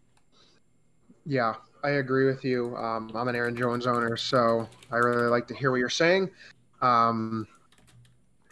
Yeah, 1.25 1.55
I 1.83 1.91
agree 1.91 2.25
with 2.25 2.43
you. 2.43 2.75
Um, 2.75 3.11
I'm 3.13 3.27
an 3.27 3.35
Aaron 3.35 3.55
Jones 3.55 3.87
owner, 3.87 4.17
so 4.17 4.67
I 4.91 4.97
really 4.97 5.27
like 5.27 5.47
to 5.47 5.55
hear 5.55 5.71
what 5.71 5.77
you're 5.77 5.89
saying. 5.89 6.29
Um, 6.81 7.47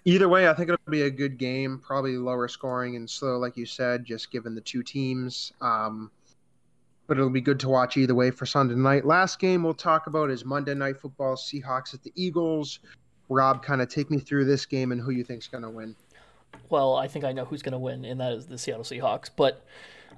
either 0.05 0.29
way, 0.29 0.47
I 0.47 0.53
think 0.53 0.69
it'll 0.69 0.91
be 0.91 1.03
a 1.03 1.09
good 1.09 1.37
game. 1.37 1.81
Probably 1.83 2.17
lower 2.17 2.47
scoring 2.47 2.95
and 2.95 3.09
slow, 3.09 3.37
like 3.37 3.57
you 3.57 3.65
said, 3.65 4.05
just 4.05 4.31
given 4.31 4.55
the 4.55 4.61
two 4.61 4.83
teams. 4.83 5.53
Um, 5.61 6.11
but 7.07 7.17
it'll 7.17 7.29
be 7.29 7.41
good 7.41 7.59
to 7.61 7.69
watch 7.69 7.97
either 7.97 8.13
way 8.13 8.31
for 8.31 8.45
Sunday 8.45 8.75
night. 8.75 9.05
Last 9.05 9.39
game 9.39 9.63
we'll 9.63 9.73
talk 9.73 10.07
about 10.07 10.29
is 10.29 10.43
Monday 10.43 10.73
Night 10.73 10.99
Football 10.99 11.35
Seahawks 11.35 11.93
at 11.93 12.03
the 12.03 12.11
Eagles. 12.15 12.79
Rob, 13.29 13.63
kind 13.63 13.81
of 13.81 13.89
take 13.89 14.11
me 14.11 14.19
through 14.19 14.45
this 14.45 14.65
game 14.65 14.91
and 14.91 15.01
who 15.01 15.11
you 15.11 15.23
think's 15.23 15.47
going 15.47 15.63
to 15.63 15.69
win. 15.69 15.95
Well, 16.69 16.95
I 16.95 17.07
think 17.07 17.25
I 17.25 17.31
know 17.31 17.45
who's 17.45 17.61
going 17.61 17.73
to 17.73 17.79
win, 17.79 18.05
and 18.05 18.19
that 18.19 18.33
is 18.33 18.45
the 18.45 18.57
Seattle 18.57 18.83
Seahawks. 18.83 19.29
But 19.33 19.65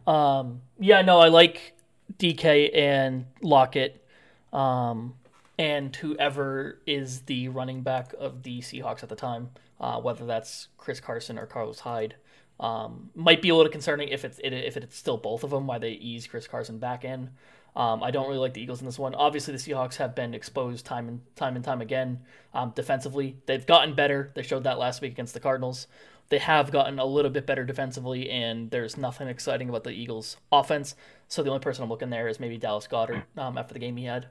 um, 0.08 0.62
yeah, 0.80 1.02
no, 1.02 1.20
I 1.20 1.28
like 1.28 1.74
DK 2.18 2.76
and 2.76 3.26
Lockett. 3.42 4.06
Um, 4.52 5.16
and 5.58 5.94
whoever 5.96 6.80
is 6.86 7.22
the 7.22 7.50
running 7.50 7.82
back 7.82 8.14
of 8.18 8.44
the 8.44 8.60
Seahawks 8.60 9.04
at 9.04 9.10
the 9.10 9.16
time, 9.16 9.50
uh, 9.80 10.00
whether 10.00 10.26
that's 10.26 10.70
Chris 10.78 11.00
Carson 11.00 11.38
or 11.38 11.46
Carlos 11.46 11.82
Hyde. 11.82 12.16
Um, 12.60 13.10
might 13.16 13.42
be 13.42 13.50
a 13.50 13.56
little 13.56 13.72
concerning 13.72 14.10
if 14.10 14.26
it's 14.26 14.40
if 14.44 14.76
it's 14.76 14.98
still 14.98 15.18
both 15.18 15.44
of 15.44 15.50
them, 15.50 15.68
why 15.68 15.78
they 15.78 15.92
ease 15.92 16.28
Chris 16.28 16.48
Carson 16.48 16.78
back 16.78 17.06
in. 17.06 17.30
Um, 17.76 18.04
I 18.04 18.12
don't 18.12 18.28
really 18.28 18.40
like 18.40 18.54
the 18.54 18.62
Eagles 18.62 18.80
in 18.80 18.86
this 18.86 19.00
one. 19.00 19.16
Obviously, 19.16 19.54
the 19.54 19.60
Seahawks 19.60 19.98
have 19.98 20.16
been 20.16 20.34
exposed 20.34 20.86
time 20.86 21.08
and 21.08 21.22
time 21.36 21.56
and 21.56 21.64
time 21.64 21.82
again 21.82 22.22
um, 22.54 22.72
defensively. 22.76 23.38
They've 23.46 23.66
gotten 23.66 23.94
better. 23.94 24.32
They 24.36 24.42
showed 24.42 24.64
that 24.64 24.80
last 24.80 25.02
week 25.02 25.14
against 25.14 25.34
the 25.34 25.40
Cardinals. 25.40 25.88
They 26.30 26.40
have 26.40 26.72
gotten 26.72 27.00
a 27.00 27.06
little 27.06 27.32
bit 27.32 27.46
better 27.46 27.64
defensively, 27.66 28.30
and 28.30 28.70
there's 28.70 28.98
nothing 28.98 29.28
exciting 29.28 29.70
about 29.70 29.84
the 29.84 29.92
Eagles' 29.92 30.38
offense. 30.52 30.96
So 31.30 31.44
the 31.44 31.50
only 31.50 31.62
person 31.62 31.84
I'm 31.84 31.90
looking 31.90 32.10
there 32.10 32.28
is 32.28 32.40
maybe 32.40 32.58
Dallas 32.58 32.88
Goedert 32.88 33.24
um, 33.38 33.58
after 33.58 33.74
the 33.74 33.80
game 33.80 33.96
he 33.96 34.06
had. 34.06 34.28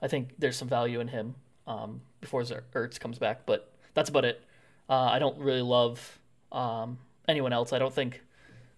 I 0.00 0.06
think 0.06 0.30
there's 0.38 0.56
some 0.56 0.68
value 0.68 1.00
in 1.00 1.08
him 1.08 1.34
um, 1.66 2.00
before 2.20 2.42
Ertz 2.42 2.98
comes 2.98 3.18
back, 3.18 3.44
but 3.44 3.72
that's 3.94 4.08
about 4.08 4.24
it. 4.24 4.42
Uh, 4.88 4.94
I 5.10 5.18
don't 5.18 5.36
really 5.38 5.62
love 5.62 6.18
um, 6.52 6.98
anyone 7.26 7.52
else. 7.52 7.72
I 7.72 7.80
don't 7.80 7.92
think 7.92 8.22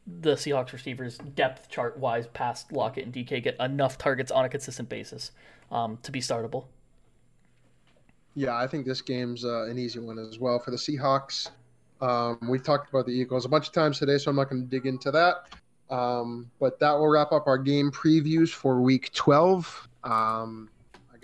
the 0.07 0.33
Seahawks 0.33 0.73
receivers 0.73 1.19
depth 1.19 1.69
chart 1.69 1.99
wise 1.99 2.27
past 2.29 2.73
Lockett 2.73 3.05
and 3.05 3.15
DK 3.15 3.43
get 3.43 3.57
enough 3.61 3.99
targets 3.99 4.33
on 4.33 4.47
a 4.47 4.49
consistent 4.49 4.89
basis 4.89 5.31
um, 5.71 5.99
to 6.03 6.11
be 6.11 6.21
startable. 6.21 6.65
Yeah, 8.35 8.57
I 8.57 8.67
think 8.67 8.87
this 8.87 9.03
game's 9.03 9.45
uh, 9.45 9.65
an 9.65 9.79
easy 9.79 9.99
one 9.99 10.19
as 10.19 10.39
well 10.39 10.59
for 10.59 10.71
the 10.71 10.77
Seahawks. 10.79 11.51
Um, 12.01 12.39
we've 12.49 12.65
talked 12.65 12.89
about 12.89 13.05
the 13.05 13.13
Eagles 13.13 13.45
a 13.45 13.49
bunch 13.51 13.67
of 13.67 13.75
times 13.75 13.99
today, 13.99 14.17
so 14.17 14.31
I'm 14.31 14.37
not 14.37 14.49
going 14.49 14.63
to 14.63 14.69
dig 14.69 14.87
into 14.87 15.11
that. 15.11 15.49
Um, 15.91 16.51
but 16.61 16.79
that 16.79 16.93
will 16.93 17.09
wrap 17.09 17.33
up 17.33 17.47
our 17.47 17.59
game 17.59 17.91
previews 17.91 18.51
for 18.51 18.81
Week 18.81 19.13
12. 19.13 19.89
Um, 20.05 20.71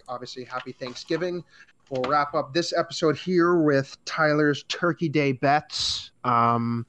obviously, 0.09 0.45
happy 0.45 0.73
Thanksgiving. 0.73 1.45
We'll 1.91 2.03
wrap 2.11 2.35
up 2.35 2.53
this 2.53 2.73
episode 2.73 3.17
here 3.17 3.57
with 3.57 3.97
Tyler's 4.05 4.65
Turkey 4.65 5.09
Day 5.09 5.33
bets. 5.33 6.11
Um, 6.25 6.85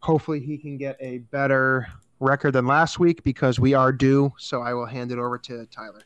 hopefully 0.00 0.38
he 0.38 0.56
can 0.56 0.76
get 0.76 0.96
a 1.00 1.18
better 1.18 1.88
record 2.20 2.52
than 2.52 2.66
last 2.66 3.00
week 3.00 3.24
because 3.24 3.58
we 3.58 3.74
are 3.74 3.90
due. 3.90 4.32
So 4.38 4.62
I 4.62 4.72
will 4.72 4.86
hand 4.86 5.10
it 5.10 5.18
over 5.18 5.36
to 5.38 5.66
Tyler. 5.66 6.02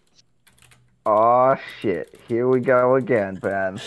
Oh 1.04 1.56
shit! 1.80 2.18
Here 2.28 2.48
we 2.48 2.60
go 2.60 2.96
again, 2.96 3.34
Ben. 3.36 3.80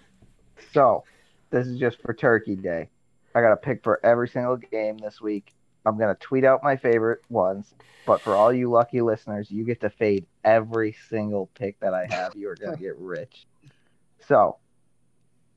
so 0.72 1.04
this 1.50 1.66
is 1.66 1.78
just 1.78 2.00
for 2.00 2.14
Turkey 2.14 2.56
Day. 2.56 2.88
I 3.34 3.40
got 3.40 3.52
a 3.52 3.56
pick 3.56 3.82
for 3.82 4.04
every 4.04 4.28
single 4.28 4.56
game 4.56 4.98
this 4.98 5.20
week. 5.20 5.52
I'm 5.84 5.98
gonna 5.98 6.16
tweet 6.16 6.44
out 6.44 6.62
my 6.62 6.76
favorite 6.76 7.20
ones, 7.28 7.74
but 8.06 8.20
for 8.20 8.34
all 8.34 8.52
you 8.52 8.70
lucky 8.70 9.00
listeners, 9.00 9.50
you 9.50 9.64
get 9.64 9.80
to 9.80 9.90
fade 9.90 10.26
every 10.44 10.96
single 11.08 11.50
pick 11.54 11.80
that 11.80 11.94
I 11.94 12.06
have. 12.10 12.34
You 12.36 12.48
are 12.50 12.56
gonna 12.56 12.76
get 12.76 12.96
rich. 12.98 13.46
So 14.26 14.58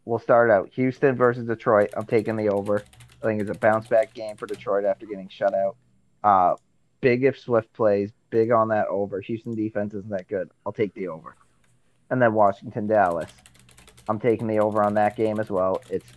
we'll 0.06 0.19
start 0.19 0.49
out 0.49 0.69
Houston 0.73 1.15
versus 1.15 1.45
Detroit. 1.45 1.91
I'm 1.95 2.06
taking 2.06 2.35
the 2.35 2.49
over. 2.49 2.84
I 3.22 3.26
think 3.26 3.41
it's 3.41 3.49
a 3.49 3.56
bounce 3.56 3.88
back 3.88 4.14
game 4.14 4.35
for 4.35 4.45
Detroit 4.45 4.85
after 4.85 5.06
getting 5.06 5.30
shut 5.30 5.53
out. 5.53 5.77
Uh, 6.23 6.56
big 7.02 7.23
if 7.23 7.39
Swift 7.39 7.72
plays, 7.73 8.11
big 8.30 8.52
on 8.52 8.69
that 8.69 8.88
over. 8.88 9.22
Houston 9.22 9.56
defense 9.56 9.93
isn't 9.93 10.10
that 10.10 10.27
good. 10.27 10.49
I'll 10.65 10.73
take 10.73 10.93
the 10.93 11.07
over. 11.07 11.35
And 12.10 12.22
then 12.22 12.34
Washington 12.34 12.88
Dallas. 12.88 13.31
I'm 14.07 14.19
taking 14.19 14.47
the 14.47 14.60
over 14.60 14.84
on 14.84 14.93
that 14.95 15.15
game 15.15 15.39
as 15.39 15.49
well. 15.49 15.81
It's 15.89 16.11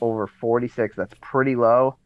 over 0.00 0.26
46. 0.26 0.96
That's 0.96 1.14
pretty 1.20 1.56
low. 1.56 1.96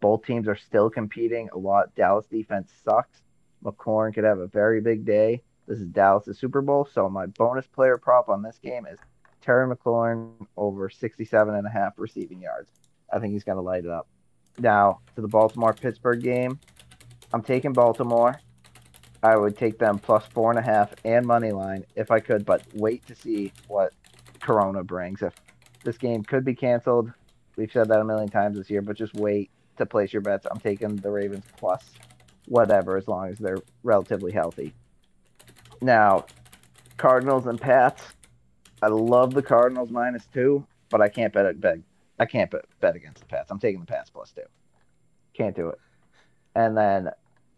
Both 0.00 0.24
teams 0.24 0.48
are 0.48 0.56
still 0.56 0.90
competing 0.90 1.48
a 1.52 1.58
lot. 1.58 1.94
Dallas 1.94 2.26
defense 2.26 2.72
sucks. 2.84 3.22
McLaurin 3.64 4.14
could 4.14 4.24
have 4.24 4.38
a 4.38 4.46
very 4.46 4.80
big 4.80 5.04
day. 5.04 5.42
This 5.66 5.78
is 5.78 5.86
Dallas' 5.86 6.38
Super 6.38 6.62
Bowl, 6.62 6.88
so 6.92 7.08
my 7.08 7.26
bonus 7.26 7.66
player 7.66 7.98
prop 7.98 8.28
on 8.28 8.42
this 8.42 8.58
game 8.58 8.86
is 8.86 8.98
Terry 9.40 9.72
McLaurin 9.72 10.32
over 10.56 10.90
67 10.90 11.54
and 11.54 11.66
a 11.66 11.70
half 11.70 11.92
receiving 11.96 12.40
yards. 12.40 12.70
I 13.12 13.18
think 13.18 13.32
he's 13.32 13.44
going 13.44 13.56
to 13.56 13.62
light 13.62 13.84
it 13.84 13.90
up. 13.90 14.08
Now, 14.58 15.00
to 15.14 15.20
the 15.20 15.28
Baltimore 15.28 15.72
Pittsburgh 15.72 16.22
game, 16.22 16.58
I'm 17.32 17.42
taking 17.42 17.72
Baltimore. 17.72 18.40
I 19.22 19.36
would 19.36 19.56
take 19.56 19.78
them 19.78 19.98
plus 19.98 20.24
four 20.26 20.50
and 20.50 20.58
a 20.58 20.62
half 20.62 20.94
and 21.04 21.26
money 21.26 21.52
line 21.52 21.84
if 21.94 22.10
I 22.10 22.20
could, 22.20 22.44
but 22.44 22.62
wait 22.74 23.06
to 23.06 23.14
see 23.14 23.52
what 23.68 23.92
Corona 24.40 24.82
brings. 24.82 25.22
If 25.22 25.34
this 25.84 25.98
game 25.98 26.22
could 26.22 26.44
be 26.44 26.54
canceled, 26.54 27.12
we've 27.56 27.70
said 27.70 27.88
that 27.88 28.00
a 28.00 28.04
million 28.04 28.28
times 28.28 28.56
this 28.56 28.70
year, 28.70 28.82
but 28.82 28.96
just 28.96 29.14
wait 29.14 29.50
to 29.80 29.86
place 29.86 30.12
your 30.12 30.22
bets. 30.22 30.46
I'm 30.50 30.60
taking 30.60 30.96
the 30.96 31.10
Ravens 31.10 31.44
plus 31.56 31.84
whatever 32.46 32.96
as 32.96 33.08
long 33.08 33.28
as 33.28 33.38
they're 33.38 33.58
relatively 33.82 34.32
healthy. 34.32 34.74
Now, 35.82 36.26
Cardinals 36.96 37.46
and 37.46 37.60
Pats. 37.60 38.02
I 38.82 38.88
love 38.88 39.34
the 39.34 39.42
Cardinals 39.42 39.90
minus 39.90 40.26
two, 40.32 40.66
but 40.88 41.00
I 41.00 41.08
can't 41.08 41.32
bet 41.32 41.46
it 41.46 41.60
bet 41.60 41.78
I 42.18 42.26
can't 42.26 42.50
bet, 42.50 42.66
bet 42.80 42.96
against 42.96 43.20
the 43.20 43.26
Pats. 43.26 43.50
I'm 43.50 43.58
taking 43.58 43.80
the 43.80 43.86
Pats 43.86 44.10
plus 44.10 44.30
two. 44.30 44.42
Can't 45.32 45.56
do 45.56 45.68
it. 45.68 45.78
And 46.54 46.76
then 46.76 47.10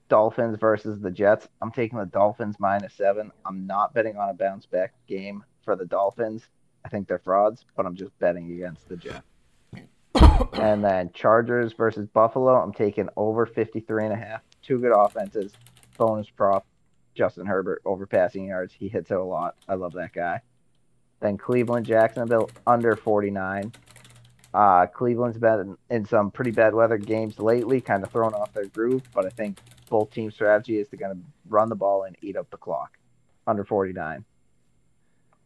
Dolphins 0.08 0.56
versus 0.58 1.00
the 1.00 1.10
Jets. 1.10 1.48
I'm 1.60 1.72
taking 1.72 1.98
the 1.98 2.06
Dolphins 2.06 2.56
minus 2.60 2.94
seven. 2.94 3.32
I'm 3.44 3.66
not 3.66 3.94
betting 3.94 4.16
on 4.16 4.28
a 4.28 4.34
bounce 4.34 4.66
back 4.66 4.94
game 5.08 5.44
for 5.64 5.74
the 5.74 5.84
Dolphins. 5.84 6.42
I 6.84 6.88
think 6.88 7.08
they're 7.08 7.18
frauds, 7.18 7.64
but 7.76 7.86
I'm 7.86 7.96
just 7.96 8.16
betting 8.18 8.52
against 8.52 8.88
the 8.88 8.96
Jets. 8.96 9.26
and 10.54 10.84
then 10.84 11.10
Chargers 11.12 11.72
versus 11.72 12.06
Buffalo. 12.08 12.54
I'm 12.54 12.72
taking 12.72 13.08
over 13.16 13.46
53 13.46 14.04
and 14.04 14.12
a 14.12 14.16
half. 14.16 14.42
Two 14.62 14.78
good 14.78 14.92
offenses. 14.92 15.52
Bonus 15.96 16.28
prop. 16.30 16.66
Justin 17.14 17.46
Herbert 17.46 17.82
over 17.84 18.06
passing 18.06 18.46
yards. 18.46 18.72
He 18.72 18.88
hits 18.88 19.10
it 19.10 19.18
a 19.18 19.22
lot. 19.22 19.56
I 19.68 19.74
love 19.74 19.92
that 19.94 20.12
guy. 20.12 20.40
Then 21.20 21.36
Cleveland, 21.36 21.86
Jacksonville 21.86 22.50
under 22.66 22.96
49. 22.96 23.72
Uh, 24.54 24.86
Cleveland's 24.86 25.38
been 25.38 25.76
in 25.90 26.04
some 26.04 26.30
pretty 26.30 26.50
bad 26.50 26.74
weather 26.74 26.98
games 26.98 27.38
lately, 27.38 27.80
kind 27.80 28.02
of 28.02 28.10
thrown 28.10 28.34
off 28.34 28.52
their 28.52 28.66
groove, 28.66 29.02
but 29.14 29.24
I 29.24 29.30
think 29.30 29.58
both 29.88 30.10
team 30.10 30.30
strategy 30.30 30.78
is 30.78 30.88
to 30.88 30.96
kind 30.96 31.12
of 31.12 31.18
run 31.48 31.68
the 31.68 31.74
ball 31.74 32.04
and 32.04 32.16
eat 32.22 32.36
up 32.36 32.50
the 32.50 32.56
clock 32.56 32.98
under 33.46 33.64
49. 33.64 34.24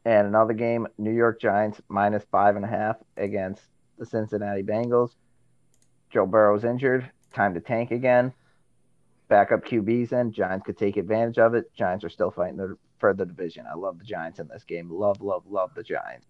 And 0.04 0.26
another 0.28 0.54
game, 0.54 0.86
New 0.98 1.12
York 1.12 1.40
Giants 1.40 1.80
minus 1.88 2.24
five 2.30 2.56
and 2.56 2.64
a 2.64 2.68
half 2.68 2.96
against 3.16 3.62
the 3.98 4.06
Cincinnati 4.06 4.62
Bengals. 4.62 5.10
Joe 6.10 6.26
Burrow's 6.26 6.64
injured. 6.64 7.10
Time 7.32 7.54
to 7.54 7.60
tank 7.60 7.90
again. 7.90 8.32
Backup 9.28 9.64
QBs 9.64 10.12
in. 10.12 10.32
Giants 10.32 10.64
could 10.64 10.78
take 10.78 10.96
advantage 10.96 11.38
of 11.38 11.54
it. 11.54 11.72
Giants 11.74 12.04
are 12.04 12.08
still 12.08 12.30
fighting 12.30 12.76
for 12.98 13.12
the 13.12 13.26
division. 13.26 13.66
I 13.70 13.74
love 13.74 13.98
the 13.98 14.04
Giants 14.04 14.38
in 14.38 14.48
this 14.48 14.64
game. 14.64 14.90
Love, 14.90 15.20
love, 15.20 15.44
love 15.48 15.70
the 15.74 15.82
Giants. 15.82 16.26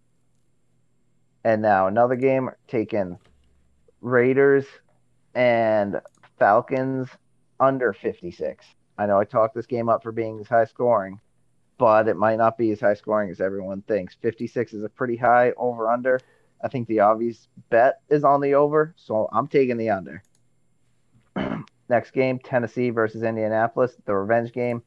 And 1.45 1.63
now 1.63 1.87
another 1.87 2.17
game 2.17 2.51
taking 2.67 3.19
Raiders 4.01 4.67
and 5.35 6.01
Falcons 6.39 7.09
under 7.61 7.93
56. 7.93 8.67
I 8.99 9.07
know 9.07 9.21
I 9.21 9.25
talked 9.25 9.55
this 9.55 9.67
game 9.67 9.89
up 9.89 10.03
for 10.03 10.13
being 10.13 10.41
as 10.41 10.49
high 10.49 10.65
scoring, 10.65 11.21
but 11.79 12.09
it 12.09 12.17
might 12.17 12.39
not 12.39 12.57
be 12.57 12.71
as 12.71 12.81
high 12.81 12.95
scoring 12.95 13.31
as 13.31 13.41
everyone 13.41 13.83
thinks. 13.83 14.17
56 14.23 14.73
is 14.73 14.83
a 14.83 14.89
pretty 14.89 15.17
high 15.17 15.53
over 15.57 15.91
under. 15.91 16.19
I 16.63 16.69
think 16.69 16.89
the 16.89 17.01
obvious 17.01 17.49
bet 17.71 18.01
is 18.09 18.25
on 18.25 18.41
the 18.41 18.55
over, 18.55 18.95
so 18.97 19.29
I'm 19.33 19.47
taking 19.47 19.77
the 19.77 19.91
under. 19.91 20.23
Next 21.89 22.13
game, 22.13 22.39
Tennessee 22.39 22.91
versus 22.91 23.23
Indianapolis, 23.23 23.95
the 24.05 24.15
revenge 24.15 24.53
game. 24.53 24.83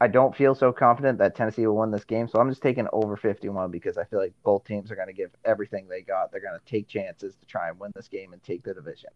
I 0.00 0.08
don't 0.08 0.36
feel 0.36 0.54
so 0.54 0.72
confident 0.72 1.18
that 1.18 1.34
Tennessee 1.34 1.66
will 1.66 1.76
win 1.76 1.90
this 1.90 2.04
game, 2.04 2.28
so 2.28 2.38
I'm 2.38 2.50
just 2.50 2.62
taking 2.62 2.86
over 2.92 3.16
51 3.16 3.70
because 3.70 3.96
I 3.96 4.04
feel 4.04 4.18
like 4.18 4.34
both 4.42 4.64
teams 4.64 4.90
are 4.90 4.96
going 4.96 5.06
to 5.06 5.14
give 5.14 5.30
everything 5.44 5.86
they 5.88 6.02
got. 6.02 6.30
They're 6.30 6.40
going 6.40 6.58
to 6.58 6.70
take 6.70 6.88
chances 6.88 7.36
to 7.36 7.46
try 7.46 7.68
and 7.68 7.78
win 7.78 7.92
this 7.94 8.08
game 8.08 8.32
and 8.32 8.42
take 8.42 8.64
the 8.64 8.74
division. 8.74 9.10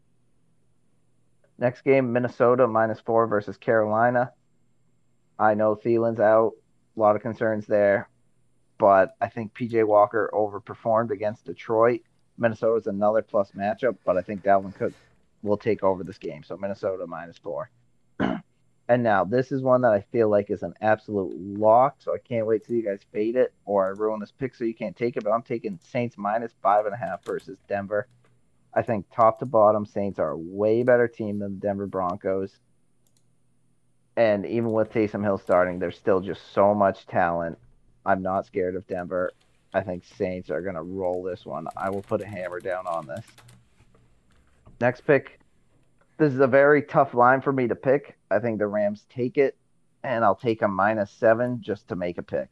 Next 1.59 1.83
game, 1.83 2.13
Minnesota 2.13 2.67
minus 2.69 3.01
four 3.01 3.27
versus 3.27 3.57
Carolina. 3.57 4.33
I 5.39 5.55
know 5.55 5.75
Thielen's 5.75 6.21
out, 6.21 6.53
a 6.97 7.01
lot 7.01 7.17
of 7.17 7.23
concerns 7.23 7.67
there, 7.67 8.09
but 8.79 9.15
I 9.21 9.29
think 9.29 9.55
PJ 9.55 9.87
Walker 9.87 10.31
overperformed 10.33 11.11
against 11.11 11.45
Detroit. 11.45 12.03
Minnesota 12.39 12.77
is 12.77 12.87
another 12.87 13.23
plus 13.23 13.53
matchup, 13.53 13.97
but 14.05 14.17
I 14.17 14.23
think 14.23 14.43
Dalvin 14.43 14.75
Cook 14.75 14.93
will 15.43 15.57
take 15.57 15.83
over 15.83 16.05
this 16.05 16.19
game. 16.19 16.43
So 16.43 16.57
Minnesota 16.57 17.07
minus 17.07 17.39
four. 17.39 17.71
And 18.91 19.03
now 19.03 19.23
this 19.23 19.53
is 19.53 19.61
one 19.61 19.83
that 19.83 19.93
I 19.93 20.01
feel 20.01 20.31
like 20.31 20.51
is 20.51 20.63
an 20.63 20.73
absolute 20.81 21.37
lock. 21.39 21.97
So 21.99 22.15
I 22.15 22.19
can't 22.19 22.47
wait 22.47 22.65
till 22.65 22.75
you 22.75 22.83
guys 22.83 23.01
fade 23.13 23.37
it 23.37 23.53
or 23.67 23.87
I 23.87 23.91
ruin 23.91 24.19
this 24.19 24.33
pick 24.33 24.55
so 24.55 24.65
you 24.65 24.75
can't 24.75 24.97
take 24.97 25.17
it. 25.17 25.25
But 25.25 25.33
I'm 25.33 25.43
taking 25.43 25.79
Saints 25.91 26.17
minus 26.17 26.53
five 26.63 26.87
and 26.87 26.95
a 26.95 26.97
half 26.97 27.23
versus 27.23 27.59
Denver. 27.69 28.09
I 28.73 28.83
think 28.83 29.07
top 29.15 29.41
to 29.41 29.47
bottom, 29.47 29.85
Saints 29.85 30.19
are 30.19 30.31
a 30.31 30.39
way 30.39 30.83
better 30.83 31.07
team 31.07 31.39
than 31.39 31.55
the 31.55 31.61
Denver 31.61 31.87
Broncos. 31.87 32.57
And 34.17 34.47
even 34.47 34.73
with 34.73 34.91
Taysom 34.91 35.23
Hill 35.23 35.39
starting, 35.39 35.79
there's 35.79 35.99
still 35.99 36.21
just 36.21 36.53
so 36.53 36.75
much 36.75 37.07
talent. 37.07 37.59
I'm 38.09 38.23
not 38.23 38.47
scared 38.47 38.75
of 38.75 38.87
Denver. 38.87 39.33
I 39.75 39.83
think 39.83 40.03
Saints 40.03 40.49
are 40.49 40.63
going 40.63 40.77
to 40.77 40.83
roll 40.83 41.23
this 41.23 41.45
one. 41.45 41.67
I 41.77 41.91
will 41.91 42.01
put 42.01 42.23
a 42.23 42.27
hammer 42.27 42.59
down 42.59 42.87
on 42.87 43.07
this. 43.07 43.25
Next 44.81 45.03
pick, 45.03 45.39
this 46.17 46.33
is 46.33 46.41
a 46.41 46.47
very 46.47 46.83
tough 46.83 47.13
line 47.13 47.43
for 47.43 47.53
me 47.53 47.69
to 47.69 47.75
pick. 47.75 48.17
I 48.31 48.39
think 48.39 48.59
the 48.59 48.67
Rams 48.67 49.05
take 49.11 49.37
it, 49.37 49.59
and 50.03 50.25
I'll 50.25 50.35
take 50.35 50.63
a 50.63 50.69
minus 50.69 51.11
seven 51.11 51.61
just 51.61 51.87
to 51.89 51.97
make 51.97 52.17
a 52.17 52.23
pick, 52.23 52.49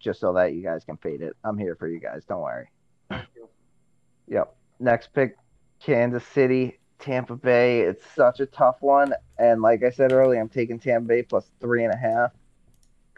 just 0.00 0.18
so 0.18 0.32
that 0.32 0.54
you 0.54 0.64
guys 0.64 0.82
can 0.82 0.96
fade 0.96 1.22
it. 1.22 1.36
I'm 1.44 1.56
here 1.56 1.76
for 1.76 1.86
you 1.86 2.00
guys. 2.00 2.24
Don't 2.24 2.42
worry. 2.42 2.68
yep. 4.26 4.56
Next 4.80 5.12
pick, 5.14 5.36
Kansas 5.78 6.26
City, 6.26 6.80
Tampa 6.98 7.36
Bay. 7.36 7.82
It's 7.82 8.04
such 8.16 8.40
a 8.40 8.46
tough 8.46 8.78
one, 8.80 9.14
and 9.38 9.62
like 9.62 9.84
I 9.84 9.90
said 9.90 10.10
earlier, 10.10 10.40
I'm 10.40 10.48
taking 10.48 10.80
Tampa 10.80 11.06
Bay 11.06 11.22
plus 11.22 11.52
three 11.60 11.84
and 11.84 11.94
a 11.94 11.96
half. 11.96 12.32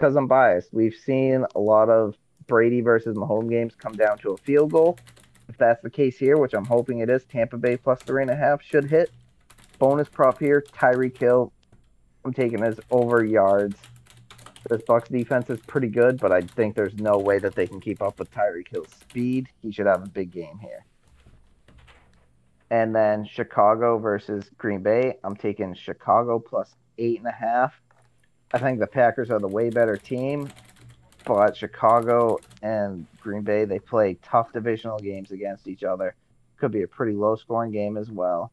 Because 0.01 0.17
I'm 0.17 0.29
biased. 0.29 0.73
We've 0.73 0.95
seen 0.95 1.45
a 1.55 1.61
lot 1.61 1.91
of 1.91 2.17
Brady 2.47 2.81
versus 2.81 3.19
Mahomes 3.19 3.51
games 3.51 3.75
come 3.75 3.93
down 3.93 4.17
to 4.21 4.31
a 4.31 4.37
field 4.39 4.73
goal. 4.73 4.99
If 5.51 5.59
that's 5.59 5.83
the 5.83 5.91
case 5.91 6.17
here, 6.17 6.39
which 6.39 6.55
I'm 6.55 6.65
hoping 6.65 7.01
it 7.01 7.11
is, 7.11 7.25
Tampa 7.25 7.59
Bay 7.59 7.77
plus 7.77 8.01
three 8.01 8.23
and 8.23 8.31
a 8.31 8.35
half 8.35 8.63
should 8.63 8.89
hit. 8.89 9.11
Bonus 9.79 10.09
prop 10.09 10.39
here, 10.39 10.65
Tyreek 10.73 11.19
Hill. 11.19 11.53
I'm 12.25 12.33
taking 12.33 12.63
his 12.63 12.81
over 12.91 13.23
yards. 13.23 13.77
This 14.71 14.81
Bucs 14.89 15.09
defense 15.09 15.51
is 15.51 15.61
pretty 15.67 15.89
good, 15.89 16.19
but 16.19 16.33
I 16.33 16.41
think 16.41 16.77
there's 16.77 16.95
no 16.95 17.19
way 17.19 17.39
that 17.39 17.55
they 17.55 17.67
can 17.67 17.79
keep 17.79 18.01
up 18.01 18.19
with 18.19 18.31
Tyreek 18.31 18.69
Hill's 18.71 18.95
speed. 18.99 19.49
He 19.61 19.71
should 19.71 19.87
have 19.87 20.03
a 20.03 20.09
big 20.09 20.31
game 20.31 20.59
here. 20.63 20.87
And 22.71 22.95
then 22.95 23.27
Chicago 23.27 23.99
versus 23.99 24.49
Green 24.57 24.83
Bay. 24.83 25.19
I'm 25.25 25.37
taking 25.37 25.75
Chicago 25.75 26.39
plus 26.39 26.75
eight 26.97 27.19
and 27.19 27.29
a 27.29 27.33
half. 27.33 27.75
I 28.53 28.59
think 28.59 28.81
the 28.81 28.87
Packers 28.87 29.31
are 29.31 29.39
the 29.39 29.49
way 29.49 29.71
better 29.71 29.97
team, 29.97 30.49
but 31.25 31.57
Chicago 31.57 32.39
and 32.63 33.07
Green 33.21 33.43
Bay 33.43 33.65
they 33.65 33.79
play 33.79 34.19
tough 34.23 34.53
divisional 34.53 34.99
games 34.99 35.31
against 35.31 35.69
each 35.69 35.85
other. 35.85 36.15
Could 36.59 36.73
be 36.73 36.83
a 36.83 36.89
pretty 36.89 37.13
low 37.13 37.37
scoring 37.37 37.71
game 37.71 37.97
as 37.97 38.11
well. 38.11 38.53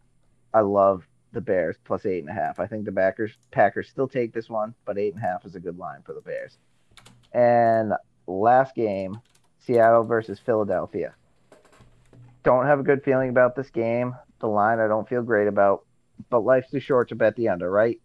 I 0.54 0.62
love 0.62 1.08
the 1.34 1.42
Bears 1.42 1.78
plus 1.84 2.06
eight 2.06 2.20
and 2.20 2.30
a 2.30 2.34
half. 2.34 2.60
I 2.60 2.68
think 2.68 2.86
the 2.86 2.92
Packers 2.92 3.32
Packers 3.52 3.90
still 3.90 4.08
take 4.08 4.34
this 4.34 4.50
one, 4.50 4.76
but 4.86 4.98
eight 4.98 5.14
and 5.14 5.24
a 5.24 5.28
half 5.28 5.46
is 5.46 5.56
a 5.56 5.60
good 5.60 5.78
line 5.78 6.02
for 6.06 6.14
the 6.14 6.22
Bears. 6.22 6.58
And 7.34 7.94
last 8.28 8.76
game, 8.76 9.20
Seattle 9.60 10.04
versus 10.04 10.40
Philadelphia. 10.40 11.16
Don't 12.44 12.66
have 12.66 12.80
a 12.80 12.84
good 12.84 13.04
feeling 13.04 13.30
about 13.30 13.56
this 13.56 13.70
game. 13.70 14.16
The 14.40 14.48
line 14.48 14.80
I 14.80 14.88
don't 14.88 15.10
feel 15.10 15.24
great 15.24 15.48
about, 15.48 15.86
but 16.30 16.46
life's 16.46 16.72
too 16.72 16.80
short 16.80 17.10
to 17.10 17.16
bet 17.16 17.36
the 17.36 17.50
under, 17.50 17.70
right? 17.70 18.00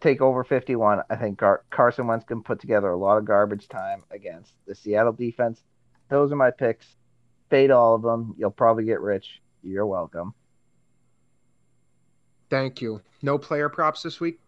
Take 0.00 0.20
over 0.20 0.44
51. 0.44 1.02
I 1.08 1.16
think 1.16 1.38
Gar- 1.38 1.64
Carson 1.70 2.06
Wentz 2.06 2.24
can 2.24 2.42
put 2.42 2.60
together 2.60 2.88
a 2.90 2.96
lot 2.96 3.16
of 3.18 3.24
garbage 3.24 3.68
time 3.68 4.04
against 4.10 4.52
the 4.66 4.74
Seattle 4.74 5.12
defense. 5.12 5.62
Those 6.08 6.32
are 6.32 6.36
my 6.36 6.50
picks. 6.50 6.86
Fade 7.48 7.70
all 7.70 7.94
of 7.94 8.02
them. 8.02 8.34
You'll 8.38 8.50
probably 8.50 8.84
get 8.84 9.00
rich. 9.00 9.40
You're 9.62 9.86
welcome. 9.86 10.34
Thank 12.50 12.80
you. 12.80 13.00
No 13.22 13.38
player 13.38 13.68
props 13.68 14.02
this 14.02 14.20
week. 14.20 14.38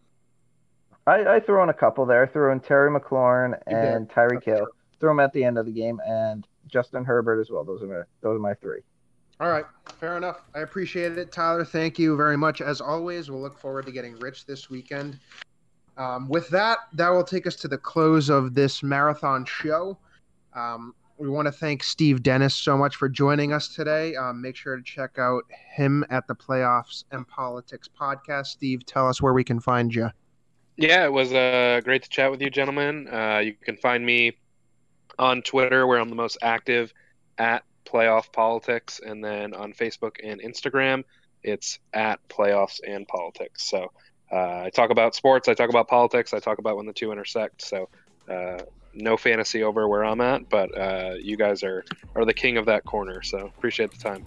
I, 1.06 1.36
I 1.36 1.40
threw 1.40 1.62
in 1.62 1.68
a 1.70 1.74
couple 1.74 2.04
there. 2.06 2.24
I 2.24 2.26
threw 2.26 2.52
in 2.52 2.60
Terry 2.60 2.90
McLaurin 2.90 3.58
and 3.66 4.08
Tyreek 4.10 4.44
Hill. 4.44 4.66
Threw 5.00 5.10
them 5.10 5.20
at 5.20 5.32
the 5.32 5.42
end 5.42 5.56
of 5.58 5.64
the 5.64 5.72
game, 5.72 6.00
and 6.06 6.46
Justin 6.66 7.04
Herbert 7.04 7.40
as 7.40 7.50
well. 7.50 7.64
Those 7.64 7.82
are 7.82 7.86
my 7.86 8.02
those 8.20 8.36
are 8.36 8.40
my 8.40 8.54
three. 8.54 8.80
All 9.40 9.48
right, 9.48 9.64
fair 10.00 10.16
enough. 10.16 10.42
I 10.54 10.60
appreciate 10.60 11.16
it, 11.16 11.30
Tyler. 11.30 11.64
Thank 11.64 11.98
you 11.98 12.16
very 12.16 12.36
much. 12.36 12.60
As 12.60 12.80
always, 12.80 13.30
we'll 13.30 13.40
look 13.40 13.58
forward 13.58 13.86
to 13.86 13.92
getting 13.92 14.18
rich 14.18 14.46
this 14.46 14.68
weekend. 14.68 15.18
Um, 15.96 16.28
with 16.28 16.48
that, 16.50 16.78
that 16.94 17.08
will 17.10 17.24
take 17.24 17.46
us 17.46 17.56
to 17.56 17.68
the 17.68 17.78
close 17.78 18.30
of 18.30 18.54
this 18.54 18.82
marathon 18.82 19.44
show. 19.44 19.98
Um, 20.54 20.94
we 21.18 21.28
want 21.28 21.46
to 21.46 21.52
thank 21.52 21.82
Steve 21.82 22.22
Dennis 22.22 22.54
so 22.54 22.76
much 22.76 22.96
for 22.96 23.08
joining 23.08 23.52
us 23.52 23.74
today. 23.74 24.14
Um, 24.14 24.40
make 24.40 24.56
sure 24.56 24.76
to 24.76 24.82
check 24.82 25.18
out 25.18 25.42
him 25.50 26.04
at 26.10 26.26
the 26.28 26.34
Playoffs 26.34 27.04
and 27.10 27.26
Politics 27.26 27.88
podcast. 27.88 28.46
Steve, 28.46 28.86
tell 28.86 29.08
us 29.08 29.20
where 29.20 29.32
we 29.32 29.42
can 29.42 29.58
find 29.58 29.92
you. 29.92 30.10
Yeah, 30.76 31.04
it 31.04 31.12
was 31.12 31.32
uh, 31.32 31.80
great 31.82 32.04
to 32.04 32.08
chat 32.08 32.30
with 32.30 32.40
you, 32.40 32.50
gentlemen. 32.50 33.08
Uh, 33.12 33.38
you 33.38 33.54
can 33.54 33.76
find 33.76 34.06
me 34.06 34.36
on 35.18 35.42
Twitter, 35.42 35.86
where 35.88 35.98
I'm 35.98 36.08
the 36.08 36.14
most 36.14 36.38
active 36.40 36.92
at 37.36 37.64
Playoff 37.88 38.30
Politics, 38.32 39.00
and 39.04 39.24
then 39.24 39.54
on 39.54 39.72
Facebook 39.72 40.16
and 40.22 40.40
Instagram, 40.40 41.04
it's 41.42 41.78
at 41.94 42.20
Playoffs 42.28 42.80
and 42.86 43.06
Politics. 43.08 43.68
So 43.68 43.90
uh, 44.30 44.62
I 44.64 44.70
talk 44.74 44.90
about 44.90 45.14
sports, 45.14 45.48
I 45.48 45.54
talk 45.54 45.70
about 45.70 45.88
politics, 45.88 46.34
I 46.34 46.38
talk 46.38 46.58
about 46.58 46.76
when 46.76 46.86
the 46.86 46.92
two 46.92 47.12
intersect. 47.12 47.62
So 47.62 47.88
uh, 48.28 48.58
no 48.94 49.16
fantasy 49.16 49.62
over 49.62 49.88
where 49.88 50.04
I'm 50.04 50.20
at, 50.20 50.48
but 50.48 50.76
uh, 50.76 51.14
you 51.20 51.36
guys 51.36 51.62
are 51.62 51.84
are 52.14 52.24
the 52.24 52.34
king 52.34 52.56
of 52.56 52.66
that 52.66 52.84
corner. 52.84 53.22
So 53.22 53.38
appreciate 53.38 53.90
the 53.90 53.98
time. 53.98 54.24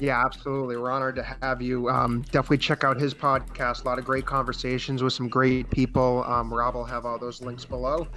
Yeah, 0.00 0.24
absolutely. 0.24 0.76
We're 0.76 0.90
honored 0.90 1.16
to 1.16 1.36
have 1.40 1.62
you. 1.62 1.88
Um, 1.88 2.22
definitely 2.22 2.58
check 2.58 2.82
out 2.82 3.00
his 3.00 3.14
podcast. 3.14 3.84
A 3.84 3.88
lot 3.88 3.98
of 3.98 4.04
great 4.04 4.26
conversations 4.26 5.02
with 5.02 5.12
some 5.12 5.28
great 5.28 5.70
people. 5.70 6.24
Um, 6.24 6.52
Rob 6.52 6.74
will 6.74 6.84
have 6.84 7.06
all 7.06 7.18
those 7.18 7.40
links 7.40 7.64
below, 7.64 8.08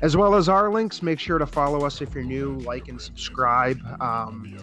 as 0.00 0.16
well 0.16 0.34
as 0.34 0.48
our 0.48 0.70
links. 0.70 1.02
Make 1.02 1.18
sure 1.18 1.38
to 1.38 1.46
follow 1.46 1.84
us 1.84 2.00
if 2.00 2.14
you're 2.14 2.24
new, 2.24 2.54
like 2.58 2.88
and 2.88 3.00
subscribe. 3.00 3.78
Um, 4.00 4.58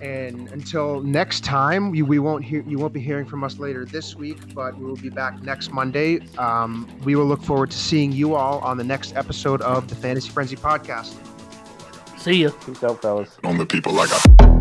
and 0.00 0.50
until 0.50 1.00
next 1.02 1.44
time, 1.44 1.94
you, 1.94 2.04
we 2.04 2.18
won't 2.18 2.44
hear 2.44 2.62
you 2.66 2.78
won't 2.78 2.92
be 2.92 3.00
hearing 3.00 3.24
from 3.24 3.44
us 3.44 3.58
later 3.58 3.84
this 3.84 4.14
week, 4.14 4.54
but 4.54 4.76
we 4.76 4.84
will 4.84 4.96
be 4.96 5.08
back 5.08 5.42
next 5.42 5.72
Monday. 5.72 6.20
Um, 6.36 6.88
we 7.04 7.14
will 7.16 7.26
look 7.26 7.42
forward 7.42 7.70
to 7.70 7.78
seeing 7.78 8.12
you 8.12 8.34
all 8.34 8.58
on 8.60 8.76
the 8.76 8.84
next 8.84 9.16
episode 9.16 9.62
of 9.62 9.88
the 9.88 9.94
Fantasy 9.94 10.30
Frenzy 10.30 10.56
podcast. 10.56 11.14
See 12.18 12.42
ya. 12.42 12.50
Peace 12.64 12.82
out, 12.82 13.00
fellas. 13.02 13.36
on 13.44 13.58
the 13.58 13.66
people 13.66 13.92
like 13.92 14.10
I. 14.12 14.53